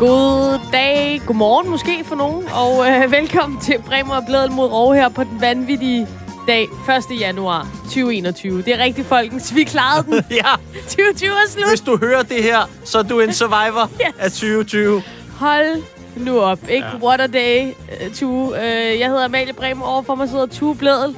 God 0.00 0.58
dag, 0.72 1.20
godmorgen 1.26 1.70
måske 1.70 2.04
for 2.04 2.14
nogen, 2.14 2.48
og 2.54 2.88
øh, 2.88 3.12
velkommen 3.12 3.60
til 3.60 3.78
Bremer 3.86 4.14
og 4.14 4.22
Blædel 4.26 4.50
mod 4.52 4.66
Råge 4.66 4.96
her 4.96 5.08
på 5.08 5.24
den 5.24 5.40
vanvittige 5.40 6.08
dag, 6.46 6.68
1. 7.12 7.20
januar 7.20 7.68
2021. 7.84 8.62
Det 8.62 8.74
er 8.74 8.78
rigtigt, 8.78 9.06
folkens. 9.06 9.54
Vi 9.54 9.64
klarede 9.64 10.06
den. 10.06 10.14
ja. 10.30 10.54
2020 10.82 11.30
er 11.30 11.48
slut. 11.48 11.68
Hvis 11.68 11.80
du 11.80 11.98
hører 11.98 12.22
det 12.22 12.42
her, 12.42 12.70
så 12.84 12.98
er 12.98 13.02
du 13.02 13.20
en 13.20 13.32
survivor 13.32 13.90
Yes. 14.06 14.14
af 14.18 14.30
2020. 14.30 15.02
Hold 15.38 15.82
nu 16.16 16.40
op, 16.40 16.58
ikke? 16.68 16.86
Ja. 16.86 17.06
What 17.06 17.20
a 17.20 17.26
day, 17.26 17.66
uh, 17.66 18.12
Tue. 18.14 18.48
Uh, 18.48 19.00
jeg 19.00 19.08
hedder 19.08 19.24
Amalie 19.24 19.52
Bremer, 19.52 19.86
overfor 19.86 20.14
mig 20.14 20.28
sidder 20.28 20.46
Tue 20.46 20.76
Blædel. 20.76 21.16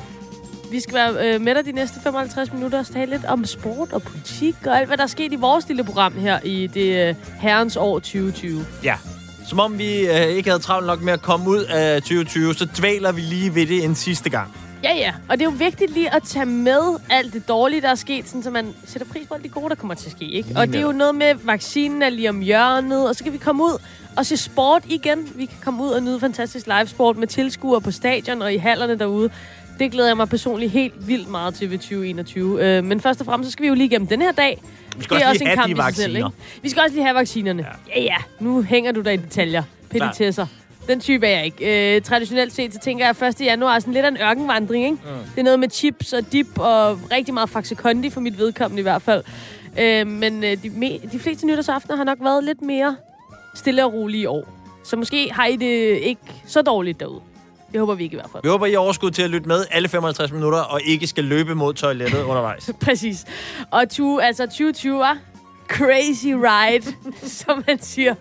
Vi 0.72 0.80
skal 0.80 0.94
være 0.94 1.34
uh, 1.34 1.40
med 1.40 1.54
dig 1.54 1.64
de 1.64 1.72
næste 1.72 2.00
55 2.00 2.52
minutter 2.52 2.78
og 2.78 2.86
tale 2.86 3.10
lidt 3.10 3.24
om 3.24 3.44
sport 3.44 3.92
og 3.92 4.02
politik 4.02 4.54
og 4.66 4.78
alt, 4.78 4.86
hvad 4.86 4.96
der 4.96 5.02
er 5.02 5.06
sket 5.06 5.32
i 5.32 5.36
vores 5.36 5.68
lille 5.68 5.84
program 5.84 6.12
her 6.12 6.40
i 6.44 6.66
det 6.66 7.10
uh, 7.10 7.16
herrens 7.40 7.76
år 7.76 7.98
2020. 7.98 8.66
Ja. 8.84 8.94
Som 9.46 9.60
om 9.60 9.78
vi 9.78 10.06
øh, 10.06 10.26
ikke 10.26 10.50
havde 10.50 10.62
travlt 10.62 10.86
nok 10.86 11.02
med 11.02 11.12
at 11.12 11.22
komme 11.22 11.50
ud 11.50 11.64
af 11.64 12.02
2020, 12.02 12.54
så 12.54 12.68
dvæler 12.78 13.12
vi 13.12 13.20
lige 13.20 13.54
ved 13.54 13.66
det 13.66 13.84
en 13.84 13.94
sidste 13.94 14.30
gang. 14.30 14.56
Ja, 14.84 14.96
ja. 14.96 15.12
Og 15.28 15.38
det 15.38 15.46
er 15.46 15.50
jo 15.50 15.56
vigtigt 15.58 15.90
lige 15.90 16.14
at 16.14 16.22
tage 16.22 16.46
med 16.46 16.98
alt 17.10 17.32
det 17.32 17.48
dårlige, 17.48 17.80
der 17.80 17.88
er 17.88 17.94
sket, 17.94 18.28
sådan, 18.28 18.42
så 18.42 18.50
man 18.50 18.74
sætter 18.84 19.08
pris 19.08 19.26
på 19.28 19.34
alt 19.34 19.42
det 19.42 19.52
gode, 19.52 19.68
der 19.68 19.74
kommer 19.74 19.94
til 19.94 20.06
at 20.06 20.12
ske. 20.12 20.24
Ikke? 20.24 20.48
Og 20.56 20.66
det 20.66 20.76
er 20.76 20.80
jo 20.80 20.92
noget 20.92 21.14
med, 21.14 21.34
vaccinen 21.44 22.02
er 22.02 22.10
lige 22.10 22.28
om 22.28 22.40
hjørnet, 22.40 23.08
og 23.08 23.16
så 23.16 23.24
kan 23.24 23.32
vi 23.32 23.38
komme 23.38 23.62
ud 23.64 23.78
og 24.16 24.26
se 24.26 24.36
sport 24.36 24.82
igen. 24.86 25.28
Vi 25.34 25.44
kan 25.44 25.58
komme 25.64 25.82
ud 25.82 25.88
og 25.88 26.02
nyde 26.02 26.20
fantastisk 26.20 26.66
livesport 26.66 27.16
med 27.16 27.26
tilskuere 27.26 27.80
på 27.80 27.90
stadion 27.90 28.42
og 28.42 28.54
i 28.54 28.56
hallerne 28.56 28.98
derude. 28.98 29.30
Det 29.78 29.92
glæder 29.92 30.08
jeg 30.08 30.16
mig 30.16 30.28
personligt 30.28 30.72
helt 30.72 31.08
vildt 31.08 31.28
meget 31.28 31.54
til 31.54 31.70
ved 31.70 31.78
2021. 31.78 32.64
Øh, 32.64 32.84
men 32.84 33.00
først 33.00 33.20
og 33.20 33.26
fremmest, 33.26 33.48
så 33.48 33.52
skal 33.52 33.62
vi 33.62 33.68
jo 33.68 33.74
lige 33.74 33.86
igennem 33.86 34.08
den 34.08 34.22
her 34.22 34.32
dag. 34.32 34.62
Vi 34.96 35.04
skal 35.04 35.16
det 35.16 35.24
er 35.24 35.28
også 35.28 35.44
lige 35.44 35.56
have 35.56 35.66
de 35.66 35.72
i 35.72 35.76
sig 35.76 35.94
selv, 35.96 36.16
ikke? 36.16 36.28
Vi 36.62 36.68
skal 36.68 36.82
også 36.82 36.94
lige 36.94 37.04
have 37.04 37.14
vaccinerne. 37.14 37.66
Ja, 37.88 38.00
ja. 38.00 38.02
ja. 38.04 38.16
Nu 38.40 38.62
hænger 38.62 38.92
du 38.92 39.00
der 39.00 39.10
i 39.10 39.16
detaljer. 39.16 39.62
Petitesser. 39.90 40.46
Den 40.88 41.00
type 41.00 41.26
er 41.26 41.30
jeg 41.36 41.44
ikke. 41.44 41.96
Øh, 41.96 42.02
traditionelt 42.02 42.52
set, 42.52 42.74
så 42.74 42.80
tænker 42.80 43.04
jeg, 43.06 43.16
at 43.22 43.40
1. 43.40 43.44
januar 43.46 43.74
er 43.74 43.78
sådan 43.78 43.94
lidt 43.94 44.04
af 44.04 44.08
en 44.08 44.16
ørkenvandring, 44.22 44.84
ikke? 44.84 44.96
Mm. 45.04 45.10
Det 45.34 45.38
er 45.40 45.42
noget 45.42 45.60
med 45.60 45.70
chips 45.70 46.12
og 46.12 46.32
dip 46.32 46.58
og 46.58 46.98
rigtig 47.12 47.34
meget 47.34 47.50
Faxe 47.50 47.74
Kondi 47.74 48.10
for 48.10 48.20
mit 48.20 48.38
vedkommende 48.38 48.80
i 48.80 48.82
hvert 48.82 49.02
fald. 49.02 49.24
Øh, 49.78 50.06
men 50.06 50.44
øh, 50.44 50.56
de, 50.62 50.68
me- 50.68 51.12
de 51.12 51.18
fleste 51.18 51.46
nytårsaftener 51.46 51.96
har 51.96 52.04
nok 52.04 52.18
været 52.20 52.44
lidt 52.44 52.62
mere 52.62 52.96
stille 53.54 53.84
og 53.84 53.92
rolige 53.92 54.22
i 54.22 54.26
år. 54.26 54.48
Så 54.84 54.96
måske 54.96 55.32
har 55.32 55.46
I 55.46 55.56
det 55.56 55.98
ikke 55.98 56.20
så 56.46 56.62
dårligt 56.62 57.00
derude. 57.00 57.20
Det 57.72 57.80
håber 57.80 57.94
vi 57.94 58.04
ikke 58.04 58.14
i 58.14 58.16
hvert 58.16 58.30
fald. 58.32 58.42
Vi 58.42 58.48
håber, 58.48 58.66
I 58.66 58.72
har 58.72 58.78
overskud 58.78 59.10
til 59.10 59.22
at 59.22 59.30
lytte 59.30 59.48
med 59.48 59.64
alle 59.70 59.88
55 59.88 60.32
minutter, 60.32 60.58
og 60.58 60.80
ikke 60.84 61.06
skal 61.06 61.24
løbe 61.24 61.54
mod 61.54 61.74
toilettet 61.74 62.22
undervejs. 62.22 62.70
Præcis. 62.84 63.24
Og 63.70 63.88
tu, 63.90 64.18
altså 64.18 64.46
2020 64.46 64.98
var 64.98 65.18
crazy 65.68 66.26
ride, 66.26 66.94
som 67.40 67.64
man 67.66 67.82
siger. 67.82 68.14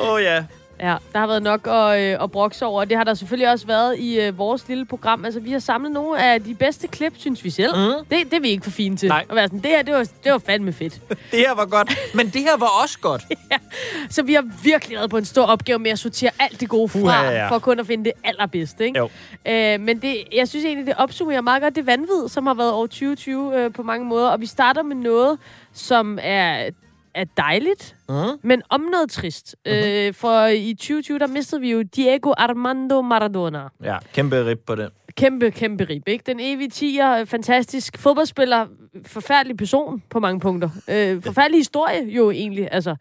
Åh 0.00 0.08
oh, 0.08 0.22
ja. 0.22 0.44
Ja, 0.80 0.96
der 1.12 1.18
har 1.18 1.26
været 1.26 1.42
nok 1.42 1.66
at, 1.66 2.00
øh, 2.00 2.22
at 2.22 2.30
brokse 2.30 2.66
over. 2.66 2.84
Det 2.84 2.96
har 2.96 3.04
der 3.04 3.14
selvfølgelig 3.14 3.50
også 3.50 3.66
været 3.66 3.98
i 3.98 4.20
øh, 4.20 4.38
vores 4.38 4.68
lille 4.68 4.86
program. 4.86 5.24
Altså, 5.24 5.40
vi 5.40 5.52
har 5.52 5.58
samlet 5.58 5.92
nogle 5.92 6.22
af 6.22 6.42
de 6.42 6.54
bedste 6.54 6.88
klip, 6.88 7.12
synes 7.16 7.44
vi 7.44 7.50
selv. 7.50 7.76
Mhm. 7.76 8.04
Det, 8.10 8.18
det 8.30 8.32
er 8.34 8.40
vi 8.40 8.48
ikke 8.48 8.64
for 8.64 8.70
fine 8.70 8.96
til. 8.96 9.08
Nej. 9.08 9.24
At 9.28 9.36
være 9.36 9.46
sådan, 9.46 9.58
det 9.58 9.70
her, 9.70 9.82
det 9.82 9.94
var, 9.94 10.06
det 10.24 10.32
var 10.32 10.38
fandme 10.38 10.72
fedt. 10.72 11.00
Det 11.32 11.38
her 11.38 11.54
var 11.54 11.66
godt, 11.66 11.98
men 12.14 12.26
det 12.26 12.40
her 12.40 12.56
var 12.56 12.82
også 12.82 12.98
godt. 13.00 13.24
Så 14.10 14.22
vi 14.22 14.34
har 14.34 14.44
virkelig 14.64 14.96
været 14.96 15.10
på 15.10 15.16
en 15.16 15.24
stor 15.24 15.44
opgave 15.46 15.78
med 15.78 15.90
at 15.90 15.98
sortere 15.98 16.30
alt 16.38 16.60
det 16.60 16.68
gode 16.68 16.88
fra, 16.88 16.98
Uha, 16.98 17.30
ja. 17.30 17.48
for 17.50 17.58
kun 17.58 17.80
at 17.80 17.86
finde 17.86 18.04
det 18.04 18.12
allerbedste. 18.24 18.84
Ikke? 18.84 18.98
Jo. 18.98 19.08
Øh, 19.46 19.80
men 19.80 20.02
det, 20.02 20.16
jeg 20.32 20.48
synes 20.48 20.64
egentlig, 20.64 20.86
det 20.86 20.94
opsummerer 20.98 21.40
meget 21.40 21.62
godt 21.62 21.76
det 21.76 21.86
vanvid, 21.86 22.28
som 22.28 22.46
har 22.46 22.54
været 22.54 22.72
år 22.72 22.86
2020 22.86 23.58
øh, 23.58 23.72
på 23.72 23.82
mange 23.82 24.06
måder. 24.06 24.28
Og 24.28 24.40
vi 24.40 24.46
starter 24.46 24.82
med 24.82 24.96
noget, 24.96 25.38
som 25.72 26.18
er, 26.22 26.70
er 27.14 27.24
dejligt, 27.36 27.96
Mm. 28.08 28.14
men 28.42 28.62
om 28.70 28.80
noget 28.92 29.10
trist. 29.10 29.56
Mhm. 29.66 29.74
Øh, 29.74 30.14
for 30.14 30.46
i 30.46 30.74
2020, 30.74 31.18
der 31.18 31.26
mistede 31.26 31.60
vi 31.60 31.70
jo 31.70 31.82
Diego 31.82 32.32
Armando 32.36 33.02
Maradona. 33.02 33.62
Ja, 33.82 33.98
kæmpe 34.12 34.46
rip 34.46 34.60
på 34.66 34.74
den. 34.74 34.88
Kæmpe, 35.16 35.50
kæmpe 35.50 35.84
rib, 35.84 36.08
ikke? 36.08 36.22
Den 36.26 36.40
evige 36.40 36.68
tiger, 36.70 37.24
fantastisk 37.24 37.98
fodboldspiller, 37.98 38.66
forfærdelig 39.06 39.56
person 39.56 40.02
på 40.10 40.20
mange 40.20 40.40
punkter. 40.40 40.68
Øh, 40.90 41.22
forfærdelig 41.22 41.58
historie 41.60 42.04
jo 42.08 42.30
egentlig, 42.30 42.68
altså. 42.72 42.96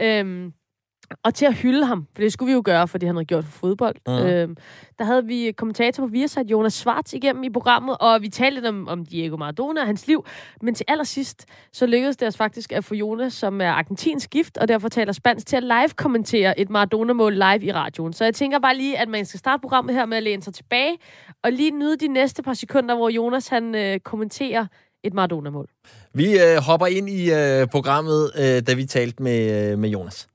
Øhm, 0.00 0.52
og 1.22 1.34
til 1.34 1.46
at 1.46 1.54
hylde 1.54 1.84
ham, 1.84 2.06
for 2.14 2.22
det 2.22 2.32
skulle 2.32 2.46
vi 2.46 2.52
jo 2.52 2.62
gøre, 2.64 2.88
fordi 2.88 3.06
han 3.06 3.14
havde 3.14 3.24
gjort 3.24 3.44
for 3.44 3.50
fodbold. 3.50 3.96
Mm. 4.06 4.12
Øhm, 4.12 4.56
der 4.98 5.04
havde 5.04 5.24
vi 5.26 5.52
kommentator 5.56 6.02
på 6.02 6.06
Viasat, 6.06 6.46
Jonas 6.46 6.72
Schwartz, 6.72 7.12
igennem 7.12 7.42
i 7.44 7.50
programmet, 7.50 7.96
og 8.00 8.22
vi 8.22 8.28
talte 8.28 8.54
lidt 8.54 8.66
om, 8.66 8.88
om 8.88 9.06
Diego 9.06 9.36
Maradona 9.36 9.80
og 9.80 9.86
hans 9.86 10.06
liv. 10.06 10.26
Men 10.62 10.74
til 10.74 10.84
allersidst, 10.88 11.46
så 11.72 11.86
lykkedes 11.86 12.16
det 12.16 12.28
os 12.28 12.36
faktisk 12.36 12.72
at 12.72 12.84
få 12.84 12.94
Jonas, 12.94 13.32
som 13.32 13.60
er 13.60 13.70
argentinsk 13.70 14.30
gift, 14.30 14.58
og 14.58 14.68
derfor 14.68 14.88
taler 14.88 15.12
spansk, 15.12 15.46
til 15.46 15.56
at 15.56 15.62
live-kommentere 15.62 16.60
et 16.60 16.70
Maradona-mål 16.70 17.32
live 17.32 17.64
i 17.64 17.72
radioen. 17.72 18.12
Så 18.12 18.24
jeg 18.24 18.34
tænker 18.34 18.58
bare 18.58 18.76
lige, 18.76 18.98
at 18.98 19.08
man 19.08 19.24
skal 19.24 19.38
starte 19.38 19.60
programmet 19.60 19.94
her 19.94 20.06
med 20.06 20.16
at 20.16 20.22
læne 20.22 20.42
sig 20.42 20.54
tilbage, 20.54 20.96
og 21.42 21.52
lige 21.52 21.70
nyde 21.70 21.96
de 21.96 22.08
næste 22.08 22.42
par 22.42 22.54
sekunder, 22.54 22.96
hvor 22.96 23.08
Jonas 23.08 23.48
han 23.48 23.74
øh, 23.74 24.00
kommenterer 24.00 24.66
et 25.04 25.14
Maradona-mål. 25.14 25.68
Vi 26.14 26.38
øh, 26.38 26.56
hopper 26.66 26.86
ind 26.86 27.08
i 27.08 27.32
øh, 27.32 27.66
programmet, 27.66 28.30
øh, 28.38 28.62
da 28.66 28.74
vi 28.74 28.84
talte 28.84 29.22
med, 29.22 29.72
øh, 29.72 29.78
med 29.78 29.88
Jonas. 29.88 30.28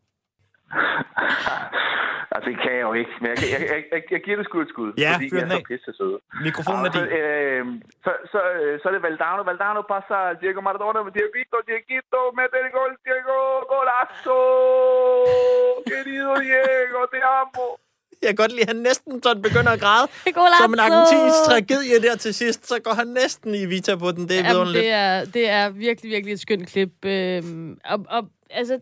Altså, 2.36 2.48
det 2.52 2.58
kan 2.64 2.72
jeg 2.80 2.84
jo 2.90 2.94
ikke, 3.02 3.14
men 3.22 3.30
jeg, 3.34 3.38
jeg, 3.54 3.62
jeg, 3.74 3.82
jeg, 3.94 4.02
jeg 4.16 4.22
giver 4.26 4.38
det 4.40 4.46
sgu 4.48 4.56
et 4.66 4.70
skud, 4.74 4.90
Ja, 5.06 5.12
fordi 5.16 5.28
jeg 5.36 5.44
er 5.48 5.56
af. 5.56 5.62
så 5.64 5.68
pisse 5.72 5.92
søde. 6.00 6.18
Mikrofonen 6.48 6.84
er 6.88 6.92
så, 6.96 7.00
din. 7.00 7.08
øh, 7.20 7.62
så, 8.06 8.12
så, 8.32 8.40
øh, 8.62 8.74
så 8.80 8.84
er 8.90 8.94
det 8.96 9.02
Valdano. 9.08 9.42
Valdano 9.50 9.82
passer 9.94 10.20
Diego 10.42 10.60
Maradona 10.68 11.00
med 11.08 11.12
Dieguito, 11.18 11.58
Dieguito, 11.70 12.20
mete 12.40 12.56
el 12.64 12.70
gol, 12.78 12.92
Diego, 13.06 13.38
golazo! 13.72 14.40
Querido 15.90 16.32
Diego, 16.44 17.00
te 17.14 17.20
amo! 17.40 17.66
Jeg 18.24 18.30
kan 18.32 18.40
godt 18.44 18.52
lide, 18.56 18.66
at 18.68 18.72
han 18.74 18.82
næsten 18.90 19.12
sådan 19.24 19.42
begynder 19.48 19.72
at 19.78 19.82
græde. 19.86 20.06
Golazo! 20.40 20.62
Som 20.64 20.74
en 20.76 20.82
argentinsk 20.86 21.40
tragedie 21.50 21.98
der 22.06 22.16
til 22.26 22.34
sidst, 22.42 22.62
så 22.72 22.76
går 22.86 22.94
han 23.02 23.08
næsten 23.22 23.50
i 23.62 23.66
Vita 23.74 23.94
på 24.04 24.10
den. 24.16 24.24
Det 24.30 24.38
er 24.40 24.44
Jamen, 24.54 24.74
det 24.80 24.90
er, 25.04 25.26
det 25.36 25.46
er 25.58 25.66
virkelig, 25.88 26.10
virkelig 26.16 26.34
et 26.34 26.42
skønt 26.46 26.66
klip. 26.74 26.94
Øhm, 27.06 27.78
og, 27.94 28.00
og, 28.16 28.22
altså, 28.60 28.76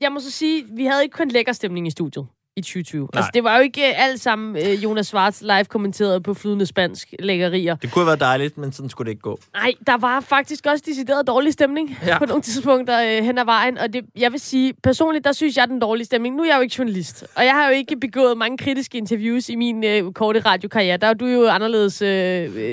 jeg 0.00 0.12
må 0.12 0.20
så 0.20 0.30
sige, 0.30 0.64
vi 0.76 0.84
havde 0.84 1.02
ikke 1.02 1.16
kun 1.16 1.28
lækker 1.28 1.52
stemning 1.52 1.86
i 1.86 1.90
studiet 1.90 2.26
i 2.56 2.60
2020. 2.60 3.08
Altså, 3.12 3.30
det 3.34 3.44
var 3.44 3.56
jo 3.56 3.62
ikke 3.62 3.88
øh, 3.88 4.04
alt 4.04 4.20
sammen 4.20 4.56
øh, 4.56 4.84
Jonas 4.84 5.06
Schwartz 5.06 5.40
live 5.42 5.64
kommenteret 5.64 6.22
på 6.22 6.34
flydende 6.34 6.66
spansk 6.66 7.14
lækkerier. 7.18 7.76
Det 7.76 7.92
kunne 7.92 8.00
have 8.02 8.06
været 8.06 8.20
dejligt, 8.20 8.58
men 8.58 8.72
sådan 8.72 8.90
skulle 8.90 9.06
det 9.06 9.10
ikke 9.10 9.22
gå. 9.22 9.40
Nej, 9.54 9.72
der 9.86 9.96
var 9.96 10.20
faktisk 10.20 10.66
også 10.66 10.84
decideret 10.86 11.26
dårlig 11.26 11.52
stemning 11.52 11.98
ja. 12.06 12.18
På 12.18 12.24
nogle 12.24 12.42
tidspunkter 12.42 13.02
øh, 13.18 13.24
hen 13.24 13.38
ad 13.38 13.44
vejen. 13.44 13.78
Og 13.78 13.92
det, 13.92 14.04
jeg 14.16 14.32
vil 14.32 14.40
sige, 14.40 14.74
personligt, 14.82 15.24
der 15.24 15.32
synes 15.32 15.56
jeg, 15.56 15.68
den 15.68 15.78
dårlige 15.80 16.04
stemning. 16.04 16.36
Nu 16.36 16.42
er 16.42 16.46
jeg 16.46 16.56
jo 16.56 16.60
ikke 16.60 16.74
journalist, 16.78 17.24
og 17.36 17.44
jeg 17.44 17.52
har 17.54 17.66
jo 17.68 17.72
ikke 17.74 17.96
begået 18.00 18.38
mange 18.38 18.58
kritiske 18.58 18.98
interviews 18.98 19.48
i 19.48 19.56
min 19.56 19.84
øh, 19.84 20.12
korte 20.12 20.40
radiokarriere. 20.40 20.96
Der 20.96 21.06
er 21.06 21.14
du 21.14 21.26
jo 21.26 21.46
anderledes 21.48 22.02
øh, 22.02 22.08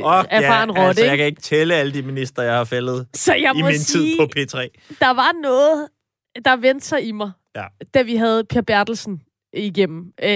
Og 0.04 0.26
erfaren 0.30 0.70
ja, 0.70 0.76
rotte, 0.76 0.82
altså, 0.82 1.02
ikke? 1.04 1.10
jeg 1.10 1.18
kan 1.18 1.26
ikke 1.26 1.42
tælle 1.42 1.76
alle 1.76 1.94
de 1.94 2.02
minister, 2.02 2.42
jeg 2.44 2.54
har 2.54 2.64
fældet 2.64 3.08
Så 3.14 3.34
jeg 3.34 3.52
i 3.56 3.62
min 3.62 3.80
sige, 3.80 4.10
tid 4.12 4.18
på 4.18 4.24
P3. 4.40 4.58
der 5.00 5.14
var 5.14 5.42
noget, 5.44 5.88
der 6.46 6.56
vendte 6.56 6.86
sig 6.88 7.08
i 7.08 7.12
mig, 7.12 7.32
Ja. 7.56 7.64
da 7.94 8.02
vi 8.02 8.16
havde 8.16 8.44
Per 8.44 8.62
Bertelsen 8.62 9.22
igennem. 9.54 10.14
Øh, 10.24 10.30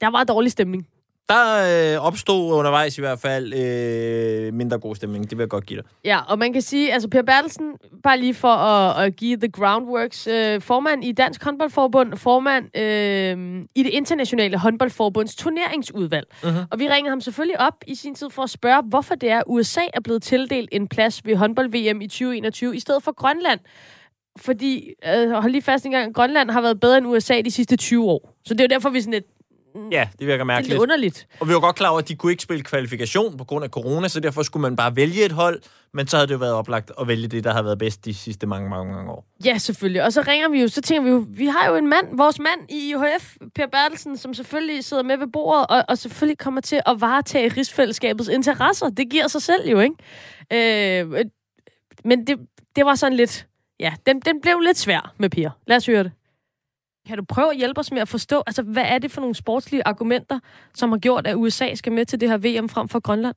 der 0.00 0.10
var 0.10 0.24
dårlig 0.24 0.52
stemning. 0.52 0.86
Der 1.28 1.94
øh, 1.96 2.06
opstod 2.06 2.52
undervejs 2.52 2.98
i 2.98 3.00
hvert 3.00 3.18
fald 3.20 3.54
øh, 3.54 4.54
mindre 4.54 4.78
god 4.78 4.94
stemning. 4.96 5.30
Det 5.30 5.38
vil 5.38 5.42
jeg 5.42 5.48
godt 5.48 5.66
give 5.66 5.80
dig. 5.82 5.88
Ja, 6.04 6.18
og 6.28 6.38
man 6.38 6.52
kan 6.52 6.62
sige, 6.62 6.92
altså 6.92 7.08
Per 7.08 7.22
Bertelsen, 7.22 7.72
bare 8.02 8.18
lige 8.18 8.34
for 8.34 8.48
at, 8.48 9.06
at 9.06 9.16
give 9.16 9.36
the 9.36 9.48
groundworks, 9.50 10.26
øh, 10.26 10.60
formand 10.60 11.04
i 11.04 11.12
Dansk 11.12 11.44
Håndboldforbund, 11.44 12.16
formand 12.16 12.76
øh, 12.78 13.64
i 13.74 13.82
det 13.82 13.90
internationale 13.90 14.58
håndboldforbunds 14.58 15.36
turneringsudvalg. 15.36 16.26
Mhm. 16.44 16.52
Og 16.70 16.78
vi 16.78 16.88
ringede 16.88 17.10
ham 17.10 17.20
selvfølgelig 17.20 17.60
op 17.60 17.74
i 17.86 17.94
sin 17.94 18.14
tid 18.14 18.30
for 18.30 18.42
at 18.42 18.50
spørge, 18.50 18.82
hvorfor 18.82 19.14
det 19.14 19.30
er, 19.30 19.38
at 19.38 19.44
USA 19.46 19.80
er 19.94 20.00
blevet 20.00 20.22
tildelt 20.22 20.68
en 20.72 20.88
plads 20.88 21.26
ved 21.26 21.36
håndbold-VM 21.36 22.00
i 22.00 22.06
2021, 22.06 22.76
i 22.76 22.80
stedet 22.80 23.02
for 23.02 23.12
Grønland. 23.12 23.60
Fordi, 24.38 24.90
øh, 25.06 25.30
hold 25.30 25.52
lige 25.52 25.62
fast 25.62 25.84
en 25.86 25.90
gang, 25.92 26.14
Grønland 26.14 26.50
har 26.50 26.60
været 26.60 26.80
bedre 26.80 26.98
end 26.98 27.06
USA 27.06 27.40
de 27.40 27.50
sidste 27.50 27.76
20 27.76 28.04
år. 28.04 28.34
Så 28.44 28.54
det 28.54 28.60
er 28.60 28.64
jo 28.64 28.68
derfor, 28.68 28.90
vi 28.90 28.98
er 28.98 29.02
sådan 29.02 29.12
lidt, 29.12 29.24
Ja, 29.92 30.08
det 30.18 30.26
virker 30.26 30.32
det 30.36 30.40
er 30.40 30.44
mærkeligt. 30.44 30.68
lidt 30.72 30.80
underligt. 30.82 31.26
Og 31.40 31.48
vi 31.48 31.54
var 31.54 31.60
godt 31.60 31.76
klar 31.76 31.88
over, 31.88 31.98
at 31.98 32.08
de 32.08 32.14
kunne 32.16 32.32
ikke 32.32 32.42
spille 32.42 32.62
kvalifikation 32.64 33.36
på 33.36 33.44
grund 33.44 33.64
af 33.64 33.70
corona, 33.70 34.08
så 34.08 34.20
derfor 34.20 34.42
skulle 34.42 34.60
man 34.60 34.76
bare 34.76 34.96
vælge 34.96 35.24
et 35.24 35.32
hold, 35.32 35.62
men 35.94 36.06
så 36.06 36.16
havde 36.16 36.26
det 36.26 36.34
jo 36.34 36.38
været 36.38 36.52
oplagt 36.52 36.90
at 37.00 37.08
vælge 37.08 37.28
det, 37.28 37.44
der 37.44 37.52
har 37.52 37.62
været 37.62 37.78
bedst 37.78 38.04
de 38.04 38.14
sidste 38.14 38.46
mange, 38.46 38.68
mange, 38.70 38.92
mange 38.94 39.10
år. 39.12 39.26
Ja, 39.44 39.58
selvfølgelig. 39.58 40.02
Og 40.04 40.12
så 40.12 40.24
ringer 40.28 40.48
vi 40.48 40.60
jo, 40.60 40.68
så 40.68 40.80
tænker 40.80 41.02
vi 41.02 41.10
jo, 41.10 41.26
vi 41.28 41.46
har 41.46 41.68
jo 41.68 41.76
en 41.76 41.88
mand, 41.88 42.16
vores 42.16 42.38
mand 42.38 42.70
i 42.70 42.90
IHF, 42.90 43.36
Per 43.54 43.66
Bertelsen, 43.66 44.16
som 44.16 44.34
selvfølgelig 44.34 44.84
sidder 44.84 45.02
med 45.02 45.16
ved 45.16 45.26
bordet, 45.32 45.66
og, 45.66 45.84
og 45.88 45.98
selvfølgelig 45.98 46.38
kommer 46.38 46.60
til 46.60 46.80
at 46.86 47.00
varetage 47.00 47.48
rigsfællesskabets 47.48 48.28
interesser. 48.28 48.88
Det 48.88 49.10
giver 49.10 49.28
sig 49.28 49.42
selv 49.42 49.68
jo, 49.70 49.80
ikke? 49.80 51.02
Øh, 51.02 51.24
men 52.04 52.26
det, 52.26 52.38
det 52.76 52.84
var 52.86 52.94
sådan 52.94 53.16
lidt, 53.16 53.46
ja, 53.80 53.92
den, 54.06 54.20
den 54.20 54.40
blev 54.40 54.60
lidt 54.60 54.76
svær 54.76 55.14
med 55.18 55.30
Per. 55.30 55.50
Lad 55.66 55.76
os 55.76 55.86
høre 55.86 56.04
det. 56.04 56.12
Kan 57.08 57.18
du 57.18 57.24
prøve 57.34 57.50
at 57.50 57.56
hjælpe 57.56 57.80
os 57.80 57.92
med 57.92 58.00
at 58.00 58.08
forstå, 58.08 58.42
altså 58.46 58.62
hvad 58.72 58.86
er 58.94 58.98
det 58.98 59.10
for 59.10 59.20
nogle 59.20 59.34
sportslige 59.34 59.86
argumenter, 59.86 60.38
som 60.74 60.90
har 60.90 60.98
gjort, 60.98 61.26
at 61.26 61.36
USA 61.36 61.74
skal 61.74 61.92
med 61.92 62.04
til 62.04 62.20
det 62.20 62.28
her 62.28 62.38
VM 62.38 62.68
frem 62.68 62.88
for 62.88 63.00
Grønland? 63.00 63.36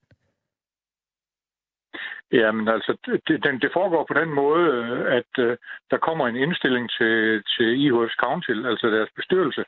Jamen 2.31 2.67
altså, 2.67 2.91
det, 3.27 3.43
den, 3.43 3.59
det 3.61 3.71
foregår 3.73 4.05
på 4.07 4.13
den 4.13 4.29
måde, 4.29 4.65
øh, 4.77 5.15
at 5.17 5.31
uh, 5.45 5.55
der 5.91 5.97
kommer 5.97 6.27
en 6.27 6.35
indstilling 6.35 6.89
til, 6.97 7.43
til 7.53 7.67
IHF's 7.83 8.15
Council, 8.25 8.65
altså 8.65 8.87
deres 8.87 9.09
bestyrelse, 9.15 9.63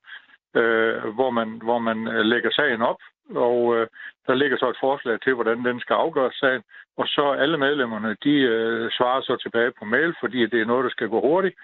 uh, 0.60 1.13
hvor, 1.18 1.30
man, 1.30 1.50
hvor 1.63 1.80
man 1.80 1.98
lægger 2.25 2.51
sagen 2.51 2.81
op, 2.81 3.00
og 3.30 3.57
uh, 3.66 3.88
der 4.27 4.36
ligger 4.36 4.57
så 4.57 4.69
et 4.69 4.77
forslag 4.80 5.22
til, 5.22 5.33
hvordan 5.33 5.66
den 5.66 5.80
skal 5.80 5.94
afgøres 5.94 6.36
sagen, 6.36 6.63
og 6.98 7.07
så 7.07 7.31
alle 7.31 7.57
medlemmerne, 7.57 8.18
de 8.24 8.36
uh, 8.54 8.92
svarer 8.98 9.22
så 9.22 9.36
tilbage 9.36 9.72
på 9.80 9.86
mail, 9.86 10.13
fordi 10.19 10.45
det 10.45 10.62
er 10.62 10.66
noget, 10.66 10.83
der 10.83 10.89
skal 10.89 11.10
gå 11.10 11.22
hurtigt, 11.22 11.56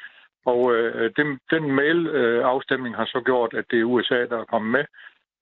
og 0.45 0.59
uh, 0.59 1.05
den, 1.17 1.39
den 1.51 1.71
mail-afstemning 1.71 2.95
har 2.95 3.05
så 3.05 3.21
gjort, 3.25 3.53
at 3.53 3.65
det 3.71 3.79
er 3.79 3.91
USA, 3.93 4.25
der 4.25 4.37
er 4.39 4.51
kommet 4.53 4.71
med, 4.71 4.85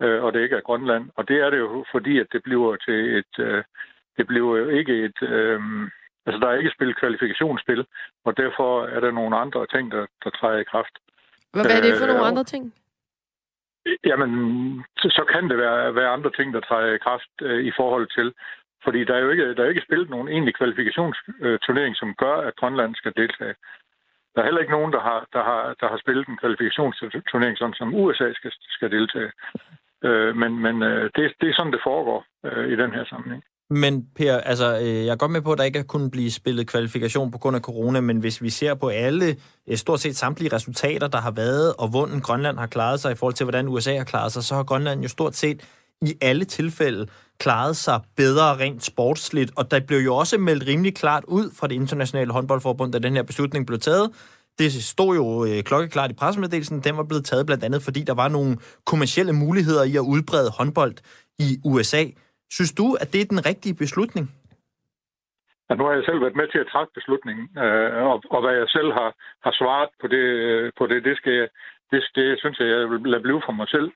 uh, 0.04 0.24
og 0.24 0.34
det 0.34 0.44
ikke 0.44 0.56
er 0.56 0.68
Grønland, 0.70 1.10
og 1.16 1.28
det 1.28 1.38
er 1.38 1.50
det 1.50 1.60
jo 1.60 1.86
fordi, 1.92 2.20
at 2.20 2.28
det 2.32 2.44
bliver 2.44 2.76
til 2.76 3.18
et... 3.20 3.34
Uh, 3.40 3.64
det 4.20 4.28
bliver 4.28 4.58
jo 4.60 4.70
ikke 4.80 4.94
et... 5.06 5.20
Øh, 5.22 5.60
altså, 6.26 6.38
der 6.42 6.48
er 6.50 6.58
ikke 6.58 6.76
spillet 6.76 7.00
kvalifikationsspil, 7.02 7.82
og 8.26 8.32
derfor 8.38 8.70
er 8.96 9.00
der 9.00 9.12
nogle 9.12 9.36
andre 9.44 9.62
ting, 9.74 9.92
der, 9.92 10.04
der 10.24 10.30
træder 10.30 10.60
i 10.60 10.70
kraft. 10.72 10.96
Hvad 11.54 11.66
er 11.78 11.82
det 11.86 11.94
for 12.00 12.08
nogle 12.12 12.26
øh, 12.26 12.32
andre 12.32 12.44
ting? 12.44 12.64
Jamen, 14.06 14.32
så, 14.98 15.08
så 15.10 15.24
kan 15.34 15.50
det 15.50 15.58
være, 15.58 15.96
være 15.96 16.10
andre 16.10 16.32
ting, 16.32 16.54
der 16.54 16.60
træder 16.60 16.94
i 16.94 16.98
kraft 16.98 17.34
øh, 17.42 17.64
i 17.66 17.72
forhold 17.76 18.08
til... 18.18 18.34
Fordi 18.84 19.04
der 19.04 19.16
er 19.16 19.20
jo 19.20 19.30
ikke, 19.30 19.56
der 19.56 19.64
er 19.64 19.70
ikke 19.70 19.88
spillet 19.88 20.10
nogen 20.10 20.28
egentlig 20.28 20.56
kvalifikationsturnering, 20.56 21.96
som 21.96 22.16
gør, 22.16 22.36
at 22.36 22.56
Grønland 22.56 22.96
skal 22.96 23.14
deltage. 23.16 23.56
Der 24.36 24.42
er 24.42 24.46
heller 24.46 24.62
ikke 24.62 24.78
nogen, 24.78 24.94
der 24.94 25.00
har, 25.00 25.28
der 25.34 25.44
har, 25.44 25.76
der 25.82 25.88
har 25.90 25.98
spillet 25.98 26.28
en 26.28 26.38
kvalifikationsturnering, 26.38 27.58
sådan 27.58 27.74
som 27.74 27.96
USA 27.96 28.34
skal, 28.34 28.52
skal 28.70 28.92
deltage. 28.92 29.32
Øh, 30.04 30.36
men 30.36 30.60
men 30.60 30.84
øh, 30.84 31.10
det, 31.16 31.34
det 31.42 31.50
er 31.50 31.54
sådan, 31.54 31.74
det 31.74 31.82
foregår 31.84 32.26
øh, 32.46 32.68
i 32.74 32.76
den 32.76 32.92
her 32.92 33.06
sammenhæng. 33.06 33.44
Men 33.72 34.06
Per, 34.16 34.38
altså, 34.38 34.80
øh, 34.80 35.06
jeg 35.06 35.12
er 35.12 35.16
godt 35.16 35.32
med 35.32 35.42
på, 35.42 35.52
at 35.52 35.58
der 35.58 35.64
ikke 35.64 35.80
er 35.80 35.84
kunnet 35.84 36.12
blive 36.12 36.32
spillet 36.32 36.68
kvalifikation 36.68 37.32
på 37.32 37.38
grund 37.38 37.56
af 37.56 37.62
corona, 37.62 38.02
men 38.02 38.18
hvis 38.18 38.42
vi 38.42 38.50
ser 38.50 38.74
på 38.74 38.88
alle, 38.88 39.36
øh, 39.68 39.78
stort 39.78 40.00
set 40.00 40.18
samtlige 40.18 40.54
resultater, 40.54 41.08
der 41.08 41.18
har 41.18 41.32
været, 41.32 41.74
og 41.74 41.88
hvordan 41.88 42.20
Grønland 42.20 42.58
har 42.58 42.68
klaret 42.68 43.00
sig 43.00 43.12
i 43.12 43.16
forhold 43.16 43.34
til, 43.34 43.44
hvordan 43.44 43.68
USA 43.68 43.98
har 43.98 44.04
klaret 44.04 44.32
sig, 44.32 44.44
så 44.44 44.56
har 44.56 44.64
Grønland 44.64 45.02
jo 45.02 45.08
stort 45.08 45.36
set 45.36 45.62
i 46.02 46.14
alle 46.22 46.46
tilfælde 46.46 47.08
klaret 47.40 47.78
sig 47.78 48.00
bedre 48.16 48.58
rent 48.58 48.84
sportsligt, 48.84 49.52
og 49.56 49.72
der 49.72 49.80
blev 49.80 50.00
jo 50.00 50.16
også 50.16 50.38
meldt 50.38 50.68
rimelig 50.68 50.96
klart 50.96 51.24
ud 51.28 51.52
fra 51.56 51.68
det 51.68 51.76
internationale 51.76 52.32
håndboldforbund, 52.32 52.92
da 52.92 53.00
den 53.00 53.16
her 53.16 53.24
beslutning 53.24 53.68
blev 53.68 53.80
taget. 53.80 54.12
Det 54.60 54.84
stod 54.84 55.16
jo 55.16 55.46
øh, 55.46 55.64
klokkeklart 55.64 56.12
i 56.12 56.14
pressemeddelelsen, 56.14 56.80
den 56.80 56.98
var 56.98 57.04
blevet 57.04 57.26
taget 57.26 57.46
blandt 57.46 57.64
andet, 57.64 57.84
fordi 57.84 58.04
der 58.04 58.14
var 58.14 58.28
nogle 58.28 58.58
kommersielle 58.86 59.34
muligheder 59.34 59.84
i 59.84 59.96
at 59.96 60.00
udbrede 60.00 60.50
håndbold 60.50 60.96
i 61.40 61.60
USA. 61.66 62.06
Synes 62.52 62.72
du, 62.72 62.88
at 63.02 63.08
det 63.14 63.22
er 63.22 63.26
den 63.34 63.46
rigtige 63.46 63.76
beslutning? 63.76 64.26
Ja, 65.70 65.76
nu 65.76 65.84
har 65.86 65.94
jeg 65.94 66.04
selv 66.06 66.22
været 66.22 66.36
med 66.36 66.48
til 66.48 66.60
at 66.60 66.68
træffe 66.72 66.92
beslutningen, 66.94 67.46
øh, 67.64 68.04
og, 68.12 68.24
og 68.30 68.42
hvad 68.42 68.56
jeg 68.62 68.70
selv 68.70 68.92
har, 69.00 69.10
har 69.46 69.52
svaret 69.52 69.90
på 70.02 70.08
det, 70.08 70.26
øh, 70.48 70.72
på 70.78 70.88
det, 70.88 71.04
det, 71.04 71.18
skal 71.18 71.34
jeg, 71.34 71.48
det, 71.92 72.02
det 72.16 72.40
synes 72.40 72.60
jeg, 72.60 72.68
jeg 72.68 72.90
vil 72.90 73.02
lade 73.02 73.22
blive 73.22 73.42
for 73.46 73.52
mig 73.52 73.68
selv. 73.70 73.92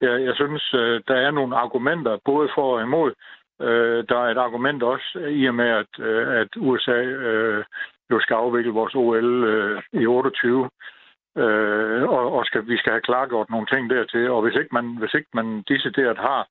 Jeg, 0.00 0.22
jeg 0.26 0.34
synes, 0.34 0.74
øh, 0.74 1.00
der 1.08 1.14
er 1.14 1.30
nogle 1.30 1.56
argumenter, 1.56 2.18
både 2.24 2.48
for 2.54 2.76
og 2.76 2.82
imod. 2.82 3.12
Øh, 3.60 4.04
der 4.08 4.18
er 4.18 4.30
et 4.30 4.44
argument 4.46 4.82
også 4.82 5.18
i 5.30 5.46
og 5.46 5.54
med, 5.54 5.68
at, 5.82 5.92
øh, 5.98 6.40
at 6.40 6.48
USA 6.56 7.00
øh, 7.28 7.64
jo 8.10 8.20
skal 8.20 8.34
afvikle 8.34 8.72
vores 8.72 8.94
OL 8.94 9.44
øh, 9.44 9.82
i 9.92 10.06
28. 10.06 10.70
Øh, 11.36 12.02
og, 12.02 12.32
og 12.36 12.44
skal, 12.44 12.68
vi 12.68 12.76
skal 12.76 12.92
have 12.92 13.08
klargjort 13.08 13.50
nogle 13.50 13.66
ting 13.66 13.90
dertil. 13.90 14.30
Og 14.30 14.42
hvis 14.42 14.56
ikke 14.56 14.72
man, 14.72 14.96
hvis 14.98 15.14
ikke 15.14 15.30
man 15.34 15.62
decideret 15.68 16.18
har 16.18 16.48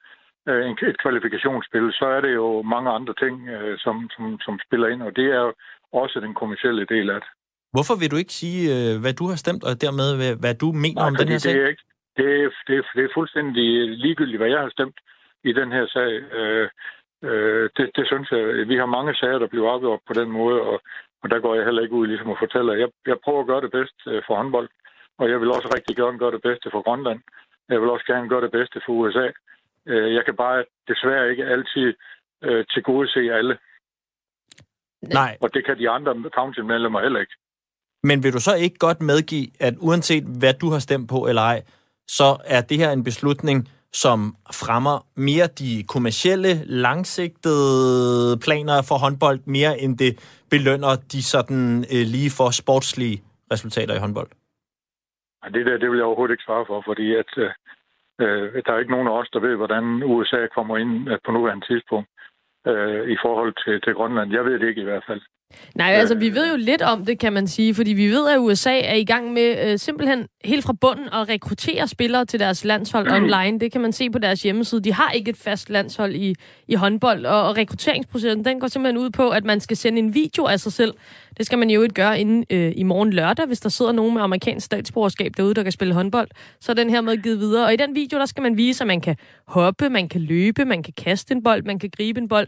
Øh, 0.49 0.71
et 0.91 1.01
kvalifikationsspil, 1.03 1.87
så 1.99 2.05
er 2.05 2.21
det 2.21 2.33
jo 2.33 2.61
mange 2.61 2.89
andre 2.97 3.13
ting, 3.23 3.49
øh, 3.49 3.77
som, 3.79 4.09
som, 4.15 4.39
som 4.45 4.59
spiller 4.65 4.87
ind, 4.87 5.01
og 5.01 5.15
det 5.15 5.25
er 5.25 5.41
jo 5.47 5.53
også 5.93 6.19
den 6.19 6.33
kommersielle 6.33 6.85
del 6.85 7.09
af 7.09 7.19
det. 7.21 7.29
Hvorfor 7.75 7.95
vil 7.99 8.11
du 8.11 8.17
ikke 8.23 8.33
sige, 8.41 8.61
øh, 8.75 9.01
hvad 9.01 9.13
du 9.13 9.25
har 9.31 9.37
stemt, 9.43 9.63
og 9.69 9.73
dermed 9.85 10.09
hvad 10.43 10.55
du 10.63 10.67
mener 10.83 11.01
Nej, 11.01 11.07
om 11.09 11.15
den 11.15 11.27
her 11.27 11.37
sag? 11.37 11.53
Det 11.53 11.63
er, 11.63 11.67
ikke, 11.67 11.85
det, 12.17 12.27
er, 12.43 12.49
det, 12.67 12.75
er, 12.79 12.83
det 12.95 13.03
er 13.05 13.15
fuldstændig 13.17 13.67
ligegyldigt, 14.03 14.39
hvad 14.39 14.51
jeg 14.55 14.61
har 14.65 14.69
stemt 14.77 14.97
i 15.43 15.51
den 15.59 15.69
her 15.71 15.85
sag. 15.97 16.11
det, 17.77 17.85
det 17.97 18.05
synes 18.11 18.27
jeg. 18.31 18.67
Vi 18.71 18.75
har 18.81 18.95
mange 18.97 19.15
sager, 19.15 19.39
der 19.39 19.47
bliver 19.47 19.71
afgjort 19.71 19.99
på 20.07 20.13
den 20.13 20.29
måde, 20.31 20.61
og, 20.61 20.81
og 21.23 21.29
der 21.31 21.39
går 21.39 21.55
jeg 21.55 21.65
heller 21.65 21.81
ikke 21.81 21.99
ud 21.99 22.07
ligesom 22.07 22.31
at 22.31 22.41
fortælle. 22.43 22.81
Jeg, 22.83 22.89
jeg 23.07 23.17
prøver 23.23 23.41
at 23.41 23.47
gøre 23.51 23.61
det 23.61 23.71
bedste 23.71 24.09
for 24.27 24.35
håndbold, 24.35 24.69
og 25.19 25.29
jeg 25.31 25.39
vil 25.41 25.51
også 25.57 25.69
rigtig 25.75 25.95
gerne 25.95 26.19
gøre 26.19 26.31
det 26.31 26.41
bedste 26.41 26.67
for 26.71 26.81
Grønland. 26.81 27.21
Jeg 27.69 27.81
vil 27.81 27.89
også 27.89 28.05
gerne 28.05 28.29
gøre 28.29 28.41
det 28.41 28.51
bedste 28.51 28.81
for 28.85 28.93
USA. 28.93 29.27
Øh, 29.87 30.13
jeg 30.13 30.25
kan 30.25 30.35
bare 30.35 30.65
desværre 30.87 31.29
ikke 31.31 31.45
altid 31.45 31.93
øh, 32.43 32.65
til 32.71 32.83
gode 32.83 33.07
se 33.07 33.19
alle. 33.19 33.57
Nej. 35.01 35.37
Og 35.41 35.53
det 35.53 35.65
kan 35.65 35.77
de 35.77 35.89
andre 35.89 36.29
councilmedlemmer 36.35 37.01
heller 37.01 37.19
ikke. 37.19 37.35
Men 38.03 38.23
vil 38.23 38.33
du 38.33 38.39
så 38.39 38.55
ikke 38.55 38.77
godt 38.77 39.01
medgive, 39.01 39.47
at 39.59 39.73
uanset 39.79 40.23
hvad 40.39 40.53
du 40.53 40.69
har 40.69 40.79
stemt 40.79 41.09
på 41.09 41.27
eller 41.27 41.41
ej, 41.41 41.63
så 42.07 42.37
er 42.45 42.61
det 42.61 42.77
her 42.77 42.91
en 42.91 43.03
beslutning, 43.03 43.69
som 43.93 44.35
fremmer 44.53 45.05
mere 45.15 45.47
de 45.47 45.83
kommercielle, 45.93 46.65
langsigtede 46.65 48.39
planer 48.45 48.81
for 48.89 48.97
håndbold, 48.97 49.39
mere 49.45 49.79
end 49.79 49.97
det 49.97 50.41
belønner 50.49 50.95
de 51.11 51.23
sådan 51.23 51.85
øh, 51.93 52.03
lige 52.15 52.31
for 52.37 52.49
sportslige 52.61 53.21
resultater 53.51 53.95
i 53.95 53.99
håndbold? 53.99 54.29
Det 55.53 55.65
der, 55.65 55.77
det 55.77 55.89
vil 55.89 55.97
jeg 55.97 56.05
overhovedet 56.05 56.33
ikke 56.33 56.43
svare 56.43 56.65
for, 56.67 56.81
fordi 56.85 57.15
at, 57.15 57.31
øh, 57.37 57.49
Øh, 58.21 58.63
der 58.65 58.73
er 58.73 58.79
ikke 58.79 58.91
nogen 58.91 59.07
af 59.07 59.11
os, 59.11 59.29
der 59.33 59.39
ved, 59.39 59.55
hvordan 59.55 60.03
USA 60.03 60.47
kommer 60.47 60.77
ind 60.77 61.09
på 61.25 61.31
nuværende 61.31 61.65
tidspunkt 61.65 62.09
øh, 62.67 63.09
i 63.09 63.17
forhold 63.21 63.53
til, 63.63 63.81
til 63.81 63.93
Grønland. 63.93 64.31
Jeg 64.31 64.45
ved 64.45 64.59
det 64.59 64.67
ikke 64.67 64.81
i 64.81 64.89
hvert 64.89 65.03
fald. 65.07 65.21
Nej, 65.75 65.93
altså 65.93 66.15
vi 66.15 66.33
ved 66.33 66.49
jo 66.49 66.55
lidt 66.55 66.81
om 66.81 67.05
det, 67.05 67.19
kan 67.19 67.33
man 67.33 67.47
sige, 67.47 67.75
fordi 67.75 67.93
vi 67.93 68.07
ved, 68.07 68.29
at 68.29 68.37
USA 68.39 68.79
er 68.79 68.93
i 68.93 69.03
gang 69.03 69.33
med 69.33 69.71
øh, 69.71 69.79
simpelthen 69.79 70.27
helt 70.45 70.65
fra 70.65 70.73
bunden 70.73 71.05
at 71.13 71.29
rekruttere 71.29 71.87
spillere 71.87 72.25
til 72.25 72.39
deres 72.39 72.65
landshold 72.65 73.11
online. 73.11 73.59
Det 73.59 73.71
kan 73.71 73.81
man 73.81 73.93
se 73.93 74.09
på 74.09 74.19
deres 74.19 74.43
hjemmeside. 74.43 74.81
De 74.81 74.93
har 74.93 75.11
ikke 75.11 75.29
et 75.29 75.37
fast 75.37 75.69
landshold 75.69 76.15
i, 76.15 76.35
i 76.67 76.75
håndbold, 76.75 77.25
og, 77.25 77.43
og 77.43 77.57
rekrutteringsprocessen 77.57 78.45
den 78.45 78.59
går 78.59 78.67
simpelthen 78.67 78.97
ud 78.97 79.09
på, 79.09 79.29
at 79.29 79.45
man 79.45 79.59
skal 79.59 79.77
sende 79.77 79.99
en 79.99 80.13
video 80.13 80.45
af 80.45 80.59
sig 80.59 80.73
selv. 80.73 80.93
Det 81.37 81.45
skal 81.45 81.57
man 81.57 81.69
jo 81.69 81.81
ikke 81.81 81.95
gøre 81.95 82.19
inden 82.19 82.45
øh, 82.49 82.73
i 82.75 82.83
morgen 82.83 83.13
lørdag, 83.13 83.45
hvis 83.45 83.59
der 83.59 83.69
sidder 83.69 83.91
nogen 83.91 84.13
med 84.13 84.21
amerikansk 84.21 84.65
statsborgerskab 84.65 85.31
derude, 85.37 85.53
der 85.53 85.63
kan 85.63 85.71
spille 85.71 85.93
håndbold. 85.93 86.27
Så 86.59 86.71
er 86.71 86.75
den 86.75 86.89
her 86.89 87.01
med 87.01 87.17
givet 87.17 87.39
videre. 87.39 87.65
Og 87.65 87.73
i 87.73 87.77
den 87.77 87.95
video, 87.95 88.19
der 88.19 88.25
skal 88.25 88.43
man 88.43 88.57
vise, 88.57 88.83
at 88.83 88.87
man 88.87 89.01
kan 89.01 89.15
hoppe, 89.47 89.89
man 89.89 90.09
kan 90.09 90.21
løbe, 90.21 90.65
man 90.65 90.83
kan 90.83 90.93
kaste 90.97 91.33
en 91.33 91.43
bold, 91.43 91.63
man 91.63 91.79
kan 91.79 91.89
gribe 91.97 92.19
en 92.19 92.27
bold. 92.27 92.47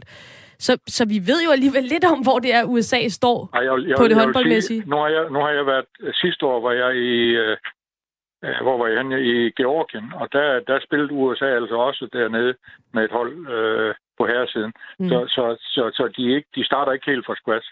Så, 0.59 0.71
så 0.87 1.03
vi 1.13 1.19
ved 1.29 1.39
jo 1.45 1.51
alligevel 1.51 1.83
lidt 1.83 2.05
om, 2.13 2.19
hvor 2.27 2.39
det 2.39 2.51
er, 2.53 2.63
USA 2.63 3.07
står 3.07 3.49
Ej, 3.53 3.61
jeg, 3.67 3.87
jeg, 3.87 3.95
på 3.97 4.07
det 4.07 4.15
håndboldmæssige. 4.21 4.83
Nu 4.85 4.95
har, 4.95 5.07
jeg, 5.07 5.29
nu 5.29 5.39
har 5.39 5.49
jeg 5.49 5.65
været... 5.65 5.85
Sidste 6.13 6.45
år 6.45 6.59
var 6.67 6.71
jeg 6.71 6.91
i... 6.95 7.13
Øh, 7.43 7.57
hvor 8.61 8.77
var 8.77 8.87
jeg 8.87 8.97
henne? 8.97 9.21
I 9.33 9.51
Georgien, 9.59 10.13
og 10.21 10.27
der, 10.31 10.59
der 10.59 10.79
spillede 10.87 11.13
USA 11.13 11.45
altså 11.45 11.75
også 11.75 12.09
dernede 12.13 12.53
med 12.93 13.03
et 13.03 13.11
hold 13.11 13.33
øh, 13.55 13.95
på 14.17 14.23
herresiden. 14.25 14.73
Mm. 14.99 15.09
Så, 15.09 15.17
så, 15.35 15.43
så, 15.59 15.83
så 15.93 16.03
de, 16.17 16.23
ikke, 16.35 16.49
de 16.55 16.65
starter 16.65 16.91
ikke 16.91 17.11
helt 17.11 17.25
fra 17.25 17.35
scratch. 17.35 17.69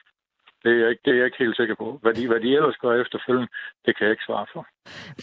Det 0.68 0.76
er, 0.76 0.80
jeg 0.84 0.90
ikke, 0.90 1.02
det 1.06 1.12
er 1.12 1.18
jeg 1.18 1.26
ikke 1.26 1.44
helt 1.46 1.56
sikker 1.56 1.76
på. 1.76 2.00
Hvad 2.02 2.14
de, 2.14 2.28
hvad 2.28 2.40
de 2.40 2.56
ellers 2.56 2.78
gør 2.84 3.02
efterfølgende, 3.04 3.48
det 3.86 3.98
kan 3.98 4.04
jeg 4.06 4.12
ikke 4.12 4.28
svare 4.30 4.46
for. 4.54 4.68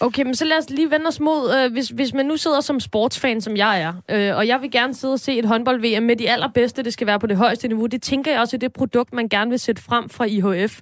Okay, 0.07 0.23
men 0.23 0.35
så 0.35 0.45
lad 0.45 0.59
os 0.59 0.71
lige 0.71 0.91
vende 0.91 1.07
os 1.07 1.21
mod, 1.21 1.43
øh, 1.57 1.73
hvis, 1.73 1.89
hvis 1.89 2.15
man 2.15 2.27
nu 2.27 2.37
sidder 2.37 2.61
som 2.61 2.81
sportsfan, 2.81 3.41
som 3.41 3.57
jeg 3.57 3.83
er, 3.83 3.93
øh, 4.15 4.37
og 4.37 4.47
jeg 4.47 4.63
vil 4.63 4.71
gerne 4.71 4.95
sidde 4.95 5.13
og 5.13 5.21
se 5.21 5.39
et 5.39 5.45
håndbold-VM 5.45 6.03
med 6.03 6.17
de 6.17 6.31
allerbedste, 6.31 6.83
det 6.83 6.93
skal 6.93 7.07
være 7.07 7.21
på 7.21 7.27
det 7.27 7.37
højeste 7.37 7.69
niveau. 7.69 7.87
Det 7.87 8.03
tænker 8.03 8.31
jeg 8.31 8.41
også 8.41 8.57
er 8.57 8.59
det 8.59 8.73
produkt, 8.73 9.13
man 9.13 9.29
gerne 9.29 9.51
vil 9.51 9.59
sætte 9.59 9.83
frem 9.83 10.09
fra 10.09 10.25
IHF. 10.25 10.81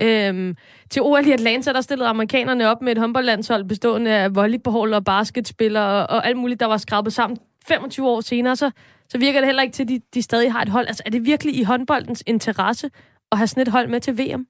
Øhm, 0.00 0.56
til 0.90 1.02
OL 1.02 1.26
i 1.26 1.32
Atlanta, 1.32 1.72
der 1.72 1.80
stillede 1.80 2.08
amerikanerne 2.08 2.68
op 2.68 2.82
med 2.82 2.92
et 2.92 2.98
håndboldlandshold 2.98 3.64
bestående 3.64 4.10
af 4.10 4.34
volleyball 4.34 4.94
og 4.94 5.04
basketspillere 5.04 6.06
og, 6.06 6.16
og 6.16 6.26
alt 6.26 6.36
muligt, 6.36 6.60
der 6.60 6.66
var 6.66 6.76
skrabet 6.76 7.12
sammen 7.12 7.38
25 7.68 8.08
år 8.08 8.20
senere, 8.20 8.56
så, 8.56 8.70
så 9.08 9.18
virker 9.18 9.40
det 9.40 9.46
heller 9.46 9.62
ikke 9.62 9.72
til, 9.72 9.82
at 9.82 9.88
de, 9.88 10.00
de 10.14 10.22
stadig 10.22 10.52
har 10.52 10.62
et 10.62 10.68
hold. 10.68 10.86
Altså, 10.86 11.02
er 11.06 11.10
det 11.10 11.26
virkelig 11.26 11.56
i 11.56 11.62
håndboldens 11.62 12.22
interesse 12.26 12.90
at 13.32 13.38
have 13.38 13.46
sådan 13.46 13.66
et 13.66 13.74
hold 13.76 13.88
med 13.88 14.00
til 14.00 14.14
VM? 14.20 14.44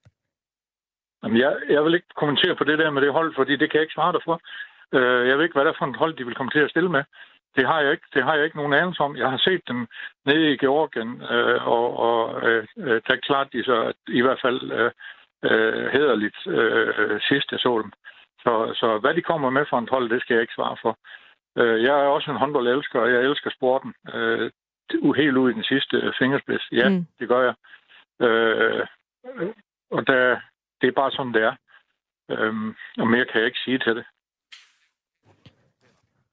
Jamen, 1.23 1.39
jeg, 1.39 1.53
jeg 1.69 1.85
vil 1.85 1.95
ikke 1.95 2.15
kommentere 2.17 2.57
på 2.57 2.65
det 2.65 2.79
der 2.79 2.91
med 2.91 3.03
det 3.03 3.13
hold, 3.13 3.35
fordi 3.35 3.53
det 3.57 3.71
kan 3.71 3.79
jeg 3.79 3.83
ikke 3.83 3.99
svare 3.99 4.13
dig 4.13 4.23
for. 4.25 4.37
Uh, 4.97 5.23
jeg 5.29 5.35
ved 5.37 5.45
ikke, 5.45 5.57
hvad 5.57 5.65
det 5.65 5.73
er 5.73 5.79
for 5.79 5.87
et 5.87 6.03
hold, 6.03 6.15
de 6.17 6.27
vil 6.27 6.35
komme 6.35 6.53
til 6.53 6.65
at 6.67 6.71
stille 6.71 6.91
med. 6.97 7.05
Det 7.57 7.67
har 7.67 7.81
jeg 7.81 7.93
ikke, 7.93 8.09
det 8.15 8.23
har 8.25 8.35
jeg 8.35 8.45
ikke 8.45 8.57
nogen 8.57 8.73
anelse 8.73 9.01
om. 9.03 9.17
Jeg 9.17 9.31
har 9.31 9.39
set 9.39 9.63
dem 9.69 9.87
nede 10.27 10.53
i 10.53 10.57
Georgien, 10.57 11.13
uh, 11.35 11.59
og, 11.75 11.87
og 12.09 12.19
uh, 12.43 12.63
der 13.07 13.13
er 13.15 13.27
klart, 13.29 13.53
de 13.53 13.65
så 13.65 13.93
i 14.09 14.23
hvert 14.23 14.41
fald 14.45 14.61
uh, 14.81 14.91
uh, 15.51 15.85
hederligt 15.95 16.39
uh, 16.47 17.21
sidst, 17.29 17.53
jeg 17.53 17.61
så 17.61 17.73
dem. 17.83 17.93
Så, 18.45 18.53
så 18.81 18.99
hvad 18.99 19.15
de 19.15 19.23
kommer 19.23 19.51
med 19.51 19.65
for 19.71 19.79
et 19.79 19.91
hold, 19.91 20.11
det 20.11 20.21
skal 20.21 20.35
jeg 20.35 20.43
ikke 20.43 20.59
svare 20.59 20.77
for. 20.83 20.93
Uh, 21.61 21.83
jeg 21.87 21.95
er 22.01 22.15
også 22.17 22.31
en 22.31 22.37
håndboldelsker, 22.43 23.01
og 23.01 23.13
jeg 23.13 23.21
elsker 23.23 23.51
sporten. 23.51 23.95
Uh, 24.15 24.51
helt 25.17 25.37
ud 25.37 25.51
i 25.51 25.55
den 25.55 25.65
sidste 25.65 26.13
fingerspids. 26.19 26.69
Ja, 26.73 26.89
mm. 26.89 27.07
det 27.19 27.29
gør 27.29 27.43
jeg. 27.43 27.55
Øh, 28.21 28.87
og 29.91 30.07
der, 30.07 30.41
det 30.81 30.87
er 30.89 30.93
bare 31.01 31.11
sådan, 31.11 31.35
det 31.35 31.43
er. 31.43 31.55
Øh, 32.31 32.55
og 32.99 33.07
mere 33.07 33.25
kan 33.25 33.41
jeg 33.41 33.47
ikke 33.47 33.65
sige 33.65 33.79
til 33.79 33.97
det. 33.97 34.05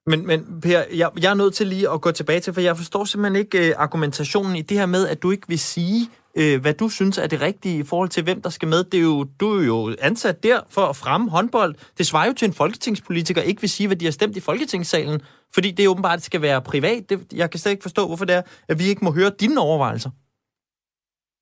Men, 0.06 0.28
men 0.28 0.62
Per, 0.62 0.84
jeg, 0.94 1.10
jeg 1.22 1.32
er 1.32 1.34
nødt 1.34 1.54
til 1.54 1.68
lige 1.68 1.90
at 1.90 2.02
gå 2.02 2.12
tilbage 2.12 2.40
til, 2.40 2.54
for 2.54 2.62
jeg 2.62 2.78
forstår 2.78 3.04
simpelthen 3.04 3.36
ikke 3.36 3.70
øh, 3.70 3.74
argumentationen 3.78 4.56
i 4.56 4.62
det 4.62 4.78
her 4.78 4.86
med, 4.86 5.08
at 5.08 5.24
du 5.24 5.32
ikke 5.32 5.48
vil 5.48 5.60
sige, 5.60 6.10
øh, 6.36 6.62
hvad 6.62 6.74
du 6.74 6.90
synes 6.90 7.18
er 7.18 7.28
det 7.28 7.42
rigtige 7.42 7.80
i 7.80 7.84
forhold 7.84 8.10
til, 8.10 8.24
hvem 8.24 8.42
der 8.42 8.50
skal 8.50 8.68
med. 8.68 8.84
Det 8.84 8.98
er 8.98 9.02
jo, 9.02 9.24
du 9.40 9.60
er 9.60 9.66
jo 9.66 9.96
ansat 10.02 10.44
der 10.44 10.60
for 10.70 10.82
at 10.82 10.96
fremme 10.96 11.30
håndbold. 11.30 11.76
Det 11.98 12.08
svarer 12.08 12.28
jo 12.28 12.34
til 12.34 12.48
en 12.48 12.54
folketingspolitiker 12.54 13.42
ikke 13.42 13.62
vil 13.62 13.70
sige, 13.70 13.88
hvad 13.88 13.98
de 13.98 14.06
har 14.06 14.12
stemt 14.12 14.38
i 14.38 14.40
folketingssalen, 14.40 15.22
fordi 15.54 15.72
det 15.72 15.88
åbenbart 15.88 16.22
skal 16.22 16.42
være 16.42 16.62
privat. 16.62 17.10
Det, 17.10 17.34
jeg 17.34 17.52
kan 17.52 17.60
slet 17.60 17.72
ikke 17.72 17.84
forstå, 17.84 18.08
hvorfor 18.08 18.26
det 18.26 18.36
er, 18.36 18.42
at 18.68 18.80
vi 18.80 18.84
ikke 18.84 19.06
må 19.06 19.12
høre 19.12 19.32
dine 19.40 19.60
overvejelser. 19.60 20.10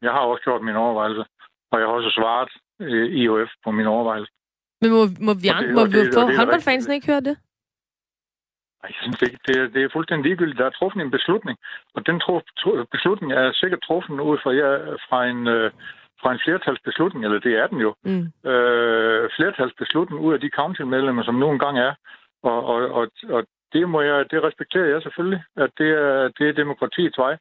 Jeg 0.01 0.12
har 0.12 0.20
også 0.20 0.44
gjort 0.44 0.62
mine 0.62 0.77
overvejelser, 0.86 1.25
og 1.72 1.80
jeg 1.80 1.88
har 1.88 1.94
også 1.94 2.12
svaret 2.20 2.50
øh, 2.82 3.06
IOF 3.22 3.50
på 3.63 3.72
mine 3.72 3.89
overvejelser. 3.89 4.34
Men 4.82 4.89
må, 4.92 5.01
må 5.27 5.34
vi, 5.42 5.48
Og 5.50 5.62
det- 5.63 5.74
må 5.77 5.86
vi 5.86 6.00
få 6.13 6.22
håndboldfansene 6.39 6.96
ikke 6.96 7.08
høre 7.13 7.22
det? 7.30 7.38
Jeg 8.84 8.96
synes 9.01 9.22
ikke, 9.22 9.39
det 9.48 9.56
er, 9.62 9.68
det 9.68 9.84
er 9.84 9.89
fuldstændig 9.94 10.24
ligegyldigt. 10.24 10.58
Der 10.60 10.66
er 10.66 10.70
truffet 10.80 11.01
en 11.01 11.12
beslutning, 11.12 11.58
og 11.96 12.06
den 12.08 12.20
tro, 12.20 12.42
tro, 12.60 12.72
beslutning 12.92 13.34
er 13.34 13.51
sikkert 13.51 13.82
truffet 13.88 14.20
ud 14.20 14.38
fra, 14.44 14.51
ja, 14.51 14.70
fra, 15.10 15.25
en, 15.25 15.48
øh, 15.48 15.72
fra 16.22 16.32
en 16.34 16.39
flertalsbeslutning, 16.46 17.25
eller 17.25 17.39
det 17.39 17.54
er 17.62 17.68
den 17.68 17.80
jo. 17.88 17.96
Mm. 18.04 18.50
Øh, 18.51 19.30
flertalsbeslutning 19.38 20.22
ud 20.25 20.34
af 20.34 20.39
de 20.39 20.50
councilmedlemmer, 20.60 21.24
som 21.24 21.36
nu 21.36 21.51
engang 21.51 21.80
er. 21.80 21.94
Og, 22.44 22.66
og, 22.66 22.80
og, 22.92 23.08
og 23.30 23.44
det, 23.74 23.89
må 23.89 24.01
jeg, 24.01 24.32
det 24.32 24.44
respekterer 24.44 24.86
jeg 24.86 25.01
selvfølgelig, 25.01 25.44
at 25.56 25.70
det 25.77 25.89
er, 25.89 26.27
det 26.38 26.50
er 26.50 26.54
demokratiets 26.63 27.18
vej. 27.18 27.38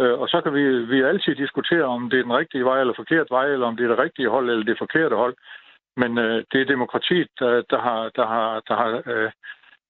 Øh, 0.00 0.20
og 0.20 0.28
så 0.28 0.40
kan 0.40 0.54
vi, 0.54 0.64
vi 0.92 1.02
altid 1.02 1.34
diskutere, 1.34 1.84
om 1.84 2.10
det 2.10 2.18
er 2.18 2.22
den 2.22 2.38
rigtige 2.40 2.64
vej 2.64 2.80
eller 2.80 2.94
forkert 2.96 3.26
vej, 3.30 3.46
eller 3.46 3.66
om 3.66 3.76
det 3.76 3.84
er 3.84 3.88
det 3.88 3.98
rigtige 3.98 4.28
hold 4.28 4.50
eller 4.50 4.64
det 4.64 4.78
forkerte 4.78 5.16
hold. 5.16 5.36
Men 5.96 6.18
øh, 6.18 6.44
det 6.52 6.60
er 6.60 6.72
demokratiet, 6.74 7.28
der, 7.38 7.62
der 7.70 7.80
har, 7.80 8.10
der 8.18 8.26
har, 8.26 8.60
der 8.68 8.76
har 8.76 9.02
øh, 9.06 9.30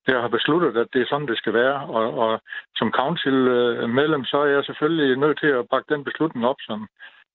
der 0.07 0.21
har 0.21 0.29
besluttet, 0.29 0.77
at 0.83 0.89
det 0.93 1.01
er 1.03 1.09
sådan, 1.09 1.29
det 1.29 1.39
skal 1.39 1.55
være. 1.55 1.79
Og, 1.99 2.07
og 2.23 2.41
som 2.77 2.89
council-medlem, 3.01 4.25
så 4.25 4.37
er 4.45 4.51
jeg 4.57 4.65
selvfølgelig 4.65 5.17
nødt 5.17 5.39
til 5.41 5.51
at 5.59 5.67
bakke 5.71 5.95
den 5.95 6.05
beslutning 6.05 6.47
op, 6.47 6.61
som, 6.61 6.89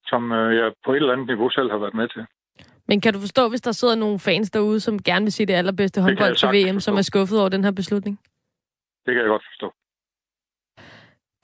som 0.05 0.31
øh, 0.31 0.55
jeg 0.55 0.73
på 0.85 0.91
et 0.91 0.95
eller 0.95 1.13
andet 1.13 1.27
niveau 1.27 1.49
selv 1.49 1.71
har 1.71 1.77
været 1.77 1.93
med 1.93 2.07
til. 2.07 2.25
Men 2.87 3.01
kan 3.01 3.13
du 3.13 3.19
forstå, 3.19 3.49
hvis 3.49 3.61
der 3.61 3.71
sidder 3.71 3.95
nogle 3.95 4.19
fans 4.19 4.51
derude, 4.51 4.79
som 4.79 5.03
gerne 5.03 5.25
vil 5.25 5.33
se 5.33 5.45
det 5.45 5.53
allerbedste 5.53 6.01
håndbold 6.01 6.35
til 6.35 6.39
sagtens 6.39 6.65
VM, 6.65 6.79
som 6.79 6.91
forstå. 6.91 6.97
er 6.97 7.01
skuffet 7.01 7.39
over 7.39 7.49
den 7.49 7.63
her 7.63 7.71
beslutning? 7.71 8.19
Det 9.05 9.13
kan 9.13 9.21
jeg 9.23 9.27
godt 9.27 9.45
forstå. 9.51 9.73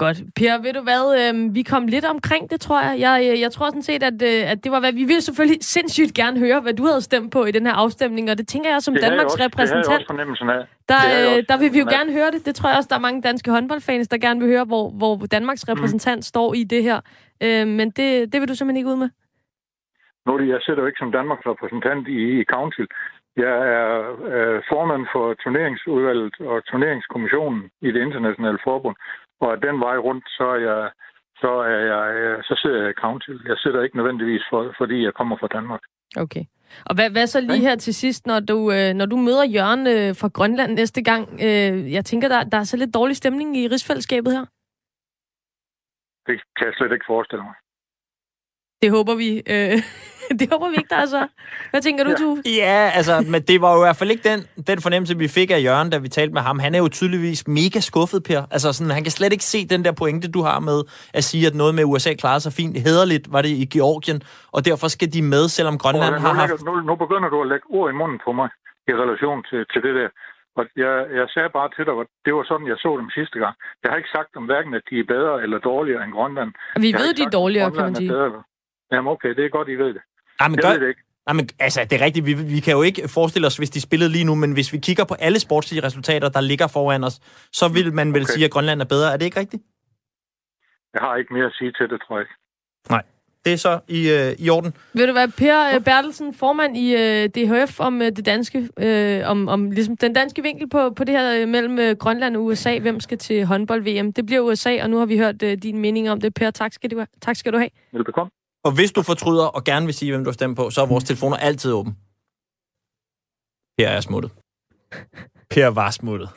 Godt. 0.05 0.17
Per, 0.39 0.53
ved 0.65 0.73
du 0.79 0.83
hvad? 0.89 1.03
Øh, 1.21 1.55
vi 1.57 1.63
kom 1.71 1.83
lidt 1.95 2.05
omkring 2.15 2.43
det, 2.51 2.59
tror 2.61 2.79
jeg. 2.87 2.93
Jeg, 3.05 3.13
jeg, 3.27 3.35
jeg 3.45 3.51
tror 3.51 3.65
sådan 3.69 3.87
set, 3.91 4.03
at, 4.11 4.17
øh, 4.31 4.51
at 4.51 4.57
det 4.63 4.69
var 4.71 4.79
hvad... 4.79 4.93
Vi 5.01 5.05
ville 5.11 5.21
selvfølgelig 5.21 5.63
sindssygt 5.75 6.13
gerne 6.21 6.37
høre, 6.45 6.59
hvad 6.65 6.73
du 6.73 6.83
havde 6.89 7.01
stemt 7.09 7.29
på 7.35 7.41
i 7.45 7.51
den 7.57 7.65
her 7.67 7.75
afstemning, 7.83 8.25
og 8.31 8.37
det 8.39 8.47
tænker 8.47 8.69
jeg 8.73 8.81
som 8.81 8.93
Det 8.93 9.03
havde 9.03 9.13
jeg 9.13 9.19
Danmarks 9.19 9.33
også, 9.33 9.37
Det 9.37 9.41
havde 9.41 9.51
jeg 9.51 9.57
repræsentant. 9.57 10.01
også 10.01 10.09
fornemmelsen 10.13 10.49
af. 10.57 10.61
Der, 10.91 10.99
Det 11.07 11.37
øh, 11.37 11.43
der 11.49 11.57
vil 11.61 11.69
vi 11.75 11.79
jo 11.83 11.87
af. 11.89 11.95
gerne 11.97 12.11
høre 12.17 12.31
det. 12.35 12.41
Det 12.47 12.53
tror 12.55 12.69
jeg 12.69 12.77
også, 12.79 12.89
der 12.91 12.97
er 13.01 13.05
mange 13.07 13.21
danske 13.29 13.51
håndboldfans, 13.55 14.07
der 14.13 14.17
gerne 14.27 14.39
vil 14.41 14.49
høre, 14.53 14.65
hvor, 14.71 14.85
hvor 14.99 15.13
Danmarks 15.37 15.63
repræsentant 15.71 16.21
mm. 16.23 16.29
står 16.33 16.49
i 16.61 16.63
det 16.73 16.81
her. 16.87 16.99
Øh, 17.45 17.67
men 17.77 17.87
det, 17.97 18.07
det 18.31 18.37
vil 18.41 18.47
du 18.51 18.55
simpelthen 18.55 18.81
ikke 18.81 18.91
ud 18.93 18.99
med? 19.03 19.09
Nu 20.25 20.29
er 20.33 20.37
det, 20.41 20.47
jeg 20.55 20.61
sidder 20.65 20.81
jo 20.81 20.87
ikke 20.87 21.01
som 21.03 21.11
Danmarks 21.19 21.45
repræsentant 21.51 22.03
i, 22.07 22.19
i 22.41 22.43
Council. 22.53 22.87
Jeg 23.45 23.55
er 23.79 23.89
øh, 24.33 24.57
formand 24.71 25.03
for 25.13 25.25
turneringsudvalget 25.43 26.35
og 26.51 26.57
turneringskommissionen 26.65 27.61
i 27.81 27.89
det 27.91 28.01
internationale 28.07 28.59
forbund. 28.63 28.95
Og 29.41 29.51
af 29.51 29.59
den 29.67 29.79
vej 29.79 29.97
rundt, 29.97 30.25
så 30.37 30.45
er 30.55 30.59
jeg, 30.69 30.91
så 31.41 31.51
er 31.73 31.79
jeg, 31.93 32.05
øh, 32.21 32.43
så 32.43 32.53
sidder 32.61 32.81
jeg 32.81 32.89
i 32.89 33.01
Council. 33.03 33.41
Jeg 33.45 33.57
sidder 33.57 33.83
ikke 33.83 33.97
nødvendigvis, 33.97 34.43
for, 34.49 34.73
fordi 34.77 35.03
jeg 35.03 35.13
kommer 35.13 35.37
fra 35.37 35.53
Danmark. 35.57 35.81
Okay. 36.17 36.45
Og 36.85 36.95
hvad, 36.95 37.09
hvad 37.11 37.27
så 37.27 37.41
lige 37.41 37.67
her 37.67 37.75
til 37.75 37.93
sidst, 37.93 38.27
når 38.27 38.39
du, 38.39 38.71
øh, 38.71 38.93
når 38.93 39.05
du 39.05 39.17
møder 39.17 39.45
Jørgen 39.57 39.87
øh, 39.87 40.15
fra 40.21 40.29
Grønland 40.37 40.71
næste 40.73 41.01
gang? 41.03 41.23
Øh, 41.47 41.91
jeg 41.93 42.05
tænker, 42.05 42.27
der, 42.27 42.43
der 42.43 42.57
er 42.57 42.63
så 42.63 42.77
lidt 42.77 42.93
dårlig 42.93 43.15
stemning 43.15 43.57
i 43.57 43.67
rigsfællesskabet 43.67 44.31
her. 44.37 44.45
Det 46.27 46.35
kan 46.57 46.67
jeg 46.67 46.73
slet 46.77 46.91
ikke 46.91 47.05
forestille 47.07 47.43
mig. 47.43 47.55
Det 48.83 48.91
håber 48.91 49.15
vi. 49.15 49.29
Øh, 49.53 49.77
det 50.39 50.47
håber 50.51 50.67
vi 50.69 50.75
ikke, 50.81 50.89
der 50.95 51.01
er 51.05 51.05
så. 51.05 51.27
Hvad 51.71 51.81
tænker 51.81 52.03
du, 52.03 52.09
Ja. 52.09 52.15
Tue? 52.15 52.37
Ja, 52.45 52.91
altså, 52.99 53.13
men 53.33 53.41
det 53.49 53.57
var 53.61 53.71
jo 53.75 53.79
i 53.81 53.85
hvert 53.87 53.99
fald 54.01 54.11
ikke 54.11 54.25
den, 54.31 54.39
den 54.67 54.81
fornemmelse, 54.85 55.17
vi 55.17 55.27
fik 55.27 55.51
af 55.51 55.61
Jørgen, 55.67 55.89
da 55.93 55.97
vi 55.97 56.09
talte 56.17 56.33
med 56.33 56.41
ham. 56.41 56.59
Han 56.59 56.75
er 56.75 56.79
jo 56.85 56.87
tydeligvis 56.87 57.47
mega 57.47 57.79
skuffet, 57.89 58.21
Per. 58.27 58.41
Altså, 58.55 58.67
sådan, 58.73 58.91
han 58.97 59.03
kan 59.03 59.11
slet 59.11 59.31
ikke 59.33 59.43
se 59.53 59.59
den 59.73 59.81
der 59.85 59.91
pointe, 60.01 60.31
du 60.37 60.41
har 60.49 60.59
med 60.59 60.79
at 61.13 61.23
sige, 61.29 61.47
at 61.47 61.55
noget 61.61 61.75
med 61.75 61.83
USA 61.91 62.11
klarer 62.23 62.39
sig 62.45 62.53
fint. 62.59 62.73
Hederligt 62.85 63.25
var 63.33 63.41
det 63.41 63.49
i 63.63 63.65
Georgien, 63.75 64.19
og 64.55 64.65
derfor 64.65 64.87
skal 64.95 65.09
de 65.15 65.21
med, 65.33 65.43
selvom 65.57 65.77
Grønland 65.77 66.15
har 66.15 66.33
haft... 66.33 66.63
nu, 66.65 66.73
nu 66.89 66.95
begynder 67.03 67.29
du 67.29 67.41
at 67.41 67.47
lægge 67.47 67.65
ord 67.77 67.87
i 67.93 67.95
munden 68.01 68.19
på 68.25 68.31
mig 68.39 68.49
i 68.89 68.91
relation 69.03 69.39
til, 69.49 69.59
til 69.73 69.81
det 69.85 69.93
der. 69.99 70.09
Og 70.59 70.63
jeg, 70.83 70.93
jeg 71.19 71.25
sagde 71.33 71.49
bare 71.59 71.69
til 71.75 71.83
dig, 71.87 71.93
at 72.03 72.07
det 72.25 72.31
var 72.37 72.43
sådan, 72.51 72.67
jeg 72.71 72.77
så 72.85 72.91
dem 73.01 73.09
sidste 73.19 73.37
gang. 73.43 73.55
Jeg 73.81 73.89
har 73.91 73.97
ikke 74.01 74.15
sagt 74.17 74.31
om 74.39 74.45
hverken, 74.51 74.73
at 74.79 74.83
de 74.89 74.95
er 75.03 75.07
bedre 75.15 75.33
eller 75.43 75.57
dårligere 75.71 76.01
end 76.05 76.13
Grønland. 76.17 76.51
Vi 76.83 76.89
Jeg 76.91 76.99
ved, 77.03 77.11
de 77.19 77.21
er 77.21 77.25
sagt, 77.25 77.37
dårligere, 77.39 77.71
kan 77.71 77.83
man 77.89 77.95
er 77.97 78.03
sige. 78.03 78.11
bedre. 78.15 78.39
Jamen 78.91 79.11
okay, 79.11 79.29
det 79.29 79.45
er 79.45 79.49
godt, 79.49 79.67
I 79.69 79.75
ved 79.75 79.93
det. 79.93 80.01
Ej, 80.39 80.47
men 80.47 80.55
Jeg 80.55 80.63
gør, 80.63 80.71
ved 80.71 80.79
det 80.79 80.87
ikke. 80.87 81.01
Nej, 81.25 81.33
men 81.33 81.49
altså, 81.59 81.79
det 81.89 82.01
er 82.01 82.05
rigtigt. 82.05 82.25
Vi, 82.25 82.33
vi 82.33 82.59
kan 82.59 82.73
jo 82.73 82.81
ikke 82.81 83.07
forestille 83.07 83.47
os, 83.47 83.57
hvis 83.57 83.69
de 83.69 83.81
spillede 83.81 84.11
lige 84.11 84.23
nu, 84.25 84.35
men 84.35 84.51
hvis 84.53 84.73
vi 84.73 84.77
kigger 84.77 85.03
på 85.05 85.13
alle 85.13 85.39
sportslige 85.39 85.83
resultater, 85.83 86.29
der 86.29 86.41
ligger 86.41 86.67
foran 86.67 87.03
os, 87.03 87.19
så 87.51 87.67
vil 87.67 87.93
man 87.93 88.13
vel 88.13 88.21
Okay. 88.21 88.33
sige, 88.33 88.45
at 88.45 88.51
Grønland 88.51 88.81
er 88.81 88.85
bedre. 88.85 89.13
Er 89.13 89.17
det 89.17 89.25
ikke 89.25 89.39
rigtigt? 89.39 89.63
Jeg 90.93 91.01
har 91.01 91.15
ikke 91.15 91.33
mere 91.33 91.45
at 91.45 91.53
sige 91.59 91.71
til 91.71 91.89
det, 91.89 92.01
tror 92.07 92.15
jeg 92.17 92.21
ikke. 92.21 92.35
Det 93.45 93.53
er 93.53 93.57
så 93.57 93.79
i, 93.87 94.09
øh, 94.09 94.45
i 94.45 94.49
orden. 94.49 94.73
Ved 94.93 95.07
du 95.07 95.13
hvad, 95.13 95.27
Per 95.27 95.75
øh, 95.75 95.83
Bertelsen, 95.83 96.33
formand 96.33 96.77
i 96.77 96.95
øh, 96.95 97.29
DHF, 97.35 97.79
om 97.79 98.01
øh, 98.01 98.07
det 98.07 98.25
danske, 98.25 98.69
øh, 98.79 99.29
om, 99.29 99.47
om 99.47 99.71
ligesom 99.71 99.97
den 99.97 100.13
danske 100.13 100.41
vinkel 100.41 100.69
på, 100.69 100.89
på 100.89 101.03
det 101.03 101.17
her 101.17 101.41
øh, 101.41 101.47
mellem 101.47 101.79
øh, 101.79 101.95
Grønland 101.95 102.37
og 102.37 102.43
USA. 102.43 102.79
Hvem 102.79 102.99
skal 102.99 103.17
til 103.17 103.45
håndbold-VM? 103.45 104.13
Det 104.13 104.25
bliver 104.25 104.41
USA, 104.41 104.83
og 104.83 104.89
nu 104.89 104.97
har 104.97 105.05
vi 105.05 105.17
hørt 105.17 105.43
øh, 105.43 105.57
din 105.57 105.77
mening 105.79 106.09
om 106.11 106.21
det. 106.21 106.33
Per, 106.33 106.51
tak 106.51 106.73
skal 106.73 106.91
du, 106.91 107.05
tak 107.21 107.35
skal 107.35 107.53
du 107.53 107.57
have. 107.57 107.69
Velbekomme. 107.91 108.31
Og 108.63 108.71
hvis 108.71 108.91
du 108.91 109.01
fortryder 109.01 109.45
og 109.45 109.63
gerne 109.63 109.85
vil 109.85 109.95
sige, 109.95 110.11
hvem 110.11 110.23
du 110.23 110.29
har 110.29 110.33
stemt 110.33 110.55
på, 110.55 110.69
så 110.69 110.81
er 110.81 110.85
vores 110.85 111.03
telefoner 111.03 111.37
altid 111.37 111.71
åben. 111.71 111.93
Per 113.77 113.87
er 113.87 114.01
smuttet. 114.01 114.31
Per 115.49 115.67
var 115.67 115.91
smuttet. 115.91 116.29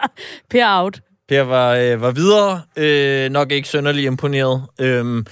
Per 0.50 0.80
out. 0.82 1.00
Per 1.28 1.42
var, 1.42 1.74
øh, 1.74 2.00
var 2.00 2.10
videre, 2.10 2.62
øh, 2.76 3.30
nok 3.30 3.52
ikke 3.52 3.68
sønderlig 3.68 4.04
imponeret. 4.04 4.66
Øhm, 4.80 5.26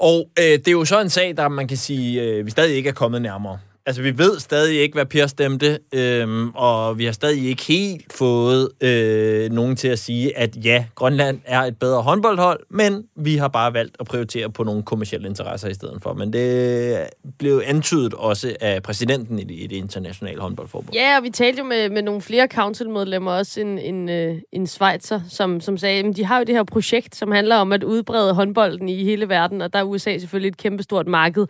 og 0.00 0.30
øh, 0.38 0.44
det 0.44 0.68
er 0.68 0.72
jo 0.72 0.84
så 0.84 1.00
en 1.00 1.10
sag, 1.10 1.36
der 1.36 1.48
man 1.48 1.68
kan 1.68 1.76
sige, 1.76 2.22
øh, 2.22 2.46
vi 2.46 2.50
stadig 2.50 2.76
ikke 2.76 2.88
er 2.88 2.92
kommet 2.92 3.22
nærmere. 3.22 3.58
Altså, 3.86 4.02
vi 4.02 4.18
ved 4.18 4.38
stadig 4.38 4.80
ikke, 4.80 4.94
hvad 4.94 5.06
Per 5.06 5.26
stemte, 5.26 5.78
øhm, 5.94 6.50
og 6.54 6.98
vi 6.98 7.04
har 7.04 7.12
stadig 7.12 7.48
ikke 7.48 7.62
helt 7.62 8.12
fået 8.12 8.68
øh, 8.80 9.50
nogen 9.50 9.76
til 9.76 9.88
at 9.88 9.98
sige, 9.98 10.38
at 10.38 10.64
ja, 10.64 10.84
Grønland 10.94 11.40
er 11.44 11.60
et 11.60 11.78
bedre 11.78 12.02
håndboldhold, 12.02 12.60
men 12.70 13.04
vi 13.16 13.36
har 13.36 13.48
bare 13.48 13.74
valgt 13.74 13.96
at 14.00 14.06
prioritere 14.06 14.50
på 14.50 14.64
nogle 14.64 14.82
kommersielle 14.82 15.28
interesser 15.28 15.68
i 15.68 15.74
stedet 15.74 16.02
for. 16.02 16.14
Men 16.14 16.32
det 16.32 17.06
blev 17.38 17.62
antydet 17.64 18.14
også 18.14 18.56
af 18.60 18.82
præsidenten 18.82 19.38
i 19.38 19.44
det, 19.44 19.54
i 19.54 19.66
det 19.66 19.76
internationale 19.76 20.40
håndboldforbund. 20.40 20.94
Ja, 20.94 21.16
og 21.18 21.22
vi 21.22 21.30
talte 21.30 21.58
jo 21.58 21.64
med, 21.64 21.90
med 21.90 22.02
nogle 22.02 22.20
flere 22.20 22.48
councilmedlemmer, 22.54 23.32
også 23.32 23.60
en, 23.60 23.78
en, 23.78 24.08
øh, 24.08 24.36
en 24.52 24.66
Schweizer, 24.66 25.20
som, 25.28 25.60
som 25.60 25.78
sagde, 25.78 26.04
at 26.04 26.16
de 26.16 26.24
har 26.24 26.38
jo 26.38 26.44
det 26.44 26.54
her 26.54 26.64
projekt, 26.64 27.16
som 27.16 27.32
handler 27.32 27.56
om 27.56 27.72
at 27.72 27.84
udbrede 27.84 28.34
håndbolden 28.34 28.88
i 28.88 29.04
hele 29.04 29.28
verden, 29.28 29.62
og 29.62 29.72
der 29.72 29.78
er 29.78 29.84
USA 29.84 30.18
selvfølgelig 30.18 30.48
et 30.48 30.56
kæmpestort 30.56 31.08
marked. 31.08 31.46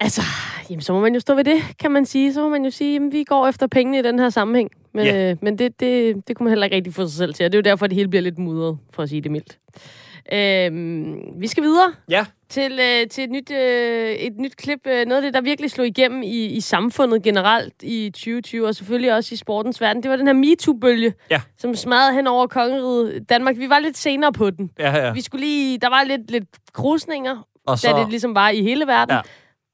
Altså, 0.00 0.22
jamen, 0.70 0.80
så 0.82 0.92
må 0.92 1.00
man 1.00 1.14
jo 1.14 1.20
stå 1.20 1.34
ved 1.34 1.44
det, 1.44 1.62
kan 1.78 1.90
man 1.90 2.06
sige. 2.06 2.32
Så 2.32 2.42
må 2.42 2.48
man 2.48 2.64
jo 2.64 2.70
sige, 2.70 2.96
at 2.96 3.02
vi 3.12 3.24
går 3.24 3.48
efter 3.48 3.66
pengene 3.66 3.98
i 3.98 4.02
den 4.02 4.18
her 4.18 4.28
sammenhæng. 4.28 4.70
Men, 4.94 5.06
Ja. 5.06 5.30
øh, 5.30 5.36
men 5.42 5.58
det, 5.58 5.80
det, 5.80 6.16
det 6.28 6.36
kunne 6.36 6.44
man 6.44 6.50
heller 6.50 6.64
ikke 6.64 6.76
rigtig 6.76 6.94
få 6.94 7.02
sig 7.06 7.12
selv 7.16 7.34
til, 7.34 7.46
og 7.46 7.52
det 7.52 7.58
er 7.58 7.58
jo 7.58 7.70
derfor, 7.70 7.84
at 7.84 7.90
det 7.90 7.96
hele 7.96 8.08
bliver 8.08 8.22
lidt 8.22 8.38
mudret, 8.38 8.78
for 8.92 9.02
at 9.02 9.08
sige 9.08 9.20
det 9.20 9.30
mildt. 9.30 9.58
Øhm, 10.32 11.16
vi 11.40 11.46
skal 11.46 11.62
videre 11.62 11.92
Ja, 12.10 12.26
til, 12.48 12.72
øh, 12.72 13.08
til 13.08 13.24
et, 13.24 13.30
nyt, 13.30 13.50
øh, 13.50 14.10
et 14.10 14.32
nyt 14.38 14.56
klip. 14.56 14.78
Øh, 14.86 15.06
noget 15.06 15.16
af 15.16 15.22
det, 15.22 15.34
der 15.34 15.40
virkelig 15.40 15.70
slog 15.70 15.86
igennem 15.86 16.22
i, 16.22 16.44
i 16.46 16.60
samfundet 16.60 17.22
generelt 17.22 17.74
i 17.82 18.10
2020, 18.10 18.66
og 18.66 18.74
selvfølgelig 18.74 19.14
også 19.14 19.32
i 19.32 19.36
sportens 19.36 19.80
verden, 19.80 20.02
det 20.02 20.10
var 20.10 20.16
den 20.16 20.26
her 20.26 20.34
MeToo-bølge, 20.34 21.14
Ja. 21.30 21.40
som 21.58 21.74
smadrede 21.74 22.14
hen 22.14 22.26
over 22.26 22.46
kongeriget 22.46 23.28
Danmark. 23.28 23.58
Vi 23.58 23.68
var 23.68 23.78
lidt 23.78 23.96
senere 23.96 24.32
på 24.32 24.50
den. 24.50 24.70
ja, 24.78 25.06
ja. 25.06 25.12
Vi 25.12 25.20
skulle 25.20 25.46
lige, 25.46 25.78
der 25.78 25.88
var 25.88 26.04
lidt, 26.04 26.30
lidt 26.30 26.44
krusninger, 26.72 27.46
Og 27.66 27.78
så... 27.78 27.92
da 27.92 28.00
det 28.00 28.08
ligesom 28.10 28.34
var 28.34 28.48
i 28.50 28.62
hele 28.62 28.86
verden. 28.86 29.14
Ja. 29.14 29.20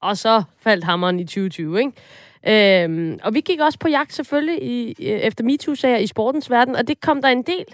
Og 0.02 0.16
så 0.16 0.42
faldt 0.60 0.84
hammeren 0.84 1.20
i 1.20 1.24
2020, 1.24 1.78
ikke? 1.78 1.92
Øhm, 2.84 3.18
og 3.24 3.34
vi 3.34 3.40
gik 3.40 3.60
også 3.60 3.78
på 3.78 3.88
jagt 3.88 4.14
selvfølgelig 4.14 4.62
i, 4.62 4.88
øh, 4.90 5.18
efter 5.20 5.44
MeToo-sager 5.44 5.96
i 5.96 6.06
sportens 6.06 6.50
verden, 6.50 6.76
og 6.76 6.88
det 6.88 7.00
kom 7.00 7.22
der 7.22 7.28
en 7.28 7.42
del 7.42 7.64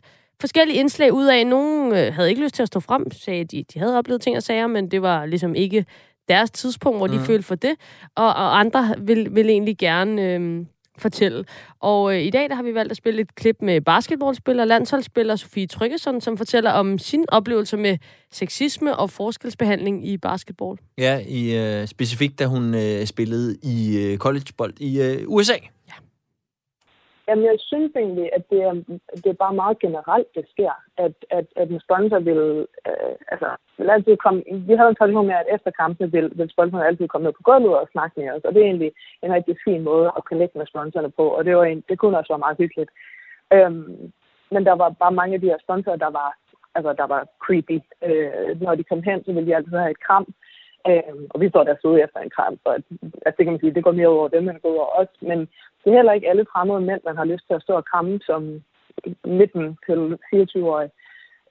forskellige 0.41 0.79
indslag 0.79 1.13
ud 1.13 1.27
af. 1.27 1.47
Nogle 1.47 2.07
øh, 2.07 2.15
havde 2.15 2.29
ikke 2.31 2.43
lyst 2.43 2.55
til 2.55 2.63
at 2.63 2.67
stå 2.67 2.81
frem, 2.81 3.11
sagde 3.11 3.45
de, 3.45 3.65
de 3.75 3.79
havde 3.79 3.99
oplevet 3.99 4.21
ting 4.23 4.37
og 4.37 4.43
sager, 4.43 4.67
men 4.67 4.91
det 4.91 5.03
var 5.03 5.27
ligesom 5.27 5.55
ikke 5.55 5.85
deres 6.29 6.51
tidspunkt, 6.51 6.99
hvor 6.99 7.07
de 7.07 7.17
Mhm. 7.17 7.25
følte 7.25 7.43
for 7.47 7.55
det. 7.55 7.75
Og, 8.15 8.27
og 8.27 8.61
andre 8.61 8.95
vil, 8.99 9.35
vil 9.35 9.51
egentlig 9.51 9.79
gerne 9.79 10.23
øh, 10.23 10.65
fortælle. 10.99 11.45
Og 11.81 12.15
øh, 12.15 12.23
i 12.23 12.31
dag 12.31 12.49
der 12.49 12.55
har 12.55 12.63
vi 12.63 12.75
valgt 12.75 12.91
at 12.91 12.97
spille 12.97 13.21
et 13.21 13.35
klip 13.35 13.57
med 13.63 13.81
basketballspiller, 13.81 14.65
landsholdsspiller 14.65 15.37
Sofie 15.37 15.67
Tryggesson, 15.67 16.21
som 16.21 16.37
fortæller 16.37 16.71
om 16.71 16.99
sin 16.99 17.25
oplevelse 17.29 17.77
med 17.77 17.99
sexisme 18.33 18.97
og 18.97 19.11
forskelsbehandling 19.11 20.09
i 20.09 20.17
basketball. 20.17 20.79
Ja, 20.99 21.21
i, 21.29 21.57
øh, 21.57 21.87
specifikt 21.87 22.39
da 22.39 22.47
hun 22.47 22.75
øh, 22.75 23.07
spillede 23.07 23.57
i 23.63 23.99
øh, 23.99 24.19
collegebold 24.19 24.75
i 24.81 25.01
øh, 25.01 25.23
USA. 25.27 25.55
Jamen, 27.29 27.45
jeg 27.45 27.57
synes 27.59 27.93
egentlig, 27.97 28.31
at 28.37 28.45
det 28.51 28.61
er, 28.63 28.73
det 29.23 29.31
er 29.31 29.43
bare 29.45 29.55
meget 29.63 29.79
generelt, 29.79 30.29
det 30.35 30.45
sker, 30.51 30.73
at, 30.97 31.15
at, 31.31 31.47
at 31.57 31.69
en 31.71 31.81
sponsor 31.81 32.19
vil, 32.19 32.67
øh, 32.89 33.15
altså, 33.33 33.49
vil 33.79 33.91
altid 33.91 34.17
komme, 34.17 34.43
vi 34.69 34.75
havde 34.75 34.91
en 34.91 35.01
tradition 35.01 35.27
med, 35.27 35.35
at 35.35 35.53
efter 35.55 35.71
kampene 35.71 36.13
vil, 36.13 36.33
vil 36.39 36.51
sponsoren 36.51 36.87
altid 36.87 37.09
komme 37.09 37.25
ned 37.25 37.33
på 37.33 37.43
gulvet 37.43 37.79
og 37.79 37.89
snakke 37.93 38.21
med 38.21 38.31
os, 38.31 38.45
og 38.45 38.55
det 38.55 38.61
er 38.61 38.67
egentlig 38.67 38.93
en 39.23 39.33
rigtig 39.33 39.57
fin 39.65 39.83
måde 39.83 40.13
at 40.17 40.23
connecte 40.29 40.59
med 40.59 40.67
sponsorerne 40.67 41.11
på, 41.11 41.25
og 41.37 41.45
det, 41.45 41.57
var 41.57 41.65
en, 41.65 41.85
det 41.89 41.99
kunne 41.99 42.19
også 42.19 42.33
være 42.33 42.47
meget 42.47 42.59
hyggeligt. 42.59 42.91
Øhm, 43.53 44.13
men 44.51 44.67
der 44.67 44.73
var 44.73 44.89
bare 44.89 45.19
mange 45.21 45.35
af 45.35 45.41
de 45.41 45.51
her 45.53 45.59
sponsorer, 45.65 45.97
der 45.97 46.11
var, 46.21 46.31
altså, 46.75 46.93
der 46.93 47.07
var 47.07 47.27
creepy. 47.45 47.79
Øh, 48.07 48.61
når 48.61 48.75
de 48.75 48.85
kom 48.85 49.03
hen, 49.03 49.25
så 49.25 49.33
ville 49.33 49.49
de 49.49 49.57
altid 49.57 49.77
have 49.77 49.91
et 49.91 50.05
kram, 50.07 50.27
øh, 50.89 51.15
og 51.31 51.41
vi 51.41 51.49
står 51.49 51.65
der 51.65 51.75
så 51.83 51.97
efter 51.97 52.21
en 52.21 52.31
kram, 52.31 52.59
så 52.63 52.69
altså, 53.27 53.37
det 53.39 53.45
kan 53.45 53.53
man 53.53 53.61
sige, 53.61 53.75
det 53.75 53.85
går 53.85 53.93
mere 53.93 54.09
over 54.09 54.29
dem, 54.29 54.49
end 54.49 54.55
det 54.55 54.63
går 54.63 54.75
over 54.79 55.01
os, 55.01 55.13
men 55.21 55.39
det 55.81 55.89
er 55.91 55.99
heller 55.99 56.13
ikke 56.13 56.29
alle 56.31 56.47
fremmede 56.53 56.81
mænd, 56.81 57.01
man 57.05 57.17
har 57.17 57.25
lyst 57.25 57.45
til 57.47 57.55
at 57.55 57.63
stå 57.63 57.75
og 57.75 57.85
kramme 57.85 58.21
som 58.27 58.63
19 59.25 59.79
til 59.87 60.19
24-årig. 60.35 60.91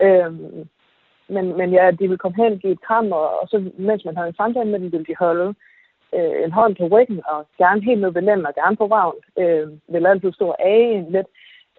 Øhm, 0.02 0.68
men, 1.28 1.58
men 1.58 1.70
ja, 1.74 1.92
de 1.92 2.08
vil 2.10 2.18
komme 2.18 2.44
hen, 2.44 2.60
give 2.60 2.74
et 2.74 2.82
kram, 2.82 3.12
og, 3.12 3.40
og 3.40 3.48
så 3.48 3.72
mens 3.78 4.06
man 4.06 4.18
har 4.18 4.26
en 4.26 4.36
samtale 4.36 4.70
med 4.70 4.80
dem, 4.80 4.92
vil 4.92 5.08
de 5.08 5.16
holde 5.20 5.54
øh, 6.16 6.44
en 6.44 6.52
hånd 6.52 6.76
på 6.76 6.86
ryggen, 6.88 7.22
og 7.26 7.48
gerne 7.58 7.84
helt 7.84 8.02
ned 8.02 8.12
ved 8.12 8.22
lænden, 8.22 8.46
og 8.46 8.56
gerne 8.56 8.78
på 8.78 8.86
ragn. 8.86 9.20
Øh, 9.38 9.68
vil 9.94 10.06
altid 10.06 10.32
stå 10.34 10.56
af 10.60 10.80
en 10.96 11.12
lidt. 11.12 11.28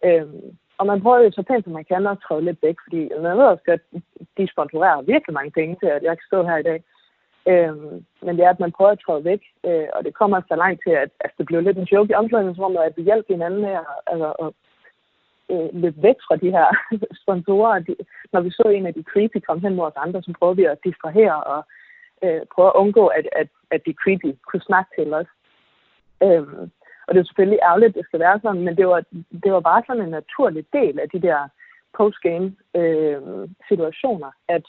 Øh, 0.04 0.26
og 0.78 0.86
man 0.86 1.00
prøver 1.02 1.18
jo 1.18 1.30
så 1.30 1.42
pænt, 1.42 1.64
som 1.64 1.72
man 1.72 1.84
kan, 1.84 2.06
at 2.06 2.18
træde 2.18 2.44
lidt 2.44 2.62
væk, 2.62 2.76
fordi 2.84 3.10
man 3.22 3.36
ved 3.36 3.44
også, 3.44 3.64
godt, 3.66 3.80
de 4.38 4.52
sponsorerer 4.52 5.02
virkelig 5.02 5.34
mange 5.34 5.50
penge 5.50 5.76
til, 5.80 5.86
at 5.86 6.02
jeg 6.02 6.14
kan 6.18 6.26
stå 6.30 6.42
her 6.42 6.56
i 6.56 6.62
dag. 6.62 6.82
Øhm, 7.50 8.04
men 8.22 8.36
det 8.36 8.44
er, 8.44 8.50
at 8.50 8.60
man 8.60 8.72
prøver 8.72 8.90
at 8.90 9.02
træde 9.06 9.24
væk, 9.24 9.42
øh, 9.66 9.88
og 9.92 10.04
det 10.04 10.14
kommer 10.14 10.40
så 10.48 10.56
langt 10.56 10.80
til, 10.86 10.94
at 11.04 11.10
altså, 11.20 11.34
det 11.38 11.46
blev 11.46 11.60
lidt 11.60 11.78
en 11.78 11.90
joke 11.92 12.10
i 12.10 12.18
omklædningsrummet, 12.20 12.80
at 12.80 12.96
vi 12.96 13.02
hjalp 13.02 13.26
hinanden 13.28 13.64
her, 13.64 13.82
altså, 14.06 14.28
at 14.44 14.50
øh, 15.52 15.68
løbe 15.82 16.02
væk 16.02 16.18
fra 16.26 16.36
de 16.36 16.50
her 16.56 16.66
sponsorer. 17.22 17.78
De, 17.78 17.96
når 18.32 18.40
vi 18.40 18.50
så 18.50 18.62
en 18.62 18.86
af 18.86 18.94
de 18.94 19.02
creepy 19.12 19.38
komme 19.46 19.62
hen 19.62 19.74
mod 19.74 19.86
os 19.86 20.02
andre, 20.04 20.22
så 20.22 20.32
prøvede 20.38 20.56
vi 20.56 20.64
at 20.64 20.84
distrahere 20.84 21.44
og 21.44 21.60
øh, 22.24 22.40
prøve 22.54 22.68
at 22.68 22.80
undgå, 22.82 23.06
at, 23.06 23.26
at, 23.40 23.48
at 23.70 23.80
de 23.86 23.92
creepy 24.02 24.30
kunne 24.48 24.68
snakke 24.68 24.90
til 24.98 25.14
os. 25.14 25.30
Øhm, 26.22 26.70
og 27.06 27.14
det 27.14 27.20
er 27.20 27.24
selvfølgelig 27.24 27.60
ærgerligt, 27.62 27.90
at 27.90 27.94
det 27.94 28.04
skal 28.04 28.20
være 28.20 28.40
sådan, 28.42 28.62
men 28.62 28.76
det 28.76 28.86
var, 28.88 29.02
det 29.44 29.52
var 29.52 29.60
bare 29.60 29.82
sådan 29.86 30.02
en 30.02 30.10
naturlig 30.10 30.64
del 30.72 31.00
af 31.00 31.08
de 31.08 31.22
der 31.22 31.48
postgame 31.98 32.56
øh, 32.74 33.20
situationer, 33.68 34.30
at 34.48 34.64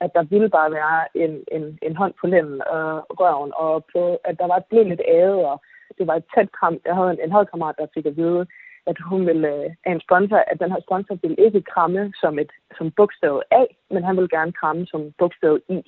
at 0.00 0.10
der 0.14 0.22
ville 0.22 0.48
bare 0.48 0.70
være 0.70 1.00
en, 1.14 1.44
en, 1.52 1.78
en 1.82 1.96
hånd 1.96 2.14
på 2.20 2.26
lænden 2.26 2.62
og 2.66 2.88
røven, 3.20 3.52
og 3.56 3.84
på, 3.92 4.18
at 4.24 4.38
der 4.38 4.46
var 4.46 4.58
blevet 4.68 4.86
lidt 4.86 5.02
æde, 5.08 5.38
og 5.50 5.62
det 5.98 6.06
var 6.06 6.14
et 6.14 6.24
tæt 6.34 6.52
kram. 6.52 6.78
Jeg 6.84 6.94
havde 6.94 7.10
en, 7.10 7.20
en 7.24 7.32
holdkammerat, 7.32 7.74
der 7.78 7.86
fik 7.94 8.06
at 8.06 8.16
vide, 8.16 8.46
at 8.86 8.96
hun 9.10 9.26
ville 9.26 9.48
øh, 9.48 9.70
af 9.84 9.92
en 9.92 10.00
sponsor, 10.00 10.36
at 10.36 10.60
den 10.60 10.72
her 10.72 10.80
sponsor 10.86 11.14
ville 11.22 11.36
ikke 11.46 11.62
kramme 11.62 12.12
som 12.20 12.38
et 12.38 12.52
som 12.78 12.90
bogstav 12.90 13.42
A, 13.50 13.64
men 13.90 14.04
han 14.04 14.16
ville 14.16 14.34
gerne 14.36 14.52
kramme 14.52 14.86
som 14.86 15.12
bogstav 15.18 15.58
I. 15.68 15.78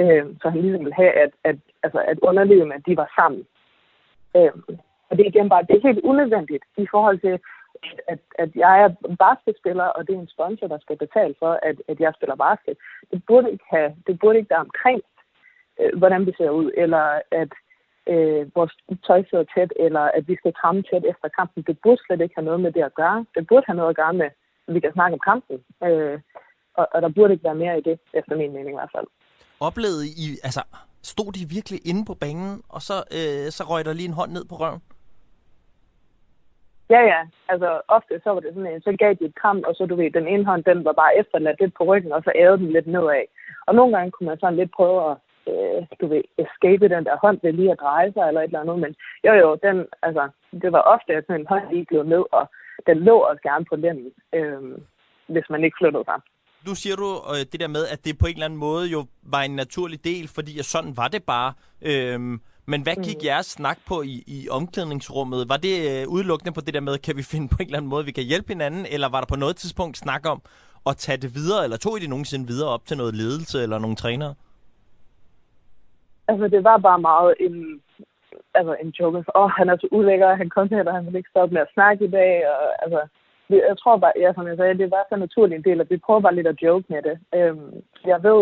Øh, 0.00 0.24
så 0.42 0.48
han 0.48 0.60
ligesom 0.60 0.84
ville 0.84 1.00
have, 1.02 1.12
at, 1.24 1.30
at, 1.44 1.56
altså, 1.82 1.98
at 1.98 2.18
underlevende, 2.22 2.74
at 2.74 2.86
de 2.86 2.96
var 2.96 3.12
sammen. 3.18 3.42
Øh, 4.36 4.52
og 5.08 5.12
det 5.16 5.22
er 5.22 5.30
igen 5.30 5.48
bare, 5.48 5.66
det 5.68 5.76
er 5.76 5.88
helt 5.88 6.04
unødvendigt 6.04 6.64
i 6.76 6.86
forhold 6.90 7.18
til, 7.18 7.38
at, 8.12 8.20
at 8.38 8.50
jeg 8.64 8.74
er 8.84 8.90
basketspiller, 9.24 9.84
og 9.84 10.06
det 10.06 10.14
er 10.14 10.20
en 10.20 10.34
sponsor, 10.36 10.66
der 10.66 10.78
skal 10.78 10.96
betale 11.04 11.34
for, 11.38 11.52
at, 11.62 11.76
at 11.88 12.00
jeg 12.00 12.12
spiller 12.16 12.36
basket. 12.36 12.76
Det 13.12 13.22
burde 13.26 13.52
ikke, 13.52 13.64
have, 13.70 13.90
det 14.06 14.18
burde 14.20 14.38
ikke 14.38 14.50
være 14.50 14.66
omkring, 14.68 15.02
øh, 15.80 15.98
hvordan 15.98 16.26
vi 16.26 16.32
ser 16.38 16.50
ud, 16.50 16.70
eller 16.76 17.04
at 17.42 17.52
øh, 18.12 18.42
vores 18.56 18.72
tøj 19.06 19.20
sidder 19.30 19.44
tæt, 19.54 19.72
eller 19.86 20.04
at 20.16 20.28
vi 20.28 20.34
skal 20.36 20.52
kramme 20.60 20.82
tæt 20.82 21.04
efter 21.12 21.28
kampen. 21.38 21.62
Det 21.68 21.78
burde 21.82 22.00
slet 22.06 22.20
ikke 22.20 22.36
have 22.38 22.48
noget 22.50 22.60
med 22.60 22.72
det 22.72 22.82
at 22.82 22.94
gøre. 22.94 23.26
Det 23.34 23.46
burde 23.46 23.66
have 23.66 23.76
noget 23.80 23.90
at 23.90 24.00
gøre 24.02 24.14
med, 24.22 24.30
at 24.66 24.74
vi 24.74 24.80
kan 24.80 24.92
snakke 24.92 25.14
om 25.14 25.26
kampen. 25.30 25.56
Øh, 25.86 26.20
og, 26.78 26.88
og 26.94 27.02
der 27.02 27.08
burde 27.16 27.32
ikke 27.32 27.44
være 27.44 27.62
mere 27.64 27.78
i 27.78 27.82
det, 27.88 27.96
efter 28.14 28.36
min 28.36 28.52
mening 28.52 28.74
i 28.74 28.80
hvert 28.80 28.94
fald. 28.96 29.06
Oplevede 29.60 30.06
I, 30.24 30.26
altså, 30.48 30.62
stod 31.02 31.32
de 31.32 31.48
virkelig 31.56 31.80
inde 31.90 32.04
på 32.04 32.14
banen, 32.14 32.62
og 32.68 32.82
så, 32.82 32.96
øh, 33.18 33.50
så 33.56 33.62
røg 33.70 33.84
der 33.84 33.92
lige 33.92 34.08
en 34.08 34.20
hånd 34.20 34.32
ned 34.32 34.44
på 34.44 34.54
røven? 34.54 34.80
Ja, 36.94 37.00
ja. 37.12 37.20
Altså, 37.52 37.80
ofte 37.88 38.20
så 38.24 38.30
var 38.30 38.40
det 38.40 38.54
sådan 38.54 38.72
en, 38.72 38.82
så 38.82 38.92
gav 38.98 39.12
de 39.14 39.24
et 39.24 39.38
kram, 39.40 39.62
og 39.68 39.74
så 39.74 39.86
du 39.86 39.94
ved, 39.96 40.10
den 40.10 40.28
ene 40.28 40.44
hånd, 40.44 40.64
den 40.64 40.84
var 40.84 40.92
bare 40.92 41.16
efterladt 41.20 41.60
lidt 41.60 41.74
på 41.74 41.84
ryggen, 41.84 42.12
og 42.12 42.22
så 42.22 42.32
ævede 42.34 42.58
den 42.58 42.70
lidt 42.72 42.86
nedad. 42.86 43.24
Og 43.66 43.74
nogle 43.74 43.96
gange 43.96 44.10
kunne 44.10 44.28
man 44.28 44.38
sådan 44.40 44.56
lidt 44.60 44.72
prøve 44.78 44.98
at, 45.10 45.16
øh, 45.50 45.80
du 46.00 46.06
ved, 46.12 46.22
escape 46.42 46.88
den 46.94 47.04
der 47.08 47.16
hånd 47.24 47.38
ved 47.42 47.52
lige 47.52 47.72
at 47.72 47.80
dreje 47.84 48.12
sig, 48.12 48.24
eller 48.28 48.40
et 48.40 48.44
eller 48.44 48.60
andet. 48.60 48.78
Men 48.84 48.92
jo, 49.26 49.32
jo, 49.42 49.48
den, 49.66 49.76
altså, 50.02 50.28
det 50.62 50.70
var 50.72 50.82
ofte, 50.94 51.12
at 51.14 51.24
sådan 51.26 51.40
en 51.40 51.50
hånd 51.52 51.64
lige 51.72 51.86
blev 51.90 52.02
ned, 52.02 52.24
og 52.38 52.44
den 52.86 52.98
lå 53.08 53.16
også 53.30 53.42
gerne 53.42 53.64
på 53.70 53.76
lænden, 53.76 54.12
øh, 54.38 54.62
hvis 55.32 55.46
man 55.50 55.64
ikke 55.64 55.78
flyttede 55.80 56.04
sig. 56.04 56.18
Nu 56.66 56.74
siger 56.74 56.96
du 56.96 57.08
øh, 57.32 57.42
det 57.52 57.60
der 57.60 57.74
med, 57.76 57.84
at 57.92 58.04
det 58.04 58.18
på 58.18 58.26
en 58.26 58.32
eller 58.32 58.48
anden 58.48 58.64
måde 58.68 58.84
jo 58.96 59.00
var 59.34 59.42
en 59.42 59.56
naturlig 59.56 60.04
del, 60.04 60.28
fordi 60.36 60.52
sådan 60.72 60.96
var 60.96 61.08
det 61.08 61.22
bare. 61.34 61.52
Øh, 61.90 62.20
men 62.70 62.82
hvad 62.82 62.96
gik 63.08 63.20
mm. 63.20 63.26
jeres 63.30 63.46
snak 63.46 63.78
på 63.88 63.96
i, 64.02 64.14
i 64.36 64.38
omklædningsrummet? 64.58 65.48
Var 65.52 65.56
det 65.66 65.76
øh, 65.90 66.02
udelukkende 66.14 66.52
på 66.56 66.60
det 66.60 66.74
der 66.74 66.80
med, 66.88 66.98
kan 67.06 67.16
vi 67.16 67.22
finde 67.32 67.48
på 67.48 67.56
en 67.60 67.66
eller 67.66 67.78
anden 67.78 67.90
måde, 67.90 68.04
vi 68.04 68.16
kan 68.18 68.24
hjælpe 68.24 68.48
hinanden? 68.48 68.86
Eller 68.94 69.08
var 69.08 69.20
der 69.20 69.26
på 69.34 69.40
noget 69.44 69.56
tidspunkt 69.56 69.96
snak 69.96 70.22
om 70.32 70.40
at 70.90 70.96
tage 70.96 71.18
det 71.24 71.30
videre? 71.38 71.64
Eller 71.64 71.76
tog 71.76 71.96
I 71.96 72.00
det 72.00 72.10
nogensinde 72.10 72.46
videre 72.46 72.70
op 72.74 72.84
til 72.86 72.96
noget 72.96 73.14
ledelse 73.14 73.62
eller 73.62 73.78
nogle 73.78 73.96
trænere? 73.96 74.34
Altså, 76.28 76.48
det 76.48 76.64
var 76.64 76.78
bare 76.78 77.00
meget 77.10 77.34
en, 77.40 77.82
altså, 78.54 78.76
en 78.82 78.90
joke. 78.98 79.18
Åh, 79.18 79.42
oh, 79.42 79.50
han 79.50 79.68
er 79.68 79.76
så 79.80 79.88
ulækker, 79.92 80.40
han 80.42 80.50
kom 80.50 80.68
her, 80.68 80.84
og 80.84 80.94
han 80.94 81.06
vil 81.06 81.16
ikke 81.16 81.34
stoppe 81.34 81.54
med 81.54 81.62
at 81.62 81.74
snakke 81.74 82.04
i 82.04 82.10
dag. 82.10 82.32
Og, 82.52 82.84
altså, 82.84 83.00
jeg 83.50 83.76
tror 83.78 83.96
bare, 83.96 84.12
ja, 84.16 84.32
som 84.34 84.46
jeg 84.46 84.56
sagde, 84.56 84.78
det 84.78 84.90
var 84.90 85.04
så 85.08 85.16
naturlig 85.16 85.56
en 85.56 85.64
del, 85.68 85.80
at 85.80 85.90
vi 85.90 85.96
prøver 85.96 86.20
bare 86.20 86.34
lidt 86.34 86.46
at 86.46 86.62
joke 86.62 86.86
med 86.88 87.02
det. 87.02 87.16
Øhm, 87.34 87.72
jeg 88.06 88.22
ved, 88.22 88.40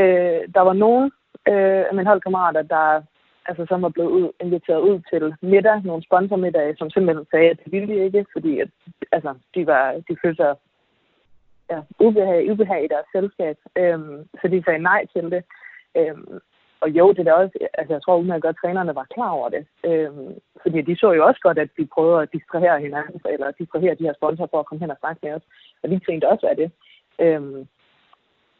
øh, 0.00 0.40
der 0.54 0.60
var 0.60 0.72
nogen 0.72 1.10
øh, 1.48 1.82
af 1.88 1.94
mine 1.94 2.08
holdkammerater, 2.08 2.62
der 2.62 3.02
altså, 3.46 3.66
som 3.68 3.82
var 3.82 3.88
blevet 3.88 4.10
ud, 4.10 4.32
inviteret 4.40 4.80
ud 4.80 5.00
til 5.10 5.34
middag, 5.42 5.82
nogle 5.84 6.02
sponsormiddage, 6.02 6.76
som 6.76 6.90
simpelthen 6.90 7.26
sagde, 7.30 7.50
at 7.50 7.58
det 7.64 7.72
ville 7.72 7.94
de 7.94 8.04
ikke, 8.04 8.24
fordi 8.32 8.60
at, 8.60 8.68
altså, 9.12 9.34
de, 9.54 9.66
var, 9.66 9.92
de 10.08 10.16
følte 10.22 10.42
sig 10.42 10.54
ja, 11.70 11.80
ubehag, 11.98 12.50
ubehag 12.50 12.84
i 12.84 12.92
deres 12.94 13.08
selskab. 13.12 13.56
Øhm, 13.78 14.28
så 14.40 14.48
de 14.48 14.62
sagde 14.64 14.82
nej 14.82 15.06
til 15.14 15.30
det. 15.30 15.42
Øhm, 15.96 16.40
og 16.80 16.90
jo, 16.90 17.12
det 17.12 17.28
er 17.28 17.32
også, 17.32 17.58
altså 17.78 17.92
jeg 17.94 18.02
tror 18.02 18.34
at 18.34 18.42
godt, 18.42 18.56
at 18.56 18.60
trænerne 18.62 18.94
var 18.94 19.06
klar 19.14 19.30
over 19.30 19.48
det. 19.48 19.66
Øhm, 19.84 20.34
fordi 20.62 20.80
de 20.80 20.96
så 20.96 21.12
jo 21.12 21.26
også 21.26 21.40
godt, 21.42 21.58
at 21.58 21.70
vi 21.76 21.84
prøvede 21.94 22.22
at 22.22 22.32
distrahere 22.32 22.80
hinanden, 22.80 23.20
eller 23.32 23.50
distrahere 23.50 23.94
de 23.94 24.04
her 24.08 24.14
sponsorer 24.14 24.48
for 24.50 24.60
at 24.60 24.66
komme 24.66 24.80
hen 24.80 24.90
og 24.90 25.00
snakke 25.00 25.20
med 25.22 25.32
os. 25.32 25.42
Og 25.82 25.90
vi 25.90 25.98
tænkte 25.98 26.28
også 26.28 26.46
af 26.46 26.56
det. 26.56 26.72
Øhm, 27.18 27.66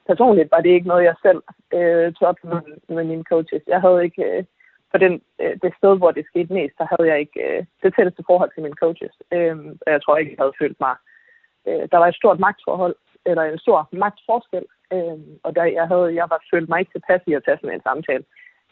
personligt 0.06 0.50
var 0.50 0.60
det 0.60 0.70
ikke 0.70 0.88
noget, 0.88 1.04
jeg 1.04 1.14
selv 1.22 1.42
øh, 1.78 2.12
tog 2.12 2.28
op 2.28 2.36
med, 2.44 2.60
med 2.96 3.04
mine 3.04 3.24
coaches. 3.32 3.62
Jeg 3.66 3.80
havde 3.80 4.04
ikke, 4.04 4.22
øh, 4.24 4.44
for 4.90 4.98
den, 5.04 5.14
øh, 5.42 5.54
det 5.62 5.72
sted, 5.78 5.92
hvor 5.98 6.10
det 6.10 6.24
skete 6.26 6.52
mest, 6.52 6.74
så 6.76 6.84
havde 6.90 7.10
jeg 7.10 7.18
ikke 7.20 7.40
øh, 7.46 7.64
det 7.82 7.94
tætteste 7.94 8.22
forhold 8.30 8.50
til 8.52 8.62
mine 8.62 8.80
coaches. 8.84 9.14
Øh, 9.36 9.56
og 9.84 9.88
jeg 9.94 10.02
tror 10.02 10.16
ikke, 10.16 10.32
jeg 10.32 10.42
havde 10.42 10.60
følt 10.62 10.80
mig... 10.86 10.94
Øh, 11.68 11.84
der 11.92 11.98
var 11.98 12.08
et 12.08 12.20
stort 12.20 12.38
magtforhold, 12.46 12.96
eller 13.26 13.42
en 13.42 13.58
stor 13.58 13.88
magtforskel, 13.92 14.64
øh, 14.94 15.18
og 15.44 15.50
der, 15.56 15.64
jeg, 15.64 15.86
havde, 15.92 16.08
jeg 16.14 16.26
var 16.32 16.40
følt 16.52 16.68
mig 16.68 16.80
ikke 16.80 16.92
tilpas 16.92 17.22
i 17.26 17.32
at 17.34 17.42
tage 17.44 17.58
sådan 17.60 17.74
en 17.74 17.88
samtale 17.88 18.24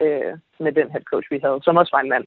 øh, 0.02 0.32
med 0.64 0.72
den 0.72 0.90
head 0.92 1.04
coach, 1.10 1.26
vi 1.30 1.38
havde, 1.44 1.58
som 1.62 1.76
også 1.76 1.92
var 1.96 2.02
en 2.02 2.12
mand. 2.14 2.26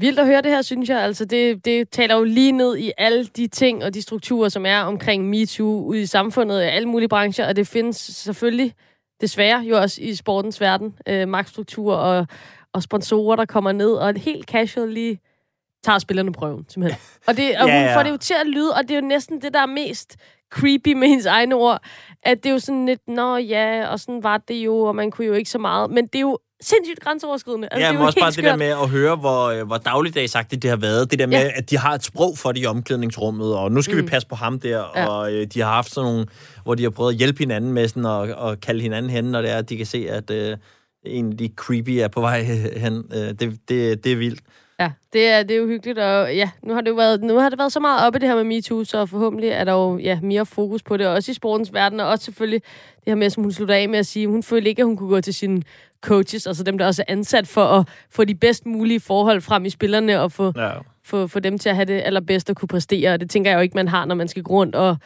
Vildt 0.00 0.18
at 0.18 0.26
høre 0.26 0.42
det 0.42 0.50
her, 0.50 0.62
synes 0.62 0.88
jeg. 0.88 1.00
Altså, 1.00 1.24
det, 1.24 1.64
det 1.64 1.90
taler 1.90 2.16
jo 2.16 2.24
lige 2.24 2.52
ned 2.52 2.76
i 2.76 2.92
alle 2.98 3.24
de 3.24 3.48
ting 3.48 3.84
og 3.84 3.94
de 3.94 4.02
strukturer, 4.02 4.48
som 4.48 4.66
er 4.66 4.80
omkring 4.80 5.28
MeToo 5.28 5.84
ude 5.84 6.02
i 6.02 6.06
samfundet, 6.06 6.62
i 6.62 6.66
alle 6.66 6.88
mulige 6.88 7.08
brancher, 7.08 7.48
og 7.48 7.56
det 7.56 7.68
findes 7.68 7.96
selvfølgelig 7.96 8.72
desværre 9.20 9.60
jo 9.60 9.78
også 9.78 10.02
i 10.02 10.14
sportens 10.14 10.60
verden, 10.60 10.94
øh, 11.06 11.28
magtstruktur 11.28 11.94
og, 11.94 12.26
og 12.72 12.82
sponsorer, 12.82 13.36
der 13.36 13.44
kommer 13.44 13.72
ned 13.72 13.90
og 13.90 14.14
helt 14.16 14.46
casual 14.46 14.88
lige 14.88 15.20
tager 15.82 15.98
spillerne 15.98 16.32
prøven, 16.32 16.64
simpelthen. 16.68 17.00
Og, 17.28 17.36
det, 17.36 17.58
og 17.60 17.68
ja, 17.68 17.74
ja. 17.74 17.86
hun 17.86 17.94
får 17.94 18.02
det 18.02 18.10
jo 18.10 18.16
til 18.16 18.34
at 18.40 18.46
lyde, 18.46 18.74
og 18.74 18.82
det 18.82 18.90
er 18.90 18.94
jo 19.00 19.06
næsten 19.06 19.40
det, 19.40 19.54
der 19.54 19.60
er 19.60 19.66
mest 19.66 20.16
creepy 20.50 20.92
med 20.92 21.08
hendes 21.08 21.26
egne 21.26 21.54
ord, 21.54 21.82
at 22.22 22.36
det 22.42 22.48
er 22.48 22.52
jo 22.52 22.58
sådan 22.58 22.86
lidt, 22.86 23.08
nå 23.08 23.36
ja, 23.36 23.88
og 23.88 24.00
sådan 24.00 24.22
var 24.22 24.38
det 24.48 24.54
jo, 24.54 24.78
og 24.78 24.96
man 24.96 25.10
kunne 25.10 25.26
jo 25.26 25.32
ikke 25.32 25.50
så 25.50 25.58
meget. 25.58 25.90
Men 25.90 26.06
det 26.06 26.14
er 26.14 26.20
jo 26.20 26.38
sindssygt 26.60 27.00
grænseoverskridende. 27.00 27.68
Altså, 27.70 27.86
ja, 27.86 27.92
men 27.92 28.02
også 28.02 28.20
bare 28.20 28.32
skørt. 28.32 28.44
det 28.44 28.50
der 28.50 28.56
med 28.56 28.66
at 28.66 28.88
høre, 28.88 29.16
hvor, 29.16 29.46
øh, 29.46 29.66
hvor 29.66 29.76
dagligdagsagtigt 29.76 30.62
det 30.62 30.70
har 30.70 30.76
været. 30.76 31.10
Det 31.10 31.18
der 31.18 31.26
med, 31.26 31.38
ja. 31.38 31.50
at 31.54 31.70
de 31.70 31.78
har 31.78 31.94
et 31.94 32.04
sprog 32.04 32.38
for 32.38 32.52
det 32.52 32.62
i 32.62 32.66
omklædningsrummet, 32.66 33.56
og 33.56 33.72
nu 33.72 33.82
skal 33.82 33.96
mm. 33.96 34.02
vi 34.02 34.06
passe 34.06 34.28
på 34.28 34.34
ham 34.34 34.60
der, 34.60 34.84
ja. 34.96 35.06
og 35.06 35.32
øh, 35.32 35.46
de 35.46 35.60
har 35.60 35.72
haft 35.72 35.94
sådan 35.94 36.10
nogle, 36.10 36.26
hvor 36.62 36.74
de 36.74 36.82
har 36.82 36.90
prøvet 36.90 37.12
at 37.12 37.18
hjælpe 37.18 37.38
hinanden 37.38 37.72
med 37.72 37.88
sådan, 37.88 38.04
og, 38.04 38.20
og 38.20 38.60
kalde 38.60 38.82
hinanden 38.82 39.10
hen, 39.10 39.24
når 39.24 39.42
det 39.42 39.50
er, 39.50 39.58
at 39.58 39.68
de 39.68 39.76
kan 39.76 39.86
se, 39.86 40.06
at 40.10 40.30
øh, 40.30 40.56
en 41.06 41.30
af 41.30 41.36
de 41.36 41.50
creepy 41.56 41.90
er 41.90 42.08
på 42.08 42.20
vej 42.20 42.42
hen. 42.76 43.04
Øh, 43.14 43.20
det, 43.20 43.58
det, 43.68 44.04
det 44.04 44.12
er 44.12 44.16
vildt. 44.16 44.40
Ja, 44.80 44.92
det 45.12 45.28
er, 45.28 45.42
det 45.42 45.50
er 45.50 45.58
jo 45.58 45.66
hyggeligt, 45.66 45.98
og 45.98 46.34
ja, 46.34 46.50
nu 46.62 46.74
har 46.74 46.80
det 46.80 46.90
jo 46.90 46.94
været, 46.94 47.22
nu 47.22 47.38
har 47.38 47.48
det 47.48 47.58
været 47.58 47.72
så 47.72 47.80
meget 47.80 48.06
oppe 48.06 48.18
det 48.18 48.28
her 48.28 48.36
med 48.36 48.44
MeToo, 48.44 48.84
så 48.84 49.06
forhåbentlig 49.06 49.50
er 49.50 49.64
der 49.64 49.72
jo 49.72 49.98
ja, 49.98 50.20
mere 50.22 50.46
fokus 50.46 50.82
på 50.82 50.96
det, 50.96 51.06
også 51.06 51.30
i 51.30 51.34
sportens 51.34 51.72
verden, 51.72 52.00
og 52.00 52.08
også 52.08 52.24
selvfølgelig 52.24 52.62
det 52.96 53.04
her 53.06 53.14
med, 53.14 53.30
som 53.30 53.42
hun 53.42 53.52
slutter 53.52 53.74
af 53.74 53.88
med 53.88 53.98
at 53.98 54.06
sige, 54.06 54.26
hun 54.26 54.42
følte 54.42 54.68
ikke, 54.68 54.82
at 54.82 54.86
hun 54.86 54.96
kunne 54.96 55.08
gå 55.08 55.20
til 55.20 55.34
sine 55.34 55.62
coaches, 56.00 56.46
altså 56.46 56.62
dem, 56.62 56.78
der 56.78 56.86
også 56.86 57.04
er 57.08 57.12
ansat 57.12 57.48
for 57.48 57.64
at 57.64 57.88
få 58.10 58.24
de 58.24 58.34
bedst 58.34 58.66
mulige 58.66 59.00
forhold 59.00 59.40
frem 59.40 59.64
i 59.64 59.70
spillerne, 59.70 60.20
og 60.20 60.32
få, 60.32 60.52
ja. 60.56 60.70
få, 61.04 61.26
få 61.26 61.40
dem 61.40 61.58
til 61.58 61.68
at 61.68 61.74
have 61.74 61.84
det 61.84 62.00
allerbedste 62.04 62.50
og 62.50 62.56
kunne 62.56 62.68
præstere. 62.68 63.12
Og 63.12 63.20
det 63.20 63.30
tænker 63.30 63.50
jeg 63.50 63.56
jo 63.56 63.62
ikke, 63.62 63.74
man 63.74 63.88
har, 63.88 64.04
når 64.04 64.14
man 64.14 64.28
skal 64.28 64.42
gå 64.42 64.52
rundt 64.52 64.74
og, 64.74 64.96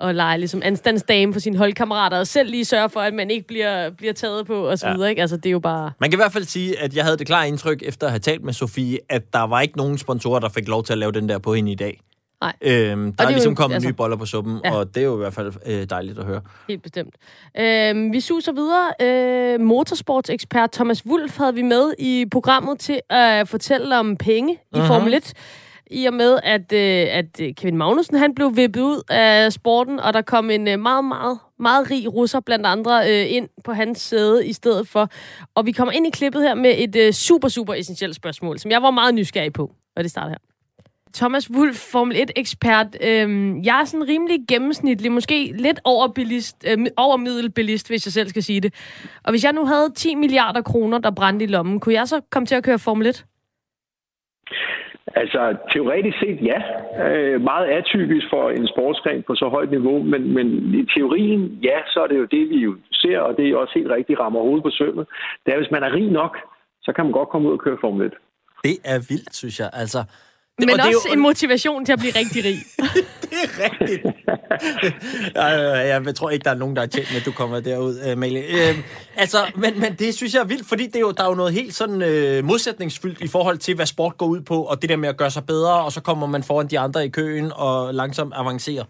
og 0.00 0.14
lege 0.14 0.38
ligesom 0.38 0.60
anstandsdame 0.64 1.32
for 1.32 1.40
sine 1.40 1.58
holdkammerater, 1.58 2.18
og 2.18 2.26
selv 2.26 2.50
lige 2.50 2.64
sørge 2.64 2.88
for, 2.88 3.00
at 3.00 3.14
man 3.14 3.30
ikke 3.30 3.46
bliver, 3.46 3.90
bliver 3.90 4.12
taget 4.12 4.46
på, 4.46 4.54
og 4.68 4.78
så 4.78 4.86
ja. 4.88 4.94
videre, 4.94 5.10
ikke? 5.10 5.20
Altså, 5.22 5.36
det 5.36 5.46
er 5.46 5.50
jo 5.50 5.58
bare... 5.58 5.92
Man 6.00 6.10
kan 6.10 6.16
i 6.16 6.20
hvert 6.22 6.32
fald 6.32 6.44
sige, 6.44 6.78
at 6.80 6.96
jeg 6.96 7.04
havde 7.04 7.16
det 7.16 7.26
klare 7.26 7.48
indtryk, 7.48 7.82
efter 7.86 8.06
at 8.06 8.10
have 8.12 8.20
talt 8.20 8.44
med 8.44 8.52
Sofie, 8.52 8.98
at 9.08 9.32
der 9.32 9.42
var 9.46 9.60
ikke 9.60 9.76
nogen 9.76 9.98
sponsorer, 9.98 10.38
der 10.40 10.48
fik 10.48 10.68
lov 10.68 10.84
til 10.84 10.92
at 10.92 10.98
lave 10.98 11.12
den 11.12 11.28
der 11.28 11.38
på 11.38 11.54
hende 11.54 11.72
i 11.72 11.74
dag. 11.74 12.00
Nej. 12.40 12.52
Øhm, 12.60 13.12
der 13.12 13.24
er, 13.24 13.28
jo- 13.28 13.34
ligesom 13.34 13.54
kommet 13.54 13.74
altså- 13.74 13.88
nye 13.88 13.92
boller 13.94 14.16
på 14.16 14.26
suppen, 14.26 14.60
Ja. 14.64 14.72
og 14.74 14.94
det 14.94 15.00
er 15.00 15.04
jo 15.04 15.14
i 15.14 15.18
hvert 15.18 15.34
fald 15.34 15.52
øh, 15.66 15.86
dejligt 15.90 16.18
at 16.18 16.24
høre. 16.24 16.40
Helt 16.68 16.82
bestemt. 16.82 17.14
Øhm, 17.60 18.12
vi 18.12 18.20
suser 18.20 18.52
videre. 18.52 18.92
Øh, 19.54 19.60
motorsportsekspert 19.60 20.72
Thomas 20.72 21.06
Wulff 21.06 21.38
havde 21.38 21.54
vi 21.54 21.62
med 21.62 21.92
i 21.98 22.26
programmet 22.30 22.78
til 22.78 23.00
at 23.10 23.48
fortælle 23.48 23.98
om 23.98 24.16
penge 24.16 24.52
i 24.52 24.78
Mhm. 24.78 24.86
Formel 24.86 25.14
1. 25.14 25.32
I 25.90 26.06
og 26.06 26.14
med, 26.14 26.38
at, 26.42 26.72
øh, 26.72 27.16
at 27.18 27.40
øh, 27.40 27.54
Kevin 27.54 27.76
Magnussen 27.76 28.16
han 28.16 28.34
blev 28.34 28.56
vippet 28.56 28.80
ud 28.80 29.02
af 29.10 29.52
sporten, 29.52 30.00
og 30.00 30.12
der 30.12 30.22
kom 30.22 30.50
en 30.50 30.68
øh, 30.68 30.78
meget, 30.78 31.04
meget, 31.04 31.38
meget 31.58 31.90
rig 31.90 32.14
russer 32.14 32.40
blandt 32.40 32.66
andre 32.66 33.10
øh, 33.10 33.32
ind 33.32 33.48
på 33.64 33.72
hans 33.72 34.00
sæde 34.00 34.46
i 34.46 34.52
stedet 34.52 34.88
for. 34.88 35.08
Og 35.54 35.66
vi 35.66 35.72
kommer 35.72 35.92
ind 35.92 36.06
i 36.06 36.10
klippet 36.10 36.42
her 36.42 36.54
med 36.54 36.74
et 36.78 36.96
øh, 36.96 37.12
super, 37.12 37.48
super 37.48 37.74
essentielt 37.74 38.16
spørgsmål, 38.16 38.58
som 38.58 38.70
jeg 38.70 38.82
var 38.82 38.90
meget 38.90 39.14
nysgerrig 39.14 39.52
på, 39.52 39.72
og 39.96 40.02
det 40.02 40.10
starter 40.10 40.28
her. 40.28 40.38
Thomas 41.14 41.50
Wulf, 41.50 41.76
Formel 41.76 42.16
1-ekspert. 42.16 42.86
Øhm, 43.00 43.62
jeg 43.62 43.80
er 43.80 43.84
sådan 43.84 44.08
rimelig 44.08 44.38
gennemsnitlig, 44.48 45.12
måske 45.12 45.52
lidt 45.58 45.80
over, 45.84 46.08
bilist, 46.08 46.64
øh, 46.66 46.86
over 46.96 47.16
middelbilist, 47.16 47.88
hvis 47.88 48.06
jeg 48.06 48.12
selv 48.12 48.28
skal 48.28 48.42
sige 48.42 48.60
det. 48.60 48.74
Og 49.24 49.30
hvis 49.30 49.44
jeg 49.44 49.52
nu 49.52 49.64
havde 49.66 49.92
10 49.96 50.14
milliarder 50.14 50.62
kroner, 50.62 50.98
der 50.98 51.10
brændte 51.10 51.44
i 51.44 51.48
lommen, 51.48 51.80
kunne 51.80 51.94
jeg 51.94 52.08
så 52.08 52.20
komme 52.30 52.46
til 52.46 52.54
at 52.54 52.64
køre 52.64 52.78
Formel 52.78 53.06
1? 53.06 53.24
Altså, 55.14 55.56
teoretisk 55.72 56.18
set 56.18 56.38
ja. 56.50 56.60
Øh, 57.08 57.40
meget 57.40 57.66
atypisk 57.66 58.26
for 58.30 58.50
en 58.50 58.68
sportsgren 58.68 59.22
på 59.26 59.34
så 59.34 59.48
højt 59.48 59.70
niveau, 59.70 60.02
men, 60.02 60.34
men 60.34 60.46
i 60.74 60.86
teorien, 60.94 61.42
ja, 61.62 61.78
så 61.86 62.00
er 62.02 62.06
det 62.06 62.18
jo 62.18 62.24
det, 62.24 62.48
vi 62.48 62.58
jo 62.66 62.76
ser, 62.92 63.18
og 63.18 63.36
det 63.36 63.44
er 63.48 63.56
også 63.56 63.72
helt 63.76 63.90
rigtigt 63.90 64.20
rammer 64.20 64.40
hovedet 64.40 64.62
på 64.64 64.70
sømmet. 64.70 65.06
Det 65.46 65.54
er, 65.54 65.58
hvis 65.58 65.70
man 65.70 65.82
er 65.82 65.94
rig 65.94 66.10
nok, 66.10 66.36
så 66.82 66.92
kan 66.92 67.04
man 67.04 67.12
godt 67.12 67.28
komme 67.28 67.48
ud 67.48 67.52
og 67.52 67.58
køre 67.58 67.78
Formel 67.80 68.06
1. 68.06 68.12
Det 68.64 68.76
er 68.84 68.98
vildt, 69.08 69.34
synes 69.36 69.60
jeg. 69.60 69.70
Altså, 69.72 69.98
men 70.58 70.70
og 70.70 70.78
det 70.78 70.84
er 70.84 70.96
også 70.96 71.08
jo- 71.08 71.12
en 71.12 71.20
motivation 71.20 71.84
til 71.84 71.92
at 71.92 71.98
blive 71.98 72.12
rigtig 72.16 72.44
rig. 72.44 72.58
Det 73.22 73.38
er 73.44 73.64
rigtigt. 73.64 74.06
Øh, 75.36 76.06
jeg 76.06 76.14
tror 76.14 76.30
ikke, 76.30 76.44
der 76.44 76.50
er 76.50 76.54
nogen, 76.54 76.76
der 76.76 76.82
er 76.82 76.86
tjent 76.86 77.10
med, 77.12 77.20
at 77.20 77.26
du 77.26 77.32
kommer 77.32 77.60
derud, 77.60 78.16
Malie. 78.16 78.42
Øh, 78.70 78.78
altså, 79.16 79.38
men, 79.56 79.80
men 79.80 79.94
det 79.94 80.14
synes 80.14 80.34
jeg 80.34 80.40
er 80.40 80.44
vildt, 80.44 80.68
fordi 80.68 80.86
det 80.86 80.96
er 80.96 81.00
jo, 81.00 81.10
der 81.10 81.22
er 81.24 81.28
jo 81.28 81.34
noget 81.34 81.52
helt 81.52 81.74
sådan 81.74 82.02
øh, 82.02 82.44
modsætningsfyldt 82.44 83.20
i 83.20 83.28
forhold 83.28 83.58
til, 83.58 83.74
hvad 83.74 83.86
sport 83.86 84.18
går 84.18 84.26
ud 84.26 84.40
på, 84.40 84.62
og 84.62 84.82
det 84.82 84.90
der 84.90 84.96
med 84.96 85.08
at 85.08 85.16
gøre 85.16 85.30
sig 85.30 85.46
bedre, 85.46 85.72
og 85.84 85.92
så 85.92 86.00
kommer 86.00 86.26
man 86.26 86.42
foran 86.42 86.66
de 86.66 86.78
andre 86.78 87.04
i 87.04 87.08
køen 87.08 87.52
og 87.54 87.94
langsomt 87.94 88.32
avancerer. 88.36 88.84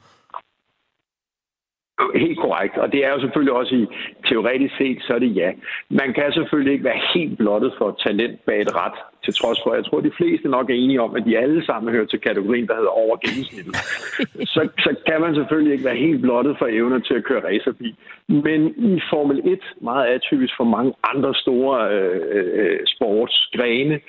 Helt 2.14 2.38
korrekt, 2.38 2.76
og 2.78 2.92
det 2.92 3.04
er 3.06 3.10
jo 3.10 3.20
selvfølgelig 3.20 3.52
også 3.52 3.74
i 3.74 3.86
teoretisk 4.28 4.74
set, 4.76 4.98
så 5.02 5.14
er 5.14 5.18
det 5.18 5.36
ja. 5.36 5.50
Man 5.90 6.12
kan 6.12 6.32
selvfølgelig 6.32 6.72
ikke 6.72 6.84
være 6.84 7.00
helt 7.14 7.38
blottet 7.38 7.72
for 7.78 7.96
talent 8.06 8.44
bag 8.46 8.60
et 8.60 8.76
ret, 8.76 8.98
til 9.24 9.34
trods 9.34 9.58
for, 9.62 9.74
jeg 9.74 9.84
tror, 9.84 10.00
de 10.00 10.18
fleste 10.20 10.48
nok 10.48 10.70
er 10.70 10.74
enige 10.74 11.02
om, 11.06 11.16
at 11.16 11.24
de 11.24 11.38
alle 11.38 11.64
sammen 11.66 11.94
hører 11.94 12.06
til 12.06 12.20
kategorien, 12.20 12.66
der 12.66 12.74
hedder 12.74 12.94
over 13.04 13.16
gennemsnittet. 13.24 13.74
så, 14.54 14.60
så 14.84 14.90
kan 15.06 15.20
man 15.20 15.34
selvfølgelig 15.34 15.72
ikke 15.72 15.84
være 15.84 16.04
helt 16.06 16.22
blottet 16.22 16.54
for 16.58 16.66
evner 16.70 16.98
til 16.98 17.14
at 17.14 17.24
køre 17.24 17.46
racerbil. 17.48 17.96
Men 18.28 18.60
i 18.90 19.00
Formel 19.10 19.38
1, 19.44 19.60
meget 19.80 20.06
atypisk 20.06 20.54
for 20.56 20.64
mange 20.64 20.92
andre 21.12 21.34
store 21.34 21.90
øh, 21.94 22.46
øh, 22.58 22.78
sportsgrene, 22.86 24.00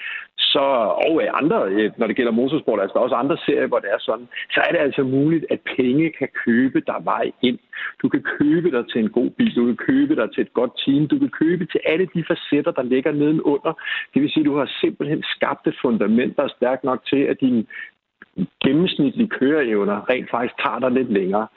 så, 0.54 0.66
og 1.06 1.14
øh, 1.24 1.30
andre, 1.42 1.60
øh, 1.70 1.92
når 1.98 2.08
det 2.08 2.16
gælder 2.16 2.32
motorsport, 2.32 2.80
altså 2.80 2.94
der 2.94 3.00
er 3.00 3.04
også 3.04 3.16
andre 3.24 3.38
serier, 3.46 3.68
hvor 3.68 3.80
det 3.80 3.90
er 3.92 4.00
sådan, 4.00 4.28
så 4.54 4.60
er 4.66 4.72
det 4.72 4.82
altså 4.88 5.04
muligt, 5.04 5.46
at 5.50 5.60
penge 5.76 6.14
kan 6.20 6.30
købe 6.46 6.80
dig 6.90 7.00
vej 7.04 7.32
ind. 7.42 7.60
Du 8.02 8.10
kan 8.10 8.24
købe 8.40 8.72
dig 8.72 8.84
til 8.92 9.00
en 9.02 9.10
god 9.10 9.30
bil, 9.30 9.56
du 9.56 9.66
kan 9.66 9.78
købe 9.78 10.16
dig 10.16 10.28
til 10.34 10.42
et 10.42 10.54
godt 10.54 10.74
team, 10.86 11.08
du 11.08 11.20
kan 11.20 11.30
købe 11.30 11.66
til 11.66 11.82
alle 11.86 12.08
de 12.14 12.24
facetter, 12.30 12.72
der 12.72 12.84
ligger 12.84 13.12
nedenunder. 13.12 13.74
Det 14.14 14.22
vil 14.22 14.32
sige, 14.32 14.44
at 14.44 14.50
du 14.52 14.58
har 14.58 14.70
simpelthen 14.82 15.24
skabt 15.36 15.68
et 15.68 15.78
fundament, 15.82 16.38
der 16.38 16.44
er 16.44 16.56
stærkt 16.58 16.84
nok 16.84 17.00
til, 17.06 17.22
at 17.32 17.38
din 17.42 17.68
gennemsnitlige 18.66 19.30
køreevner 19.30 20.10
rent 20.10 20.30
faktisk 20.32 20.56
tager 20.64 20.80
dig 20.80 20.92
lidt 20.92 21.12
længere. 21.20 21.48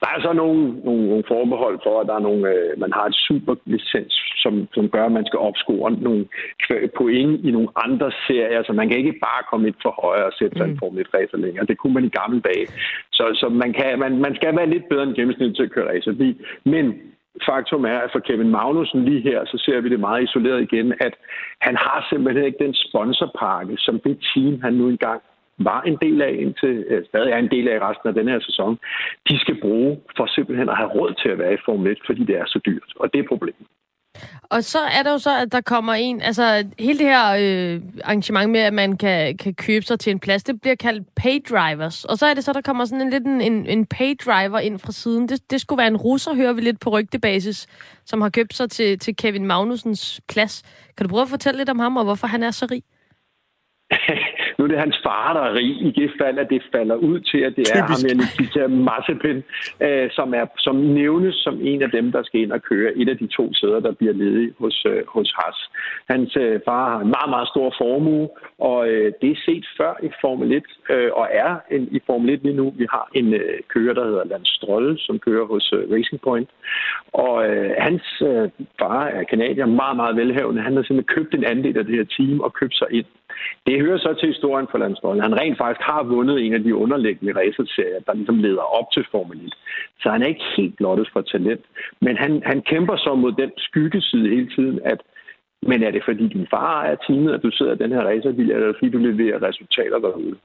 Der 0.00 0.08
er 0.14 0.20
så 0.20 0.32
nogle, 0.32 0.62
nogle, 0.86 1.08
nogle 1.08 1.24
forbehold 1.28 1.78
for, 1.86 2.00
at 2.00 2.06
der 2.06 2.14
er 2.14 2.26
nogle, 2.28 2.42
øh, 2.52 2.80
man 2.82 2.92
har 2.92 3.04
et 3.06 3.14
superlicens, 3.26 4.14
som, 4.42 4.68
som 4.74 4.88
gør, 4.88 5.04
at 5.06 5.12
man 5.12 5.26
skal 5.26 5.38
opscore 5.38 5.92
nogle 5.92 6.26
kva- 6.62 6.90
point 6.98 7.44
i 7.46 7.50
nogle 7.50 7.68
andre 7.84 8.10
serier, 8.26 8.62
så 8.62 8.72
man 8.72 8.88
kan 8.88 8.98
ikke 8.98 9.20
bare 9.26 9.42
komme 9.50 9.68
et 9.68 9.78
for 9.82 9.94
højre 10.02 10.26
og 10.30 10.32
sætte 10.38 10.56
sig 10.56 10.66
mm. 10.66 10.72
en 10.72 10.78
Formel 10.78 11.00
1 11.00 11.14
racer 11.14 11.36
længere. 11.36 11.66
Det 11.66 11.78
kunne 11.78 11.94
man 11.94 12.04
i 12.04 12.16
gamle 12.20 12.40
dage. 12.40 12.66
Så, 13.12 13.24
så 13.40 13.48
man, 13.48 13.72
kan, 13.72 13.98
man, 13.98 14.12
man 14.26 14.34
skal 14.34 14.56
være 14.56 14.70
lidt 14.74 14.88
bedre 14.88 15.02
end 15.02 15.14
gennemsnitligt 15.14 15.56
til 15.56 15.68
at 15.68 15.72
køre 15.72 15.90
racerbil. 15.90 16.36
Men 16.64 16.84
faktum 17.46 17.84
er, 17.84 17.98
at 17.98 18.12
for 18.12 18.18
Kevin 18.18 18.50
Magnussen 18.50 19.04
lige 19.04 19.20
her, 19.20 19.44
så 19.44 19.56
ser 19.64 19.80
vi 19.80 19.88
det 19.88 20.00
meget 20.00 20.22
isoleret 20.22 20.62
igen, 20.62 20.92
at 21.00 21.14
han 21.60 21.76
har 21.76 22.06
simpelthen 22.10 22.44
ikke 22.44 22.64
den 22.64 22.74
sponsorpakke, 22.74 23.74
som 23.78 24.00
det 24.04 24.18
team, 24.34 24.60
han 24.62 24.72
nu 24.74 24.88
engang 24.88 25.20
var 25.64 25.80
en 25.82 25.98
del 26.02 26.22
af, 26.22 26.32
indtil 26.44 26.84
øh, 26.88 27.04
stadig 27.06 27.32
er 27.32 27.38
en 27.38 27.50
del 27.50 27.68
af 27.68 27.78
resten 27.88 28.08
af 28.08 28.14
den 28.14 28.28
her 28.28 28.40
sæson, 28.40 28.78
de 29.28 29.38
skal 29.38 29.60
bruge 29.60 30.00
for 30.16 30.26
simpelthen 30.26 30.68
at 30.68 30.76
have 30.76 30.90
råd 30.90 31.12
til 31.22 31.28
at 31.28 31.38
være 31.38 31.54
i 31.54 31.64
Formel 31.64 31.92
1, 31.92 31.98
fordi 32.06 32.24
det 32.24 32.36
er 32.36 32.46
så 32.46 32.60
dyrt. 32.66 32.90
Og 32.96 33.12
det 33.12 33.18
er 33.20 33.28
problemet. 33.28 33.66
Og 34.42 34.64
så 34.64 34.78
er 34.78 35.02
der 35.02 35.12
jo 35.12 35.18
så, 35.18 35.36
at 35.42 35.52
der 35.52 35.60
kommer 35.60 35.92
en... 35.94 36.22
Altså, 36.22 36.64
hele 36.78 36.98
det 36.98 37.06
her 37.06 37.26
øh, 37.40 37.80
arrangement 38.04 38.50
med, 38.50 38.60
at 38.60 38.72
man 38.72 38.96
kan, 38.96 39.36
kan 39.36 39.54
købe 39.54 39.84
sig 39.84 40.00
til 40.00 40.10
en 40.10 40.20
plads, 40.20 40.42
det 40.42 40.60
bliver 40.60 40.74
kaldt 40.74 41.14
pay 41.16 41.38
drivers. 41.50 42.04
Og 42.04 42.16
så 42.18 42.26
er 42.26 42.34
det 42.34 42.44
så, 42.44 42.52
der 42.52 42.60
kommer 42.60 42.84
sådan 42.84 43.00
en 43.00 43.10
lidt 43.10 43.26
en, 43.26 43.40
en, 43.40 43.66
en 43.66 43.86
pay 43.86 44.14
driver 44.24 44.58
ind 44.58 44.78
fra 44.78 44.92
siden. 44.92 45.28
Det, 45.28 45.50
det 45.50 45.60
skulle 45.60 45.78
være 45.78 45.86
en 45.88 45.96
russer, 45.96 46.34
hører 46.34 46.52
vi 46.52 46.60
lidt 46.60 46.80
på 46.80 46.90
rygtebasis, 46.90 47.66
som 48.04 48.20
har 48.20 48.30
købt 48.30 48.54
sig 48.54 48.70
til, 48.70 48.98
til 48.98 49.16
Kevin 49.16 49.46
Magnusens 49.46 50.20
plads. 50.28 50.62
Kan 50.96 51.06
du 51.06 51.10
prøve 51.10 51.22
at 51.22 51.28
fortælle 51.28 51.58
lidt 51.58 51.70
om 51.70 51.78
ham, 51.78 51.96
og 51.96 52.04
hvorfor 52.04 52.26
han 52.26 52.42
er 52.42 52.50
så 52.50 52.66
rig? 52.70 52.82
nu 54.60 54.64
er 54.64 54.68
det 54.68 54.86
hans 54.86 55.00
far, 55.06 55.32
der 55.32 55.42
er 55.48 55.54
rig, 55.54 55.72
i 55.88 55.90
det 55.90 56.10
fald, 56.20 56.38
at 56.38 56.50
det 56.50 56.62
falder 56.74 56.94
ud 56.94 57.20
til, 57.20 57.40
at 57.48 57.56
det 57.56 57.64
er 57.74 57.82
ham, 57.90 58.00
jeg 58.08 58.16
Nikita 58.22 58.66
Mazepin, 58.66 59.38
øh, 59.86 60.08
som, 60.10 60.34
er, 60.34 60.46
som 60.58 60.76
nævnes 60.76 61.34
som 61.34 61.54
en 61.62 61.82
af 61.82 61.90
dem, 61.90 62.12
der 62.12 62.22
skal 62.22 62.40
ind 62.40 62.52
og 62.52 62.62
køre 62.62 62.96
et 62.96 63.08
af 63.08 63.18
de 63.18 63.26
to 63.26 63.54
sæder, 63.54 63.80
der 63.80 63.92
bliver 63.92 64.12
ledige 64.12 64.52
hos, 64.58 64.86
øh, 64.92 65.02
hos 65.14 65.32
Haas. 65.38 65.58
Hans 66.10 66.36
øh, 66.36 66.60
far 66.66 66.84
har 66.92 67.00
en 67.00 67.10
meget, 67.16 67.30
meget 67.34 67.48
stor 67.48 67.74
formue, 67.80 68.28
og 68.58 68.88
øh, 68.88 69.12
det 69.22 69.30
er 69.30 69.40
set 69.46 69.64
før 69.78 69.92
i 70.02 70.10
Formel 70.20 70.52
1, 70.52 70.64
øh, 70.90 71.10
og 71.12 71.28
er 71.30 71.52
en, 71.70 71.88
i 71.96 72.00
Formel 72.06 72.30
1 72.30 72.42
lige 72.42 72.56
nu. 72.56 72.72
Vi 72.76 72.86
har 72.90 73.08
en 73.14 73.34
øh, 73.34 73.58
kører, 73.74 73.94
der 73.94 74.04
hedder 74.04 74.24
Lance 74.24 74.52
Stroll, 74.54 74.98
som 74.98 75.18
kører 75.18 75.46
hos 75.46 75.72
øh, 75.76 75.82
Racing 75.92 76.20
Point, 76.20 76.50
og 77.12 77.48
øh, 77.48 77.70
hans 77.78 78.06
øh, 78.30 78.48
far 78.80 79.04
er 79.06 79.24
kanadier, 79.24 79.66
meget, 79.66 79.96
meget 79.96 80.16
velhavende. 80.16 80.62
Han 80.62 80.76
har 80.76 80.82
simpelthen 80.82 81.14
købt 81.16 81.34
en 81.34 81.44
andel 81.44 81.78
af 81.78 81.84
det 81.84 81.96
her 81.96 82.08
team 82.16 82.40
og 82.40 82.52
købt 82.52 82.76
sig 82.76 82.86
ind. 82.90 83.06
Det 83.66 83.80
hører 83.80 83.98
så 83.98 84.14
til 84.14 84.28
historien 84.28 84.68
for 84.70 84.78
Landsborg. 84.78 85.22
Han 85.22 85.40
rent 85.40 85.58
faktisk 85.58 85.86
har 85.90 86.02
vundet 86.02 86.46
en 86.46 86.54
af 86.54 86.62
de 86.62 86.74
underliggende 86.74 87.32
racerserier, 87.40 88.00
der 88.06 88.14
ligesom 88.14 88.38
leder 88.38 88.62
op 88.78 88.88
til 88.92 89.04
Formel 89.10 89.44
1. 89.46 89.54
Så 90.00 90.10
han 90.10 90.22
er 90.22 90.26
ikke 90.26 90.44
helt 90.56 90.76
blottet 90.76 91.08
for 91.12 91.20
talent. 91.20 91.64
Men 92.00 92.16
han, 92.16 92.42
han 92.46 92.62
kæmper 92.62 92.96
så 92.96 93.14
mod 93.14 93.32
den 93.32 93.50
skyggeside 93.56 94.28
hele 94.28 94.50
tiden, 94.56 94.80
at 94.84 95.00
men 95.62 95.82
er 95.82 95.90
det 95.90 96.02
fordi 96.04 96.28
din 96.28 96.46
far 96.50 96.84
er 96.84 96.96
teamet, 97.06 97.34
at 97.34 97.42
du 97.42 97.50
sidder 97.50 97.72
i 97.74 97.78
den 97.78 97.92
her 97.92 98.02
racerbil, 98.02 98.50
eller 98.50 98.62
er 98.62 98.66
det 98.66 98.76
fordi 98.78 98.90
du 98.90 98.98
leverer 98.98 99.42
resultater 99.42 99.98
derude? 99.98 100.36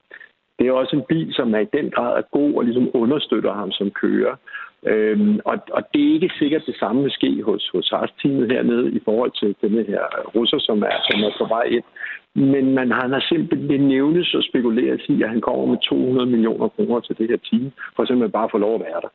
Det 0.60 0.68
er 0.68 0.72
også 0.72 0.96
en 0.96 1.06
bil, 1.10 1.34
som 1.34 1.56
er 1.56 1.60
i 1.60 1.74
den 1.78 1.92
grad 1.92 2.18
er 2.18 2.22
god 2.32 2.54
og 2.54 2.64
ligesom 2.64 2.90
understøtter 2.94 3.54
ham 3.54 3.72
som 3.72 3.92
kører. 3.92 4.36
Øhm, 4.84 5.40
og, 5.46 5.58
og 5.72 5.82
det 5.94 6.02
er 6.08 6.14
ikke 6.14 6.32
sikkert 6.40 6.64
det 6.66 6.76
samme 6.80 7.02
vil 7.02 7.12
ske 7.12 7.42
hos, 7.44 7.70
hos 7.74 7.90
Haas-teamet 7.90 8.52
hernede 8.52 8.92
i 8.92 9.00
forhold 9.06 9.32
til 9.42 9.56
denne 9.62 9.84
her 9.92 10.02
russer, 10.36 10.60
som 10.60 10.84
er, 10.84 10.98
som 11.10 11.20
er 11.28 11.32
på 11.40 11.46
vej 11.56 11.66
ind. 11.78 11.88
Men 12.36 12.66
man, 12.78 12.92
han 12.92 13.12
har 13.12 13.26
simpelthen 13.30 13.88
nævnes 13.88 14.34
og 14.34 14.44
spekuleret 14.44 15.02
i, 15.10 15.24
at 15.24 15.30
han 15.30 15.42
kommer 15.42 15.66
med 15.66 15.78
200 15.90 16.30
millioner 16.30 16.68
kroner 16.68 17.00
til 17.00 17.18
det 17.18 17.28
her 17.30 17.38
team, 17.50 17.72
for 17.96 18.06
simpelthen 18.06 18.32
bare 18.32 18.44
at 18.44 18.52
få 18.52 18.58
lov 18.58 18.76
at 18.76 18.82
være 18.82 19.02
der. 19.02 19.12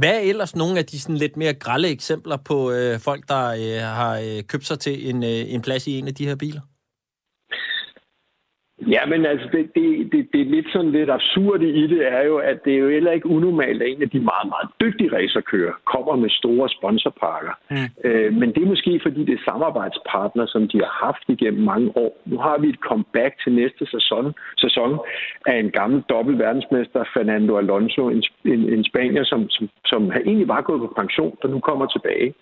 Hvad 0.00 0.14
er 0.16 0.28
ellers 0.30 0.56
nogle 0.56 0.78
af 0.78 0.84
de 0.84 1.00
sådan 1.00 1.16
lidt 1.16 1.36
mere 1.36 1.54
grælde 1.54 1.88
eksempler 1.88 2.36
på 2.48 2.56
øh, 2.76 2.94
folk, 3.08 3.22
der 3.28 3.44
øh, 3.62 3.82
har 4.00 4.14
øh, 4.26 4.42
købt 4.50 4.66
sig 4.66 4.78
til 4.78 5.10
en, 5.10 5.24
øh, 5.24 5.54
en 5.54 5.62
plads 5.62 5.86
i 5.86 5.98
en 5.98 6.08
af 6.08 6.14
de 6.14 6.26
her 6.26 6.36
biler? 6.36 6.60
Ja, 8.80 9.06
men 9.06 9.26
altså, 9.26 9.48
det, 9.52 9.70
det, 9.74 10.12
det, 10.12 10.28
det 10.32 10.40
er 10.40 10.44
lidt 10.44 10.66
sådan 10.72 10.90
lidt 10.90 11.10
absurde 11.10 11.68
i 11.70 11.86
det 11.86 12.12
er 12.12 12.22
jo, 12.22 12.36
at 12.36 12.64
det 12.64 12.74
er 12.74 12.78
jo 12.78 12.88
heller 12.88 13.12
ikke 13.12 13.28
unormalt, 13.28 13.82
at 13.82 13.88
en 13.88 14.02
af 14.02 14.10
de 14.10 14.20
meget, 14.20 14.48
meget 14.48 14.68
dygtige 14.80 15.12
racerkører 15.16 15.72
kommer 15.84 16.16
med 16.16 16.30
store 16.30 16.68
sponsorpakker. 16.68 17.52
Mm. 17.70 18.08
Øh, 18.10 18.32
men 18.32 18.48
det 18.54 18.62
er 18.62 18.66
måske, 18.66 19.00
fordi 19.02 19.24
det 19.24 19.34
er 19.34 19.44
samarbejdspartner, 19.50 20.46
som 20.46 20.68
de 20.68 20.78
har 20.78 21.06
haft 21.06 21.24
igennem 21.28 21.62
mange 21.62 21.96
år. 21.96 22.22
Nu 22.26 22.38
har 22.38 22.58
vi 22.58 22.68
et 22.68 22.80
comeback 22.88 23.42
til 23.44 23.52
næste 23.52 23.86
sæson, 23.86 24.34
sæson 24.56 24.98
af 25.46 25.56
en 25.58 25.70
gammel 25.70 26.02
dobbelt 26.08 26.38
verdensmester, 26.38 27.04
Fernando 27.14 27.56
Alonso, 27.56 28.08
en, 28.08 28.22
en, 28.44 28.60
en 28.72 28.84
spanier, 28.84 29.24
som, 29.24 29.50
som, 29.50 29.68
som 29.84 30.12
egentlig 30.12 30.48
var 30.48 30.60
gået 30.60 30.80
på 30.80 30.92
pension, 30.96 31.36
der 31.42 31.48
nu 31.48 31.60
kommer 31.60 31.86
tilbage 31.86 32.34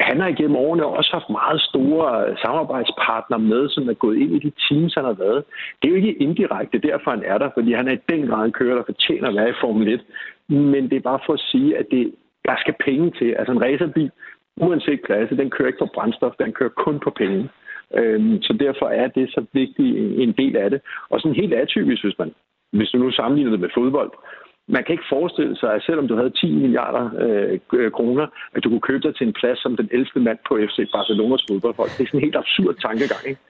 han 0.00 0.20
har 0.20 0.28
igennem 0.28 0.56
årene 0.56 0.86
også 0.86 1.10
haft 1.12 1.30
meget 1.30 1.60
store 1.60 2.36
samarbejdspartnere 2.42 3.40
med, 3.40 3.68
som 3.68 3.88
er 3.88 3.92
gået 3.94 4.16
ind 4.16 4.32
i 4.36 4.38
de 4.38 4.52
teams, 4.68 4.94
han 4.94 5.04
har 5.04 5.12
været. 5.12 5.44
Det 5.82 5.88
er 5.88 5.92
jo 5.92 5.96
ikke 5.96 6.22
indirekte 6.22 6.78
derfor, 6.78 7.10
han 7.10 7.22
er 7.26 7.38
der, 7.38 7.50
fordi 7.54 7.72
han 7.72 7.88
er 7.88 7.92
i 7.92 8.04
den 8.12 8.26
grad 8.26 8.44
en 8.44 8.52
kører, 8.52 8.76
der 8.76 8.84
fortjener 8.86 9.28
at 9.28 9.34
være 9.34 9.50
i 9.50 9.60
Formel 9.60 9.88
1. 9.88 10.00
Men 10.48 10.90
det 10.90 10.96
er 10.96 11.08
bare 11.10 11.18
for 11.26 11.32
at 11.32 11.40
sige, 11.50 11.78
at 11.78 11.86
det, 11.90 12.14
der 12.44 12.56
skal 12.58 12.74
penge 12.84 13.10
til. 13.10 13.30
Altså 13.38 13.52
en 13.52 13.62
racerbil, 13.62 14.10
uanset 14.56 15.02
klasse, 15.02 15.36
den 15.36 15.50
kører 15.50 15.66
ikke 15.68 15.78
på 15.78 15.90
brændstof, 15.94 16.32
den 16.38 16.52
kører 16.52 16.70
kun 16.84 17.00
på 17.00 17.10
penge. 17.10 17.48
Øhm, 17.94 18.42
så 18.42 18.52
derfor 18.52 18.86
er 18.86 19.08
det 19.08 19.30
så 19.30 19.44
vigtig 19.52 20.18
en 20.22 20.32
del 20.32 20.56
af 20.56 20.70
det. 20.70 20.80
Og 21.10 21.20
sådan 21.20 21.40
helt 21.40 21.54
atypisk, 21.54 22.04
hvis 22.04 22.18
man 22.18 22.34
hvis 22.76 22.90
du 22.90 22.98
nu 22.98 23.10
sammenligner 23.10 23.50
det 23.50 23.60
med 23.60 23.68
fodbold, 23.74 24.10
man 24.68 24.84
kan 24.84 24.92
ikke 24.92 25.12
forestille 25.16 25.56
sig, 25.56 25.74
at 25.74 25.82
selvom 25.82 26.08
du 26.08 26.16
havde 26.16 26.30
10 26.30 26.52
milliarder 26.52 27.04
øh, 27.24 27.60
øh, 27.72 27.90
kroner, 27.92 28.26
at 28.54 28.64
du 28.64 28.68
kunne 28.68 28.88
købe 28.88 29.02
dig 29.06 29.16
til 29.16 29.26
en 29.26 29.32
plads 29.40 29.58
som 29.62 29.76
den 29.76 29.88
11. 29.92 30.06
mand 30.16 30.38
på 30.48 30.58
FC 30.68 30.78
Barcelonas 30.92 31.44
fodboldhold. 31.48 31.90
Det 31.96 32.02
er 32.02 32.08
sådan 32.08 32.20
en 32.20 32.26
helt 32.26 32.36
absurd 32.36 32.74
tankegang, 32.86 33.24
ikke? 33.30 33.40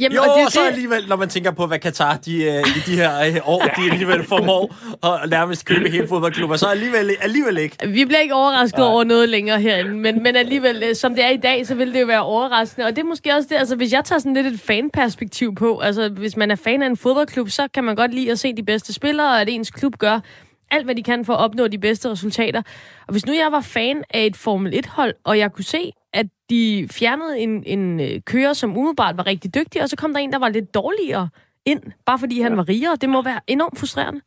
Jamen, 0.00 0.16
jo, 0.16 0.22
og, 0.22 0.38
det, 0.38 0.46
og 0.46 0.52
så 0.52 0.60
det... 0.60 0.66
alligevel, 0.66 1.08
når 1.08 1.16
man 1.16 1.28
tænker 1.28 1.50
på, 1.50 1.66
hvad 1.66 1.78
Katar 1.78 2.16
de, 2.16 2.30
uh, 2.30 2.76
i 2.76 2.80
de 2.86 2.96
her 2.96 3.30
uh, 3.30 3.48
år, 3.48 3.62
de 3.62 3.90
alligevel 3.90 4.24
formår 4.24 4.74
at 5.06 5.30
nærmest 5.30 5.64
købe 5.64 5.90
hele 5.90 6.08
fodboldklubber, 6.08 6.56
så 6.56 6.66
alligevel, 6.66 7.10
alligevel 7.20 7.58
ikke. 7.58 7.76
Vi 7.88 8.04
bliver 8.04 8.20
ikke 8.20 8.34
overrasket 8.34 8.78
Nej. 8.78 8.88
over 8.88 9.04
noget 9.04 9.28
længere 9.28 9.60
herinde, 9.60 9.94
men, 9.94 10.22
men 10.22 10.36
alligevel, 10.36 10.82
øh, 10.88 10.96
som 10.96 11.14
det 11.14 11.24
er 11.24 11.30
i 11.30 11.36
dag, 11.36 11.66
så 11.66 11.74
vil 11.74 11.94
det 11.94 12.00
jo 12.00 12.06
være 12.06 12.22
overraskende. 12.22 12.86
Og 12.86 12.96
det 12.96 13.02
er 13.02 13.06
måske 13.06 13.34
også 13.34 13.48
det, 13.50 13.56
altså 13.56 13.76
hvis 13.76 13.92
jeg 13.92 14.04
tager 14.04 14.18
sådan 14.18 14.34
lidt 14.34 14.46
et 14.46 14.60
fanperspektiv 14.60 15.54
på, 15.54 15.78
altså 15.78 16.08
hvis 16.08 16.36
man 16.36 16.50
er 16.50 16.56
fan 16.56 16.82
af 16.82 16.86
en 16.86 16.96
fodboldklub, 16.96 17.50
så 17.50 17.68
kan 17.74 17.84
man 17.84 17.96
godt 17.96 18.14
lide 18.14 18.30
at 18.30 18.38
se 18.38 18.52
de 18.56 18.62
bedste 18.62 18.92
spillere, 18.92 19.28
og 19.28 19.40
at 19.40 19.48
ens 19.48 19.70
klub 19.70 19.98
gør 19.98 20.20
alt, 20.70 20.84
hvad 20.84 20.94
de 20.94 21.02
kan 21.02 21.24
for 21.24 21.32
at 21.32 21.40
opnå 21.40 21.68
de 21.68 21.78
bedste 21.78 22.10
resultater. 22.10 22.62
Og 23.06 23.12
hvis 23.12 23.26
nu 23.26 23.32
jeg 23.32 23.48
var 23.52 23.60
fan 23.60 24.04
af 24.10 24.26
et 24.26 24.36
Formel 24.36 24.72
1-hold, 24.84 25.14
og 25.24 25.38
jeg 25.38 25.52
kunne 25.52 25.64
se, 25.64 25.92
at 26.12 26.26
de 26.50 26.88
fjernede 26.90 27.38
en, 27.38 27.64
en 27.66 28.00
øh, 28.00 28.20
kører, 28.20 28.52
som 28.52 28.76
umiddelbart 28.76 29.16
var 29.16 29.26
rigtig 29.26 29.54
dygtig, 29.54 29.82
og 29.82 29.88
så 29.88 29.96
kom 29.96 30.12
der 30.12 30.20
en, 30.20 30.32
der 30.32 30.38
var 30.38 30.48
lidt 30.48 30.74
dårligere 30.74 31.28
ind, 31.64 31.82
bare 32.06 32.18
fordi 32.18 32.40
han 32.40 32.56
var 32.56 32.68
rigere. 32.68 32.96
Det 32.96 33.08
må 33.08 33.22
være 33.22 33.40
enormt 33.46 33.78
frustrerende. 33.78 34.20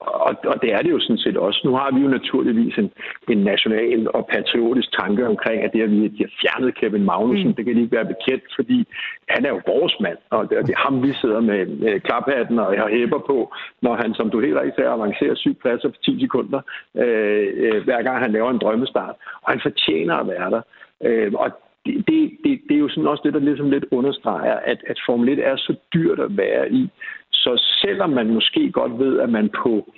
Og, 0.00 0.32
og 0.44 0.56
det 0.62 0.72
er 0.72 0.82
det 0.82 0.90
jo 0.90 1.00
sådan 1.00 1.18
set 1.18 1.36
også. 1.36 1.60
Nu 1.64 1.72
har 1.76 1.90
vi 1.94 2.00
jo 2.00 2.08
naturligvis 2.08 2.78
en, 2.78 2.90
en 3.28 3.38
national 3.38 4.08
og 4.14 4.28
patriotisk 4.32 4.98
tanke 5.00 5.26
omkring, 5.26 5.62
at 5.62 5.72
det, 5.72 5.82
at 5.82 5.90
vi 5.90 6.24
har 6.24 6.32
fjernet 6.40 6.74
Kevin 6.74 7.04
Magnussen, 7.04 7.48
mm. 7.48 7.54
det 7.54 7.64
kan 7.64 7.74
de 7.74 7.82
ikke 7.82 7.96
være 7.96 8.12
bekendt, 8.14 8.44
fordi 8.56 8.88
han 9.28 9.44
er 9.44 9.48
jo 9.48 9.60
vores 9.66 9.94
mand, 10.00 10.18
og 10.30 10.50
det, 10.50 10.66
det 10.66 10.74
er 10.74 10.84
ham, 10.86 11.02
vi 11.02 11.12
sidder 11.12 11.40
med, 11.40 11.66
med 11.66 12.00
klaphatten 12.00 12.58
og 12.58 12.66
har 12.78 12.88
hæber 12.88 13.18
på, 13.18 13.54
når 13.82 13.94
han, 13.94 14.14
som 14.14 14.30
du 14.30 14.40
helt 14.40 14.56
rigtigt 14.56 14.76
sagde, 14.76 14.90
avancerer 14.90 15.34
syv 15.34 15.54
pladser 15.54 15.88
på 15.88 15.96
10 16.04 16.20
sekunder, 16.20 16.60
øh, 16.94 17.48
øh, 17.56 17.84
hver 17.84 18.02
gang 18.02 18.18
han 18.18 18.32
laver 18.32 18.50
en 18.50 18.58
drømmestart. 18.58 19.14
Og 19.42 19.52
han 19.52 19.60
fortjener 19.60 20.14
at 20.14 20.28
være 20.28 20.50
der. 20.50 20.62
Øh, 21.04 21.32
og 21.32 21.50
det, 21.86 21.94
det, 22.08 22.30
det, 22.44 22.60
det 22.68 22.74
er 22.74 22.84
jo 22.84 22.88
sådan 22.88 23.06
også 23.06 23.22
det, 23.24 23.34
der 23.34 23.40
ligesom 23.40 23.70
lidt 23.70 23.84
understreger, 23.90 24.54
at, 24.54 24.78
at 24.86 24.98
Formel 25.06 25.28
1 25.28 25.38
er 25.38 25.56
så 25.56 25.74
dyrt 25.94 26.20
at 26.20 26.36
være 26.36 26.72
i, 26.72 26.90
så 27.42 27.52
selvom 27.82 28.10
man 28.10 28.34
måske 28.34 28.72
godt 28.72 28.98
ved, 28.98 29.20
at 29.20 29.30
man 29.30 29.50
på 29.62 29.92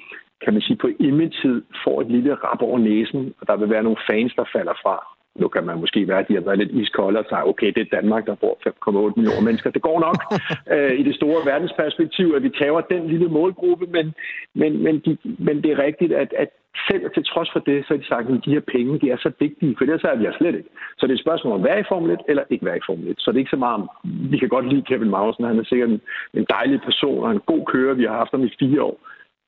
kan 0.45 0.53
man 0.53 0.63
sige, 0.63 0.77
på 0.77 0.89
image 0.99 1.63
får 1.85 2.01
et 2.01 2.11
lille 2.11 2.35
rap 2.35 2.63
over 2.63 2.79
næsen, 2.79 3.35
og 3.41 3.47
der 3.47 3.57
vil 3.57 3.71
være 3.71 3.83
nogle 3.83 4.05
fans, 4.11 4.33
der 4.37 4.45
falder 4.53 4.75
fra. 4.83 4.97
Nu 5.41 5.49
kan 5.49 5.65
man 5.67 5.81
måske 5.81 6.09
være, 6.09 6.19
at 6.19 6.29
de 6.29 6.35
har 6.35 6.41
været 6.41 6.59
lidt 6.59 6.71
iskolde 6.71 7.19
og 7.19 7.25
sige, 7.29 7.49
okay, 7.53 7.73
det 7.77 7.83
er 7.83 7.97
Danmark, 7.97 8.27
der 8.27 8.35
bor 8.35 8.59
5,8 8.69 9.13
millioner 9.17 9.45
mennesker. 9.49 9.71
Det 9.71 9.83
går 9.83 9.99
nok 10.01 10.19
øh, 10.75 10.93
i 11.01 11.03
det 11.03 11.15
store 11.15 11.41
verdensperspektiv, 11.51 12.27
at 12.37 12.43
vi 12.43 12.51
tager 12.59 12.81
den 12.81 13.07
lille 13.07 13.29
målgruppe, 13.29 13.87
men, 13.87 14.15
men, 14.55 14.83
men, 14.85 14.95
de, 15.05 15.17
men 15.39 15.63
det 15.63 15.71
er 15.73 15.79
rigtigt, 15.79 16.13
at, 16.13 16.33
at 16.43 16.49
selv 16.89 17.11
til 17.15 17.25
trods 17.25 17.51
for 17.53 17.61
det, 17.69 17.85
så 17.85 17.95
har 17.95 18.01
de 18.01 18.07
sagt, 18.07 18.31
at 18.31 18.45
de 18.45 18.55
her 18.57 18.65
penge 18.75 19.01
de 19.01 19.11
er 19.11 19.17
så 19.17 19.33
vigtige, 19.39 19.75
for 19.77 19.85
ellers 19.85 20.05
er 20.05 20.17
vi 20.17 20.27
slet 20.39 20.55
ikke. 20.55 20.71
Så 20.99 21.07
det 21.07 21.13
er 21.13 21.19
et 21.19 21.27
spørgsmål 21.27 21.53
om 21.53 21.61
at 21.61 21.69
være 21.69 21.81
i 21.81 21.89
Formel 21.89 22.11
1 22.11 22.21
eller 22.29 22.43
ikke 22.51 22.67
være 22.67 22.77
i 22.77 22.87
Formel 22.87 23.09
1. 23.09 23.15
Så 23.19 23.31
det 23.31 23.37
er 23.37 23.45
ikke 23.45 23.57
så 23.57 23.65
meget 23.65 23.75
om, 23.81 23.91
vi 24.33 24.39
kan 24.39 24.49
godt 24.49 24.69
lide 24.69 24.83
Kevin 24.89 25.11
Magnussen, 25.11 25.45
han 25.45 25.59
er 25.59 25.65
sikkert 25.65 25.91
en, 25.91 26.01
en 26.35 26.47
dejlig 26.51 26.81
person 26.89 27.25
og 27.25 27.31
en 27.31 27.43
god 27.47 27.63
kører, 27.73 27.95
vi 27.95 28.05
har 28.05 28.17
haft 28.23 28.31
ham 28.31 28.45
i 28.45 28.57
fire 28.59 28.83
år. 28.83 28.97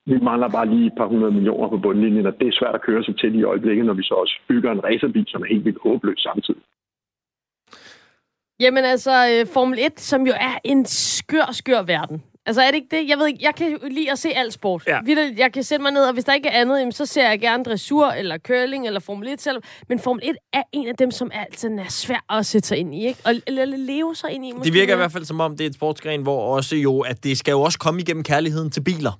Vi 0.06 0.18
mangler 0.18 0.48
bare 0.48 0.68
lige 0.74 0.86
et 0.86 0.96
par 0.96 1.06
hundrede 1.06 1.32
millioner 1.32 1.68
på 1.68 1.76
bundlinjen, 1.76 2.26
og 2.26 2.34
det 2.40 2.48
er 2.48 2.58
svært 2.60 2.74
at 2.74 2.82
køre 2.82 3.04
sig 3.04 3.18
til 3.18 3.38
i 3.38 3.42
øjeblikket, 3.42 3.86
når 3.86 3.94
vi 3.94 4.02
så 4.02 4.14
også 4.14 4.34
bygger 4.48 4.70
en 4.72 4.84
racerbil, 4.84 5.24
som 5.28 5.42
er 5.42 5.46
helt 5.46 5.64
vildt 5.64 5.82
håbløs 5.82 6.20
samtidig. 6.20 6.62
Jamen 8.60 8.84
altså, 8.84 9.14
øh, 9.30 9.46
Formel 9.54 9.78
1, 9.78 10.00
som 10.00 10.26
jo 10.26 10.32
er 10.32 10.54
en 10.64 10.84
skør, 10.86 11.52
skør 11.52 11.82
verden. 11.82 12.22
Altså 12.46 12.62
er 12.62 12.66
det 12.66 12.74
ikke 12.74 12.96
det? 12.96 13.08
Jeg 13.08 13.18
ved 13.18 13.26
ikke, 13.26 13.38
jeg 13.42 13.54
kan 13.54 13.78
lide 13.90 14.10
at 14.12 14.18
se 14.18 14.28
alt 14.28 14.52
sport. 14.52 14.82
Ja. 14.86 14.98
Jeg 15.36 15.52
kan 15.52 15.62
sætte 15.62 15.82
mig 15.82 15.92
ned, 15.92 16.04
og 16.04 16.12
hvis 16.12 16.24
der 16.24 16.34
ikke 16.34 16.48
er 16.48 16.60
andet, 16.60 16.94
så 16.94 17.06
ser 17.06 17.28
jeg 17.28 17.40
gerne 17.40 17.64
dressur, 17.64 18.06
eller 18.06 18.38
curling, 18.38 18.86
eller 18.86 19.00
Formel 19.00 19.28
1 19.28 19.40
selv. 19.40 19.62
Men 19.88 19.98
Formel 19.98 20.22
1 20.24 20.36
er 20.52 20.62
en 20.72 20.88
af 20.88 20.94
dem, 20.94 21.10
som 21.10 21.30
altid 21.34 21.70
er 21.78 21.88
svær 21.88 22.24
at 22.38 22.46
sætte 22.46 22.68
sig 22.68 22.78
ind 22.78 22.94
i, 22.94 23.06
ikke? 23.06 23.20
Og 23.24 23.32
eller 23.46 23.64
leve 23.64 24.14
sig 24.14 24.30
ind 24.30 24.46
i. 24.46 24.52
Måske. 24.52 24.64
Det 24.64 24.72
virker 24.72 24.94
i 24.94 24.96
hvert 24.96 25.12
fald 25.12 25.24
som 25.24 25.40
om, 25.40 25.56
det 25.56 25.64
er 25.64 25.68
et 25.68 25.74
sportsgren, 25.74 26.22
hvor 26.22 26.56
også 26.56 26.76
jo, 26.76 27.00
at 27.00 27.24
det 27.24 27.38
skal 27.38 27.52
jo 27.52 27.60
også 27.60 27.78
komme 27.78 28.00
igennem 28.00 28.24
kærligheden 28.24 28.70
til 28.70 28.80
biler. 28.80 29.12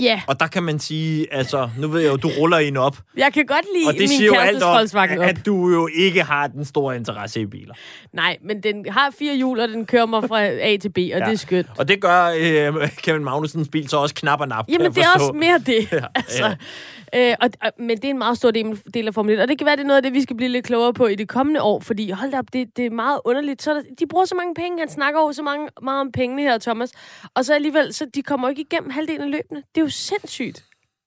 Ja. 0.00 0.06
Yeah. 0.06 0.20
Og 0.26 0.40
der 0.40 0.46
kan 0.46 0.62
man 0.62 0.78
sige, 0.78 1.34
altså, 1.34 1.70
nu 1.78 1.88
ved 1.88 2.00
jeg 2.00 2.10
jo, 2.12 2.16
du 2.16 2.28
ruller 2.28 2.58
en 2.58 2.76
op. 2.76 2.96
Jeg 3.16 3.32
kan 3.32 3.46
godt 3.46 3.66
lide 3.74 3.88
og 3.88 3.92
det 3.92 4.00
min 4.00 4.08
siger 4.08 4.26
jo 4.26 4.34
alt 4.34 4.62
om, 4.62 4.76
Volkswagen 4.76 5.18
op. 5.18 5.24
at 5.24 5.46
du 5.46 5.70
jo 5.70 5.88
ikke 5.94 6.22
har 6.22 6.46
den 6.46 6.64
store 6.64 6.96
interesse 6.96 7.40
i 7.40 7.46
biler. 7.46 7.74
Nej, 8.12 8.38
men 8.44 8.62
den 8.62 8.86
har 8.90 9.10
fire 9.18 9.36
hjul, 9.36 9.60
og 9.60 9.68
den 9.68 9.86
kører 9.86 10.06
mig 10.06 10.24
fra 10.28 10.42
A 10.44 10.76
til 10.76 10.88
B, 10.88 10.98
og 10.98 11.02
ja. 11.02 11.18
det 11.18 11.32
er 11.32 11.36
skønt. 11.36 11.66
Og 11.78 11.88
det 11.88 12.00
gør 12.00 12.24
øh, 12.38 12.88
Kevin 13.02 13.24
Magnusens 13.24 13.68
bil 13.68 13.88
så 13.88 13.96
også 13.96 14.14
knap 14.14 14.40
og 14.40 14.48
nap. 14.48 14.64
Jamen, 14.68 14.92
det 14.92 15.02
er 15.02 15.08
også 15.14 15.32
mere 15.32 15.58
det. 15.58 15.88
Ja, 15.92 15.98
altså. 16.14 16.56
Øh, 17.14 17.34
og, 17.40 17.48
og, 17.62 17.70
men 17.78 17.96
det 17.96 18.04
er 18.04 18.10
en 18.10 18.18
meget 18.18 18.36
stor 18.36 18.50
del, 18.50 18.80
del 18.94 19.06
af 19.06 19.14
Formel 19.14 19.34
1, 19.34 19.40
og 19.40 19.48
det 19.48 19.58
kan 19.58 19.66
være, 19.66 19.76
det 19.76 19.82
er 19.82 19.86
noget 19.86 19.96
af 19.96 20.02
det, 20.02 20.12
vi 20.12 20.22
skal 20.22 20.36
blive 20.36 20.48
lidt 20.48 20.66
klogere 20.66 20.92
på 20.94 21.06
i 21.06 21.14
det 21.14 21.28
kommende 21.28 21.62
år, 21.62 21.80
fordi 21.80 22.10
hold 22.10 22.34
op, 22.34 22.44
det, 22.52 22.76
det 22.76 22.86
er 22.86 22.90
meget 22.90 23.20
underligt. 23.24 23.62
Så 23.62 23.74
der, 23.74 23.82
de 23.98 24.06
bruger 24.06 24.24
så 24.24 24.34
mange 24.34 24.54
penge, 24.54 24.78
han 24.78 24.88
snakker 24.88 25.20
over 25.20 25.32
så 25.32 25.42
mange, 25.42 25.68
meget 25.82 26.00
om 26.00 26.12
pengene 26.12 26.42
her, 26.42 26.58
Thomas, 26.58 26.90
og 27.34 27.44
så 27.44 27.54
alligevel, 27.54 27.94
så 27.94 28.06
de 28.14 28.22
kommer 28.22 28.48
ikke 28.48 28.62
igennem 28.62 28.90
halvdelen 28.90 29.22
af 29.22 29.30
løbende. 29.30 29.62
Det 29.74 29.81
er 29.82 29.86
jo 29.86 29.90
sindssygt. 29.90 30.64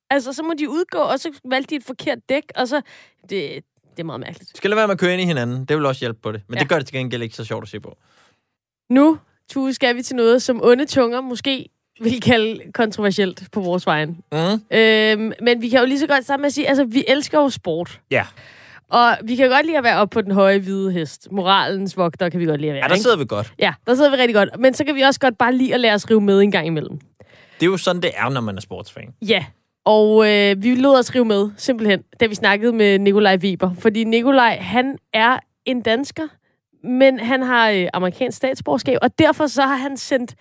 Altså, 0.09 0.33
så 0.33 0.43
må 0.43 0.53
de 0.59 0.69
udgå, 0.69 0.97
og 0.97 1.19
så 1.19 1.31
valgte 1.45 1.69
de 1.69 1.75
et 1.75 1.83
forkert 1.83 2.17
dæk, 2.29 2.43
og 2.55 2.67
så... 2.67 2.81
Det, 3.29 3.63
det 3.91 3.99
er 3.99 4.03
meget 4.03 4.19
mærkeligt. 4.19 4.57
Skal 4.57 4.69
lade 4.69 4.77
være 4.77 4.87
med 4.87 4.93
at 4.93 4.99
køre 4.99 5.13
ind 5.13 5.21
i 5.21 5.25
hinanden. 5.25 5.65
Det 5.65 5.77
vil 5.77 5.85
også 5.85 5.99
hjælpe 5.99 6.19
på 6.21 6.31
det. 6.31 6.41
Men 6.47 6.57
ja. 6.57 6.59
det 6.59 6.69
gør 6.69 6.77
det 6.77 6.85
til 6.87 6.95
gengæld 6.95 7.23
ikke 7.23 7.35
så 7.35 7.43
sjovt 7.43 7.63
at 7.63 7.69
se 7.69 7.79
på. 7.79 7.97
Nu, 8.89 9.19
Tue, 9.49 9.73
skal 9.73 9.95
vi 9.95 10.01
til 10.01 10.15
noget, 10.15 10.41
som 10.41 10.59
onde 10.63 10.85
tunger 10.85 11.21
måske 11.21 11.69
vil 12.01 12.21
kalde 12.21 12.71
kontroversielt 12.73 13.43
på 13.51 13.59
vores 13.59 13.85
vejen. 13.85 14.17
Mm. 14.31 14.37
Øhm, 14.77 15.31
men 15.41 15.61
vi 15.61 15.69
kan 15.69 15.79
jo 15.79 15.85
lige 15.85 15.99
så 15.99 16.07
godt 16.07 16.25
sammen 16.25 16.41
med 16.41 16.47
at 16.47 16.53
sige, 16.53 16.67
altså, 16.67 16.85
vi 16.85 17.03
elsker 17.07 17.39
jo 17.39 17.49
sport. 17.49 17.99
Ja. 18.11 18.25
Og 18.89 19.17
vi 19.23 19.35
kan 19.35 19.49
godt 19.49 19.65
lide 19.65 19.77
at 19.77 19.83
være 19.83 19.97
oppe 19.97 20.13
på 20.13 20.21
den 20.21 20.31
høje 20.31 20.59
hvide 20.59 20.91
hest. 20.91 21.27
Moralens 21.31 21.97
vogter 21.97 22.29
kan 22.29 22.39
vi 22.39 22.45
godt 22.45 22.61
lide 22.61 22.71
at 22.71 22.75
være. 22.75 22.83
Ja, 22.83 22.89
der 22.89 22.95
sidder 22.95 23.15
ikke? 23.15 23.19
vi 23.19 23.27
godt. 23.27 23.53
Ja, 23.59 23.73
der 23.87 23.95
sidder 23.95 24.09
vi 24.09 24.15
rigtig 24.15 24.35
godt. 24.35 24.49
Men 24.59 24.73
så 24.73 24.83
kan 24.85 24.95
vi 24.95 25.01
også 25.01 25.19
godt 25.19 25.37
bare 25.37 25.53
lide 25.53 25.73
at 25.73 25.79
lade 25.79 25.93
os 25.93 26.09
rive 26.09 26.21
med 26.21 26.41
en 26.41 26.51
gang 26.51 26.67
imellem. 26.67 26.99
Det 27.59 27.65
er 27.65 27.69
jo 27.69 27.77
sådan, 27.77 28.01
det 28.01 28.11
er, 28.15 28.29
når 28.29 28.41
man 28.41 28.57
er 28.57 28.61
sportsfan. 28.61 29.13
Ja, 29.21 29.45
og 29.85 30.31
øh, 30.31 30.63
vi 30.63 30.75
lod 30.75 30.99
os 30.99 31.15
rive 31.15 31.25
med, 31.25 31.49
simpelthen, 31.57 32.03
da 32.19 32.25
vi 32.25 32.35
snakkede 32.35 32.73
med 32.73 32.99
Nikolaj 32.99 33.37
Weber. 33.37 33.71
Fordi 33.79 34.03
Nikolaj, 34.03 34.57
han 34.57 34.97
er 35.13 35.39
en 35.65 35.81
dansker, 35.81 36.27
men 36.83 37.19
han 37.19 37.41
har 37.41 37.69
øh, 37.69 37.87
amerikansk 37.93 38.37
statsborgerskab, 38.37 38.97
og 39.01 39.19
derfor 39.19 39.47
så 39.47 39.61
har 39.61 39.75
han 39.75 39.97
sendt 39.97 40.35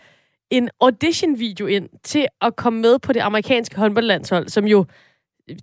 en 0.50 0.70
audition-video 0.80 1.66
ind 1.66 1.88
til 2.02 2.26
at 2.40 2.56
komme 2.56 2.80
med 2.80 2.98
på 2.98 3.12
det 3.12 3.20
amerikanske 3.20 3.76
håndboldlandshold, 3.76 4.48
som 4.48 4.64
jo, 4.64 4.84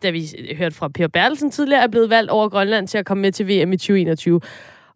da 0.03 0.09
vi 0.09 0.25
hørte 0.57 0.75
fra 0.75 0.87
Per 0.87 1.07
Bertelsen 1.07 1.51
tidligere, 1.51 1.83
er 1.83 1.87
blevet 1.87 2.09
valgt 2.09 2.31
over 2.31 2.49
Grønland 2.49 2.87
til 2.87 2.97
at 2.97 3.05
komme 3.05 3.21
med 3.21 3.31
til 3.31 3.47
VM 3.47 3.73
i 3.73 3.77
2021. 3.77 4.41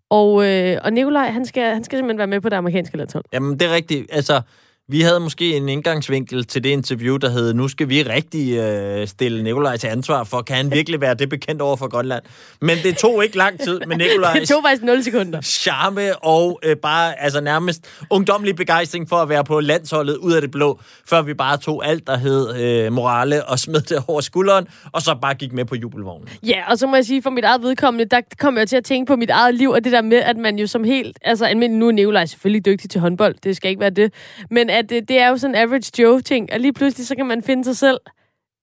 Og, 0.10 0.46
øh, 0.48 0.78
og 0.84 0.94
Nikolaj, 0.94 1.30
han 1.32 1.46
skal, 1.46 1.74
han 1.74 1.84
skal 1.84 1.98
simpelthen 1.98 2.18
være 2.18 2.28
med 2.28 2.42
på 2.42 2.50
det 2.50 2.56
amerikanske 2.56 2.98
landshold. 2.98 3.26
Jamen, 3.34 3.60
det 3.60 3.68
er 3.68 3.74
rigtigt. 3.74 4.08
Altså, 4.12 4.42
vi 4.88 5.02
havde 5.02 5.20
måske 5.20 5.56
en 5.56 5.70
indgangsvinkel 5.70 6.46
til 6.46 6.64
det 6.64 6.70
interview, 6.70 7.18
der 7.18 7.30
hed, 7.30 7.54
nu 7.54 7.68
skal 7.68 7.90
vi 7.90 8.04
rigtig 8.04 8.58
øh, 8.58 9.08
stille 9.08 9.44
Nikolaj 9.44 9.78
til 9.78 9.88
ansvar 9.88 10.24
for, 10.24 10.42
kan 10.42 10.56
han 10.56 10.72
virkelig 10.72 11.02
være 11.02 11.14
det 11.14 11.30
bekendt 11.30 11.62
over 11.62 11.76
for 11.76 11.88
Grønland? 11.88 12.24
Men 12.62 12.78
det 12.84 12.98
tog 12.98 13.24
ikke 13.24 13.38
lang 13.38 13.60
tid 13.60 13.80
med 13.88 13.98
Nikolaj. 14.08 14.34
det 14.40 14.48
tog 14.48 14.64
faktisk 14.64 14.84
0 14.84 15.04
sekunder. 15.04 15.42
Charme 15.42 16.16
og 16.24 16.60
øh, 16.64 16.76
bare 16.76 17.22
altså 17.22 17.42
nærmest 17.42 17.86
ungdomlig 18.10 18.56
begejstring 18.56 19.10
for 19.10 19.16
at 19.16 19.30
være 19.30 19.44
på 19.44 19.60
landsholdet 19.60 20.18
ud 20.18 20.34
af 20.34 20.42
det 20.42 20.52
blå, 20.52 20.80
før 21.10 21.22
vi 21.22 21.34
bare 21.34 21.58
tog 21.58 21.88
alt, 21.88 22.08
der 22.08 22.18
hed 22.18 22.56
øh, 22.56 22.94
morale 22.94 23.46
og 23.46 23.60
smed 23.60 23.82
det 23.82 24.04
over 24.08 24.22
skulderen, 24.22 24.68
og 24.92 25.02
så 25.02 25.16
bare 25.22 25.34
gik 25.34 25.54
med 25.54 25.66
på 25.66 25.76
jubelvognen. 25.76 26.30
Ja, 26.44 26.64
og 26.72 26.78
så 26.78 26.88
må 26.88 26.96
jeg 26.96 27.06
sige, 27.06 27.22
for 27.22 27.30
mit 27.30 27.44
eget 27.44 27.62
vedkommende, 27.62 28.06
der 28.06 28.22
kom 28.40 28.58
jeg 28.58 28.68
til 28.70 28.78
at 28.78 28.84
tænke 28.84 29.08
på 29.10 29.16
mit 29.16 29.30
eget 29.30 29.56
liv, 29.56 29.70
og 29.70 29.84
det 29.84 29.92
der 29.92 30.02
med, 30.02 30.18
at 30.18 30.38
man 30.38 30.60
jo 30.60 30.68
som 30.68 30.84
helt, 30.84 31.18
altså 31.22 31.46
almindelig, 31.46 31.80
nu 31.80 31.88
er 31.88 31.92
Nikolaj 31.92 32.26
selvfølgelig 32.26 32.66
dygtig 32.66 32.90
til 32.90 33.02
håndbold, 33.02 33.36
det 33.44 33.56
skal 33.56 33.70
ikke 33.70 33.82
være 33.82 33.90
det, 33.90 34.14
men 34.52 34.70
at 34.76 34.90
det, 34.90 35.10
det 35.10 35.20
er 35.20 35.30
jo 35.30 35.38
sådan 35.38 35.56
en 35.56 35.62
average 35.62 36.02
Joe-ting, 36.02 36.54
og 36.54 36.60
lige 36.60 36.74
pludselig 36.74 37.08
så 37.08 37.16
kan 37.16 37.26
man 37.26 37.44
finde 37.44 37.64
sig 37.64 37.78
selv 37.78 38.00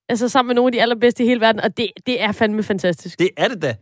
altså 0.09 0.29
sammen 0.29 0.49
med 0.49 0.55
nogle 0.55 0.69
af 0.69 0.73
de 0.73 0.83
allerbedste 0.83 1.25
i 1.25 1.27
hele 1.27 1.41
verden, 1.41 1.61
og 1.61 1.77
det, 1.77 1.91
det 2.07 2.23
er 2.23 2.33
fandme 2.33 2.63
fantastisk. 2.63 3.19
Det 3.19 3.31
er 3.37 3.49
det 3.49 3.63
da. 3.63 3.75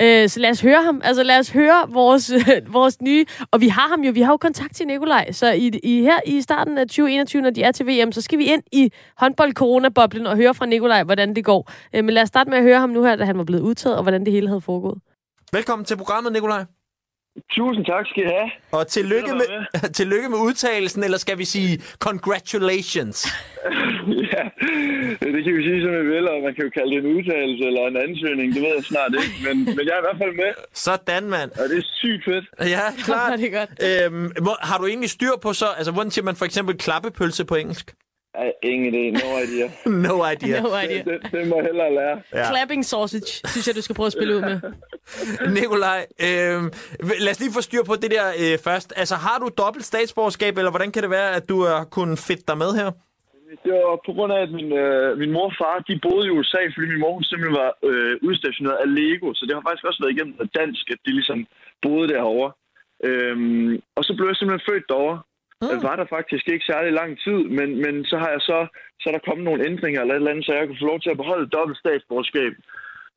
Øh, 0.00 0.28
så 0.28 0.40
lad 0.40 0.50
os 0.50 0.60
høre 0.60 0.82
ham. 0.82 1.00
Altså 1.04 1.22
lad 1.22 1.38
os 1.38 1.50
høre 1.50 1.88
vores, 1.88 2.32
vores 2.78 3.02
nye... 3.02 3.24
Og 3.50 3.60
vi 3.60 3.68
har 3.68 3.88
ham 3.88 4.00
jo, 4.00 4.12
vi 4.12 4.20
har 4.20 4.32
jo 4.32 4.36
kontakt 4.36 4.76
til 4.76 4.86
Nikolaj, 4.86 5.32
så 5.32 5.52
i, 5.52 5.70
i, 5.82 6.02
her 6.02 6.20
i 6.26 6.40
starten 6.40 6.78
af 6.78 6.86
2021, 6.86 7.42
når 7.42 7.50
de 7.50 7.62
er 7.62 7.72
til 7.72 7.86
VM, 7.86 8.12
så 8.12 8.20
skal 8.20 8.38
vi 8.38 8.44
ind 8.44 8.62
i 8.72 8.92
håndbold-corona-boblen 9.16 10.26
og 10.26 10.36
høre 10.36 10.54
fra 10.54 10.66
Nikolaj, 10.66 11.04
hvordan 11.04 11.34
det 11.36 11.44
går. 11.44 11.70
Øh, 11.94 12.04
men 12.04 12.14
lad 12.14 12.22
os 12.22 12.28
starte 12.28 12.50
med 12.50 12.58
at 12.58 12.64
høre 12.64 12.80
ham 12.80 12.90
nu 12.90 13.04
her, 13.04 13.16
da 13.16 13.24
han 13.24 13.38
var 13.38 13.44
blevet 13.44 13.62
udtaget, 13.62 13.96
og 13.96 14.02
hvordan 14.02 14.24
det 14.24 14.32
hele 14.32 14.48
havde 14.48 14.60
foregået. 14.60 14.98
Velkommen 15.52 15.84
til 15.84 15.96
programmet, 15.96 16.32
Nikolaj. 16.32 16.64
Tusind 17.56 17.84
tak 17.92 18.04
skal 18.10 18.22
I 18.22 18.26
have. 18.26 18.50
Og 18.72 18.86
tillykke 18.86 19.28
du 19.30 19.34
med, 19.34 19.90
tillykke 20.00 20.28
med 20.28 20.38
udtalelsen, 20.38 21.04
eller 21.04 21.18
skal 21.18 21.38
vi 21.38 21.44
sige 21.44 21.82
congratulations? 21.98 23.18
ja, 24.34 24.42
det 25.32 25.40
kan 25.44 25.52
vi 25.58 25.62
sige, 25.68 25.80
som 25.84 25.92
vi 26.00 26.06
vil, 26.14 26.28
og 26.28 26.42
man 26.46 26.54
kan 26.54 26.64
jo 26.64 26.70
kalde 26.78 26.90
det 26.94 26.98
en 27.04 27.16
udtalelse 27.16 27.64
eller 27.70 27.82
en 27.92 27.96
ansøgning, 28.06 28.54
det 28.54 28.62
ved 28.62 28.72
jeg 28.76 28.84
snart 28.84 29.12
ikke. 29.22 29.34
Men, 29.46 29.56
men 29.76 29.84
jeg 29.88 29.94
er 29.98 30.02
i 30.02 30.06
hvert 30.08 30.20
fald 30.22 30.34
med, 30.36 30.50
Sådan, 30.72 31.24
mand. 31.34 31.50
og 31.50 31.68
det 31.70 31.78
er 31.78 31.86
sygt 32.02 32.24
fedt. 32.24 32.44
Ja, 32.74 32.80
klart. 33.04 33.38
det 33.38 33.54
er 33.54 33.58
godt. 33.60 33.72
Øhm, 34.12 34.30
hvor- 34.42 34.58
har 34.66 34.78
du 34.78 34.86
egentlig 34.86 35.10
styr 35.10 35.34
på 35.42 35.52
så, 35.52 35.66
altså 35.78 35.92
hvordan 35.92 36.10
siger 36.10 36.24
man 36.24 36.36
for 36.36 36.44
eksempel 36.44 36.78
klappepølse 36.78 37.44
på 37.44 37.54
engelsk? 37.54 37.94
Ej, 38.38 38.52
ingen 38.62 38.94
idé, 38.94 39.02
no 39.24 39.28
idea. 39.44 39.66
No 40.08 40.14
idea. 40.32 40.60
No 40.62 40.68
idea. 40.84 41.02
Det, 41.08 41.32
det 41.32 41.48
må 41.48 41.56
jeg 41.56 41.64
hellere 41.64 41.94
lære. 41.94 42.16
Ja. 42.34 42.44
Clapping 42.50 42.84
sausage, 42.84 43.30
synes 43.52 43.66
jeg, 43.66 43.74
du 43.76 43.82
skal 43.82 43.96
prøve 43.96 44.06
at 44.06 44.16
spille 44.18 44.36
ud 44.36 44.40
med. 44.40 44.58
Nikolaj, 45.58 46.06
øhm, 46.26 46.66
lad 47.24 47.30
os 47.34 47.40
lige 47.40 47.52
få 47.58 47.62
styr 47.68 47.82
på 47.90 47.94
det 48.02 48.10
der 48.16 48.26
øh, 48.42 48.58
først. 48.68 48.88
Altså, 48.96 49.14
har 49.14 49.38
du 49.42 49.48
dobbelt 49.62 49.84
statsborgerskab, 49.84 50.58
eller 50.58 50.70
hvordan 50.70 50.92
kan 50.92 51.02
det 51.02 51.10
være, 51.10 51.30
at 51.38 51.48
du 51.48 51.56
har 51.70 51.84
kunnet 51.84 52.18
fedt 52.28 52.48
dig 52.48 52.58
med 52.58 52.70
her? 52.80 52.90
Det 53.64 53.72
var 53.72 53.98
på 54.06 54.12
grund 54.16 54.32
af, 54.36 54.40
at 54.46 54.50
min, 54.58 54.70
øh, 54.82 55.18
min 55.22 55.32
mor 55.36 55.46
og 55.50 55.54
far, 55.60 55.74
de 55.88 56.00
boede 56.06 56.26
i 56.26 56.30
USA, 56.36 56.62
fordi 56.74 56.86
min 56.92 57.00
mor 57.04 57.12
hun 57.14 57.24
simpelthen 57.24 57.60
var 57.62 57.70
øh, 57.88 58.14
udstationeret 58.28 58.78
af 58.84 58.88
Lego. 58.96 59.28
Så 59.34 59.42
det 59.46 59.54
har 59.54 59.62
faktisk 59.68 59.84
også 59.88 60.00
været 60.02 60.14
igennem 60.14 60.34
dansk, 60.60 60.84
at 60.94 61.00
de 61.06 61.10
ligesom 61.18 61.38
boede 61.84 62.08
derovre. 62.14 62.50
Øhm, 63.08 63.72
og 63.96 64.02
så 64.06 64.12
blev 64.16 64.26
jeg 64.28 64.36
simpelthen 64.36 64.68
født 64.70 64.86
derovre. 64.92 65.18
Jeg 65.60 65.82
var 65.82 65.96
der 65.96 66.06
faktisk 66.16 66.44
ikke 66.48 66.64
særlig 66.64 66.92
lang 66.92 67.12
tid, 67.26 67.40
men, 67.58 67.68
men 67.84 68.04
så 68.04 68.16
har 68.18 68.30
jeg 68.30 68.40
så, 68.40 68.58
så 69.00 69.04
er 69.08 69.12
der 69.14 69.26
kommet 69.28 69.44
nogle 69.44 69.66
ændringer 69.68 70.00
eller 70.00 70.14
et 70.14 70.18
eller 70.18 70.30
andet, 70.30 70.46
så 70.46 70.52
jeg 70.52 70.66
kunne 70.66 70.82
få 70.82 70.90
lov 70.92 71.00
til 71.00 71.10
at 71.10 71.20
beholde 71.22 71.54
dobbelt 71.56 71.78
statsborgerskab. 71.78 72.52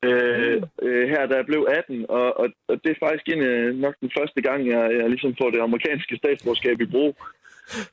Øh, 0.04 0.62
øh, 0.82 1.08
her 1.08 1.26
da 1.26 1.34
jeg 1.36 1.46
blev 1.46 1.66
18, 1.70 2.06
og, 2.08 2.26
og, 2.40 2.46
og 2.68 2.74
det 2.82 2.90
er 2.90 3.04
faktisk 3.06 3.26
en, 3.28 3.42
øh, 3.50 3.74
nok 3.74 3.94
den 4.00 4.10
første 4.18 4.40
gang, 4.42 4.60
jeg, 4.66 4.82
jeg 5.00 5.08
ligesom 5.10 5.34
får 5.40 5.50
det 5.50 5.60
amerikanske 5.60 6.16
statsborgerskab 6.16 6.80
i 6.80 6.92
brug. 6.94 7.16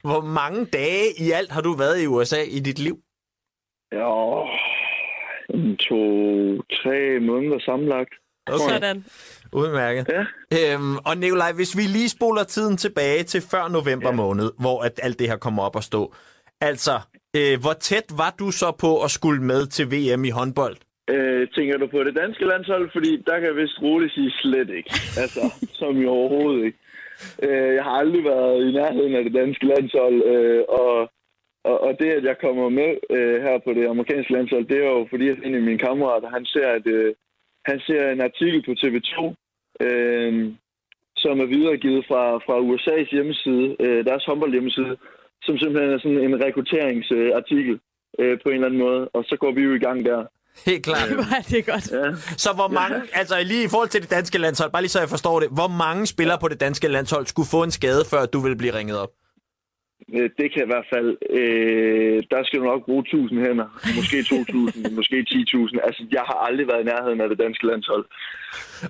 Hvor 0.10 0.22
mange 0.40 0.66
dage 0.66 1.06
i 1.26 1.32
alt 1.32 1.52
har 1.52 1.62
du 1.62 1.74
været 1.84 2.02
i 2.04 2.08
USA 2.08 2.42
i 2.58 2.60
dit 2.60 2.80
liv? 2.80 2.98
Ja, 3.92 4.12
to, 5.90 6.02
tre 6.80 7.20
måneder 7.20 7.60
sammenlagt. 7.60 8.14
Okay. 8.54 8.74
Sådan. 8.74 9.06
Udmærket. 9.54 10.08
Ja. 10.10 10.74
Øhm, 10.74 10.98
og 10.98 11.18
Nikolaj, 11.18 11.52
hvis 11.52 11.78
vi 11.78 11.82
lige 11.82 12.10
spoler 12.10 12.44
tiden 12.44 12.78
tilbage 12.78 13.24
til 13.24 13.42
før 13.52 13.68
november 13.68 14.10
ja. 14.10 14.16
måned, 14.16 14.52
hvor 14.60 14.82
at 14.82 15.00
alt 15.04 15.20
det 15.20 15.28
her 15.30 15.38
kommer 15.38 15.64
op 15.64 15.76
at 15.76 15.84
stå. 15.84 16.14
Altså, 16.62 16.96
øh, 17.38 17.60
hvor 17.62 17.74
tæt 17.74 18.08
var 18.18 18.36
du 18.40 18.52
så 18.52 18.72
på 18.80 18.92
at 19.04 19.12
skulle 19.12 19.44
med 19.44 19.66
til 19.66 19.86
VM 19.94 20.26
i 20.26 20.30
håndbold? 20.30 20.78
Øh, 21.10 21.48
tænker 21.56 21.78
du 21.78 21.88
på 21.88 22.04
det 22.04 22.16
danske 22.16 22.46
landshold? 22.46 22.90
Fordi 22.96 23.12
der 23.28 23.36
kan 23.40 23.48
jeg 23.48 23.56
vist 23.56 23.82
roligt 23.82 24.14
sige 24.14 24.32
slet 24.32 24.70
ikke. 24.70 24.92
Altså, 25.24 25.42
som 25.80 26.02
i 26.02 26.06
overhovedet 26.06 26.66
ikke. 26.66 26.78
Øh, 27.44 27.76
jeg 27.78 27.84
har 27.84 27.96
aldrig 28.04 28.24
været 28.24 28.58
i 28.68 28.72
nærheden 28.72 29.16
af 29.16 29.24
det 29.24 29.34
danske 29.34 29.66
landshold, 29.66 30.18
øh, 30.34 30.64
og, 30.82 30.96
og, 31.70 31.76
og 31.86 31.92
det, 32.00 32.10
at 32.12 32.24
jeg 32.24 32.38
kommer 32.46 32.70
med 32.70 32.92
øh, 33.16 33.42
her 33.46 33.58
på 33.66 33.74
det 33.74 33.86
amerikanske 33.88 34.34
landshold, 34.34 34.66
det 34.68 34.78
er 34.78 34.90
jo 34.98 35.08
fordi, 35.10 35.30
at 35.30 35.38
en 35.44 35.56
af 35.56 35.62
mine 35.62 35.84
kammerater, 35.88 36.30
han 36.30 36.46
ser, 36.46 36.68
at, 36.78 36.88
øh, 36.88 37.16
han 37.72 37.80
ser 37.88 38.04
en 38.10 38.22
artikel 38.30 38.60
på 38.68 38.72
TV2, 38.82 39.16
øh, 39.86 40.32
som 41.24 41.36
er 41.44 41.48
videregivet 41.56 42.02
fra, 42.10 42.24
fra 42.46 42.56
USA's 42.70 43.10
hjemmeside, 43.16 43.68
øh, 43.84 44.00
deres 44.10 44.24
håndbold 44.26 44.52
hjemmeside, 44.52 44.94
som 45.46 45.58
simpelthen 45.58 45.94
er 45.94 46.00
sådan 46.04 46.24
en 46.28 46.36
rekrutteringsartikel 46.46 47.76
øh, 48.20 48.34
på 48.42 48.48
en 48.50 48.56
eller 48.56 48.68
anden 48.68 48.84
måde, 48.88 49.02
og 49.16 49.22
så 49.30 49.36
går 49.40 49.52
vi 49.58 49.62
jo 49.68 49.74
i 49.74 49.86
gang 49.88 50.00
der. 50.06 50.20
Helt 50.66 50.84
klart. 50.84 51.10
Er 51.38 51.44
det 51.50 51.66
godt. 51.66 51.92
Ja. 51.92 52.06
Så 52.38 52.50
hvor 52.60 52.68
mange, 52.68 52.98
altså 53.14 53.36
lige 53.44 53.64
i 53.64 53.68
forhold 53.74 53.90
til 53.90 54.02
det 54.02 54.12
danske 54.12 54.38
landshold, 54.38 54.72
bare 54.72 54.82
lige 54.82 54.90
så 54.96 55.00
jeg 55.00 55.10
forstår 55.10 55.40
det, 55.40 55.50
hvor 55.52 55.68
mange 55.68 56.06
spillere 56.06 56.38
på 56.42 56.48
det 56.48 56.60
danske 56.60 56.88
landshold 56.88 57.26
skulle 57.26 57.50
få 57.52 57.64
en 57.64 57.72
skade, 57.72 58.04
før 58.12 58.26
du 58.26 58.40
ville 58.40 58.58
blive 58.58 58.74
ringet 58.78 58.98
op? 59.00 59.10
Øh, 60.18 60.30
Det 60.40 60.48
kan 60.54 60.62
i 60.64 60.70
hvert 60.74 60.88
fald... 60.94 61.10
Øh, 61.40 62.24
der 62.32 62.42
skal 62.46 62.60
du 62.60 62.66
nok 62.66 62.82
bruge 62.86 63.02
1000 63.02 63.40
hænder. 63.46 63.68
Måske 63.98 64.24
2000, 64.24 64.92
måske 65.00 65.16
10.000. 65.30 65.86
Altså, 65.88 66.02
jeg 66.12 66.22
har 66.30 66.38
aldrig 66.48 66.68
været 66.68 66.82
i 66.82 66.90
nærheden 66.94 67.22
af 67.22 67.30
det 67.30 67.40
danske 67.40 67.66
landshold. 67.68 68.06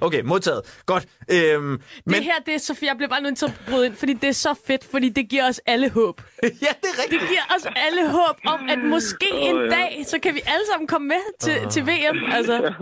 Okay, 0.02 0.22
modtaget. 0.22 0.62
Godt. 0.86 1.06
Øhm, 1.32 1.62
Men... 1.64 1.80
men 2.06 2.16
Det 2.16 2.24
her, 2.24 2.34
det 2.46 2.54
er 2.54 2.58
så, 2.58 2.74
jeg 2.82 2.96
bliver 2.98 3.10
bare 3.10 3.22
nødt 3.22 3.38
til 3.38 3.46
at 3.46 3.62
bryde 3.70 3.86
ind, 3.86 3.96
fordi 3.96 4.14
det 4.14 4.30
er 4.30 4.38
så 4.48 4.54
fedt, 4.68 4.84
fordi 4.92 5.10
det 5.10 5.30
giver 5.30 5.48
os 5.48 5.62
alle 5.66 5.90
håb. 5.90 6.22
ja, 6.44 6.48
det 6.50 6.62
er 6.70 6.74
Det 6.82 6.90
rigtigt. 7.04 7.22
giver 7.22 7.46
os 7.56 7.66
alle 7.88 8.10
håb 8.12 8.36
om, 8.54 8.60
at 8.70 8.80
måske 8.80 9.28
en 9.34 9.56
Åh, 9.56 9.64
ja. 9.64 9.70
dag, 9.70 10.04
så 10.08 10.20
kan 10.20 10.34
vi 10.36 10.42
alle 10.54 10.66
sammen 10.72 10.88
komme 10.88 11.08
med 11.08 11.24
til, 11.40 11.56
til 11.72 11.84
VM. 11.84 12.18
Altså, 12.32 12.56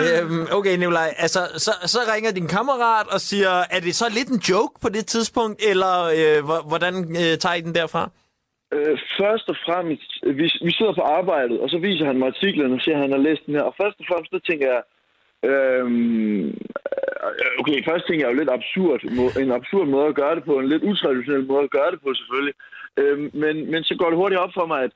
Øhm, 0.00 0.46
okay, 0.52 0.76
Nikolaj, 0.76 1.14
altså, 1.18 1.40
så, 1.56 1.70
så 1.86 1.98
ringer 2.14 2.30
din 2.30 2.48
kammerat 2.48 3.06
og 3.06 3.20
siger, 3.20 3.50
er 3.70 3.80
det 3.80 3.94
så 3.94 4.04
lidt 4.14 4.28
en 4.28 4.38
joke 4.50 4.80
på 4.82 4.88
det 4.88 5.06
tidspunkt, 5.06 5.62
eller 5.68 6.04
øh, 6.04 6.44
hvor- 6.44 6.68
hvordan 6.68 6.94
øh, 7.16 7.38
tager 7.40 7.58
I 7.58 7.66
den 7.66 7.74
derfra? 7.74 8.02
Øh, 8.74 8.98
først 9.20 9.46
og 9.52 9.56
fremmest, 9.66 10.10
vi, 10.38 10.46
vi 10.66 10.72
sidder 10.78 10.94
på 10.96 11.04
arbejdet, 11.18 11.60
og 11.60 11.68
så 11.70 11.78
viser 11.78 12.04
han 12.06 12.18
mig 12.18 12.28
artiklen 12.28 12.72
og 12.72 12.80
siger, 12.80 12.96
at 12.96 13.02
han 13.02 13.12
har 13.12 13.26
læst 13.28 13.46
den 13.46 13.54
her. 13.54 13.62
Og 13.62 13.74
først 13.80 13.96
og 14.00 14.06
fremmest, 14.08 14.30
så 14.32 14.40
tænker 14.48 14.66
jeg, 14.74 14.82
øhm, 15.50 16.46
øh, 17.40 17.50
okay, 17.60 17.78
først 17.88 18.04
tænker 18.06 18.22
jeg 18.24 18.32
jo 18.32 18.40
lidt 18.40 18.54
absurd, 18.58 19.00
en 19.44 19.52
absurd 19.58 19.86
måde 19.94 20.06
at 20.08 20.18
gøre 20.22 20.34
det 20.36 20.44
på, 20.44 20.54
en 20.58 20.68
lidt 20.68 20.82
utraditionel 20.90 21.46
måde 21.52 21.64
at 21.64 21.74
gøre 21.78 21.90
det 21.92 22.00
på 22.02 22.10
selvfølgelig. 22.14 22.54
Øhm, 23.00 23.30
men, 23.42 23.70
men 23.72 23.80
så 23.84 23.94
går 23.98 24.08
det 24.10 24.20
hurtigt 24.22 24.40
op 24.44 24.54
for 24.58 24.66
mig, 24.66 24.80
at, 24.86 24.92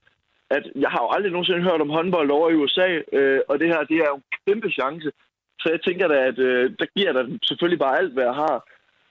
at 0.51 0.65
jeg 0.85 0.91
har 0.95 1.03
jo 1.05 1.11
aldrig 1.15 1.33
nogensinde 1.33 1.67
hørt 1.69 1.85
om 1.87 1.95
håndbold 1.97 2.31
over 2.31 2.51
i 2.51 2.59
USA, 2.63 2.89
øh, 3.19 3.41
og 3.49 3.55
det 3.61 3.69
her, 3.73 3.81
det 3.91 3.97
er 3.97 4.09
jo 4.13 4.17
en 4.17 4.31
kæmpe 4.47 4.71
chance. 4.71 5.09
Så 5.61 5.67
jeg 5.75 5.81
tænker 5.83 6.07
da, 6.09 6.19
at 6.31 6.39
øh, 6.39 6.65
der 6.79 6.87
giver 6.97 7.13
der 7.13 7.25
selvfølgelig 7.49 7.79
bare 7.85 7.99
alt, 7.99 8.13
hvad 8.13 8.25
jeg 8.25 8.35
har. 8.35 8.57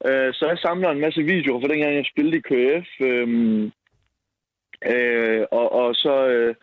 Øh, 0.08 0.34
så 0.34 0.43
jeg 0.47 0.58
samler 0.58 0.89
en 0.89 0.99
masse 0.99 1.21
videoer 1.23 1.62
fra 1.62 1.67
dengang, 1.67 1.95
jeg 1.95 2.06
spillede 2.13 2.38
i 2.38 2.47
KF. 2.49 2.88
Øh, 3.01 3.71
Øh, 4.86 5.43
og, 5.51 5.71
og, 5.71 5.95
så, 5.95 6.27
øh, 6.27 6.56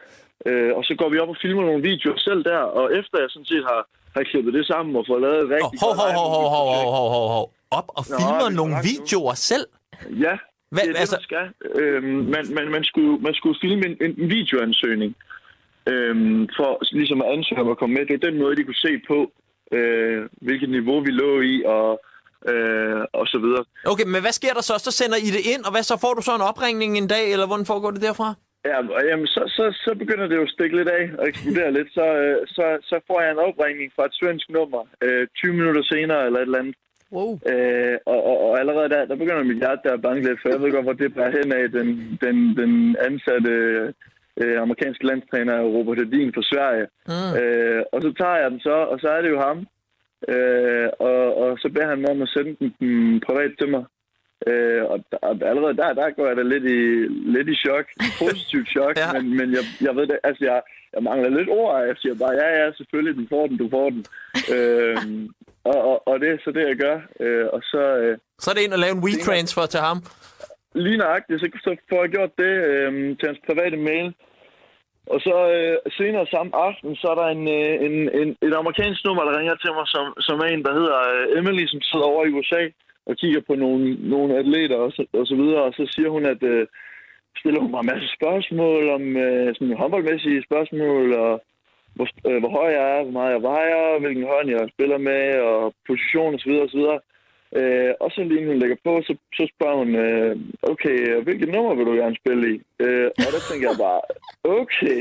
øh, 0.47 0.77
og 0.77 0.85
så 0.85 0.95
går 0.99 1.09
vi 1.09 1.19
op 1.19 1.29
og 1.29 1.37
filmer 1.43 1.63
nogle 1.63 1.83
videoer 1.83 2.17
selv 2.19 2.45
der, 2.45 2.59
og 2.59 2.95
efter 2.99 3.17
jeg 3.21 3.31
sådan 3.31 3.47
set 3.53 3.65
har, 3.71 3.89
har 4.17 4.23
klippet 4.23 4.55
det 4.55 4.67
sammen 4.67 4.97
og 4.97 5.05
fået 5.09 5.23
lavet 5.23 5.39
et 5.39 5.45
Oh, 5.45 5.51
rigtig 5.51 5.81
hov, 5.83 5.95
hov, 6.01 6.11
hov, 6.19 6.29
hov, 6.35 6.67
hov, 6.75 6.91
hov, 6.97 7.09
hov, 7.17 7.29
hov. 7.37 7.47
Op 7.71 7.89
og 7.99 8.05
Nå, 8.11 8.17
filmer 8.19 8.39
det 8.45 8.53
er 8.53 8.57
nogle 8.61 8.75
korrekt 8.75 8.89
nu. 8.89 9.03
videoer 9.03 9.35
selv? 9.35 9.67
Ja, 10.25 10.35
Hvad, 10.71 10.83
det 10.83 10.89
er 10.89 10.93
det, 10.93 11.01
altså, 11.03 11.17
man 11.17 11.23
skal. 11.29 11.47
Øhm, 11.83 12.05
man, 12.35 12.45
man, 12.57 12.67
man, 12.77 12.85
skulle, 12.85 13.15
man 13.27 13.35
skulle 13.35 13.59
filme 13.65 13.83
en, 13.89 13.97
en 14.07 14.31
videoansøgning 14.37 15.13
øhm, 15.93 16.49
for 16.57 16.71
ligesom 17.01 17.23
at 17.23 17.29
ansøge 17.35 17.61
om 17.61 17.71
at 17.71 17.79
komme 17.79 17.95
med. 17.95 18.07
Det 18.07 18.15
var 18.23 18.31
den 18.31 18.39
måde, 18.43 18.57
de 18.57 18.65
kunne 18.65 18.85
se 18.89 18.93
på, 19.11 19.19
øh, 19.77 20.21
hvilket 20.47 20.71
niveau 20.71 21.01
vi 21.01 21.11
lå 21.11 21.41
i, 21.41 21.63
og, 21.67 22.01
øh, 22.49 23.01
og 23.13 23.27
så 23.27 23.39
videre. 23.45 23.65
okay, 23.93 24.07
men 24.13 24.21
hvad 24.21 24.33
sker 24.33 24.53
der 24.59 24.65
så? 24.71 24.75
Så 24.79 24.91
sender 24.91 25.17
I 25.17 25.31
det 25.37 25.43
ind, 25.53 25.63
og 25.67 25.71
hvad 25.73 25.83
så? 25.83 25.97
Får 26.05 26.15
du 26.15 26.23
så 26.23 26.33
en 26.35 26.49
opringning 26.51 26.99
en 26.99 27.09
dag, 27.09 27.33
eller 27.33 27.47
hvordan 27.47 27.67
foregår 27.67 27.91
det 27.91 28.03
derfra? 28.03 28.35
Ja, 28.65 28.77
og 28.97 29.03
jamen, 29.09 29.27
så, 29.27 29.43
så, 29.57 29.65
så 29.85 29.91
begynder 30.03 30.27
det 30.27 30.37
jo 30.37 30.43
at 30.43 30.55
stikke 30.57 30.77
lidt 30.77 30.89
af 30.89 31.05
og 31.19 31.29
eksplodere 31.29 31.73
lidt. 31.73 31.91
Så, 31.99 32.07
øh, 32.23 32.37
så, 32.47 32.65
så 32.91 32.97
får 33.07 33.21
jeg 33.21 33.31
en 33.33 33.47
opringning 33.49 33.93
fra 33.97 34.05
et 34.07 34.15
svensk 34.21 34.47
nummer 34.51 34.83
øh, 35.05 35.27
20 35.37 35.53
minutter 35.53 35.83
senere 35.83 36.27
eller 36.27 36.39
et 36.41 36.49
eller 36.49 36.59
andet. 36.59 36.75
wow. 37.13 37.33
Øh, 37.53 37.97
og, 38.07 38.21
og, 38.31 38.37
og 38.47 38.61
allerede 38.61 38.89
der, 38.89 39.05
der 39.05 39.17
begynder 39.23 39.43
mit 39.51 39.63
hjerte 39.63 39.85
der 39.85 39.95
at 39.95 40.03
banke 40.03 40.29
lidt, 40.29 40.41
for 40.43 40.49
jeg 40.49 40.61
ved 40.61 40.73
godt, 40.73 40.87
hvor 40.87 40.99
det 41.03 41.15
bærer 41.15 41.37
hen 41.39 41.53
af 41.53 41.65
den, 41.77 41.89
den, 42.25 42.37
den 42.61 42.73
ansatte 43.09 43.53
øh, 44.43 44.57
amerikanske 44.63 45.07
landstræner 45.07 45.57
Robert 45.77 45.99
Hedin 45.99 46.35
fra 46.35 46.49
Sverige. 46.51 46.87
Mm. 47.13 47.31
Øh, 47.41 47.83
og 47.93 47.99
så 48.03 48.11
tager 48.21 48.39
jeg 48.43 48.51
den 48.51 48.61
så, 48.61 48.77
og 48.93 48.97
så 49.01 49.09
er 49.17 49.21
det 49.23 49.31
jo 49.31 49.41
ham. 49.49 49.59
Øh, 50.29 50.89
og, 50.99 51.37
og 51.43 51.59
så 51.59 51.69
beder 51.75 51.89
han 51.89 52.01
mig 52.01 52.11
om 52.11 52.23
at 52.23 52.29
sende 52.29 52.57
den, 52.61 52.75
den 52.81 53.21
privat 53.27 53.53
til 53.59 53.69
mig. 53.71 53.85
Øh, 54.47 54.83
og, 54.93 54.99
og 55.23 55.33
allerede 55.51 55.77
der, 55.77 55.93
der 55.93 56.11
går 56.17 56.27
jeg 56.29 56.37
da 56.37 56.43
lidt 56.43 56.65
i, 56.65 56.81
lidt 57.37 57.49
i 57.49 57.57
chok. 57.65 57.87
Positivt 58.19 58.69
chok, 58.69 58.95
ja. 59.03 59.13
men, 59.13 59.37
men 59.39 59.49
jeg, 59.57 59.65
jeg 59.81 59.97
ved 59.97 60.07
det, 60.07 60.19
altså 60.25 60.45
jeg, 60.45 60.63
jeg 60.95 61.03
mangler 61.03 61.29
lidt 61.29 61.49
ord, 61.49 61.75
og 61.75 61.87
jeg 61.89 61.97
siger 61.99 62.15
bare, 62.15 62.35
ja, 62.43 62.49
ja, 62.59 62.73
selvfølgelig, 62.73 63.17
du 63.17 63.27
får 63.29 63.47
den, 63.47 63.57
du 63.57 63.69
får 63.71 63.91
den. 63.91 64.05
øh, 64.55 64.97
og, 65.65 65.79
og, 65.91 66.09
og 66.09 66.21
det 66.21 66.29
er 66.29 66.39
så 66.45 66.51
det, 66.51 66.69
jeg 66.69 66.77
gør. 66.77 66.97
Øh, 67.21 67.47
og 67.53 67.61
så 67.63 67.83
øh, 68.03 68.19
Så 68.39 68.51
er 68.51 68.55
det 68.55 68.63
ind 68.65 68.73
og 68.73 68.79
lave 68.85 68.95
en 68.97 69.05
WeTransfer 69.05 69.67
til 69.67 69.81
ham. 69.81 69.99
lige 70.75 70.97
nøjagtigt, 70.97 71.41
så, 71.41 71.49
så 71.65 71.77
får 71.89 72.01
jeg 72.05 72.11
gjort 72.17 72.33
det 72.39 72.53
øh, 72.71 72.93
til 73.19 73.27
hans 73.31 73.41
private 73.49 73.77
mail. 73.77 74.15
Og 75.07 75.21
så 75.21 75.35
øh, 75.57 75.77
senere 75.99 76.27
samme 76.27 76.53
aften, 76.57 76.97
så 76.97 77.07
er 77.13 77.15
der 77.23 77.29
en, 77.37 77.45
øh, 77.59 77.75
en, 77.87 77.95
en, 78.21 78.29
et 78.47 78.55
amerikansk 78.55 79.05
nummer, 79.05 79.25
der 79.25 79.39
ringer 79.39 79.55
til 79.55 79.73
mig, 79.79 79.87
som, 79.95 80.07
som 80.27 80.39
er 80.45 80.49
en, 80.51 80.65
der 80.67 80.73
hedder 80.79 80.99
øh, 81.15 81.39
Emily, 81.39 81.67
som 81.67 81.81
sidder 81.81 82.07
over 82.13 82.25
i 82.25 82.35
USA 82.39 82.63
og 83.07 83.17
kigger 83.17 83.41
på 83.47 83.55
nogle, 83.55 83.85
nogle 84.15 84.39
atleter 84.39 84.77
og 84.77 84.93
så, 84.93 85.03
og 85.13 85.27
så 85.27 85.35
videre. 85.37 85.63
Og 85.63 85.73
så 85.73 85.85
siger 85.95 86.09
hun, 86.09 86.25
at 86.27 86.43
øh, 86.43 86.67
stiller 87.39 87.61
hun 87.61 87.71
mig 87.71 87.81
en 87.81 87.93
masse 87.93 88.09
spørgsmål 88.19 88.89
om 88.97 89.17
øh, 89.17 89.55
sådan 89.55 89.77
håndboldmæssige 89.81 90.47
spørgsmål, 90.49 91.15
og 91.15 91.43
hvor, 91.95 92.09
øh, 92.29 92.39
hvor 92.41 92.51
høj 92.59 92.71
jeg 92.79 92.87
er, 92.97 93.03
hvor 93.03 93.13
meget 93.19 93.33
jeg 93.33 93.43
vejer, 93.43 93.99
hvilken 93.99 94.27
hånd 94.33 94.49
jeg 94.51 94.69
spiller 94.75 94.99
med, 94.99 95.41
og 95.51 95.75
position 95.87 96.35
osv. 96.35 96.53
osv. 96.67 96.83
Øh, 97.59 97.93
og 98.01 98.11
så 98.11 98.21
lige 98.25 98.47
hun 98.47 98.59
lægger 98.59 98.77
på, 98.85 99.03
så, 99.07 99.13
så 99.39 99.45
spørger 99.55 99.77
hun, 99.83 99.95
øh, 99.95 100.37
okay, 100.63 101.23
hvilket 101.23 101.49
nummer 101.49 101.75
vil 101.75 101.87
du 101.87 101.93
gerne 101.93 102.17
spille 102.23 102.55
i? 102.55 102.57
Øh, 102.85 103.07
og 103.25 103.29
der 103.35 103.43
tænker 103.51 103.69
jeg 103.71 103.79
bare, 103.87 104.01
okay, 104.45 105.01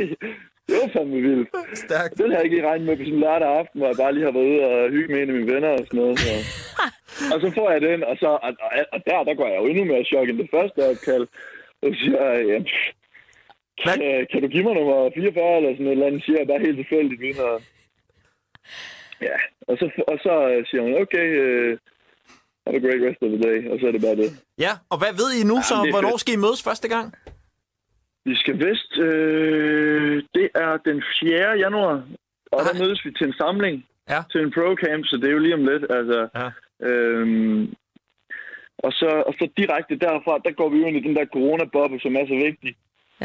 Det 0.69 0.77
var 0.81 0.89
fandme 0.93 1.21
vildt. 1.27 1.49
Stærkt. 1.85 2.17
Den 2.17 2.31
har 2.31 2.37
jeg 2.37 2.45
ikke 2.45 2.55
lige 2.55 2.67
regnet 2.69 2.87
med 2.87 2.97
på 2.97 3.03
sådan 3.03 3.13
en 3.13 3.25
lørdag 3.25 3.49
aften, 3.59 3.77
hvor 3.79 3.87
jeg 3.87 4.01
bare 4.03 4.13
lige 4.13 4.25
har 4.25 4.35
været 4.37 4.51
ude 4.51 4.61
og 4.69 4.89
hygge 4.95 5.09
med 5.13 5.21
en 5.21 5.29
af 5.29 5.35
mine 5.35 5.53
venner 5.53 5.71
og 5.79 5.83
sådan 5.85 5.99
noget. 5.99 6.19
Så. 6.19 6.33
og 7.33 7.37
så 7.41 7.47
får 7.57 7.67
jeg 7.71 7.81
den, 7.81 8.03
og, 8.03 8.15
så, 8.21 8.29
og, 8.45 8.51
og, 8.65 8.71
og 8.93 8.99
der, 9.07 9.23
der 9.27 9.33
går 9.39 9.47
jeg 9.47 9.59
jo 9.61 9.65
endnu 9.65 9.83
mere 9.85 10.09
chok 10.11 10.29
end 10.29 10.37
det 10.43 10.49
første 10.55 10.79
opkald. 10.89 11.25
Og 11.81 11.87
så 11.89 11.95
siger 12.01 12.23
jeg, 12.29 12.45
ja, 12.51 12.57
kan, 13.83 13.97
kan, 14.31 14.41
du 14.41 14.47
give 14.47 14.63
mig 14.63 14.75
nummer 14.75 15.11
44 15.15 15.57
eller 15.57 15.71
sådan 15.71 15.83
noget 15.85 15.95
eller 15.97 16.07
andet, 16.07 16.23
siger 16.23 16.37
jeg 16.39 16.47
bare 16.47 16.65
helt 16.65 16.77
tilfældigt 16.77 17.21
vinder. 17.21 17.49
Ja, 19.27 19.37
og 19.67 19.77
så, 19.77 19.85
og 20.07 20.17
så 20.25 20.33
øh, 20.49 20.65
siger 20.65 20.81
hun, 20.81 21.01
okay, 21.01 21.27
uh, 21.45 21.77
have 22.71 22.81
a 22.81 22.85
great 22.87 23.01
rest 23.07 23.19
of 23.25 23.29
the 23.35 23.41
day, 23.49 23.57
og 23.71 23.75
så 23.79 23.83
er 23.87 23.91
det 23.95 24.01
bare 24.07 24.17
det. 24.23 24.29
Ja, 24.65 24.73
og 24.91 24.97
hvad 25.01 25.13
ved 25.21 25.29
I 25.39 25.43
nu 25.51 25.57
så? 25.69 25.75
det 25.75 25.87
er 25.89 25.93
Hvornår 25.95 26.15
fedt. 26.15 26.21
skal 26.23 26.33
I 26.37 26.43
mødes 26.45 26.61
første 26.69 26.87
gang? 26.95 27.07
Vi 28.29 28.35
skal 28.35 28.55
vest, 28.67 28.91
øh, 29.07 30.15
det 30.35 30.47
er 30.63 30.71
den 30.89 31.03
4. 31.19 31.49
januar, 31.65 31.95
og 32.55 32.59
der 32.65 32.73
Nej. 32.73 32.81
mødes 32.83 33.05
vi 33.05 33.11
til 33.17 33.27
en 33.27 33.33
samling, 33.43 33.75
Ja. 34.13 34.21
til 34.31 34.39
en 34.45 34.51
pro-camp, 34.55 35.03
så 35.09 35.15
det 35.21 35.27
er 35.27 35.35
jo 35.37 35.43
lige 35.45 35.53
om 35.59 35.65
lidt. 35.71 35.83
Altså, 35.97 36.19
Ja. 36.39 36.47
øhm, 36.87 37.73
og, 38.85 38.91
så, 38.99 39.09
og 39.27 39.33
så 39.39 39.45
direkte 39.57 39.95
derfra, 40.05 40.33
der 40.45 40.51
går 40.59 40.69
vi 40.69 40.77
jo 40.79 40.85
ind 40.85 40.97
i 40.97 41.07
den 41.07 41.15
der 41.15 41.25
corona-boble, 41.35 41.99
som 42.01 42.15
er 42.15 42.25
så 42.27 42.37
vigtig. 42.47 42.71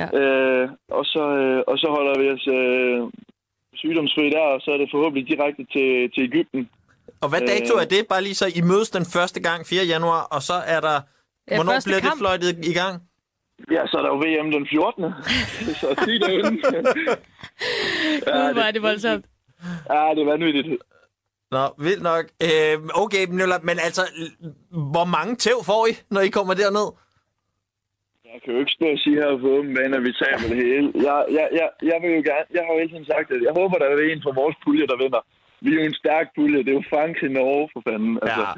Ja. 0.00 0.06
Øh, 0.20 0.68
og, 0.98 1.04
så, 1.04 1.22
øh, 1.42 1.62
og 1.70 1.78
så 1.78 1.88
holder 1.96 2.14
vi 2.20 2.26
os 2.36 2.46
øh, 2.58 3.00
sygdomsfri 3.80 4.30
der, 4.30 4.44
og 4.54 4.60
så 4.60 4.70
er 4.70 4.78
det 4.78 4.88
forhåbentlig 4.94 5.28
direkte 5.32 5.62
til, 5.74 6.10
til 6.14 6.22
Ægypten. 6.30 6.68
Og 7.24 7.28
hvad 7.32 7.40
dato 7.52 7.72
Øh. 7.76 7.82
er 7.82 7.88
det? 7.94 8.00
Bare 8.12 8.22
lige 8.28 8.34
så 8.42 8.46
I 8.58 8.60
mødes 8.70 8.90
den 8.90 9.04
første 9.16 9.40
gang, 9.48 9.66
4. 9.66 9.84
januar, 9.94 10.22
og 10.34 10.40
så 10.42 10.56
er 10.74 10.80
der... 10.88 10.96
Ja, 11.50 11.56
Hvornår 11.56 11.74
bliver 11.84 12.00
kamp. 12.00 12.12
det 12.12 12.18
fløjtet 12.22 12.50
i 12.72 12.74
gang? 12.80 12.94
Ja, 13.76 13.82
så 13.90 13.94
er 13.98 14.02
der 14.04 14.10
jo 14.14 14.18
VM 14.24 14.48
den 14.56 14.64
14. 14.70 15.12
så 15.82 15.88
10 16.04 16.18
dage 16.24 16.38
inden. 16.40 16.56
Gud, 18.36 18.52
hvor 18.56 18.62
er 18.68 18.72
det 18.76 18.82
voldsomt. 18.82 19.24
Ja, 19.92 20.00
det 20.14 20.20
er 20.24 20.30
vanvittigt. 20.34 20.66
Nå, 21.54 21.62
vildt 21.86 22.02
nok. 22.10 22.24
Øh, 22.48 22.74
okay, 23.04 23.22
men 23.68 23.76
altså, 23.88 24.02
hvor 24.92 25.06
mange 25.16 25.32
tæv 25.44 25.58
får 25.70 25.82
I, 25.90 25.92
når 26.14 26.20
I 26.28 26.30
kommer 26.38 26.54
derned? 26.62 26.88
Jeg 28.32 28.38
kan 28.42 28.50
jo 28.54 28.58
ikke 28.62 28.76
stå 28.78 28.86
og 28.96 28.98
sige 29.04 29.16
her 29.22 29.30
på 29.42 29.48
åben 29.56 29.72
bane, 29.76 29.96
at 29.98 30.04
vi 30.08 30.12
tager 30.20 30.38
det 30.52 30.56
hele. 30.64 30.86
Jeg, 31.06 31.16
jeg, 31.38 31.46
jeg, 31.60 31.68
jeg 31.90 31.96
vil 32.02 32.10
jo 32.18 32.22
gerne, 32.30 32.46
jeg 32.56 32.62
har 32.64 32.70
jo 32.74 32.78
hele 32.82 32.92
tiden 32.94 33.08
sagt, 33.12 33.28
at 33.34 33.40
jeg 33.46 33.52
håber, 33.60 33.76
der 33.80 33.86
er 33.88 33.96
en 34.12 34.22
fra 34.24 34.32
vores 34.40 34.56
pulje, 34.64 34.86
der 34.90 34.96
vinder. 35.04 35.22
Vi 35.64 35.70
er 35.70 35.80
jo 35.80 35.90
en 35.90 36.02
stærk 36.02 36.26
pulje. 36.36 36.64
Det 36.64 36.70
er 36.72 36.80
jo 36.80 36.90
Frankrig, 36.94 37.30
Norge, 37.30 37.68
for 37.72 37.82
fanden. 37.88 38.14
Altså, 38.22 38.44
Ja. 38.46 38.52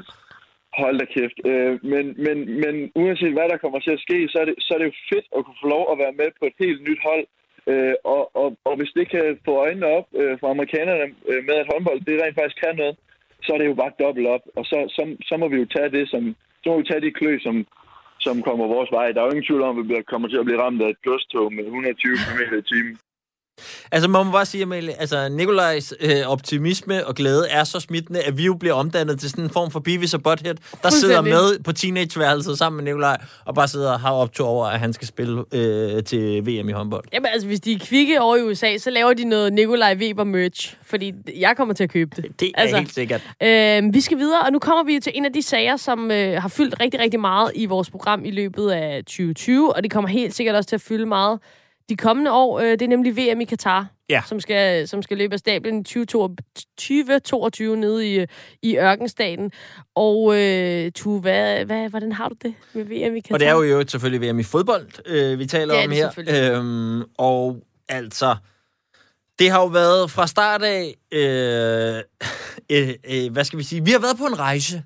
Hold 0.83 0.97
da 0.99 1.05
kæft. 1.15 1.37
Øh, 1.51 1.73
men, 1.93 2.05
men, 2.25 2.37
men 2.63 2.75
uanset 3.01 3.33
hvad 3.35 3.49
der 3.49 3.63
kommer 3.63 3.79
til 3.79 3.93
at 3.97 4.03
ske, 4.05 4.17
så 4.31 4.37
er, 4.41 4.45
det, 4.45 4.55
så 4.65 4.69
er 4.73 4.79
det 4.79 4.89
jo 4.91 4.95
fedt 5.11 5.27
at 5.35 5.45
kunne 5.45 5.61
få 5.63 5.67
lov 5.75 5.83
at 5.91 5.97
være 6.03 6.15
med 6.21 6.29
på 6.39 6.43
et 6.49 6.55
helt 6.63 6.81
nyt 6.87 7.01
hold. 7.09 7.25
Øh, 7.71 7.95
og, 8.15 8.21
og, 8.41 8.49
og 8.69 8.73
hvis 8.77 8.91
det 8.97 9.05
kan 9.13 9.39
få 9.45 9.51
øjnene 9.65 9.87
op 9.97 10.07
øh, 10.21 10.33
fra 10.39 10.49
amerikanerne 10.55 11.05
øh, 11.29 11.41
med, 11.47 11.55
at 11.61 11.69
håndbold 11.71 11.99
det 12.07 12.21
rent 12.21 12.37
faktisk 12.39 12.61
kan 12.63 12.75
noget, 12.81 12.95
så 13.43 13.49
er 13.53 13.57
det 13.59 13.67
jo 13.71 13.81
bare 13.81 13.99
dobbelt 14.03 14.27
op. 14.35 14.43
Og 14.57 14.63
så, 14.71 14.77
så, 14.95 15.03
så 15.29 15.33
må 15.37 15.45
vi 15.47 15.57
jo 15.61 15.67
tage 15.75 15.91
det 15.97 16.05
som, 16.09 16.23
så 16.63 16.65
må 16.69 16.77
vi 16.77 16.89
tage 16.89 17.05
de 17.05 17.17
klø, 17.19 17.31
som, 17.45 17.55
som 18.25 18.35
kommer 18.47 18.65
vores 18.75 18.91
vej. 18.97 19.07
Der 19.11 19.19
er 19.19 19.25
jo 19.25 19.35
ingen 19.35 19.49
tvivl 19.49 19.63
om, 19.69 19.79
at 19.79 19.89
vi 19.89 19.95
kommer 20.11 20.27
til 20.27 20.41
at 20.41 20.47
blive 20.47 20.61
ramt 20.63 20.81
af 20.81 20.89
et 20.89 21.01
godstog 21.07 21.53
med 21.53 21.63
120 21.63 22.15
km 22.25 22.41
i 22.61 22.61
timen. 22.71 22.97
Altså, 23.91 24.09
man 24.09 24.25
må 24.25 24.31
bare 24.31 24.45
sige, 24.45 24.63
Amalie, 24.63 24.99
altså, 24.99 25.29
Nikolajs 25.29 25.93
øh, 25.99 26.27
optimisme 26.27 27.07
og 27.07 27.15
glæde 27.15 27.47
er 27.49 27.63
så 27.63 27.79
smittende, 27.79 28.21
at 28.21 28.37
vi 28.37 28.45
jo 28.45 28.53
bliver 28.53 28.73
omdannet 28.73 29.19
til 29.19 29.29
sådan 29.29 29.43
en 29.43 29.49
form 29.49 29.71
for 29.71 29.79
Beavis 29.79 30.13
og 30.13 30.23
Butthead, 30.23 30.55
der 30.83 30.89
sidder 30.89 31.21
med 31.21 31.63
på 31.63 31.71
teenageværelset 31.71 32.57
sammen 32.57 32.83
med 32.83 32.93
Nikolaj, 32.93 33.17
og 33.45 33.55
bare 33.55 33.67
sidder 33.67 33.91
og 33.91 33.99
har 33.99 34.11
optur 34.11 34.47
over, 34.47 34.65
at 34.65 34.79
han 34.79 34.93
skal 34.93 35.07
spille 35.07 35.43
øh, 35.51 36.03
til 36.03 36.45
VM 36.45 36.69
i 36.69 36.71
håndbold. 36.71 37.03
Jamen 37.13 37.29
altså, 37.33 37.47
hvis 37.47 37.59
de 37.59 37.73
er 37.73 37.79
kvikke 37.79 38.21
over 38.21 38.35
i 38.35 38.41
USA, 38.41 38.77
så 38.77 38.89
laver 38.89 39.13
de 39.13 39.23
noget 39.23 39.53
Nikolaj 39.53 39.95
Weber 39.95 40.23
merch. 40.23 40.77
Fordi 40.83 41.13
jeg 41.37 41.53
kommer 41.57 41.73
til 41.73 41.83
at 41.83 41.89
købe 41.89 42.15
det. 42.15 42.39
Det 42.39 42.51
er 42.55 42.61
altså, 42.61 42.77
helt 42.77 42.93
sikkert. 42.93 43.21
Øh, 43.43 43.93
vi 43.93 44.01
skal 44.01 44.17
videre, 44.17 44.41
og 44.41 44.51
nu 44.51 44.59
kommer 44.59 44.83
vi 44.83 44.99
til 44.99 45.11
en 45.15 45.25
af 45.25 45.33
de 45.33 45.41
sager, 45.41 45.77
som 45.77 46.11
øh, 46.11 46.41
har 46.41 46.49
fyldt 46.49 46.79
rigtig, 46.79 46.99
rigtig 46.99 47.19
meget 47.19 47.51
i 47.55 47.65
vores 47.65 47.89
program 47.89 48.25
i 48.25 48.31
løbet 48.31 48.69
af 48.69 49.03
2020, 49.03 49.75
og 49.75 49.83
det 49.83 49.91
kommer 49.91 50.09
helt 50.09 50.35
sikkert 50.35 50.55
også 50.55 50.69
til 50.69 50.75
at 50.75 50.81
fylde 50.81 51.05
meget 51.05 51.39
de 51.89 51.95
kommende 51.97 52.31
år. 52.31 52.59
Øh, 52.59 52.71
det 52.71 52.81
er 52.81 52.87
nemlig 52.87 53.17
VM 53.17 53.41
i 53.41 53.45
Katar, 53.45 53.87
Ja. 54.09 54.21
som, 54.27 54.39
skal, 54.39 54.87
som 54.87 55.01
skal 55.01 55.17
løbe 55.17 55.33
af 55.33 55.39
stablen 55.39 55.79
i 55.79 55.83
2022 55.83 57.77
nede 57.77 58.15
i, 58.15 58.25
i 58.61 58.77
Ørkenstaten. 58.77 59.51
Og 59.95 60.37
øh, 60.41 60.91
tu, 60.91 61.19
hvad, 61.19 61.65
hvad, 61.65 61.89
hvordan 61.89 62.11
har 62.11 62.29
du 62.29 62.35
det 62.43 62.53
med 62.73 62.83
VM 62.83 63.15
i 63.15 63.19
Katar? 63.19 63.35
Og 63.35 63.39
det 63.39 63.47
er 63.47 63.51
jo 63.51 63.61
øvrigt 63.63 63.91
selvfølgelig 63.91 64.29
VM 64.33 64.39
i 64.39 64.43
fodbold, 64.43 64.87
øh, 65.05 65.39
vi 65.39 65.45
taler 65.45 65.73
Det 65.75 65.83
om 65.83 65.89
det 66.25 66.27
her. 66.33 66.55
Øhm, 66.59 67.03
og 67.17 67.57
altså, 67.89 68.35
det 69.39 69.49
har 69.51 69.59
jo 69.61 69.67
været 69.67 70.11
fra 70.11 70.27
start 70.27 70.63
af, 70.63 70.95
øh, 71.11 71.19
øh, 72.77 72.89
øh, 73.09 73.31
hvad 73.31 73.43
skal 73.43 73.59
vi 73.59 73.63
sige, 73.63 73.85
vi 73.85 73.91
har 73.91 73.99
været 73.99 74.17
på 74.17 74.25
en 74.25 74.39
rejse. 74.39 74.83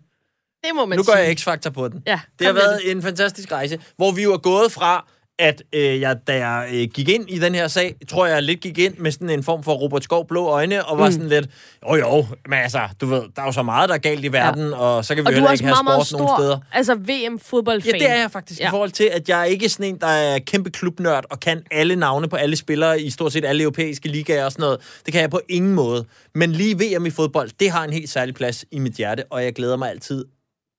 det 0.64 0.70
må 0.76 0.86
man 0.86 0.97
nu 0.97 1.04
sige. 1.04 1.14
går 1.16 1.20
jeg 1.20 1.36
X-Factor 1.39 1.70
på 1.70 1.88
den. 1.88 2.04
Ja, 2.08 2.20
Det 2.39 2.47
har 2.47 2.54
været 2.54 2.91
en 2.91 3.02
fantastisk 3.02 3.52
rejse, 3.52 3.80
hvor 3.97 4.12
vi 4.12 4.24
jo 4.24 4.34
er 4.34 4.38
gået 4.38 4.72
fra, 4.72 5.08
at 5.42 5.64
øh, 5.74 6.00
jeg, 6.02 6.18
da 6.28 6.48
jeg 6.48 6.70
øh, 6.74 6.88
gik 6.94 7.10
ind 7.10 7.30
i 7.30 7.39
den 7.39 7.56
her 7.56 7.68
sag, 7.68 7.96
tror 8.10 8.26
jeg 8.26 8.44
lidt 8.44 8.60
gik 8.60 8.78
ind 8.78 8.98
med 8.98 9.12
sådan 9.12 9.30
en 9.30 9.44
form 9.44 9.64
for 9.64 9.74
Robert 9.74 10.04
Skov 10.04 10.28
blå 10.28 10.46
øjne, 10.48 10.86
og 10.86 10.98
var 10.98 11.06
Mm. 11.06 11.12
sådan 11.12 11.30
lidt, 11.30 11.46
jo 11.89 11.96
jo, 11.96 12.26
men 12.50 12.60
altså, 12.60 12.80
du 13.02 13.06
ved, 13.06 13.22
der 13.36 13.42
er 13.42 13.46
jo 13.46 13.52
så 13.52 13.64
meget, 13.64 13.89
der 13.89 13.96
er 13.96 14.00
galt 14.00 14.26
i 14.26 14.32
verden, 14.32 14.70
ja. 14.70 14.76
og 14.76 15.06
så 15.06 15.16
kan 15.16 15.24
vi 15.24 15.28
Og 15.28 15.32
jo 15.32 15.36
heller 15.36 15.52
ikke 15.52 15.64
have 15.64 15.76
sport 15.76 15.86
nogen 15.86 16.06
steder. 16.06 16.28
stor 16.56 16.64
altså 16.72 16.96
VM-fodboldfan. 16.96 17.94
Ja, 17.94 18.00
det 18.00 18.10
er 18.10 18.20
jeg 18.20 18.32
faktisk 18.32 18.60
ja. 18.60 18.68
i 18.68 18.70
forhold 18.70 18.92
til, 18.92 19.04
at 19.04 19.30
jeg 19.30 19.39
er 19.42 19.46
ikke 19.46 19.70
sådan 19.70 19.86
en, 19.86 19.98
der 20.00 20.08
er 20.08 20.39
kæmpe 20.39 20.70
klubnørd 20.70 21.24
og 21.30 21.39
kan 21.39 21.64
alle 21.72 21.96
navne 21.96 22.28
på 22.30 22.36
alle 22.36 22.56
spillere 22.56 23.02
i 23.02 23.10
stort 23.10 23.34
set 23.34 23.46
alle 23.46 23.64
europæiske 23.64 24.08
ligaer 24.08 24.46
og 24.46 24.52
sådan 24.52 24.64
noget. 24.64 24.80
Det 25.06 25.14
kan 25.14 25.22
jeg 25.22 25.30
på 25.30 25.39
ingen 25.50 25.74
måde. 25.74 26.06
Men 26.36 26.52
lige 26.52 26.76
VM 26.80 27.06
i 27.06 27.10
fodbold, 27.10 27.50
det 27.60 27.72
har 27.72 27.84
en 27.84 27.94
helt 27.94 28.10
særlig 28.10 28.36
plads 28.36 28.66
i 28.72 28.80
mit 28.80 28.94
hjerte, 28.94 29.24
og 29.30 29.44
jeg 29.44 29.54
glæder 29.54 29.78
mig 29.78 29.89
altid 29.89 30.26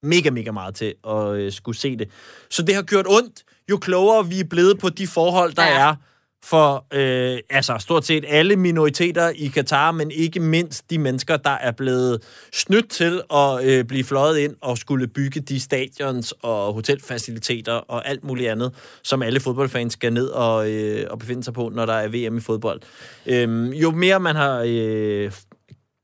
mega, 0.02 0.30
mega 0.30 0.50
meget 0.50 0.74
til 0.74 0.94
at 1.08 1.28
øh, 1.34 1.52
skulle 1.52 1.78
se 1.78 1.96
det. 1.96 2.08
Så 2.50 2.62
det 2.62 2.74
har 2.74 2.82
gjort 2.82 3.06
ondt, 3.08 3.42
jo 3.70 3.76
klogere 3.76 4.28
vi 4.28 4.40
er 4.40 4.44
blevet 4.44 4.78
på 4.78 4.88
de 4.88 5.06
forhold, 5.06 5.52
der 5.52 5.62
ja. 5.62 5.88
Er 5.88 5.94
for 6.44 6.86
øh, 6.92 7.38
altså 7.50 7.76
stort 7.78 8.04
set 8.04 8.24
alle 8.28 8.56
minoriteter 8.56 9.28
i 9.28 9.46
Katar, 9.46 9.92
men 9.92 10.10
ikke 10.10 10.40
mindst 10.40 10.90
de 10.90 10.98
mennesker, 10.98 11.36
der 11.36 11.50
er 11.50 11.70
blevet 11.70 12.22
snydt 12.52 12.90
til 12.90 13.22
at 13.34 13.64
øh, 13.64 13.84
blive 13.84 14.04
fløjet 14.04 14.38
ind 14.38 14.54
og 14.60 14.78
skulle 14.78 15.08
bygge 15.08 15.40
de 15.40 15.60
stadions 15.60 16.34
og 16.42 16.74
hotelfaciliteter 16.74 17.72
og 17.72 18.08
alt 18.08 18.24
muligt 18.24 18.50
andet, 18.50 18.74
som 19.02 19.22
alle 19.22 19.40
fodboldfans 19.40 19.92
skal 19.92 20.12
ned 20.12 20.26
og, 20.26 20.70
øh, 20.70 21.06
og 21.10 21.18
befinde 21.18 21.44
sig 21.44 21.54
på, 21.54 21.70
når 21.74 21.86
der 21.86 21.94
er 21.94 22.08
VM 22.08 22.36
i 22.36 22.40
fodbold. 22.40 22.80
Øhm, 23.26 23.68
jo 23.68 23.90
mere 23.90 24.20
man 24.20 24.36
har 24.36 24.64
øh, 24.66 25.32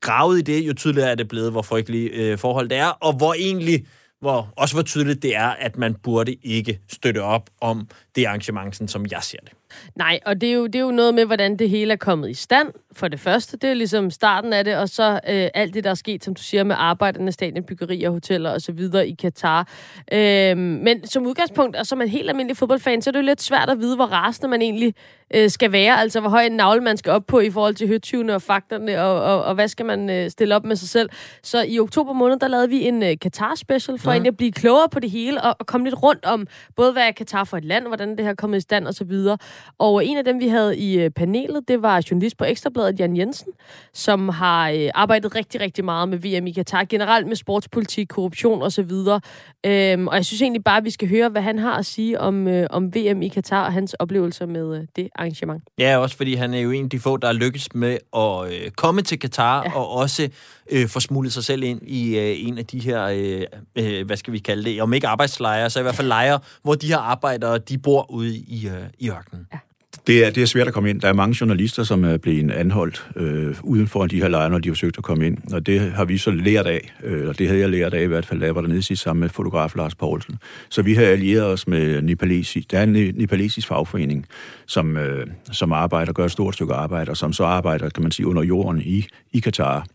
gravet 0.00 0.38
i 0.38 0.42
det, 0.42 0.60
jo 0.60 0.72
tydeligere 0.72 1.10
er 1.10 1.14
det 1.14 1.28
blevet, 1.28 1.50
hvor 1.50 1.62
frygtelige 1.62 2.10
øh, 2.10 2.38
forhold 2.38 2.68
det 2.68 2.78
er, 2.78 2.88
og 2.88 3.12
hvor 3.12 3.34
egentlig 3.34 3.86
hvor 4.20 4.52
også 4.56 4.74
hvor 4.74 4.82
tydeligt 4.82 5.22
det 5.22 5.36
er, 5.36 5.48
at 5.48 5.76
man 5.76 5.94
burde 5.94 6.34
ikke 6.34 6.80
støtte 6.88 7.22
op 7.22 7.50
om 7.60 7.88
det 8.18 8.24
arrangement, 8.26 8.76
sådan 8.76 8.88
som 8.88 9.06
jeg 9.10 9.22
ser 9.22 9.38
det. 9.42 9.52
Nej, 9.94 10.20
og 10.26 10.40
det 10.40 10.48
er, 10.48 10.52
jo, 10.52 10.66
det 10.66 10.74
er 10.74 10.80
jo 10.80 10.90
noget 10.90 11.14
med, 11.14 11.24
hvordan 11.24 11.56
det 11.56 11.70
hele 11.70 11.92
er 11.92 11.96
kommet 11.96 12.30
i 12.30 12.34
stand, 12.34 12.68
for 12.92 13.08
det 13.08 13.20
første. 13.20 13.56
Det 13.56 13.70
er 13.70 13.74
ligesom 13.74 14.10
starten 14.10 14.52
af 14.52 14.64
det, 14.64 14.76
og 14.76 14.88
så 14.88 15.12
øh, 15.12 15.48
alt 15.54 15.74
det, 15.74 15.84
der 15.84 15.90
er 15.90 15.94
sket, 15.94 16.24
som 16.24 16.34
du 16.34 16.42
siger, 16.42 16.64
med 16.64 16.76
arbejderne, 16.78 17.32
stadionbyggerier, 17.32 18.10
hoteller 18.10 18.50
og 18.50 18.60
så 18.60 18.72
videre 18.72 19.08
i 19.08 19.14
Katar. 19.14 19.68
Øh, 20.12 20.56
men 20.56 21.06
som 21.06 21.26
udgangspunkt, 21.26 21.76
og 21.76 21.86
som 21.86 22.00
en 22.00 22.08
helt 22.08 22.30
almindelig 22.30 22.56
fodboldfan, 22.56 23.02
så 23.02 23.10
er 23.10 23.12
det 23.12 23.18
jo 23.18 23.24
lidt 23.24 23.42
svært 23.42 23.70
at 23.70 23.78
vide, 23.78 23.96
hvor 23.96 24.04
rasende 24.04 24.48
man 24.48 24.62
egentlig 24.62 24.94
øh, 25.34 25.50
skal 25.50 25.72
være. 25.72 26.00
Altså, 26.00 26.20
hvor 26.20 26.30
høj 26.30 26.42
en 26.42 26.52
navle 26.52 26.80
man 26.80 26.96
skal 26.96 27.12
op 27.12 27.26
på 27.26 27.40
i 27.40 27.50
forhold 27.50 27.74
til 27.74 27.88
høtyvene 27.88 28.34
og 28.34 28.42
fakterne, 28.42 29.02
og, 29.02 29.22
og, 29.22 29.44
og 29.44 29.54
hvad 29.54 29.68
skal 29.68 29.86
man 29.86 30.10
øh, 30.10 30.30
stille 30.30 30.56
op 30.56 30.64
med 30.64 30.76
sig 30.76 30.88
selv. 30.88 31.10
Så 31.42 31.64
i 31.68 31.78
oktober 31.78 32.12
måned, 32.12 32.38
der 32.38 32.48
lavede 32.48 32.68
vi 32.68 32.88
en 32.88 33.02
øh, 33.02 33.16
Katar-special, 33.22 33.98
for 33.98 34.10
mm. 34.10 34.12
egentlig 34.12 34.30
at 34.30 34.36
blive 34.36 34.52
klogere 34.52 34.88
på 34.88 35.00
det 35.00 35.10
hele, 35.10 35.42
og, 35.42 35.56
og 35.58 35.66
komme 35.66 35.86
lidt 35.86 36.02
rundt 36.02 36.24
om, 36.24 36.46
både 36.76 36.92
hvad 36.92 37.02
er 37.02 37.12
Katar 37.12 37.44
for 37.44 37.56
et 37.56 37.64
land, 37.64 37.86
hvordan 37.86 38.07
det 38.16 38.24
her 38.24 38.30
er 38.30 38.34
kommet 38.34 38.58
i 38.58 38.60
stand, 38.60 38.86
og 38.86 38.94
så 38.94 39.04
videre. 39.04 39.38
Og 39.78 40.06
en 40.06 40.16
af 40.16 40.24
dem, 40.24 40.40
vi 40.40 40.48
havde 40.48 40.78
i 40.78 40.98
øh, 40.98 41.10
panelet, 41.10 41.68
det 41.68 41.82
var 41.82 42.02
journalist 42.10 42.36
på 42.36 42.44
Ekstrabladet, 42.44 43.00
Jan 43.00 43.16
Jensen, 43.16 43.52
som 43.94 44.28
har 44.28 44.70
øh, 44.70 44.88
arbejdet 44.94 45.34
rigtig, 45.34 45.60
rigtig 45.60 45.84
meget 45.84 46.08
med 46.08 46.18
VM 46.18 46.46
i 46.46 46.52
Katar, 46.52 46.84
generelt 46.84 47.26
med 47.26 47.36
sportspolitik, 47.36 48.08
korruption 48.08 48.62
og 48.62 48.72
så 48.72 48.82
videre. 48.82 49.20
Øhm, 49.66 50.08
og 50.08 50.16
jeg 50.16 50.24
synes 50.24 50.42
egentlig 50.42 50.64
bare, 50.64 50.76
at 50.76 50.84
vi 50.84 50.90
skal 50.90 51.08
høre, 51.08 51.28
hvad 51.28 51.42
han 51.42 51.58
har 51.58 51.78
at 51.78 51.86
sige 51.86 52.20
om, 52.20 52.48
øh, 52.48 52.66
om 52.70 52.94
VM 52.94 53.22
i 53.22 53.28
Katar 53.28 53.64
og 53.64 53.72
hans 53.72 53.94
oplevelser 53.94 54.46
med 54.46 54.78
øh, 54.78 54.86
det 54.96 55.08
arrangement. 55.14 55.62
Ja, 55.78 55.98
også 55.98 56.16
fordi 56.16 56.34
han 56.34 56.54
er 56.54 56.60
jo 56.60 56.70
en 56.70 56.84
af 56.84 56.90
de 56.90 57.00
få, 57.00 57.16
der 57.16 57.28
er 57.28 57.32
lykkes 57.32 57.74
med 57.74 57.98
at 58.16 58.52
øh, 58.52 58.70
komme 58.70 59.02
til 59.02 59.18
Katar 59.18 59.62
ja. 59.64 59.76
og 59.76 59.90
også 59.90 60.28
øh, 60.70 60.88
få 60.88 61.00
smuglet 61.00 61.32
sig 61.32 61.44
selv 61.44 61.62
ind 61.62 61.80
i 61.82 62.18
øh, 62.18 62.46
en 62.46 62.58
af 62.58 62.66
de 62.66 62.78
her, 62.78 63.04
øh, 63.04 63.42
øh, 63.76 64.06
hvad 64.06 64.16
skal 64.16 64.32
vi 64.32 64.38
kalde 64.38 64.64
det, 64.64 64.82
om 64.82 64.92
ikke 64.92 65.06
arbejdslejre, 65.06 65.70
så 65.70 65.78
i 65.78 65.82
hvert 65.82 65.94
fald 65.94 66.08
lejre, 66.08 66.38
hvor 66.62 66.74
de 66.74 66.86
her 66.86 66.98
arbejdere, 66.98 67.58
de 67.58 67.78
bor 67.88 68.10
ude 68.10 68.36
i, 68.36 68.68
øh, 68.68 68.88
i 68.98 69.10
ørkenen. 69.10 69.46
Ja. 69.52 69.58
Det 70.06 70.24
er, 70.26 70.30
det 70.30 70.42
er 70.42 70.46
svært 70.46 70.68
at 70.68 70.74
komme 70.74 70.90
ind. 70.90 71.00
Der 71.00 71.08
er 71.08 71.12
mange 71.12 71.36
journalister, 71.40 71.82
som 71.82 72.04
er 72.04 72.16
blevet 72.16 72.50
anholdt 72.50 73.08
øh, 73.16 73.56
uden 73.62 73.86
for 73.86 74.06
de 74.06 74.20
her 74.22 74.28
lejre, 74.28 74.50
når 74.50 74.58
de 74.58 74.68
har 74.68 74.74
forsøgt 74.74 74.98
at 74.98 75.04
komme 75.04 75.26
ind. 75.26 75.52
Og 75.52 75.66
det 75.66 75.80
har 75.80 76.04
vi 76.04 76.18
så 76.18 76.30
lært 76.30 76.66
af, 76.66 76.92
øh, 77.04 77.28
og 77.28 77.38
det 77.38 77.48
havde 77.48 77.60
jeg 77.60 77.70
lært 77.70 77.94
af 77.94 78.02
i 78.02 78.06
hvert 78.06 78.26
fald, 78.26 78.40
da 78.40 78.46
jeg 78.46 78.54
var 78.54 78.60
dernede 78.60 78.82
sidst 78.82 79.02
sammen 79.02 79.20
med 79.20 79.28
fotograf 79.28 79.76
Lars 79.76 79.94
Poulsen. 79.94 80.38
Så 80.68 80.82
vi 80.82 80.94
har 80.94 81.02
allieret 81.02 81.46
os 81.46 81.66
med 81.66 82.02
Nepalesi. 82.02 82.66
Der 82.70 82.78
er 82.78 82.82
en 82.82 82.92
nepalesisk 82.92 83.68
fagforening, 83.68 84.26
som, 84.66 84.96
øh, 84.96 85.26
som 85.52 85.72
arbejder, 85.72 86.12
gør 86.12 86.24
et 86.24 86.32
stort 86.32 86.54
stykke 86.54 86.74
arbejde, 86.74 87.10
og 87.10 87.16
som 87.16 87.32
så 87.32 87.44
arbejder, 87.44 87.90
kan 87.90 88.02
man 88.02 88.12
sige, 88.12 88.26
under 88.26 88.42
jorden 88.42 88.80
i, 88.80 89.06
i 89.32 89.40
Katar 89.40 89.86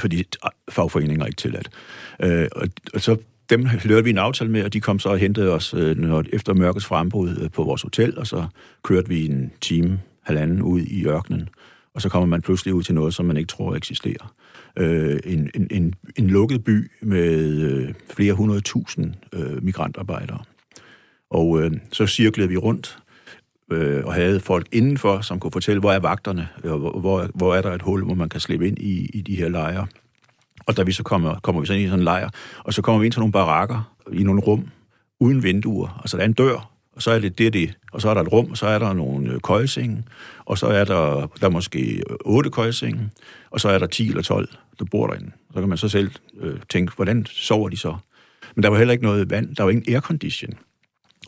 fordi 0.00 0.24
fagforeninger 0.70 1.22
er 1.22 1.26
ikke 1.26 1.36
tilladt. 1.36 1.68
Øh, 2.22 2.46
og, 2.56 2.68
og 2.94 3.00
så 3.00 3.16
dem 3.50 3.66
hørte 3.66 4.04
vi 4.04 4.10
en 4.10 4.18
aftale 4.18 4.50
med, 4.50 4.64
og 4.64 4.72
de 4.72 4.80
kom 4.80 4.98
så 4.98 5.08
og 5.08 5.18
hentede 5.18 5.52
os 5.52 5.74
øh, 5.74 5.96
når, 5.96 6.24
efter 6.32 6.54
mørkets 6.54 6.86
frembrud 6.86 7.36
øh, 7.40 7.50
på 7.50 7.64
vores 7.64 7.82
hotel, 7.82 8.18
og 8.18 8.26
så 8.26 8.46
kørte 8.82 9.08
vi 9.08 9.26
en 9.26 9.52
time, 9.60 10.00
halvanden 10.22 10.62
ud 10.62 10.80
i 10.80 11.06
ørkenen, 11.06 11.48
og 11.94 12.02
så 12.02 12.08
kommer 12.08 12.26
man 12.26 12.42
pludselig 12.42 12.74
ud 12.74 12.82
til 12.82 12.94
noget, 12.94 13.14
som 13.14 13.26
man 13.26 13.36
ikke 13.36 13.48
tror 13.48 13.76
eksisterer. 13.76 14.34
Øh, 14.76 15.18
en, 15.24 15.50
en, 15.54 15.66
en, 15.70 15.94
en 16.16 16.26
lukket 16.26 16.64
by 16.64 16.90
med 17.02 17.62
øh, 17.62 17.94
flere 18.10 18.32
hundrede 18.32 18.60
tusind 18.60 19.14
øh, 19.32 19.64
migrantarbejdere. 19.64 20.38
Og 21.30 21.62
øh, 21.62 21.72
så 21.92 22.06
cirklede 22.06 22.48
vi 22.48 22.56
rundt, 22.56 22.98
øh, 23.72 24.04
og 24.04 24.14
havde 24.14 24.40
folk 24.40 24.66
indenfor, 24.72 25.20
som 25.20 25.40
kunne 25.40 25.52
fortælle, 25.52 25.80
hvor 25.80 25.92
er 25.92 25.98
vagterne, 25.98 26.48
og 26.64 26.78
hvor, 26.78 27.00
hvor, 27.00 27.28
hvor 27.34 27.54
er 27.54 27.62
der 27.62 27.72
et 27.72 27.82
hul, 27.82 28.04
hvor 28.04 28.14
man 28.14 28.28
kan 28.28 28.40
slippe 28.40 28.68
ind 28.68 28.78
i, 28.78 29.10
i 29.14 29.20
de 29.20 29.36
her 29.36 29.48
lejre. 29.48 29.86
Og 30.68 30.76
da 30.76 30.82
vi 30.82 30.92
så 30.92 31.02
kommer, 31.02 31.40
kommer 31.40 31.60
vi 31.60 31.66
så 31.66 31.72
ind 31.72 31.82
i 31.82 31.86
sådan 31.86 31.98
en 31.98 32.04
lejr, 32.04 32.30
og 32.58 32.74
så 32.74 32.82
kommer 32.82 33.00
vi 33.00 33.06
ind 33.06 33.12
til 33.12 33.20
nogle 33.20 33.32
barakker 33.32 33.94
i 34.12 34.22
nogle 34.22 34.40
rum, 34.40 34.68
uden 35.20 35.42
vinduer. 35.42 35.98
Altså 36.00 36.16
der 36.16 36.22
er 36.22 36.26
en 36.26 36.32
dør, 36.32 36.70
og 36.96 37.02
så 37.02 37.10
er 37.10 37.18
det 37.18 37.38
det, 37.38 37.52
det. 37.52 37.78
Og 37.92 38.00
så 38.00 38.08
er 38.08 38.14
der 38.14 38.20
et 38.20 38.32
rum, 38.32 38.50
og 38.50 38.56
så 38.56 38.66
er 38.66 38.78
der 38.78 38.92
nogle 38.92 39.24
køjsenge, 39.24 39.40
køjesenge, 39.42 40.04
og 40.44 40.58
så 40.58 40.66
er 40.66 40.84
der, 40.84 41.30
der 41.40 41.46
er 41.46 41.50
måske 41.50 42.02
øh, 42.10 42.16
otte 42.24 42.50
køjesenge, 42.50 43.10
og 43.50 43.60
så 43.60 43.68
er 43.68 43.78
der 43.78 43.86
10 43.86 44.08
eller 44.08 44.22
12, 44.22 44.48
der 44.78 44.84
bor 44.90 45.06
derinde. 45.06 45.30
Så 45.54 45.60
kan 45.60 45.68
man 45.68 45.78
så 45.78 45.88
selv 45.88 46.10
øh, 46.40 46.60
tænke, 46.70 46.92
hvordan 46.96 47.26
sover 47.26 47.68
de 47.68 47.76
så? 47.76 47.96
Men 48.54 48.62
der 48.62 48.68
var 48.68 48.78
heller 48.78 48.92
ikke 48.92 49.04
noget 49.04 49.30
vand, 49.30 49.56
der 49.56 49.62
var 49.62 49.70
ingen 49.70 49.94
aircondition. 49.94 50.52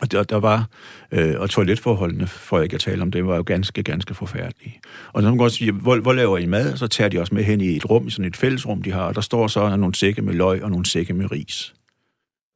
Og 0.00 0.12
der, 0.12 0.22
der 0.22 0.36
var, 0.36 0.68
øh, 1.12 1.34
og 1.40 1.50
toiletforholdene, 1.50 2.26
for 2.26 2.56
jeg 2.56 2.64
ikke 2.64 2.74
at 2.74 2.80
tale 2.80 3.02
om 3.02 3.10
det, 3.10 3.26
var 3.26 3.36
jo 3.36 3.42
ganske, 3.46 3.82
ganske 3.82 4.14
forfærdelige. 4.14 4.80
Og 5.12 5.22
så 5.22 5.26
kan 5.26 5.30
man 5.30 5.38
godt 5.38 5.52
sige, 5.52 5.72
hvor, 5.72 5.96
hvor 5.96 6.12
laver 6.12 6.38
I 6.38 6.46
mad? 6.46 6.76
Så 6.76 6.86
tager 6.86 7.08
de 7.08 7.20
også 7.20 7.34
med 7.34 7.44
hen 7.44 7.60
i 7.60 7.76
et 7.76 7.90
rum, 7.90 8.06
i 8.06 8.10
sådan 8.10 8.24
et 8.24 8.36
fællesrum, 8.36 8.82
de 8.82 8.92
har, 8.92 9.02
og 9.02 9.14
der 9.14 9.20
står 9.20 9.46
så 9.46 9.76
nogle 9.76 9.94
sække 9.94 10.22
med 10.22 10.34
løg 10.34 10.62
og 10.62 10.70
nogle 10.70 10.86
sække 10.86 11.14
med 11.14 11.32
ris. 11.32 11.74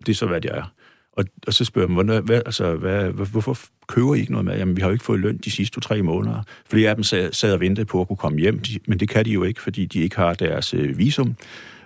Det 0.07 0.13
er 0.13 0.17
så, 0.17 0.27
hvad 0.27 0.41
det 0.41 0.51
er. 0.55 0.73
Og, 1.13 1.25
og 1.47 1.53
så 1.53 1.65
spørger 1.65 1.89
man, 1.89 2.07
hvad, 2.07 2.23
hvad, 2.23 2.43
altså, 2.47 2.75
hvad, 2.75 3.05
hvorfor 3.11 3.59
køber 3.87 4.15
I 4.15 4.21
ikke 4.21 4.33
noget 4.33 4.45
mad? 4.45 4.57
Jamen, 4.57 4.77
vi 4.77 4.81
har 4.81 4.89
jo 4.89 4.93
ikke 4.93 5.05
fået 5.05 5.21
løn 5.21 5.37
de 5.37 5.51
sidste 5.51 5.75
to-tre 5.75 6.03
måneder. 6.03 6.43
Flere 6.71 6.91
af 6.91 6.97
dem 6.97 7.05
sad, 7.05 7.33
sad 7.33 7.53
og 7.53 7.61
ventede 7.61 7.87
på 7.87 8.01
at 8.01 8.09
kunne 8.09 8.17
komme 8.17 8.39
hjem, 8.39 8.63
men 8.87 9.01
det 9.01 9.09
kan 9.09 9.25
de 9.25 9.31
jo 9.31 9.45
ikke, 9.45 9.63
fordi 9.63 9.87
de 9.87 10.01
ikke 10.01 10.17
har 10.17 10.35
deres 10.35 10.75
øh, 10.75 10.99
visum 10.99 11.37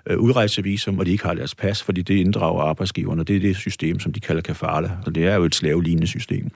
øh, 0.08 0.18
udrejsevisum, 0.18 0.98
og 0.98 1.06
de 1.06 1.10
ikke 1.10 1.24
har 1.24 1.34
deres 1.34 1.54
pas, 1.54 1.82
fordi 1.82 2.02
det 2.02 2.14
inddrager 2.14 2.62
arbejdsgiverne. 2.62 3.24
Det 3.24 3.36
er 3.36 3.40
det 3.40 3.56
system, 3.56 4.00
som 4.00 4.12
de 4.12 4.20
kalder 4.20 4.42
kafale, 4.42 4.90
og 5.06 5.14
det 5.14 5.26
er 5.26 5.34
jo 5.34 5.44
et 5.44 5.54
slavelignende 5.54 6.06
system. 6.06 6.50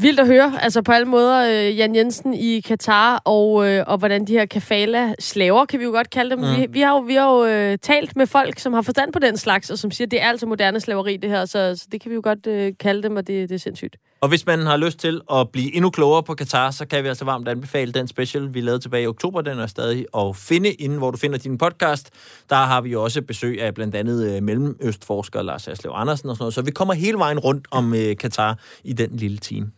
Vildt 0.00 0.20
at 0.20 0.26
høre, 0.26 0.62
altså 0.62 0.82
på 0.82 0.92
alle 0.92 1.08
måder, 1.08 1.68
øh, 1.68 1.78
Jan 1.78 1.94
Jensen 1.94 2.34
i 2.34 2.60
Katar, 2.60 3.22
og, 3.24 3.68
øh, 3.68 3.84
og 3.86 3.98
hvordan 3.98 4.24
de 4.24 4.32
her 4.32 4.46
kafala-slaver, 4.46 5.64
kan 5.64 5.78
vi 5.80 5.84
jo 5.84 5.90
godt 5.90 6.10
kalde 6.10 6.30
dem. 6.30 6.38
Mm. 6.38 6.56
Vi, 6.56 6.66
vi 6.70 6.80
har 6.80 6.92
jo, 6.92 6.98
vi 6.98 7.14
har 7.14 7.34
jo 7.34 7.44
øh, 7.44 7.78
talt 7.82 8.16
med 8.16 8.26
folk, 8.26 8.58
som 8.58 8.72
har 8.72 8.82
forstand 8.82 9.12
på 9.12 9.18
den 9.18 9.36
slags, 9.36 9.70
og 9.70 9.78
som 9.78 9.90
siger, 9.90 10.06
at 10.06 10.10
det 10.10 10.22
er 10.22 10.26
altså 10.26 10.46
moderne 10.46 10.80
slaveri, 10.80 11.16
det 11.16 11.30
her, 11.30 11.44
så, 11.44 11.76
så 11.76 11.86
det 11.92 12.00
kan 12.00 12.10
vi 12.10 12.14
jo 12.14 12.20
godt 12.24 12.46
øh, 12.46 12.72
kalde 12.80 13.02
dem, 13.02 13.16
og 13.16 13.26
det, 13.26 13.48
det 13.48 13.54
er 13.54 13.58
sindssygt. 13.58 13.96
Og 14.20 14.28
hvis 14.28 14.46
man 14.46 14.58
har 14.66 14.76
lyst 14.76 14.98
til 14.98 15.20
at 15.32 15.50
blive 15.50 15.74
endnu 15.74 15.90
klogere 15.90 16.22
på 16.22 16.34
Katar, 16.34 16.70
så 16.70 16.86
kan 16.86 17.04
vi 17.04 17.08
altså 17.08 17.24
varmt 17.24 17.48
anbefale 17.48 17.92
den 17.92 18.08
special, 18.08 18.54
vi 18.54 18.60
lavede 18.60 18.82
tilbage 18.82 19.02
i 19.02 19.06
oktober. 19.06 19.40
Den 19.40 19.58
er 19.58 19.66
stadig 19.66 20.06
at 20.16 20.36
finde 20.36 20.72
inden, 20.72 20.98
hvor 20.98 21.10
du 21.10 21.16
finder 21.16 21.38
din 21.38 21.58
podcast. 21.58 22.10
Der 22.50 22.56
har 22.56 22.80
vi 22.80 22.94
også 22.94 23.22
besøg 23.22 23.62
af 23.62 23.74
blandt 23.74 23.94
andet 23.94 24.36
øh, 24.36 24.42
mellemøstforsker 24.42 25.42
Lars 25.42 25.68
Aslev 25.68 25.92
Andersen 25.94 26.28
og 26.28 26.36
sådan 26.36 26.42
noget. 26.42 26.54
Så 26.54 26.62
vi 26.62 26.70
kommer 26.70 26.94
hele 26.94 27.18
vejen 27.18 27.38
rundt 27.38 27.66
om 27.70 27.94
øh, 27.94 28.16
Katar 28.16 28.58
i 28.84 28.92
den 28.92 29.16
lille 29.16 29.38
time. 29.38 29.77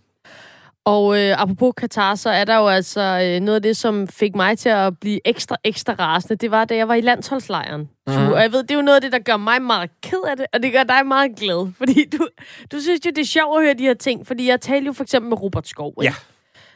Og 0.91 1.19
øh, 1.21 1.43
apropos 1.43 1.73
Katar, 1.77 2.15
så 2.15 2.31
er 2.31 2.45
der 2.45 2.57
jo 2.57 2.67
altså 2.67 3.01
øh, 3.01 3.41
noget 3.41 3.57
af 3.57 3.63
det, 3.63 3.77
som 3.77 4.09
fik 4.09 4.35
mig 4.35 4.59
til 4.59 4.69
at 4.69 4.99
blive 4.99 5.21
ekstra, 5.25 5.57
ekstra 5.65 5.95
rasende. 5.99 6.37
Det 6.37 6.51
var, 6.51 6.65
da 6.65 6.77
jeg 6.77 6.89
var 6.89 6.95
i 6.95 7.01
landsholdslejren. 7.01 7.81
Mm. 8.07 8.33
Og 8.33 8.41
jeg 8.43 8.53
ved, 8.53 8.63
det 8.63 8.71
er 8.71 8.75
jo 8.75 8.83
noget 8.83 8.97
af 8.97 9.03
det, 9.03 9.13
der 9.13 9.19
gør 9.19 9.37
mig 9.37 9.63
meget 9.63 9.91
ked 10.03 10.23
af 10.31 10.37
det, 10.37 10.47
og 10.53 10.63
det 10.63 10.73
gør 10.73 10.83
dig 10.83 11.07
meget 11.07 11.37
glad. 11.37 11.73
Fordi 11.79 12.05
du, 12.13 12.29
du 12.73 12.81
synes 12.81 13.07
jo, 13.07 13.11
det 13.11 13.19
er 13.19 13.25
sjovt 13.25 13.59
at 13.59 13.65
høre 13.65 13.75
de 13.75 13.83
her 13.83 13.95
ting. 13.95 14.27
Fordi 14.27 14.49
jeg 14.49 14.61
talte 14.61 14.87
jo 14.87 14.93
for 14.93 15.03
eksempel 15.03 15.29
med 15.29 15.43
Robert 15.43 15.69
Skov, 15.69 15.95
ja. 16.03 16.15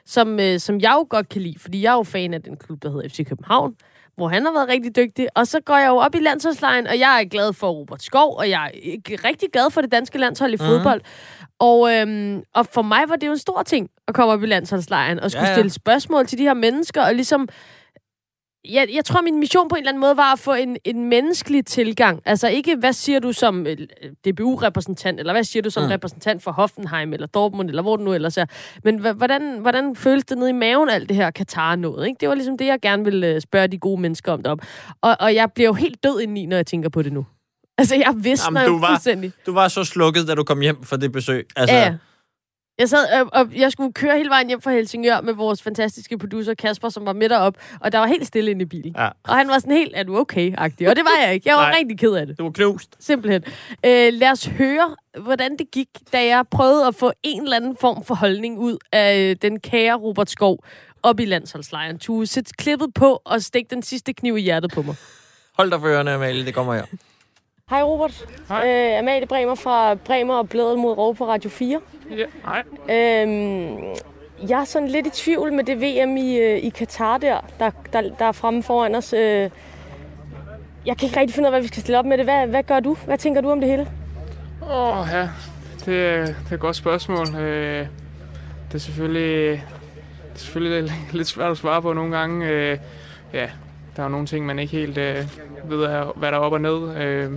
som, 0.07 0.41
øh, 0.41 0.61
som 0.61 0.81
jeg 0.81 0.93
jo 0.93 1.07
godt 1.11 1.29
kan 1.29 1.43
lide. 1.43 1.59
Fordi 1.59 1.83
jeg 1.83 1.93
er 1.93 1.97
jo 1.97 2.03
fan 2.03 2.35
af 2.35 2.43
den 2.43 2.57
klub, 2.57 2.83
der 2.83 2.91
hedder 2.91 3.09
FC 3.09 3.29
København 3.29 3.75
hvor 4.17 4.29
han 4.29 4.45
har 4.45 4.53
været 4.53 4.69
rigtig 4.69 4.97
dygtig. 4.97 5.27
Og 5.35 5.47
så 5.47 5.61
går 5.61 5.77
jeg 5.77 5.89
jo 5.89 5.97
op 5.97 6.15
i 6.15 6.19
landsholdslejen, 6.19 6.87
og 6.87 6.99
jeg 6.99 7.21
er 7.21 7.29
glad 7.29 7.53
for 7.53 7.71
Robert 7.71 8.03
Skov, 8.03 8.37
og 8.37 8.51
jeg 8.51 8.71
er 8.75 9.25
rigtig 9.25 9.49
glad 9.53 9.71
for 9.71 9.81
det 9.81 9.93
danske 9.93 10.19
landshold 10.19 10.53
i 10.53 10.57
mm. 10.57 10.65
fodbold. 10.65 11.01
Og, 11.59 11.95
øhm, 11.95 12.43
og 12.55 12.67
for 12.67 12.83
mig 12.83 13.09
var 13.09 13.17
det 13.17 13.27
jo 13.27 13.33
en 13.33 13.39
stor 13.39 13.63
ting 13.63 13.89
at 14.09 14.15
komme 14.15 14.33
op 14.33 14.43
i 14.43 14.47
landsholdslejren 14.47 15.21
og 15.21 15.31
skulle 15.31 15.45
ja, 15.45 15.51
ja. 15.51 15.57
stille 15.57 15.71
spørgsmål 15.71 16.27
til 16.27 16.39
de 16.39 16.43
her 16.43 16.55
mennesker, 16.55 17.03
og 17.03 17.15
ligesom 17.15 17.49
jeg, 18.69 18.89
jeg 18.95 19.05
tror, 19.05 19.23
min 19.23 19.41
mission 19.41 19.69
på 19.69 19.75
en 19.75 19.79
eller 19.81 19.91
anden 19.91 20.01
måde 20.01 20.17
var 20.17 20.33
at 20.33 20.39
få 20.39 20.53
en, 20.53 20.77
en 20.85 21.09
menneskelig 21.09 21.67
tilgang. 21.67 22.23
Altså 22.25 22.49
ikke, 22.49 22.77
hvad 22.77 22.93
siger 22.93 23.21
du 23.21 23.33
som 23.33 23.67
øh, 23.67 23.77
DBU-repræsentant, 24.27 25.21
eller 25.21 25.33
hvad 25.33 25.45
siger 25.45 25.63
du 25.63 25.71
som 25.71 25.83
mm. 25.83 25.89
repræsentant 25.89 26.43
for 26.43 26.51
Hoffenheim, 26.51 27.13
eller 27.13 27.27
Dortmund, 27.27 27.69
eller 27.69 27.83
hvor 27.83 27.97
du 27.97 28.05
nu 28.05 28.13
ellers 28.13 28.37
er. 28.37 28.47
Men 28.85 28.99
hvordan, 28.99 29.59
hvordan 29.61 29.97
føles 29.97 30.25
det 30.25 30.39
nede 30.39 30.51
i 30.51 30.53
maven, 30.53 30.89
alt 30.89 31.09
det 31.09 31.17
her 31.17 31.31
Katar 31.31 31.77
noget? 31.77 32.07
Ikke? 32.07 32.19
Det 32.21 32.29
var 32.29 32.35
ligesom 32.35 32.59
det, 32.59 32.67
jeg 32.67 32.81
gerne 32.81 33.05
ville 33.05 33.27
øh, 33.27 33.41
spørge 33.41 33.69
de 33.69 33.79
gode 33.79 34.01
mennesker 34.01 34.33
om 34.33 34.43
derop. 34.43 34.61
Og, 35.03 35.17
og 35.21 35.35
jeg 35.35 35.53
bliver 35.55 35.69
jo 35.69 35.75
helt 35.75 36.05
død 36.05 36.21
indeni, 36.21 36.47
når 36.47 36.57
jeg 36.57 36.67
tænker 36.67 36.89
på 36.89 37.03
det 37.03 37.13
nu. 37.13 37.27
Altså, 37.79 37.95
jeg 37.95 38.15
vidste 38.17 38.47
Jamen, 38.47 38.67
du 38.67 38.79
var, 38.79 38.89
fuldstændig. 38.89 39.33
Du 39.47 39.53
var 39.53 39.69
så 39.69 39.85
slukket, 39.85 40.29
da 40.29 40.35
du 40.35 40.45
kom 40.45 40.61
hjem 40.61 40.85
fra 40.85 40.97
det 40.97 41.13
besøg. 41.13 41.47
Altså, 41.57 41.77
ja. 41.77 41.95
Jeg 42.79 42.89
sad, 42.89 43.21
øh, 43.21 43.27
og 43.33 43.49
jeg 43.57 43.73
skulle 43.73 43.93
køre 43.93 44.17
hele 44.17 44.29
vejen 44.31 44.49
hjem 44.49 44.61
fra 44.61 44.71
Helsingør 44.71 45.21
med 45.21 45.33
vores 45.33 45.63
fantastiske 45.63 46.19
producer 46.19 46.55
Kasper, 46.55 46.89
som 46.89 47.07
var 47.07 47.13
med 47.13 47.29
derop, 47.29 47.55
og 47.81 47.93
der 47.93 47.99
var 47.99 48.07
helt 48.07 48.27
stille 48.27 48.51
inde 48.51 48.63
i 48.63 48.65
bilen. 48.65 48.95
Ja. 48.99 49.09
Og 49.25 49.37
han 49.37 49.49
var 49.49 49.59
sådan 49.59 49.77
helt, 49.77 49.93
er 49.95 50.03
du 50.03 50.17
okay-agtig? 50.17 50.89
Og 50.89 50.97
det 50.97 51.05
var 51.05 51.25
jeg 51.25 51.35
ikke. 51.35 51.49
Jeg 51.49 51.57
var 51.57 51.67
Nej. 51.71 51.75
rigtig 51.79 51.99
ked 51.99 52.13
af 52.13 52.27
det. 52.27 52.39
Du 52.39 52.43
var 52.43 52.51
knust. 52.51 52.97
Simpelthen. 53.01 53.43
Øh, 53.87 54.13
lad 54.13 54.31
os 54.31 54.47
høre, 54.47 54.97
hvordan 55.21 55.57
det 55.57 55.71
gik, 55.73 55.89
da 56.13 56.27
jeg 56.27 56.45
prøvede 56.51 56.87
at 56.87 56.95
få 56.95 57.13
en 57.23 57.43
eller 57.43 57.57
anden 57.57 57.77
form 57.81 58.05
for 58.05 58.15
holdning 58.15 58.59
ud 58.59 58.77
af 58.93 59.19
øh, 59.19 59.37
den 59.43 59.61
kære 59.61 59.95
Robert 59.95 60.31
Skov 60.31 60.59
op 61.03 61.21
i 61.21 61.25
landsholdslejren. 61.25 61.99
Du 61.99 62.27
sæt 62.27 62.51
klippet 62.59 62.95
på 62.95 63.23
og 63.25 63.43
stik 63.43 63.71
den 63.71 63.83
sidste 63.83 64.13
kniv 64.13 64.37
i 64.37 64.41
hjertet 64.41 64.71
på 64.71 64.83
mig. 64.83 64.95
Hold 65.57 65.71
dig 65.71 65.81
for 65.81 65.89
ørerne, 65.89 66.13
Amalie. 66.13 66.47
Det 66.47 66.55
kommer 66.55 66.75
her. 66.75 66.85
Hej 67.71 67.83
Robert. 67.83 68.25
Hej. 68.49 68.93
Øh, 68.93 68.99
Amalie 68.99 69.27
Bremer 69.27 69.55
fra 69.55 69.95
Bremer 69.95 70.35
og 70.35 70.49
Blædet 70.49 70.79
mod 70.79 70.93
Rov 70.99 71.17
på 71.17 71.29
Radio 71.29 71.51
4. 71.51 71.81
Ja, 72.11 72.25
hej. 72.45 72.63
Øhm, 73.23 73.77
jeg 74.49 74.61
er 74.61 74.65
sådan 74.65 74.89
lidt 74.89 75.07
i 75.07 75.11
tvivl 75.11 75.53
med 75.53 75.65
det 75.65 75.77
VM 75.81 76.17
i, 76.17 76.37
øh, 76.39 76.59
i 76.59 76.69
Katar 76.69 77.19
der, 77.19 77.41
der, 77.59 77.71
der, 77.93 78.01
der 78.19 78.25
er 78.25 78.33
fremme 78.33 78.63
foran 78.63 78.95
os. 78.95 79.13
Øh, 79.13 79.51
jeg 80.87 80.97
kan 80.97 81.07
ikke 81.07 81.21
rigtig 81.21 81.35
finde 81.35 81.47
ud 81.47 81.53
af, 81.53 81.53
hvad 81.53 81.61
vi 81.61 81.67
skal 81.69 81.83
stille 81.83 81.99
op 81.99 82.05
med 82.05 82.19
det. 82.19 82.27
Hvad, 82.27 82.47
hvad 82.47 82.63
gør 82.63 82.81
du? 82.81 82.97
Hvad 83.05 83.19
tænker 83.19 83.41
du 83.41 83.51
om 83.51 83.61
det 83.61 83.71
hele? 83.71 83.89
Åh, 84.63 84.99
oh, 85.01 85.07
ja. 85.13 85.29
Det, 85.85 86.07
er- 86.07 86.27
det 86.27 86.37
er 86.51 86.55
et 86.55 86.61
godt 86.61 86.77
spørgsmål. 86.77 87.35
Øh, 87.37 87.87
det 88.69 88.75
er 88.75 88.79
selvfølgelig, 88.79 89.51
det 90.29 90.35
er 90.35 90.39
selvfølgelig 90.39 90.83
lidt- 90.83 91.13
lidt 91.13 91.29
svært 91.29 91.51
at 91.51 91.57
svare 91.59 91.83
på 91.83 91.93
nogle 91.93 92.17
gange. 92.17 92.49
Øh, 92.49 92.79
ja, 93.33 93.51
der 93.97 94.03
er 94.03 94.07
jo 94.07 94.11
nogle 94.11 94.27
ting, 94.27 94.47
man 94.47 94.59
ikke 94.59 94.77
helt 94.77 94.99
øh, 94.99 95.17
ved, 95.65 95.89
hvad 96.17 96.31
der 96.33 96.37
er 96.37 96.41
op 96.41 96.53
og 96.53 96.61
ned. 96.61 96.97
Øh, 97.03 97.31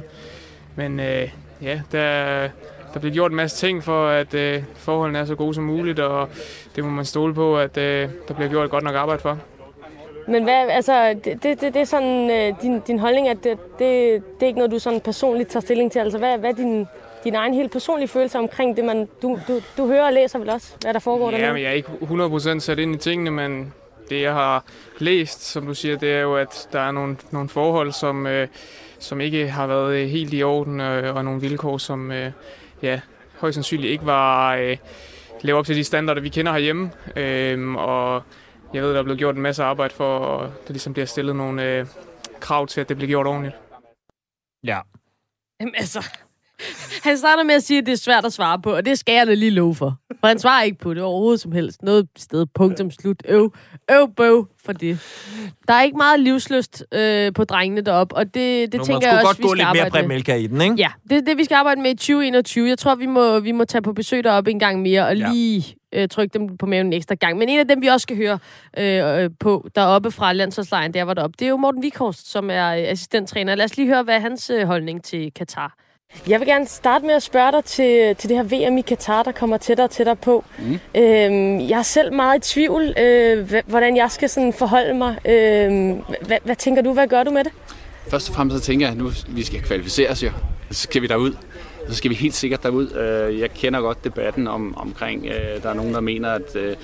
men 0.76 0.99
øh, 0.99 1.30
ja, 1.62 1.82
der, 1.91 2.49
der 2.93 2.99
bliver 2.99 3.14
gjort 3.14 3.32
en 3.32 3.38
masse 3.38 3.68
ting 3.68 3.84
for, 3.84 4.08
at 4.08 4.34
øh, 4.34 4.64
forholdene 4.76 5.20
er 5.20 5.26
så 5.26 5.36
gode 5.36 5.53
som 5.53 5.64
muligt, 5.64 5.99
og 5.99 6.30
det 6.76 6.84
må 6.84 6.89
man 6.89 7.05
stole 7.05 7.34
på, 7.34 7.58
at 7.58 7.78
øh, 7.78 8.10
der 8.28 8.34
bliver 8.34 8.49
gjort 8.49 8.66
et 8.66 8.72
godt 8.72 8.84
nok 8.84 8.95
arbejde 8.95 9.22
for. 9.22 9.38
Men 10.30 10.43
hvad, 10.43 10.68
altså, 10.70 11.16
det, 11.26 11.43
det, 11.43 11.62
det, 11.62 11.76
er 11.76 11.84
sådan, 11.86 12.32
øh, 12.32 12.53
din, 12.62 12.80
din 12.80 12.99
holdning, 12.99 13.30
at 13.30 13.38
det, 13.43 13.58
det, 13.80 13.80
det 14.39 14.43
er 14.43 14.47
ikke 14.47 14.60
noget, 14.60 14.72
du 14.72 14.80
sådan 14.80 15.01
personligt 15.01 15.49
tager 15.49 15.62
stilling 15.62 15.91
til. 15.91 15.99
Altså, 15.99 16.18
hvad, 16.18 16.38
hvad 16.38 16.49
er 16.49 16.53
din, 16.55 16.86
din 17.24 17.36
egen 17.36 17.53
helt 17.53 17.72
personlige 17.72 18.08
følelse 18.08 18.38
omkring 18.39 18.78
det, 18.78 18.86
man, 18.86 19.08
du, 19.22 19.39
du, 19.47 19.60
du 19.78 19.88
hører 19.88 20.05
og 20.05 20.14
læser 20.14 20.39
vel 20.39 20.49
også, 20.49 20.74
hvad 20.82 20.93
der 20.93 20.99
foregår 20.99 21.32
Ja, 21.32 21.38
dernede? 21.38 21.53
men 21.53 21.62
jeg 21.64 21.70
er 21.70 21.74
ikke 21.74 21.89
100% 22.55 22.60
sat 22.60 22.80
ind 22.80 22.95
i 22.95 22.97
tingene, 22.97 23.32
men 23.32 23.74
det 24.10 24.22
jeg 24.22 24.34
har 24.34 24.66
læst, 24.97 25.41
som 25.41 25.66
du 25.66 25.74
siger, 25.74 25.97
det 25.97 26.12
er 26.12 26.22
jo, 26.22 26.36
at 26.36 26.70
der 26.72 26.80
er 26.80 26.91
nogle, 26.91 27.18
nogle 27.32 27.49
forhold, 27.49 27.91
som, 27.91 28.28
øh, 28.28 28.47
som 28.99 29.22
ikke 29.22 29.49
har 29.49 29.68
været 29.68 29.95
øh, 29.95 30.08
helt 30.08 30.34
i 30.34 30.43
orden, 30.43 30.82
øh, 30.82 31.16
og 31.16 31.26
nogle 31.26 31.41
vilkår, 31.41 31.78
som 31.78 32.12
øh, 32.12 32.32
ja, 32.82 33.01
højst 33.39 33.55
sandsynligt 33.55 33.91
ikke 33.91 34.05
var 34.05 34.55
øh, 34.55 34.78
lever 35.41 35.60
op 35.60 35.66
til 35.66 35.76
de 35.76 35.84
standarder, 35.84 36.22
vi 36.22 36.30
kender 36.30 36.51
herhjemme. 36.51 36.91
Øh, 37.16 37.76
og 37.76 38.24
jeg 38.74 38.84
ved, 38.84 38.93
der 38.93 38.99
er 38.99 39.03
blevet 39.03 39.20
gjort 39.20 39.36
en 39.36 39.41
masse 39.41 39.64
arbejde 39.64 39.93
for, 39.93 40.38
at 40.38 40.49
der 40.68 40.74
ligesom 40.74 40.93
bliver 40.93 41.05
stillet 41.05 41.36
nogle 41.36 41.64
øh, 41.64 41.86
krav 42.39 42.68
til, 42.68 42.82
at 42.82 42.89
det 42.89 42.97
bliver 42.97 43.10
gjort 43.10 43.28
ordentligt. 43.28 43.55
Ja. 44.64 44.80
Jamen 45.60 45.76
altså, 45.78 46.10
Han 47.03 47.18
starter 47.18 47.43
med 47.43 47.55
at 47.55 47.64
sige, 47.64 47.78
at 47.78 47.86
det 47.86 47.91
er 47.91 47.95
svært 47.97 48.26
at 48.26 48.34
svare 48.34 48.62
på, 48.62 48.72
og 48.76 48.86
det 48.86 48.99
skal 48.99 49.16
jeg 49.16 49.28
da 49.28 49.34
lige 49.34 49.51
love 49.51 49.76
for. 49.76 49.97
For 50.20 50.28
han 50.28 50.39
svarer 50.39 50.64
ikke 50.64 50.78
på 50.78 50.93
det 50.93 51.03
overhovedet 51.03 51.39
som 51.41 51.51
helst. 51.51 51.84
Noget 51.84 52.08
sted, 52.18 52.45
punktum, 52.55 52.91
slut, 52.91 53.24
øv, 53.28 53.53
øv, 53.91 54.10
bøv 54.18 54.47
for 54.66 54.74
det. 54.74 54.99
Der 55.68 55.74
er 55.74 55.84
ikke 55.84 55.97
meget 55.97 56.20
livsløst 56.20 56.84
øh, 56.91 57.34
på 57.34 57.43
drengene 57.43 57.82
deroppe, 57.82 58.16
og 58.16 58.26
det, 58.26 58.72
det 58.72 58.74
Nu, 58.74 58.84
tænker 58.84 59.08
jeg 59.08 59.16
også, 59.18 59.26
godt 59.28 59.38
gå 59.38 59.41
vi 59.41 59.47
skal 59.47 59.58
lidt 59.58 59.93
mere 59.93 60.08
med. 60.08 60.39
I 60.43 60.47
den, 60.47 60.62
ikke? 60.62 60.76
Ja, 60.78 60.89
det 61.10 61.18
er 61.18 61.22
det, 61.22 61.38
vi 61.38 61.43
skal 61.43 61.55
arbejde 61.55 61.82
med 61.82 61.91
i 61.91 61.95
2021. 61.95 62.70
Jeg 62.70 62.78
tror, 62.78 62.95
vi 62.95 63.05
må, 63.05 63.39
vi 63.39 63.51
må 63.51 63.66
tage 63.66 63.82
på 63.82 63.93
besøg 63.93 64.24
deroppe 64.24 64.51
en 64.51 64.60
gang 64.60 64.82
mere, 64.82 65.08
og 65.08 65.18
Ja. 65.18 65.30
lige 65.32 65.76
øh, 65.93 66.08
trykke 66.10 66.39
dem 66.39 66.58
på 66.58 66.66
maven 66.66 66.88
en 66.88 66.93
ekstra 66.93 67.16
gang. 67.16 67.38
Men 67.38 67.49
en 67.49 67.60
af 67.60 67.68
dem, 67.68 67.82
vi 67.82 67.88
også 67.88 68.03
skal 68.03 68.18
høre 68.18 68.39
øh, 68.78 69.24
øh, 69.24 69.30
på 69.39 69.68
deroppe 69.76 70.12
fra 70.12 70.34
landsholdslejren, 70.34 70.93
der 70.93 71.03
var 71.03 71.14
deroppe, 71.14 71.36
det 71.39 71.45
er 71.45 71.49
jo 71.49 71.58
Morten 71.58 71.84
Vikhorst, 71.84 72.32
som 72.32 72.49
er 72.49 72.68
øh, 72.76 72.84
assistenttræner. 72.88 73.55
Lad 73.55 73.66
os 73.66 73.78
lige 73.78 73.88
høre, 73.88 74.03
hvad 74.03 74.16
er 74.16 74.20
hans 74.20 74.49
øh, 74.49 74.68
holdning 74.68 75.03
til 75.03 75.32
Katar. 75.34 75.76
Jeg 76.28 76.39
vil 76.39 76.47
gerne 76.47 76.68
starte 76.68 77.05
med 77.05 77.14
at 77.14 77.24
spørge 77.24 77.51
dig 77.51 77.64
til, 77.66 78.16
til 78.16 78.30
det 78.30 78.38
her 78.38 78.43
VM 78.70 78.78
i 78.78 78.82
Katar, 78.82 79.24
der 79.24 79.32
kommer 79.32 79.58
tættere 79.58 79.88
og 79.88 79.91
tættere 79.91 80.16
på. 80.16 80.45
Mm. 80.60 80.74
Øhm, 80.95 81.60
jeg 81.70 81.80
er 81.80 81.84
selv 81.84 82.14
meget 82.14 82.38
i 82.49 82.53
tvivl, 82.53 82.93
øh, 82.99 83.53
hvordan 83.68 83.97
jeg 83.97 84.12
skal 84.12 84.30
sådan 84.30 84.53
forholde 84.53 84.93
mig. 84.93 85.18
Øh, 85.26 85.95
hvad, 86.28 86.38
hvad 86.43 86.55
tænker 86.55 86.82
du? 86.82 86.93
Hvad 86.93 87.08
gør 87.08 87.24
du 87.24 87.32
med 87.32 87.43
det? 87.43 87.51
Først 88.10 88.30
og 88.30 88.36
fremmest 88.36 88.58
så 88.58 88.64
tænker 88.64 88.86
jeg, 88.86 88.91
at 88.91 88.97
nu 88.97 89.12
vi 89.28 89.43
skal 89.43 89.62
kvalificere 89.62 90.10
os 90.10 90.24
jo. 90.24 90.30
Så 90.72 90.82
skal 90.82 91.01
vi 91.01 91.08
derud. 91.08 91.34
Så 91.89 91.95
skal 91.95 92.10
vi 92.12 92.16
helt 92.16 92.36
sikkert 92.36 92.64
derud. 92.64 92.91
Øh, 92.91 93.39
Jeg 93.39 93.51
kender 93.51 93.82
godt 93.82 94.03
debatten 94.03 94.47
om, 94.47 94.78
omkring, 94.78 95.26
øh, 95.26 95.64
der 95.64 95.70
er 95.70 95.74
nogen, 95.74 95.93
der 95.93 95.99
mener, 96.01 96.30
at 96.32 96.55
øh, 96.55 96.76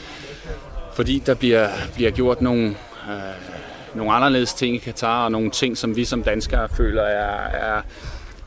fordi 0.93 1.23
der 1.25 1.33
bliver, 1.33 1.67
bliver 1.95 2.11
gjort 2.11 2.41
nogle, 2.41 2.65
øh, 3.09 3.95
nogle 3.95 4.13
anderledes 4.13 4.53
ting 4.53 4.75
i 4.75 4.77
Katar, 4.77 5.23
og 5.25 5.31
nogle 5.31 5.51
ting, 5.51 5.77
som 5.77 5.95
vi 5.95 6.05
som 6.05 6.23
danskere 6.23 6.69
føler 6.77 7.01
er, 7.03 7.47
er, 7.47 7.81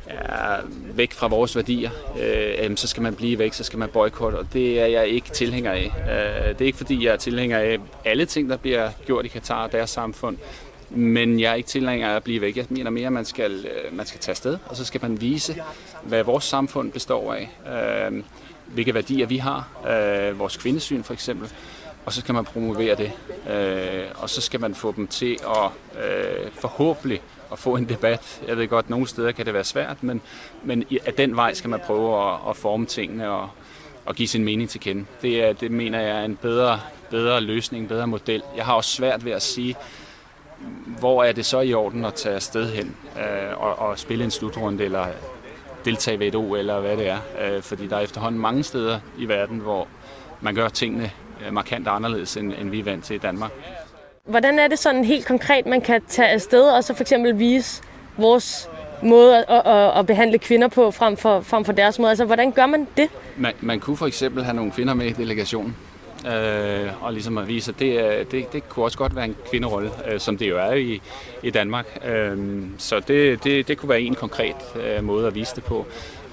er 0.08 0.60
væk 0.94 1.12
fra 1.12 1.26
vores 1.26 1.56
værdier, 1.56 1.90
øh, 2.20 2.76
så 2.76 2.88
skal 2.88 3.02
man 3.02 3.14
blive 3.14 3.38
væk, 3.38 3.52
så 3.52 3.64
skal 3.64 3.78
man 3.78 3.88
boykotte, 3.88 4.36
og 4.36 4.46
det 4.52 4.80
er 4.80 4.86
jeg 4.86 5.08
ikke 5.08 5.30
tilhænger 5.30 5.72
af. 5.72 5.92
Øh, 6.00 6.48
det 6.48 6.60
er 6.60 6.66
ikke 6.66 6.78
fordi, 6.78 7.04
jeg 7.04 7.12
er 7.12 7.16
tilhænger 7.16 7.58
af 7.58 7.78
alle 8.04 8.26
ting, 8.26 8.50
der 8.50 8.56
bliver 8.56 8.90
gjort 9.06 9.24
i 9.24 9.28
Katar 9.28 9.64
og 9.64 9.72
deres 9.72 9.90
samfund, 9.90 10.36
men 10.90 11.40
jeg 11.40 11.50
er 11.50 11.54
ikke 11.54 11.68
tilhænger 11.68 12.10
af 12.10 12.16
at 12.16 12.24
blive 12.24 12.40
væk. 12.40 12.56
Jeg 12.56 12.66
mener 12.68 12.90
mere, 12.90 13.06
at 13.06 13.12
man 13.12 13.24
skal, 13.24 13.52
øh, 13.52 13.96
man 13.96 14.06
skal 14.06 14.20
tage 14.20 14.34
sted, 14.34 14.58
og 14.66 14.76
så 14.76 14.84
skal 14.84 15.02
man 15.02 15.20
vise, 15.20 15.56
hvad 16.02 16.22
vores 16.22 16.44
samfund 16.44 16.92
består 16.92 17.34
af. 17.34 17.50
Øh, 18.08 18.22
hvilke 18.66 18.94
værdier 18.94 19.26
vi 19.26 19.36
har. 19.36 19.68
Øh, 19.88 20.38
vores 20.38 20.56
kvindesyn 20.56 21.02
for 21.02 21.12
eksempel. 21.12 21.48
Og 22.06 22.12
så 22.12 22.20
skal 22.20 22.34
man 22.34 22.44
promovere 22.44 22.96
det. 22.96 23.12
Øh, 23.52 24.04
og 24.14 24.30
så 24.30 24.40
skal 24.40 24.60
man 24.60 24.74
få 24.74 24.92
dem 24.96 25.06
til 25.06 25.38
at 25.46 26.02
øh, 26.04 26.50
forhåbentlig 26.52 27.20
at 27.52 27.58
få 27.58 27.76
en 27.76 27.88
debat. 27.88 28.42
Jeg 28.48 28.56
ved 28.56 28.68
godt, 28.68 28.86
at 28.86 28.90
nogle 28.90 29.06
steder 29.06 29.32
kan 29.32 29.46
det 29.46 29.54
være 29.54 29.64
svært, 29.64 30.02
men, 30.02 30.20
men 30.64 30.84
af 31.06 31.14
den 31.14 31.36
vej 31.36 31.54
skal 31.54 31.70
man 31.70 31.80
prøve 31.86 32.32
at, 32.32 32.38
at 32.48 32.56
forme 32.56 32.86
tingene 32.86 33.30
og, 33.30 33.48
og 34.04 34.14
give 34.14 34.28
sin 34.28 34.44
mening 34.44 34.70
til 34.70 34.80
kende. 34.80 35.04
Det, 35.22 35.44
er, 35.44 35.52
det 35.52 35.70
mener 35.70 36.00
jeg 36.00 36.20
er 36.20 36.24
en 36.24 36.36
bedre, 36.36 36.80
bedre 37.10 37.40
løsning, 37.40 37.82
en 37.82 37.88
bedre 37.88 38.06
model. 38.06 38.42
Jeg 38.56 38.64
har 38.64 38.74
også 38.74 38.90
svært 38.90 39.24
ved 39.24 39.32
at 39.32 39.42
sige, 39.42 39.76
hvor 40.98 41.24
er 41.24 41.32
det 41.32 41.46
så 41.46 41.60
i 41.60 41.74
orden 41.74 42.04
at 42.04 42.14
tage 42.14 42.34
afsted 42.34 42.72
hen 42.72 42.96
øh, 43.18 43.60
og, 43.60 43.78
og 43.78 43.98
spille 43.98 44.24
en 44.24 44.30
slutrunde 44.30 44.84
eller 44.84 45.06
deltage 45.84 46.18
ved 46.18 46.26
et 46.26 46.34
O 46.34 46.54
eller 46.54 46.80
hvad 46.80 46.96
det 46.96 47.08
er. 47.08 47.18
Øh, 47.40 47.62
fordi 47.62 47.86
der 47.86 47.96
er 47.96 48.00
efterhånden 48.00 48.40
mange 48.40 48.62
steder 48.62 49.00
i 49.18 49.28
verden, 49.28 49.58
hvor 49.58 49.88
man 50.40 50.54
gør 50.54 50.68
tingene 50.68 51.10
øh, 51.46 51.52
markant 51.52 51.88
anderledes, 51.88 52.36
end, 52.36 52.54
end 52.58 52.70
vi 52.70 52.78
er 52.78 52.84
vant 52.84 53.04
til 53.04 53.16
i 53.16 53.18
Danmark. 53.18 53.50
Hvordan 54.26 54.58
er 54.58 54.68
det 54.68 54.78
sådan 54.78 55.04
helt 55.04 55.26
konkret, 55.26 55.66
man 55.66 55.80
kan 55.80 56.02
tage 56.08 56.28
afsted 56.28 56.62
og 56.62 56.84
så 56.84 56.94
for 56.94 57.02
eksempel 57.02 57.38
vise 57.38 57.82
vores 58.16 58.68
måde 59.02 59.36
at, 59.36 59.62
at, 59.66 59.98
at 59.98 60.06
behandle 60.06 60.38
kvinder 60.38 60.68
på 60.68 60.90
frem 60.90 61.16
for, 61.16 61.40
frem 61.40 61.64
for 61.64 61.72
deres 61.72 61.98
måde? 61.98 62.08
Altså, 62.10 62.24
hvordan 62.24 62.52
gør 62.52 62.66
man 62.66 62.86
det? 62.96 63.08
Man, 63.36 63.52
man 63.60 63.80
kunne 63.80 63.96
for 63.96 64.06
eksempel 64.06 64.44
have 64.44 64.56
nogle 64.56 64.72
kvinder 64.72 64.94
med 64.94 65.06
i 65.06 65.12
delegationen, 65.12 65.76
øh, 66.26 67.04
og 67.04 67.12
ligesom 67.12 67.38
at 67.38 67.48
vise, 67.48 67.70
at 67.70 67.78
det, 67.78 68.04
øh, 68.04 68.26
det, 68.30 68.52
det 68.52 68.68
kunne 68.68 68.84
også 68.84 68.98
godt 68.98 69.16
være 69.16 69.24
en 69.24 69.36
kvinderolle, 69.50 69.90
øh, 70.08 70.20
som 70.20 70.38
det 70.38 70.48
jo 70.48 70.58
er 70.58 70.72
i, 70.72 71.02
i 71.42 71.50
Danmark. 71.50 71.98
Øh, 72.04 72.62
så 72.78 73.00
det, 73.00 73.44
det, 73.44 73.68
det 73.68 73.78
kunne 73.78 73.88
være 73.88 74.00
en 74.00 74.14
konkret 74.14 74.56
øh, 74.84 75.04
måde 75.04 75.26
at 75.26 75.34
vise 75.34 75.56
det 75.56 75.64
på. 75.64 75.86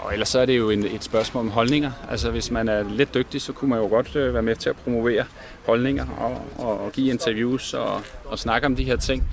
Og 0.03 0.13
ellers 0.13 0.29
så 0.29 0.39
er 0.39 0.45
det 0.45 0.57
jo 0.57 0.69
en, 0.69 0.85
et 0.85 1.03
spørgsmål 1.03 1.41
om 1.41 1.51
holdninger. 1.51 1.91
Altså 2.09 2.31
hvis 2.31 2.51
man 2.51 2.67
er 2.67 2.83
lidt 2.89 3.13
dygtig, 3.13 3.41
så 3.41 3.53
kunne 3.53 3.69
man 3.69 3.79
jo 3.79 3.87
godt 3.87 4.15
øh, 4.15 4.33
være 4.33 4.43
med 4.43 4.55
til 4.55 4.69
at 4.69 4.75
promovere 4.75 5.25
holdninger 5.65 6.05
og, 6.17 6.65
og, 6.65 6.85
og 6.85 6.91
give 6.91 7.09
interviews 7.09 7.73
og, 7.73 8.01
og 8.25 8.39
snakke 8.39 8.67
om 8.67 8.75
de 8.75 8.83
her 8.83 8.95
ting. 8.95 9.23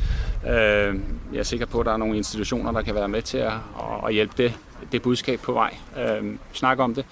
Øh, 0.46 0.94
jeg 1.32 1.38
er 1.38 1.42
sikker 1.42 1.66
på, 1.66 1.80
at 1.80 1.86
der 1.86 1.92
er 1.92 1.96
nogle 1.96 2.16
institutioner, 2.16 2.72
der 2.72 2.82
kan 2.82 2.94
være 2.94 3.08
med 3.08 3.22
til 3.22 3.38
at, 3.38 3.52
at, 4.06 4.12
hjælpe 4.12 4.42
det, 4.42 4.54
det 4.92 5.02
budskab 5.02 5.40
på 5.40 5.52
vej. 5.52 5.74
Øh, 5.98 6.34
snakke 6.52 6.82
om 6.82 6.94
det. 6.94 7.04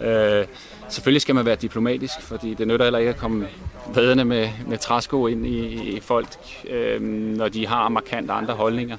Øh, 0.00 0.46
selvfølgelig 0.88 1.22
skal 1.22 1.34
man 1.34 1.46
være 1.46 1.56
diplomatisk, 1.56 2.20
fordi 2.20 2.54
det 2.54 2.68
nytter 2.68 2.84
heller 2.84 2.98
ikke 2.98 3.10
at 3.10 3.16
komme 3.16 3.48
vadende 3.94 4.24
med, 4.24 4.48
med 4.66 4.78
træsko 4.78 5.26
ind 5.26 5.46
i, 5.46 5.96
i 5.96 6.00
folk, 6.00 6.28
øh, 6.70 7.02
når 7.36 7.48
de 7.48 7.66
har 7.66 7.88
markant 7.88 8.30
andre 8.30 8.54
holdninger. 8.54 8.96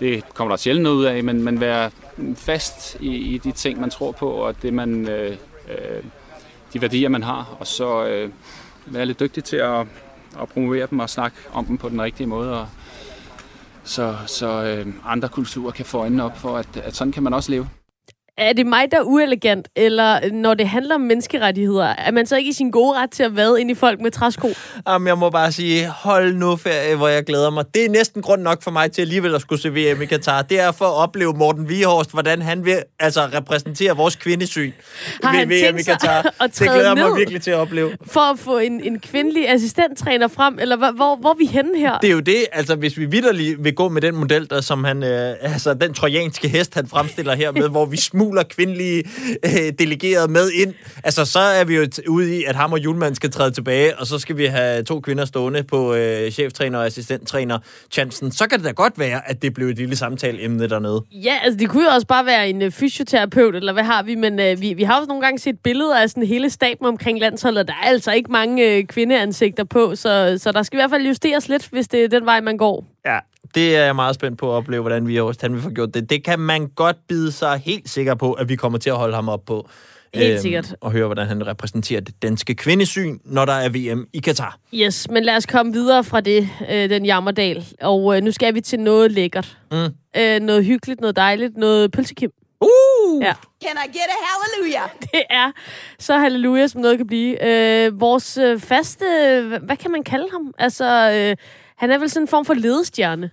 Det 0.00 0.34
kommer 0.34 0.52
der 0.52 0.56
sjældent 0.56 0.82
noget 0.82 0.96
ud 0.96 1.04
af, 1.04 1.24
men, 1.24 1.42
men 1.42 1.60
være 1.60 1.90
fast 2.36 2.96
i, 3.00 3.16
i 3.16 3.38
de 3.38 3.52
ting, 3.52 3.80
man 3.80 3.90
tror 3.90 4.12
på, 4.12 4.30
og 4.30 4.62
det 4.62 4.74
man, 4.74 5.08
øh, 5.08 5.36
øh, 5.68 6.04
de 6.72 6.80
værdier, 6.80 7.08
man 7.08 7.22
har, 7.22 7.56
og 7.60 7.66
så 7.66 8.06
øh, 8.06 8.30
være 8.86 9.06
lidt 9.06 9.20
dygtig 9.20 9.44
til 9.44 9.56
at, 9.56 9.80
at 10.40 10.48
promovere 10.52 10.86
dem 10.90 10.98
og 10.98 11.10
snakke 11.10 11.36
om 11.52 11.64
dem 11.64 11.78
på 11.78 11.88
den 11.88 12.02
rigtige 12.02 12.26
måde, 12.26 12.60
og 12.60 12.68
så, 13.84 14.16
så 14.26 14.64
øh, 14.64 14.86
andre 15.04 15.28
kulturer 15.28 15.70
kan 15.70 15.84
få 15.84 15.98
øjnene 15.98 16.24
op 16.24 16.38
for, 16.38 16.56
at, 16.56 16.76
at 16.76 16.96
sådan 16.96 17.12
kan 17.12 17.22
man 17.22 17.34
også 17.34 17.50
leve. 17.50 17.68
Er 18.40 18.52
det 18.52 18.66
mig, 18.66 18.86
der 18.90 18.98
er 18.98 19.02
uelegant, 19.02 19.68
eller 19.76 20.32
når 20.32 20.54
det 20.54 20.68
handler 20.68 20.94
om 20.94 21.00
menneskerettigheder, 21.00 21.86
er 21.86 22.10
man 22.10 22.26
så 22.26 22.36
ikke 22.36 22.50
i 22.50 22.52
sin 22.52 22.70
gode 22.70 22.98
ret 22.98 23.10
til 23.10 23.22
at 23.22 23.36
vade 23.36 23.60
ind 23.60 23.70
i 23.70 23.74
folk 23.74 24.00
med 24.00 24.10
træsko? 24.10 24.48
Jamen, 24.88 25.08
jeg 25.08 25.18
må 25.18 25.30
bare 25.30 25.52
sige, 25.52 25.86
hold 25.88 26.34
nu 26.34 26.56
ferie, 26.56 26.96
hvor 26.96 27.08
jeg 27.08 27.24
glæder 27.24 27.50
mig. 27.50 27.64
Det 27.74 27.84
er 27.84 27.88
næsten 27.88 28.22
grund 28.22 28.42
nok 28.42 28.62
for 28.62 28.70
mig 28.70 28.92
til 28.92 29.02
alligevel 29.02 29.34
at 29.34 29.40
skulle 29.40 29.62
se 29.62 29.68
VM 29.68 30.02
i 30.02 30.06
Katar. 30.06 30.42
Det 30.42 30.60
er 30.60 30.72
for 30.72 30.84
at 30.84 30.94
opleve 30.94 31.32
Morten 31.32 31.68
Vihorst, 31.68 32.12
hvordan 32.12 32.42
han 32.42 32.64
vil 32.64 32.82
altså, 33.00 33.20
repræsentere 33.34 33.96
vores 33.96 34.16
kvindesyn 34.16 34.72
Har 35.22 35.44
ved 35.46 35.70
VM 35.70 35.78
i 35.78 35.82
Katar. 35.82 36.34
at 36.40 36.58
Det 36.58 36.70
glæder 36.70 36.94
mig 36.94 37.16
virkelig 37.18 37.42
til 37.42 37.50
at 37.50 37.56
opleve. 37.56 37.96
For 38.06 38.32
at 38.32 38.38
få 38.38 38.58
en, 38.58 38.80
en 38.84 39.00
kvindelig 39.00 39.50
assistenttræner 39.50 40.28
frem, 40.28 40.58
eller 40.60 40.76
hvor, 40.76 40.90
hvor, 40.90 41.16
hvor 41.16 41.30
er 41.30 41.34
vi 41.38 41.46
henne 41.46 41.78
her? 41.78 41.98
Det 41.98 42.08
er 42.08 42.14
jo 42.14 42.20
det, 42.20 42.46
altså 42.52 42.74
hvis 42.74 42.98
vi 42.98 43.04
vidderligt 43.04 43.64
vil 43.64 43.74
gå 43.74 43.88
med 43.88 44.02
den 44.02 44.16
model, 44.16 44.50
der 44.50 44.60
som 44.60 44.84
han, 44.84 45.02
øh, 45.02 45.34
altså 45.40 45.74
den 45.74 45.94
trojanske 45.94 46.48
hest, 46.48 46.74
han 46.74 46.86
fremstiller 46.86 47.34
her 47.34 47.52
med, 47.52 47.68
hvor 47.68 47.86
vi 47.86 47.96
smuler 47.96 48.29
kvindelige 48.48 49.04
øh, 49.44 49.72
delegerede 49.78 50.32
med 50.32 50.50
ind, 50.50 50.74
altså 51.04 51.24
så 51.24 51.38
er 51.38 51.64
vi 51.64 51.76
jo 51.76 51.82
t- 51.82 52.08
ude 52.08 52.38
i, 52.38 52.44
at 52.44 52.56
ham 52.56 52.72
og 52.72 52.78
Julemand 52.78 53.14
skal 53.14 53.30
træde 53.30 53.50
tilbage, 53.50 53.98
og 53.98 54.06
så 54.06 54.18
skal 54.18 54.36
vi 54.36 54.46
have 54.46 54.82
to 54.82 55.00
kvinder 55.00 55.24
stående 55.24 55.62
på 55.62 55.94
øh, 55.94 56.30
cheftræner 56.30 56.78
og 56.78 56.86
assistenttræner 56.86 57.58
chancen. 57.90 58.32
Så 58.32 58.46
kan 58.48 58.58
det 58.58 58.66
da 58.66 58.70
godt 58.70 58.98
være, 58.98 59.30
at 59.30 59.42
det 59.42 59.54
blev 59.54 59.68
et 59.68 59.76
lille 59.76 59.96
samtaleemne 59.96 60.68
dernede. 60.68 61.04
Ja, 61.12 61.34
altså 61.42 61.58
det 61.58 61.68
kunne 61.68 61.84
jo 61.84 61.90
også 61.90 62.06
bare 62.06 62.26
være 62.26 62.48
en 62.48 62.62
øh, 62.62 62.70
fysioterapeut, 62.70 63.54
eller 63.54 63.72
hvad 63.72 63.84
har 63.84 64.02
vi? 64.02 64.14
Men 64.14 64.40
øh, 64.40 64.60
vi, 64.60 64.74
vi 64.74 64.82
har 64.82 64.96
også 64.96 65.08
nogle 65.08 65.22
gange 65.22 65.38
set 65.38 65.58
billeder 65.64 65.96
af 66.02 66.10
sådan 66.10 66.26
hele 66.26 66.50
staben 66.50 66.86
omkring 66.86 67.20
landsholdet, 67.20 67.68
der 67.68 67.74
er 67.82 67.88
altså 67.88 68.12
ikke 68.12 68.32
mange 68.32 68.76
øh, 68.76 68.84
kvindeansigter 68.84 69.64
på, 69.64 69.94
så, 69.94 70.38
så 70.38 70.52
der 70.52 70.62
skal 70.62 70.76
i 70.76 70.80
hvert 70.80 70.90
fald 70.90 71.06
justeres 71.06 71.48
lidt, 71.48 71.68
hvis 71.72 71.88
det 71.88 72.04
er 72.04 72.08
den 72.08 72.24
vej, 72.26 72.40
man 72.40 72.56
går. 72.56 72.84
Ja, 73.06 73.18
det 73.54 73.76
er 73.76 73.84
jeg 73.84 73.96
meget 73.96 74.14
spændt 74.14 74.38
på 74.38 74.52
at 74.52 74.56
opleve, 74.56 74.80
hvordan 74.80 75.08
vi 75.08 75.20
også 75.20 75.40
han 75.42 75.52
vil 75.52 75.62
få 75.62 75.70
gjort 75.70 75.94
det. 75.94 76.10
Det 76.10 76.24
kan 76.24 76.38
man 76.38 76.66
godt 76.66 76.96
bide 77.08 77.32
sig 77.32 77.62
helt 77.64 77.88
sikker 77.88 78.14
på, 78.14 78.32
at 78.32 78.48
vi 78.48 78.56
kommer 78.56 78.78
til 78.78 78.90
at 78.90 78.96
holde 78.96 79.14
ham 79.14 79.28
op 79.28 79.44
på. 79.46 79.68
Helt 80.14 80.40
sikkert. 80.40 80.74
Og 80.80 80.92
høre, 80.92 81.06
hvordan 81.06 81.26
han 81.26 81.46
repræsenterer 81.46 82.00
det 82.00 82.22
danske 82.22 82.54
kvindesyn, 82.54 83.18
når 83.24 83.44
der 83.44 83.52
er 83.52 83.68
VM 83.68 84.06
i 84.12 84.18
Katar. 84.18 84.58
Yes, 84.74 85.08
men 85.10 85.22
lad 85.22 85.36
os 85.36 85.46
komme 85.46 85.72
videre 85.72 86.04
fra 86.04 86.20
det, 86.20 86.48
øh, 86.70 86.90
den 86.90 87.04
jammerdal. 87.04 87.64
Og 87.80 88.16
øh, 88.16 88.22
nu 88.22 88.30
skal 88.32 88.54
vi 88.54 88.60
til 88.60 88.80
noget 88.80 89.12
lækkert. 89.12 89.58
Mm. 89.72 89.78
Øh, 90.16 90.40
noget 90.40 90.64
hyggeligt, 90.64 91.00
noget 91.00 91.16
dejligt, 91.16 91.56
noget 91.56 91.92
pølsekim. 91.92 92.30
Uh! 92.60 93.22
Ja. 93.22 93.32
Can 93.64 93.76
I 93.86 93.88
get 93.88 94.08
a 94.08 94.18
hallelujah? 94.26 94.88
Det 95.12 95.22
er 95.30 95.52
så 95.98 96.18
halleluja, 96.18 96.66
som 96.66 96.80
noget 96.80 96.96
kan 96.96 97.06
blive. 97.06 97.46
Øh, 97.46 98.00
vores 98.00 98.36
øh, 98.36 98.60
faste, 98.60 99.04
hvad, 99.48 99.58
hvad 99.58 99.76
kan 99.76 99.90
man 99.90 100.02
kalde 100.02 100.26
ham? 100.32 100.54
Altså, 100.58 101.10
øh, 101.14 101.36
han 101.76 101.90
er 101.90 101.98
vel 101.98 102.10
sådan 102.10 102.24
en 102.24 102.28
form 102.28 102.44
for 102.44 102.54
ledestjerne. 102.54 103.30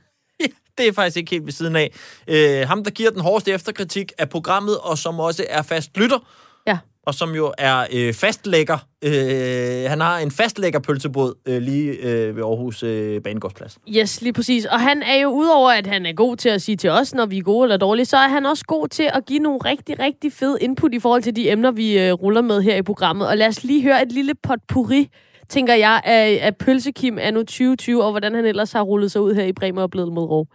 Det 0.77 0.87
er 0.87 0.93
faktisk 0.93 1.17
ikke 1.17 1.31
helt 1.31 1.45
ved 1.45 1.51
siden 1.53 1.75
af. 1.75 1.91
Øh, 2.27 2.67
ham, 2.67 2.83
der 2.83 2.91
giver 2.91 3.11
den 3.11 3.21
hårdeste 3.21 3.51
efterkritik 3.51 4.11
af 4.17 4.29
programmet, 4.29 4.77
og 4.77 4.97
som 4.97 5.19
også 5.19 5.45
er 5.49 5.61
fast 5.61 5.97
lytter. 5.97 6.17
Ja. 6.67 6.77
Og 7.07 7.13
som 7.13 7.35
jo 7.35 7.53
er 7.57 7.85
øh, 7.93 8.13
fastlægger. 8.13 8.77
Øh, 9.01 9.89
han 9.89 10.01
har 10.01 10.17
en 10.17 10.31
fastlægger 10.31 10.79
pølsebåd 10.79 11.33
øh, 11.45 11.61
lige 11.61 11.91
øh, 11.91 12.35
ved 12.35 12.43
Aarhus 12.43 12.83
øh, 12.83 13.21
Banegårdsplads. 13.21 13.77
Yes, 13.89 14.21
lige 14.21 14.33
præcis. 14.33 14.65
Og 14.65 14.79
han 14.79 15.03
er 15.03 15.15
jo, 15.15 15.29
udover 15.29 15.71
at 15.71 15.87
han 15.87 16.05
er 16.05 16.13
god 16.13 16.37
til 16.37 16.49
at 16.49 16.61
sige 16.61 16.75
til 16.75 16.89
os, 16.89 17.13
når 17.13 17.25
vi 17.25 17.37
er 17.37 17.41
gode 17.41 17.63
eller 17.65 17.77
dårlige, 17.77 18.05
så 18.05 18.17
er 18.17 18.27
han 18.27 18.45
også 18.45 18.63
god 18.67 18.87
til 18.87 19.09
at 19.13 19.25
give 19.25 19.39
nogle 19.39 19.59
rigtig, 19.65 19.99
rigtig 19.99 20.33
fede 20.33 20.57
input 20.61 20.93
i 20.93 20.99
forhold 20.99 21.23
til 21.23 21.35
de 21.35 21.51
emner, 21.51 21.71
vi 21.71 21.99
øh, 21.99 22.13
ruller 22.13 22.41
med 22.41 22.61
her 22.61 22.75
i 22.75 22.81
programmet. 22.81 23.27
Og 23.27 23.37
lad 23.37 23.47
os 23.47 23.63
lige 23.63 23.83
høre 23.83 24.01
et 24.01 24.11
lille 24.11 24.35
potpourri, 24.43 25.09
tænker 25.49 25.73
jeg, 25.73 26.01
af, 26.03 26.39
af 26.41 26.55
Pølsekim 26.55 27.17
anno 27.19 27.39
2020, 27.39 28.03
og 28.03 28.11
hvordan 28.11 28.35
han 28.35 28.45
ellers 28.45 28.71
har 28.71 28.81
rullet 28.81 29.11
sig 29.11 29.21
ud 29.21 29.33
her 29.33 29.43
i 29.43 29.53
Bremer 29.53 29.81
og 29.81 29.89
blevet 29.91 30.13
mod 30.13 30.23
Rå. 30.23 30.47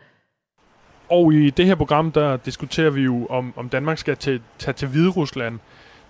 Og 1.12 1.34
i 1.34 1.50
det 1.50 1.66
her 1.66 1.74
program, 1.74 2.12
der 2.12 2.36
diskuterer 2.36 2.90
vi 2.90 3.02
jo, 3.02 3.26
om, 3.26 3.52
om 3.56 3.68
Danmark 3.68 3.98
skal 3.98 4.16
til, 4.16 4.42
tage 4.58 4.72
til 4.72 4.88
Hvide 4.88 5.08
Rusland. 5.08 5.58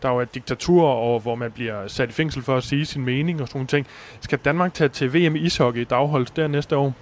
Der 0.03 0.09
er 0.09 0.12
jo 0.12 0.20
et 0.20 0.34
diktatur, 0.34 0.88
og 0.88 1.20
hvor 1.20 1.34
man 1.34 1.53
bliver 1.53 1.88
sat 1.88 2.09
i 2.09 2.12
fængsel 2.12 2.42
for 2.42 2.57
at 2.57 2.64
sige 2.64 2.86
sin 2.86 3.05
mening 3.05 3.40
og 3.42 3.48
sådan 3.48 3.59
nogle 3.59 3.66
ting. 3.66 3.86
Skal 4.20 4.38
Danmark 4.38 4.74
tage 4.74 4.88
til 4.88 5.14
VM 5.14 5.36
i 5.36 5.38
ishockey, 5.38 5.86
der 5.90 5.96
afholdes 5.96 6.30
der 6.30 6.48
næste 6.48 6.76
år? 6.76 6.94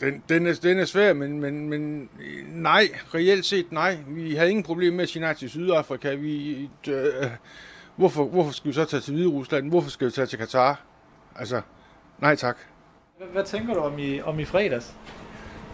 Den, 0.00 0.22
den, 0.28 0.46
er, 0.46 0.58
den 0.62 0.78
er 0.78 0.84
svær, 0.84 1.12
men, 1.12 1.40
men, 1.40 1.68
men 1.68 2.08
nej, 2.48 2.88
reelt 3.14 3.44
set 3.44 3.72
nej. 3.72 3.98
Vi 4.06 4.34
havde 4.34 4.50
ingen 4.50 4.64
problem 4.64 4.92
med 4.92 5.02
at 5.02 5.08
sige 5.08 5.22
nej 5.22 5.34
til 5.34 5.50
Sydafrika. 5.50 6.14
Vi, 6.14 6.68
øh, 6.88 7.04
hvorfor, 7.96 8.24
hvorfor 8.24 8.52
skal 8.52 8.68
vi 8.68 8.72
så 8.72 8.84
tage 8.84 9.00
til 9.00 9.14
Hvide 9.14 9.28
Rusland? 9.28 9.68
Hvorfor 9.68 9.90
skal 9.90 10.06
vi 10.06 10.12
tage 10.12 10.26
til 10.26 10.38
Katar? 10.38 10.80
Altså, 11.36 11.60
nej 12.18 12.36
tak. 12.36 12.56
Hvad, 13.18 13.28
hvad 13.32 13.44
tænker 13.44 13.74
du 13.74 13.80
om 13.80 13.98
i, 13.98 14.20
om 14.20 14.40
i 14.40 14.44
fredags? 14.44 14.94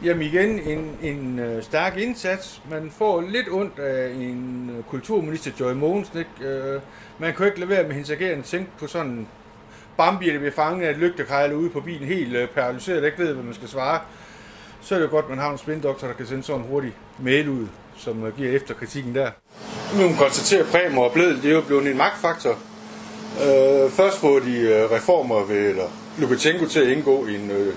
Jamen 0.05 0.23
igen, 0.23 0.59
en, 0.59 0.91
en 1.03 1.39
øh, 1.39 1.63
stærk 1.63 1.97
indsats. 1.97 2.63
Man 2.71 2.93
får 2.99 3.21
lidt 3.21 3.49
ondt 3.51 3.79
af 3.79 4.11
en 4.11 4.71
øh, 4.79 4.85
kulturminister, 4.85 5.51
Joy 5.61 5.73
Mogensen. 5.73 6.19
Ikke? 6.19 6.55
Øh, 6.55 6.81
man 7.19 7.35
kan 7.35 7.39
jo 7.39 7.45
ikke 7.45 7.61
lade 7.61 7.71
være 7.71 7.83
med 7.83 7.93
hendes 7.93 8.11
agerende 8.11 8.45
tænke 8.45 8.71
på 8.79 8.87
sådan 8.87 9.27
Bambi, 9.97 10.33
der 10.33 10.39
bliver 10.39 10.53
fanget 10.53 10.87
af 10.87 10.91
et 10.91 10.97
lygtekejl 10.97 11.55
ude 11.55 11.71
på 11.71 11.81
bilen, 11.81 12.09
helt 12.09 12.37
øh, 12.37 12.49
paralyseret, 12.49 13.03
der 13.03 13.07
ikke 13.07 13.23
ved, 13.23 13.33
hvad 13.33 13.45
man 13.45 13.55
skal 13.55 13.69
svare. 13.69 14.01
Så 14.81 14.95
er 14.95 14.99
det 14.99 15.07
jo 15.07 15.11
godt, 15.11 15.25
at 15.25 15.31
man 15.31 15.39
har 15.39 15.53
en 15.53 15.59
spindoktor, 15.59 16.07
der 16.07 16.15
kan 16.15 16.27
sende 16.27 16.43
sådan 16.43 16.61
en 16.61 16.69
hurtig 16.69 16.93
mail 17.19 17.49
ud, 17.49 17.67
som 17.97 18.25
øh, 18.25 18.37
giver 18.37 18.51
efter 18.53 18.75
kritikken 18.75 19.15
der. 19.15 19.31
Nu 19.93 19.99
kan 19.99 20.07
man 20.07 20.17
konstatere, 20.17 20.61
at 20.61 20.67
Bremer 20.67 21.03
og 21.03 21.13
Bledel, 21.13 21.43
det 21.43 21.51
er 21.51 21.55
jo 21.55 21.61
blevet 21.61 21.91
en 21.91 21.97
magtfaktor. 21.97 22.59
Øh, 23.43 23.91
først 23.91 24.19
får 24.21 24.39
de 24.39 24.59
øh, 24.59 24.91
reformer 24.91 25.45
ved 25.45 25.71
eller 25.71 25.85
Lukashenko 26.19 26.67
til 26.67 26.81
at 26.81 26.89
indgå 26.89 27.27
i 27.27 27.35
en, 27.35 27.51
øh, 27.51 27.75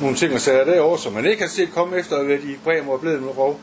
nogle 0.00 0.16
ting 0.16 0.34
og 0.34 0.40
sager 0.40 0.64
derovre, 0.64 0.98
som 0.98 1.12
man 1.12 1.26
ikke 1.26 1.42
har 1.42 1.48
set 1.48 1.72
komme 1.74 1.96
efter, 1.96 2.22
hvad 2.22 2.38
de 2.38 2.56
Bremer 2.64 2.92
og 2.92 3.00
Bledel 3.00 3.20
med 3.20 3.38
rov. 3.38 3.60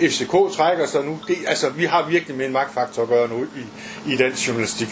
FCK 0.00 0.56
trækker 0.56 0.86
sig 0.86 1.04
nu. 1.04 1.18
Det, 1.28 1.36
altså, 1.46 1.70
vi 1.70 1.84
har 1.84 2.08
virkelig 2.08 2.36
med 2.36 2.46
en 2.46 2.52
magtfaktor 2.52 3.02
at 3.02 3.08
gøre 3.08 3.28
nu 3.28 3.44
i, 3.44 4.12
i 4.12 4.16
dansk 4.16 4.48
journalistik. 4.48 4.88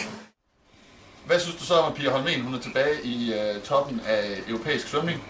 Hvad 1.25 1.39
synes 1.39 1.55
du 1.55 1.63
så 1.63 1.73
om, 1.73 1.91
at 1.91 1.97
Pia 1.97 2.09
Holmen 2.09 2.41
hun 2.41 2.53
er 2.53 2.59
tilbage 2.59 3.03
i 3.03 3.33
uh, 3.33 3.61
toppen 3.63 4.01
af 4.07 4.23
europæisk 4.47 4.87
svømning? 4.87 5.23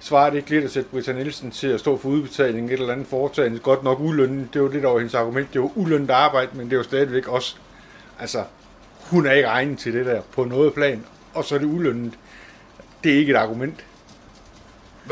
Svarer 0.00 0.30
det 0.30 0.36
ikke 0.36 0.50
lidt 0.50 0.64
at 0.64 0.70
sætte 0.70 0.90
Britta 0.90 1.12
Nielsen 1.12 1.50
til 1.50 1.66
at 1.66 1.80
stå 1.80 1.98
for 1.98 2.08
udbetaling 2.08 2.66
et 2.66 2.72
eller 2.72 2.92
andet 2.92 3.06
foretagende? 3.06 3.58
Godt 3.58 3.82
nok 3.82 4.00
ulønnet, 4.00 4.54
det 4.54 4.62
var 4.62 4.68
lidt 4.68 4.84
over 4.84 4.98
hendes 4.98 5.14
argument. 5.14 5.52
Det 5.52 5.60
var 5.60 5.70
ulønnet 5.74 6.10
arbejde, 6.10 6.50
men 6.54 6.70
det 6.70 6.78
var 6.78 6.84
stadigvæk 6.84 7.28
også... 7.28 7.56
Altså, 8.20 8.44
hun 9.00 9.26
er 9.26 9.32
ikke 9.32 9.48
egnet 9.48 9.78
til 9.78 9.94
det 9.94 10.06
der 10.06 10.22
på 10.32 10.44
noget 10.44 10.74
plan, 10.74 11.04
og 11.34 11.44
så 11.44 11.54
er 11.54 11.58
det 11.58 11.66
ulønnet. 11.66 12.12
Det 13.04 13.12
er 13.12 13.16
ikke 13.16 13.32
et 13.32 13.36
argument. 13.36 13.84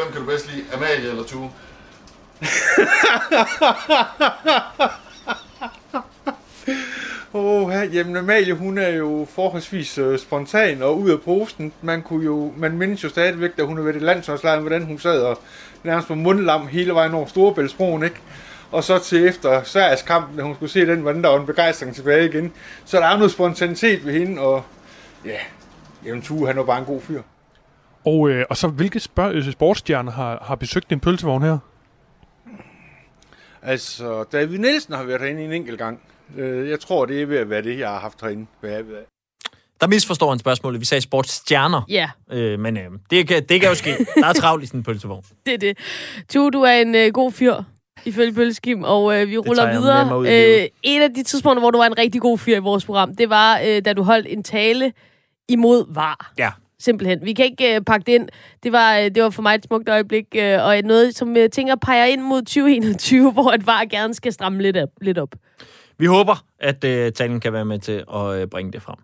Hvem 0.02 0.12
kan 0.12 0.20
du 0.20 0.26
bedst 0.26 0.52
lide, 0.52 0.64
Amalie 0.74 1.10
eller 1.10 1.22
Tue? 1.24 1.40
Åh, 7.34 7.62
oh, 7.62 7.94
jamen 7.94 8.16
Amalie, 8.16 8.54
hun 8.54 8.78
er 8.78 8.88
jo 8.88 9.26
forholdsvis 9.34 9.98
øh, 9.98 10.18
spontan 10.18 10.82
og 10.82 10.98
ud 10.98 11.10
af 11.10 11.20
posten. 11.20 11.72
Man 11.82 12.02
kunne 12.02 12.24
jo, 12.24 12.52
man 12.56 12.78
mindes 12.78 13.04
jo 13.04 13.08
stadigvæk, 13.08 13.56
da 13.56 13.62
hun 13.62 13.78
er 13.78 13.82
ved 13.82 13.92
det 13.92 14.02
landsholdslejr, 14.02 14.60
hvordan 14.60 14.84
hun 14.84 14.98
sad 14.98 15.22
og 15.22 15.38
nærmest 15.84 16.08
på 16.08 16.14
mundlam 16.14 16.66
hele 16.66 16.94
vejen 16.94 17.14
over 17.14 17.26
Storebæltsbroen, 17.26 18.02
ikke? 18.02 18.20
Og 18.70 18.84
så 18.84 18.98
til 18.98 19.28
efter 19.28 19.62
Sveriges 19.62 20.02
kamp, 20.02 20.36
da 20.36 20.42
hun 20.42 20.54
skulle 20.54 20.72
se 20.72 20.86
den, 20.86 21.00
hvordan 21.00 21.22
der 21.22 21.28
var 21.28 21.40
en 21.40 21.46
begejstring 21.46 21.94
tilbage 21.94 22.28
igen. 22.28 22.52
Så 22.84 22.96
der 22.96 23.06
er 23.06 23.16
noget 23.16 23.32
spontanitet 23.32 24.06
ved 24.06 24.12
hende, 24.12 24.42
og 24.42 24.62
ja, 25.24 25.38
jamen 26.04 26.22
Tue, 26.22 26.46
han 26.46 26.56
var 26.56 26.64
bare 26.64 26.78
en 26.78 26.84
god 26.84 27.00
fyr. 27.00 27.22
Og, 28.04 28.30
øh, 28.30 28.44
og 28.50 28.56
så, 28.56 28.68
hvilke 28.68 29.00
øh, 29.18 29.52
sportsstjerner 29.52 30.12
har, 30.12 30.42
har 30.46 30.54
besøgt 30.54 30.90
din 30.90 31.00
pølsevogn 31.00 31.42
her? 31.42 31.58
Altså, 33.62 34.24
David 34.32 34.58
Nielsen 34.58 34.94
har 34.94 35.04
været 35.04 35.20
herinde 35.20 35.44
en 35.44 35.52
enkelt 35.52 35.78
gang. 35.78 36.00
Øh, 36.36 36.68
Jeg 36.70 36.80
tror, 36.80 37.06
det 37.06 37.22
er 37.22 37.26
ved 37.26 37.36
at 37.36 37.50
være 37.50 37.62
det, 37.62 37.78
jeg 37.78 37.88
har 37.88 37.98
haft 38.00 38.20
herinde. 38.20 38.46
Hvad 38.60 38.70
jeg 38.70 38.86
ved. 38.86 38.94
Der 39.80 39.86
misforstår 39.86 40.30
han 40.30 40.38
spørgsmålet. 40.38 40.80
Vi 40.80 40.84
sagde 40.84 41.00
sportsstjerner. 41.00 41.82
Ja. 41.88 42.10
Øh, 42.32 42.60
men 42.60 42.76
øh, 42.76 42.84
det, 43.10 43.28
kan, 43.28 43.44
det 43.44 43.60
kan 43.60 43.68
jo 43.68 43.74
ske. 43.74 44.06
Der 44.16 44.26
er 44.26 44.32
travlt 44.32 44.64
i 44.64 44.66
sådan 44.66 44.80
en 44.80 44.84
pølsevogn. 44.84 45.24
Det 45.46 45.54
er 45.54 45.58
det. 45.58 45.78
Tu, 46.28 46.50
du 46.52 46.62
er 46.62 46.72
en 46.72 46.94
øh, 46.94 47.12
god 47.12 47.32
fyr, 47.32 47.54
ifølge 48.04 48.32
Bølskim, 48.32 48.84
og 48.84 49.20
øh, 49.20 49.28
vi 49.28 49.38
ruller 49.38 49.62
tager 49.62 49.72
jeg 49.72 49.80
videre. 49.80 50.62
Øh, 50.62 50.68
en 50.82 51.02
af 51.02 51.14
de 51.14 51.22
tidspunkter, 51.22 51.60
hvor 51.60 51.70
du 51.70 51.78
var 51.78 51.86
en 51.86 51.98
rigtig 51.98 52.20
god 52.20 52.38
fyr 52.38 52.56
i 52.56 52.58
vores 52.58 52.84
program, 52.84 53.16
det 53.16 53.30
var, 53.30 53.60
øh, 53.66 53.84
da 53.84 53.92
du 53.92 54.02
holdt 54.02 54.26
en 54.30 54.42
tale 54.42 54.92
imod 55.48 55.94
var. 55.94 56.32
Ja. 56.38 56.50
Simpelthen. 56.80 57.18
Vi 57.24 57.32
kan 57.32 57.44
ikke 57.44 57.74
øh, 57.76 57.80
pakke 57.80 58.06
det 58.06 58.12
ind. 58.12 58.28
Det 58.62 58.72
var, 58.72 58.98
øh, 58.98 59.04
det 59.04 59.22
var 59.22 59.30
for 59.30 59.42
mig 59.42 59.54
et 59.54 59.64
smukt 59.64 59.88
øjeblik, 59.88 60.24
øh, 60.36 60.64
og 60.64 60.80
noget, 60.84 61.16
som 61.16 61.36
øh, 61.36 61.50
tænker 61.50 61.76
peger 61.76 62.04
ind 62.04 62.20
mod 62.22 62.42
2021, 62.42 63.32
hvor 63.32 63.52
et 63.52 63.66
var 63.66 63.84
gerne 63.90 64.14
skal 64.14 64.32
stramme 64.32 64.62
lidt 64.62 64.76
op. 64.76 64.88
Lidt 65.00 65.18
op. 65.18 65.34
Vi 65.98 66.06
håber, 66.06 66.44
at 66.60 66.84
øh, 66.84 67.12
talen 67.12 67.40
kan 67.40 67.52
være 67.52 67.64
med 67.64 67.78
til 67.78 68.04
at 68.14 68.34
øh, 68.34 68.46
bringe 68.46 68.72
det 68.72 68.82
frem. 68.82 68.96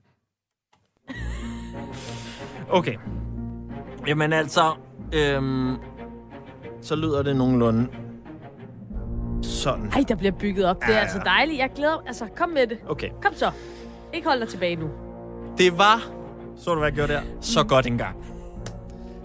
Okay. 2.70 2.94
Jamen 4.06 4.32
altså, 4.32 4.72
øhm, 5.14 5.76
så 6.82 6.96
lyder 6.96 7.22
det 7.22 7.36
nogenlunde 7.36 7.88
sådan. 9.42 9.90
Ej, 9.92 10.04
der 10.08 10.14
bliver 10.14 10.32
bygget 10.32 10.64
op. 10.64 10.76
Det 10.80 10.88
er 10.88 10.92
Ja, 10.92 10.98
altså 11.00 11.18
ja. 11.18 11.30
dejligt. 11.30 11.58
Jeg 11.58 11.70
glæder 11.76 12.02
Altså, 12.06 12.26
kom 12.36 12.48
med 12.48 12.66
det. 12.66 12.78
Okay. 12.88 13.08
Kom 13.22 13.34
så. 13.34 13.50
Ikke 14.14 14.28
hold 14.28 14.40
dig 14.40 14.48
tilbage 14.48 14.76
nu. 14.76 14.90
Det 15.58 15.78
var, 15.78 16.10
så 16.58 16.70
du 16.70 16.78
hvad 16.78 16.88
jeg 16.88 16.94
gjorde 16.94 17.12
der, 17.12 17.20
så 17.40 17.64
godt 17.64 17.86
engang. 17.86 18.16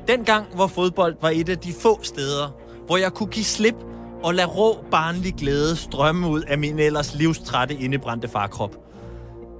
Den 0.08 0.24
gang, 0.24 0.46
hvor 0.56 0.68
fodbold 0.68 1.16
var 1.22 1.30
et 1.30 1.50
af 1.50 1.58
de 1.58 1.74
få 1.74 2.00
steder, 2.04 2.50
hvor 2.86 2.98
jeg 2.98 3.14
kunne 3.14 3.30
give 3.30 3.46
slip 3.46 3.76
og 4.24 4.34
lade 4.36 4.48
rå 4.48 4.78
barnlig 4.92 5.34
glæde 5.34 5.76
strømme 5.76 6.30
ud 6.30 6.42
af 6.42 6.58
min 6.58 6.80
ellers 6.80 7.16
livstrætte 7.16 7.76
indebrændte 7.76 8.28
farkrop. 8.28 8.76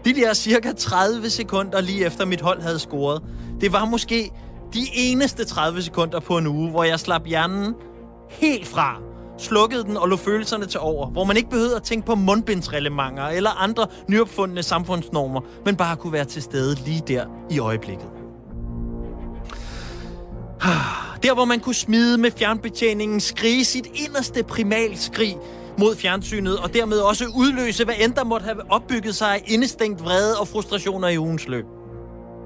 De 0.06 0.14
der 0.14 0.34
cirka 0.34 0.72
30 0.78 1.30
sekunder 1.30 1.82
lige 1.82 2.06
efter 2.06 2.26
mit 2.26 2.42
hold 2.42 2.62
havde 2.62 2.80
scoret, 2.80 3.22
det 3.62 3.74
var 3.74 3.86
måske 3.86 4.32
de 4.74 4.80
eneste 4.96 5.46
30 5.46 5.82
sekunder 5.82 6.20
på 6.20 6.38
en 6.38 6.48
uge, 6.48 6.70
hvor 6.70 6.84
jeg 6.84 7.00
slap 7.00 7.26
hjernen 7.26 7.76
helt 8.30 8.68
fra, 8.68 9.02
slukkede 9.42 9.84
den 9.84 9.98
og 9.98 10.10
lå 10.10 10.16
følelserne 10.16 10.66
til 10.66 10.80
over, 10.80 11.08
hvor 11.08 11.24
man 11.24 11.38
ikke 11.38 11.50
behøvede 11.50 11.76
at 11.76 11.84
tænke 11.84 12.06
på 12.06 12.16
mundbindsreglementer 12.16 13.28
eller 13.28 13.50
andre 13.50 13.88
nyopfundne 14.08 14.64
samfundsnormer, 14.64 15.42
men 15.66 15.76
bare 15.76 15.96
kunne 15.96 16.14
være 16.14 16.26
til 16.26 16.42
stede 16.42 16.76
lige 16.86 17.04
der 17.08 17.26
i 17.50 17.60
øjeblikket. 17.60 18.08
Der, 21.24 21.34
hvor 21.34 21.46
man 21.46 21.60
kunne 21.60 21.76
smide 21.76 22.18
med 22.18 22.32
fjernbetjeningen, 22.32 23.20
skrige 23.20 23.66
sit 23.66 23.88
inderste 24.08 24.44
primalskrig 24.44 25.38
mod 25.78 25.96
fjernsynet, 25.96 26.58
og 26.58 26.74
dermed 26.74 27.00
også 27.00 27.26
udløse, 27.36 27.86
hvad 27.86 27.96
end 28.00 28.14
der 28.14 28.24
måtte 28.24 28.44
have 28.44 28.72
opbygget 28.72 29.16
sig 29.16 29.34
af 29.34 29.44
indestængt 29.48 30.04
vrede 30.04 30.38
og 30.40 30.48
frustrationer 30.48 31.08
i 31.08 31.18
ugens 31.18 31.48
løb. 31.48 31.66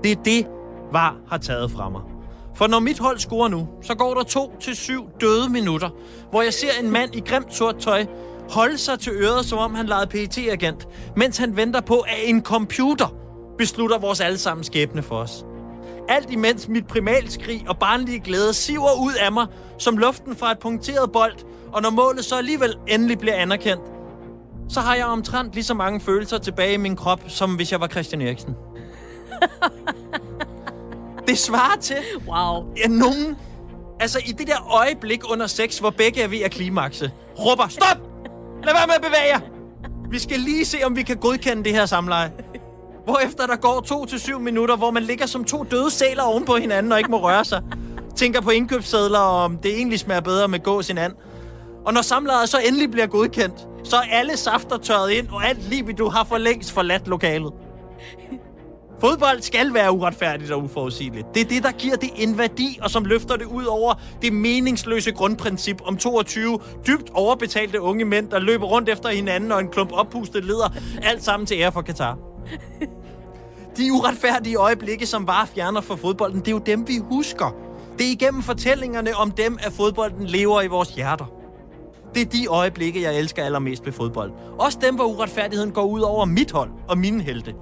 Det 0.04 0.12
er 0.12 0.24
det, 0.26 0.48
VAR 0.92 1.16
har 1.28 1.38
taget 1.38 1.72
fra 1.72 1.90
mig. 1.90 2.15
For 2.56 2.68
når 2.68 2.80
mit 2.80 3.00
hold 3.00 3.20
scorer 3.20 3.48
nu, 3.48 3.68
så 3.82 3.96
går 3.96 4.14
der 4.14 4.24
to 4.24 4.54
til 4.60 4.76
syv 4.76 5.10
døde 5.22 5.50
minutter, 5.50 5.90
hvor 6.30 6.42
jeg 6.42 6.54
ser 6.54 6.72
en 6.84 6.92
mand 6.92 7.16
i 7.16 7.20
grimt 7.20 7.56
sort 7.56 7.78
tøj 7.78 8.06
holde 8.50 8.78
sig 8.78 9.00
til 9.00 9.14
øret, 9.14 9.46
som 9.46 9.60
om 9.60 9.76
han 9.76 9.86
legede 9.86 10.08
pt 10.08 10.38
agent 10.38 10.88
mens 11.16 11.38
han 11.38 11.58
venter 11.58 11.82
på, 11.82 12.00
at 12.00 12.18
en 12.24 12.44
computer 12.44 13.16
beslutter 13.58 14.00
vores 14.00 14.22
allesammen 14.22 14.64
skæbne 14.64 15.04
for 15.04 15.16
os. 15.16 15.46
Alt 16.10 16.32
imens 16.32 16.68
mit 16.68 16.88
primalskrig 16.88 17.66
og 17.68 17.80
barnlige 17.80 18.20
glæde 18.20 18.54
siver 18.54 19.02
ud 19.02 19.14
af 19.20 19.32
mig 19.32 19.48
som 19.78 19.98
luften 19.98 20.36
fra 20.36 20.52
et 20.52 20.60
punkteret 20.60 21.12
bold, 21.12 21.34
og 21.74 21.82
når 21.82 21.90
målet 21.90 22.26
så 22.26 22.38
alligevel 22.38 22.78
endelig 22.88 23.20
bliver 23.20 23.36
anerkendt, 23.36 23.84
så 24.70 24.80
har 24.80 24.96
jeg 24.96 25.06
omtrent 25.06 25.54
lige 25.54 25.64
så 25.64 25.74
mange 25.74 26.00
følelser 26.00 26.38
tilbage 26.38 26.74
i 26.74 26.78
min 26.78 26.96
krop, 26.96 27.22
som 27.28 27.56
hvis 27.56 27.72
jeg 27.72 27.80
var 27.80 27.88
Christian 27.88 28.22
Eriksen. 28.22 28.56
det 31.28 31.38
svarer 31.38 31.80
til, 31.80 31.98
wow. 32.28 32.64
at 32.84 32.92
nogen, 32.92 33.38
altså 34.00 34.20
i 34.26 34.32
det 34.32 34.48
der 34.48 34.74
øjeblik 34.74 35.32
under 35.32 35.48
sex, 35.48 35.80
hvor 35.80 35.90
begge 35.90 36.22
er 36.22 36.28
ved 36.28 36.40
at 36.40 36.52
klimakse, 36.52 37.12
råber, 37.40 37.68
stop! 37.68 37.98
Lad 38.64 38.74
være 38.74 38.88
med 38.88 38.96
at 38.96 39.02
bevæge 39.02 39.28
jer! 39.34 39.40
Vi 40.10 40.20
skal 40.20 40.40
lige 40.40 40.66
se, 40.66 40.78
om 40.84 40.96
vi 40.96 41.04
kan 41.04 41.18
godkende 41.18 41.64
det 41.64 41.74
her 41.74 41.86
samleje. 41.86 42.32
Hvorefter 43.06 43.48
der 43.48 43.56
går 43.56 43.82
to 43.82 44.06
til 44.06 44.20
syv 44.20 44.40
minutter, 44.40 44.76
hvor 44.76 44.92
man 44.92 45.04
ligger 45.04 45.26
som 45.26 45.44
to 45.44 45.64
døde 45.64 45.92
sæler 45.92 46.24
oven 46.24 46.46
på 46.46 46.56
hinanden 46.56 46.92
og 46.92 46.98
ikke 46.98 47.12
må 47.12 47.22
røre 47.22 47.46
sig. 47.46 47.62
Tænker 48.16 48.42
på 48.42 48.50
indkøbssedler, 48.50 49.20
og 49.20 49.44
om 49.44 49.58
det 49.58 49.76
egentlig 49.76 50.00
smager 50.00 50.22
bedre 50.22 50.48
med 50.48 50.64
gås 50.64 50.90
end 50.90 51.00
and. 51.00 51.14
Og 51.86 51.94
når 51.94 52.02
samlejet 52.02 52.50
så 52.50 52.58
endelig 52.68 52.92
bliver 52.92 53.08
godkendt, 53.08 53.68
så 53.84 53.96
er 53.96 54.02
alle 54.12 54.38
safter 54.38 54.78
tørret 54.78 55.12
ind, 55.12 55.28
og 55.30 55.46
alt 55.46 55.70
libido 55.70 56.10
har 56.10 56.24
for 56.24 56.38
længst 56.38 56.72
forladt 56.72 57.08
lokalet. 57.08 57.54
Fodbold 59.00 59.42
skal 59.42 59.74
være 59.74 59.92
uretfærdigt 59.92 60.52
og 60.52 60.64
uforudsigeligt. 60.64 61.28
Det 61.34 61.42
er 61.42 61.46
det, 61.46 61.64
der 61.64 61.72
giver 61.72 61.96
det 61.96 62.10
en 62.16 62.38
værdi, 62.38 62.80
og 62.82 62.90
som 62.90 63.06
løfter 63.06 63.36
det 63.36 63.46
ud 63.46 63.66
over 63.66 63.94
det 64.22 64.34
meningsløse 64.34 65.12
grundprincip 65.12 65.82
om 65.86 65.98
22 65.98 66.60
dybt 66.88 67.10
overbetalte 67.14 67.82
unge 67.82 68.06
mænd, 68.06 68.30
der 68.30 68.40
løber 68.40 68.66
rundt 68.66 68.90
efter 68.90 69.10
hinanden 69.10 69.52
og 69.52 69.60
en 69.60 69.68
klump 69.68 69.92
oppustet 69.94 70.46
leder, 70.46 70.74
alt 71.04 71.24
sammen 71.24 71.48
til 71.48 71.58
ære 71.58 71.72
for 71.72 71.82
Katar. 71.82 72.18
De 73.78 73.94
uretfærdige 73.94 74.56
øjeblikke, 74.56 75.06
som 75.06 75.26
bare 75.26 75.48
fjerner 75.48 75.82
for 75.82 75.96
fodbolden, 75.96 76.40
det 76.40 76.48
er 76.48 76.52
jo 76.52 76.62
dem, 76.66 76.88
vi 76.88 76.98
husker. 76.98 77.56
Det 77.98 78.08
er 78.08 78.12
igennem 78.12 78.42
fortællingerne 78.42 79.16
om 79.16 79.32
dem, 79.32 79.58
at 79.62 79.74
fodbolden 79.74 80.26
lever 80.26 80.62
i 80.62 80.68
vores 80.68 80.90
hjerter. 80.90 81.26
Det 82.16 82.22
er 82.22 82.26
de 82.26 82.48
øjeblikke, 82.48 83.02
jeg 83.02 83.20
elsker 83.20 83.44
allermest 83.44 83.86
ved 83.86 83.94
fodbold. 83.94 84.32
Også 84.60 84.78
dem, 84.82 84.96
hvor 84.96 85.06
uretfærdigheden 85.06 85.72
går 85.72 85.84
ud 85.84 86.02
over 86.02 86.26
mit 86.26 86.52
hold 86.52 86.70
og 86.88 86.98
mine 86.98 87.24
helte. 87.24 87.54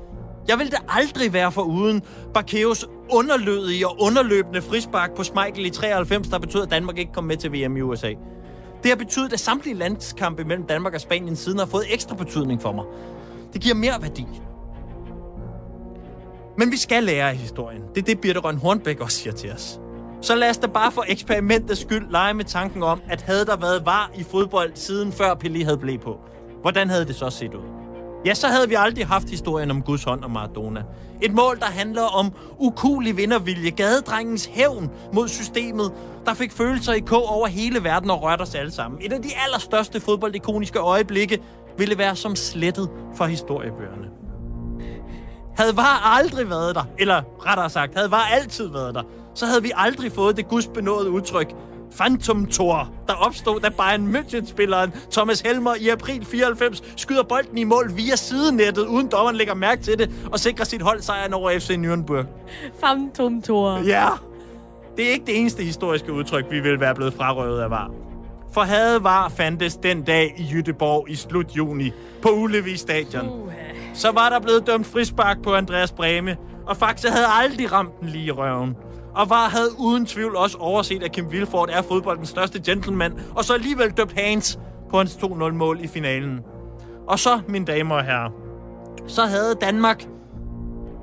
Jeg 0.48 0.60
vil 0.60 0.72
da 0.72 0.78
aldrig 0.88 1.34
være 1.34 1.52
for 1.52 1.62
uden 1.62 2.02
Barkeos 2.34 2.86
underlødige 3.12 3.88
og 3.88 4.02
underløbende 4.02 4.62
frispark 4.62 5.16
på 5.16 5.24
Schmeichel 5.24 5.66
i 5.66 5.70
93, 5.70 6.28
der 6.28 6.40
betød, 6.40 6.62
at 6.62 6.72
Danmark 6.72 6.98
ikke 6.98 7.12
kom 7.12 7.24
med 7.24 7.38
til 7.38 7.54
VM 7.54 7.78
i 7.78 7.82
USA. 7.82 8.14
Det 8.84 8.92
har 8.92 8.96
betydet, 8.96 9.34
at 9.34 9.40
samtlige 9.40 9.76
landskampe 9.76 10.44
mellem 10.44 10.66
Danmark 10.66 10.94
og 10.94 11.02
Spanien 11.02 11.36
siden 11.36 11.60
har 11.60 11.66
fået 11.66 11.94
ekstra 11.94 12.16
betydning 12.16 12.62
for 12.62 12.72
mig. 12.72 12.86
Det 13.54 13.62
giver 13.62 13.76
mere 13.76 14.02
værdi. 14.02 14.26
Men 16.58 16.72
vi 16.72 16.78
skal 16.78 17.04
lære 17.04 17.30
af 17.30 17.38
historien. 17.38 17.82
Det 17.96 18.02
er 18.02 18.06
det, 18.06 18.22
Birte 18.22 18.40
Røn 18.40 18.58
Hornbæk 18.58 19.00
også 19.00 19.18
siger 19.18 19.34
til 19.34 19.52
os. 19.52 19.80
Så 20.22 20.36
lad 20.36 20.50
os 20.50 20.58
da 20.58 20.68
bare 20.68 20.92
for 20.92 21.06
eksperimentets 21.08 21.82
skyld 21.82 22.10
lege 22.10 22.34
med 22.34 22.46
tanken 22.46 22.84
om, 22.84 23.02
at 23.10 23.22
havde 23.22 23.46
der 23.46 23.58
været 23.58 23.86
var 23.86 24.12
i 24.16 24.24
fodbold 24.24 24.72
siden 24.76 25.12
før 25.12 25.36
Pelé 25.36 25.64
havde 25.64 25.78
blæ 25.78 25.98
på. 25.98 26.20
Hvordan 26.62 26.90
havde 26.90 27.06
det 27.06 27.16
så 27.16 27.30
set 27.30 27.54
ud? 27.54 27.83
Ja, 28.26 28.34
så 28.34 28.48
havde 28.48 28.70
vi 28.70 28.76
aldrig 28.76 29.08
haft 29.08 29.30
historien 29.30 29.72
om 29.72 29.82
Guds 29.82 30.04
hånd 30.04 30.24
og 30.24 30.32
Maradona. 30.32 30.84
Et 31.22 31.34
mål, 31.34 31.60
der 31.60 31.66
handler 31.66 32.02
om 32.02 32.32
ukulig 32.58 33.18
vindervilje, 33.18 33.70
gadedrengens 33.70 34.46
hævn 34.46 34.90
mod 35.14 35.28
systemet, 35.28 35.92
der 36.26 36.34
fik 36.34 36.52
følelser 36.52 36.94
i 36.94 37.00
k 37.00 37.12
over 37.14 37.48
hele 37.48 37.84
verden 37.84 38.10
og 38.10 38.24
rørte 38.24 38.42
os 38.42 38.56
alle 38.56 38.72
sammen. 38.72 39.02
Et 39.02 39.14
af 39.14 39.22
de 39.22 39.30
allerstørste 39.46 40.00
fodboldikoniske 40.00 40.80
øjeblikke 40.80 41.40
ville 41.78 41.98
være 41.98 42.16
som 42.16 42.36
slettet 42.36 42.90
for 43.16 43.26
historiebøgerne. 43.26 44.08
Havde 45.58 45.78
VAR 45.78 46.18
aldrig 46.18 46.50
været 46.50 46.76
der, 46.76 46.84
eller 47.00 47.22
rettere 47.46 47.70
sagt, 47.70 47.96
havde 47.96 48.12
VAR 48.12 48.28
altid 48.34 48.70
været 48.70 48.96
der, 48.96 49.04
så 49.36 49.46
havde 49.46 49.64
vi 49.64 49.72
aldrig 49.76 50.12
fået 50.12 50.38
det 50.38 50.48
gudsbenåede 50.48 51.12
udtryk 51.12 51.56
Phantom 51.98 52.46
Tor, 52.46 52.90
der 53.08 53.14
opstod, 53.14 53.60
da 53.60 53.70
Bayern 53.70 54.16
München-spilleren 54.16 54.92
Thomas 55.12 55.42
Helmer 55.42 55.76
i 55.80 55.90
april 55.90 56.26
94 56.26 56.84
skyder 56.98 57.24
bolden 57.24 57.58
i 57.58 57.64
mål 57.64 57.92
via 57.96 58.16
sidenettet, 58.16 58.86
uden 58.86 59.08
dommeren 59.08 59.36
lægger 59.36 59.54
mærke 59.54 59.82
til 59.82 60.00
det, 60.00 60.12
og 60.32 60.40
sikrer 60.40 60.66
sit 60.66 60.82
hold 60.82 61.02
sejren 61.02 61.34
over 61.34 61.60
FC 61.60 61.70
Nürnberg. 61.70 62.26
Phantom 62.84 63.42
Tor. 63.42 63.78
Ja, 63.78 64.08
det 64.98 65.08
er 65.08 65.12
ikke 65.12 65.26
det 65.26 65.40
eneste 65.40 65.64
historiske 65.64 66.14
udtryk, 66.14 66.46
vi 66.52 66.60
vil 66.60 66.80
være 66.80 66.96
blevet 66.96 67.14
frarøvet 67.14 67.62
af 67.62 67.70
VAR. 67.70 67.92
For 68.54 68.62
havde 68.62 69.04
VAR 69.04 69.30
fandtes 69.30 69.76
den 69.76 70.04
dag 70.04 70.34
i 70.38 70.44
Jødeborg 70.44 71.10
i 71.10 71.16
slut 71.16 71.52
juni 71.52 71.92
på 72.22 72.30
Ulevi 72.30 72.78
Stadion, 72.78 73.50
så 73.94 74.12
var 74.12 74.30
der 74.30 74.40
blevet 74.40 74.68
dømt 74.68 74.88
frispark 74.88 75.42
på 75.42 75.56
Andreas 75.56 75.92
Breme, 75.92 76.38
og 76.68 76.78
faktisk 76.78 77.14
havde 77.14 77.26
aldrig 77.42 77.72
ramt 77.72 78.00
den 78.02 78.10
lige 78.10 78.26
i 78.26 78.32
røven. 78.32 78.76
Og 79.16 79.30
VAR 79.30 79.50
havde 79.50 79.70
uden 79.80 80.06
tvivl 80.06 80.36
også 80.36 80.58
overset, 80.58 81.04
at 81.04 81.12
Kim 81.12 81.32
Vilfort 81.32 81.70
er 81.70 81.82
fodboldens 81.82 82.30
største 82.30 82.62
gentleman, 82.62 83.20
og 83.36 83.44
så 83.44 83.54
alligevel 83.54 83.92
døbt 83.92 84.20
Hans 84.20 84.60
på 84.90 84.98
hans 84.98 85.16
2-0-mål 85.16 85.80
i 85.82 85.88
finalen. 85.88 86.40
Og 87.08 87.20
så, 87.20 87.42
mine 87.48 87.66
damer 87.66 87.96
og 87.96 88.04
herrer, 88.04 88.30
så 89.08 89.22
havde 89.22 89.56
Danmark 89.62 90.06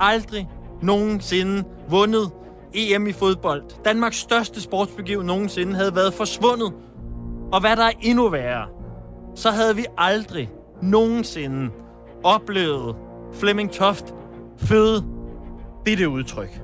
aldrig 0.01 0.49
nogensinde 0.83 1.65
vundet 1.91 2.31
EM 2.75 3.07
i 3.07 3.13
fodbold. 3.13 3.63
Danmarks 3.85 4.17
største 4.17 4.61
sportsbegivenhed 4.61 5.27
nogensinde 5.27 5.75
havde 5.75 5.95
været 5.95 6.15
forsvundet. 6.15 6.73
Og 7.53 7.61
hvad 7.61 7.77
der 7.77 7.85
er 7.85 7.93
endnu 8.03 8.29
værre, 8.29 8.67
så 9.35 9.51
havde 9.51 9.77
vi 9.77 9.85
aldrig 9.99 10.51
nogensinde 10.83 11.71
oplevet 12.25 12.97
Flemming 13.33 13.71
Toft 13.73 14.15
føde 14.57 15.05
dette 15.87 16.09
udtryk. 16.09 16.61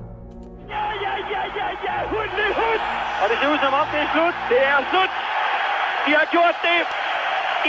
Og 3.21 3.25
det 3.29 3.35
ser 3.39 3.47
ud 3.53 3.59
som 3.65 3.73
om, 3.81 3.87
det 3.93 3.99
er 4.05 4.09
slut. 4.15 4.35
Det 4.49 4.59
er 4.71 4.77
slut. 4.91 5.13
De 6.05 6.11
har 6.19 6.25
gjort 6.35 6.57
det 6.67 6.79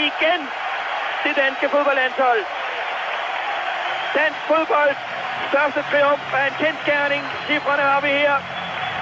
igen. 0.07 0.41
Det 1.23 1.33
danske 1.43 1.69
fodboldlandshold. 1.69 2.41
Dansk 4.19 4.39
fodbold. 4.51 4.95
Største 5.49 5.81
triumf 5.91 6.33
er 6.39 6.45
en 6.51 6.57
kendskærning. 6.63 7.23
Cifrene 7.47 7.83
har 7.91 8.01
vi 8.01 8.07
her. 8.07 8.35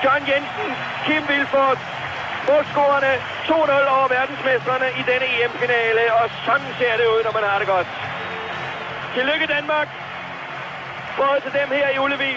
John 0.04 0.22
Jensen, 0.30 0.70
Kim 1.06 1.24
Vilfort, 1.30 1.80
målscorerne 2.48 3.14
2-0 3.50 3.96
over 3.96 4.08
verdensmestrene 4.18 4.88
i 5.00 5.04
denne 5.10 5.28
EM-finale. 5.38 6.04
Og 6.20 6.30
sådan 6.46 6.70
ser 6.80 6.94
det 7.00 7.08
ud, 7.16 7.22
når 7.24 7.34
man 7.40 7.44
har 7.50 7.58
det 7.60 7.68
godt. 7.68 7.88
Tillykke 9.16 9.48
Danmark. 9.56 9.88
Både 11.18 11.40
til 11.46 11.54
dem 11.60 11.70
her 11.78 11.90
i 11.90 12.00
Ullevi, 12.00 12.32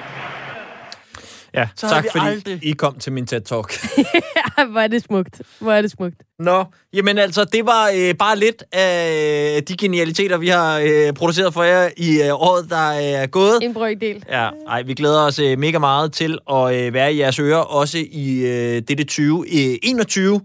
Ja, 1.55 1.69
Så 1.77 1.89
tak 1.89 2.05
fordi 2.13 2.27
aldrig- 2.27 2.59
I 2.63 2.73
kom 2.73 2.99
til 2.99 3.13
min 3.13 3.25
TED-talk. 3.33 3.73
Ja, 4.59 4.65
hvor 4.65 4.81
er 4.81 4.87
det 4.87 5.03
smukt. 5.03 5.43
Hvor 5.61 5.73
er 5.73 5.83
det 5.83 5.91
smukt. 5.91 6.15
Nå, 6.39 6.65
jamen 6.93 7.19
altså, 7.19 7.45
det 7.45 7.67
var 7.67 7.91
øh, 7.97 8.15
bare 8.15 8.39
lidt 8.39 8.63
af 8.73 9.63
de 9.69 9.77
genialiteter, 9.77 10.37
vi 10.39 10.49
har 10.49 10.79
øh, 10.79 11.13
produceret 11.13 11.55
for 11.55 11.63
jer 11.63 11.89
i 11.97 12.23
øh, 12.23 12.29
året, 12.35 12.71
der 12.71 12.91
er 12.91 13.27
gået. 13.27 13.59
En 13.63 13.75
brøkdel. 13.75 14.25
Ja, 14.29 14.51
ej, 14.69 14.83
vi 14.83 14.95
glæder 14.95 15.21
os 15.27 15.39
øh, 15.39 15.59
mega 15.59 15.79
meget 15.79 16.13
til 16.13 16.39
at 16.53 16.75
øh, 16.75 16.95
være 16.95 17.15
i 17.15 17.19
jeres 17.21 17.39
ører, 17.39 17.57
også 17.59 17.99
i 18.11 18.39
øh, 18.41 18.83
dette 18.89 19.05
2021 19.05 20.41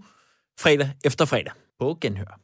fredag 0.60 0.90
efter 1.04 1.24
fredag 1.24 1.52
på 1.80 1.98
Genhør. 2.00 2.38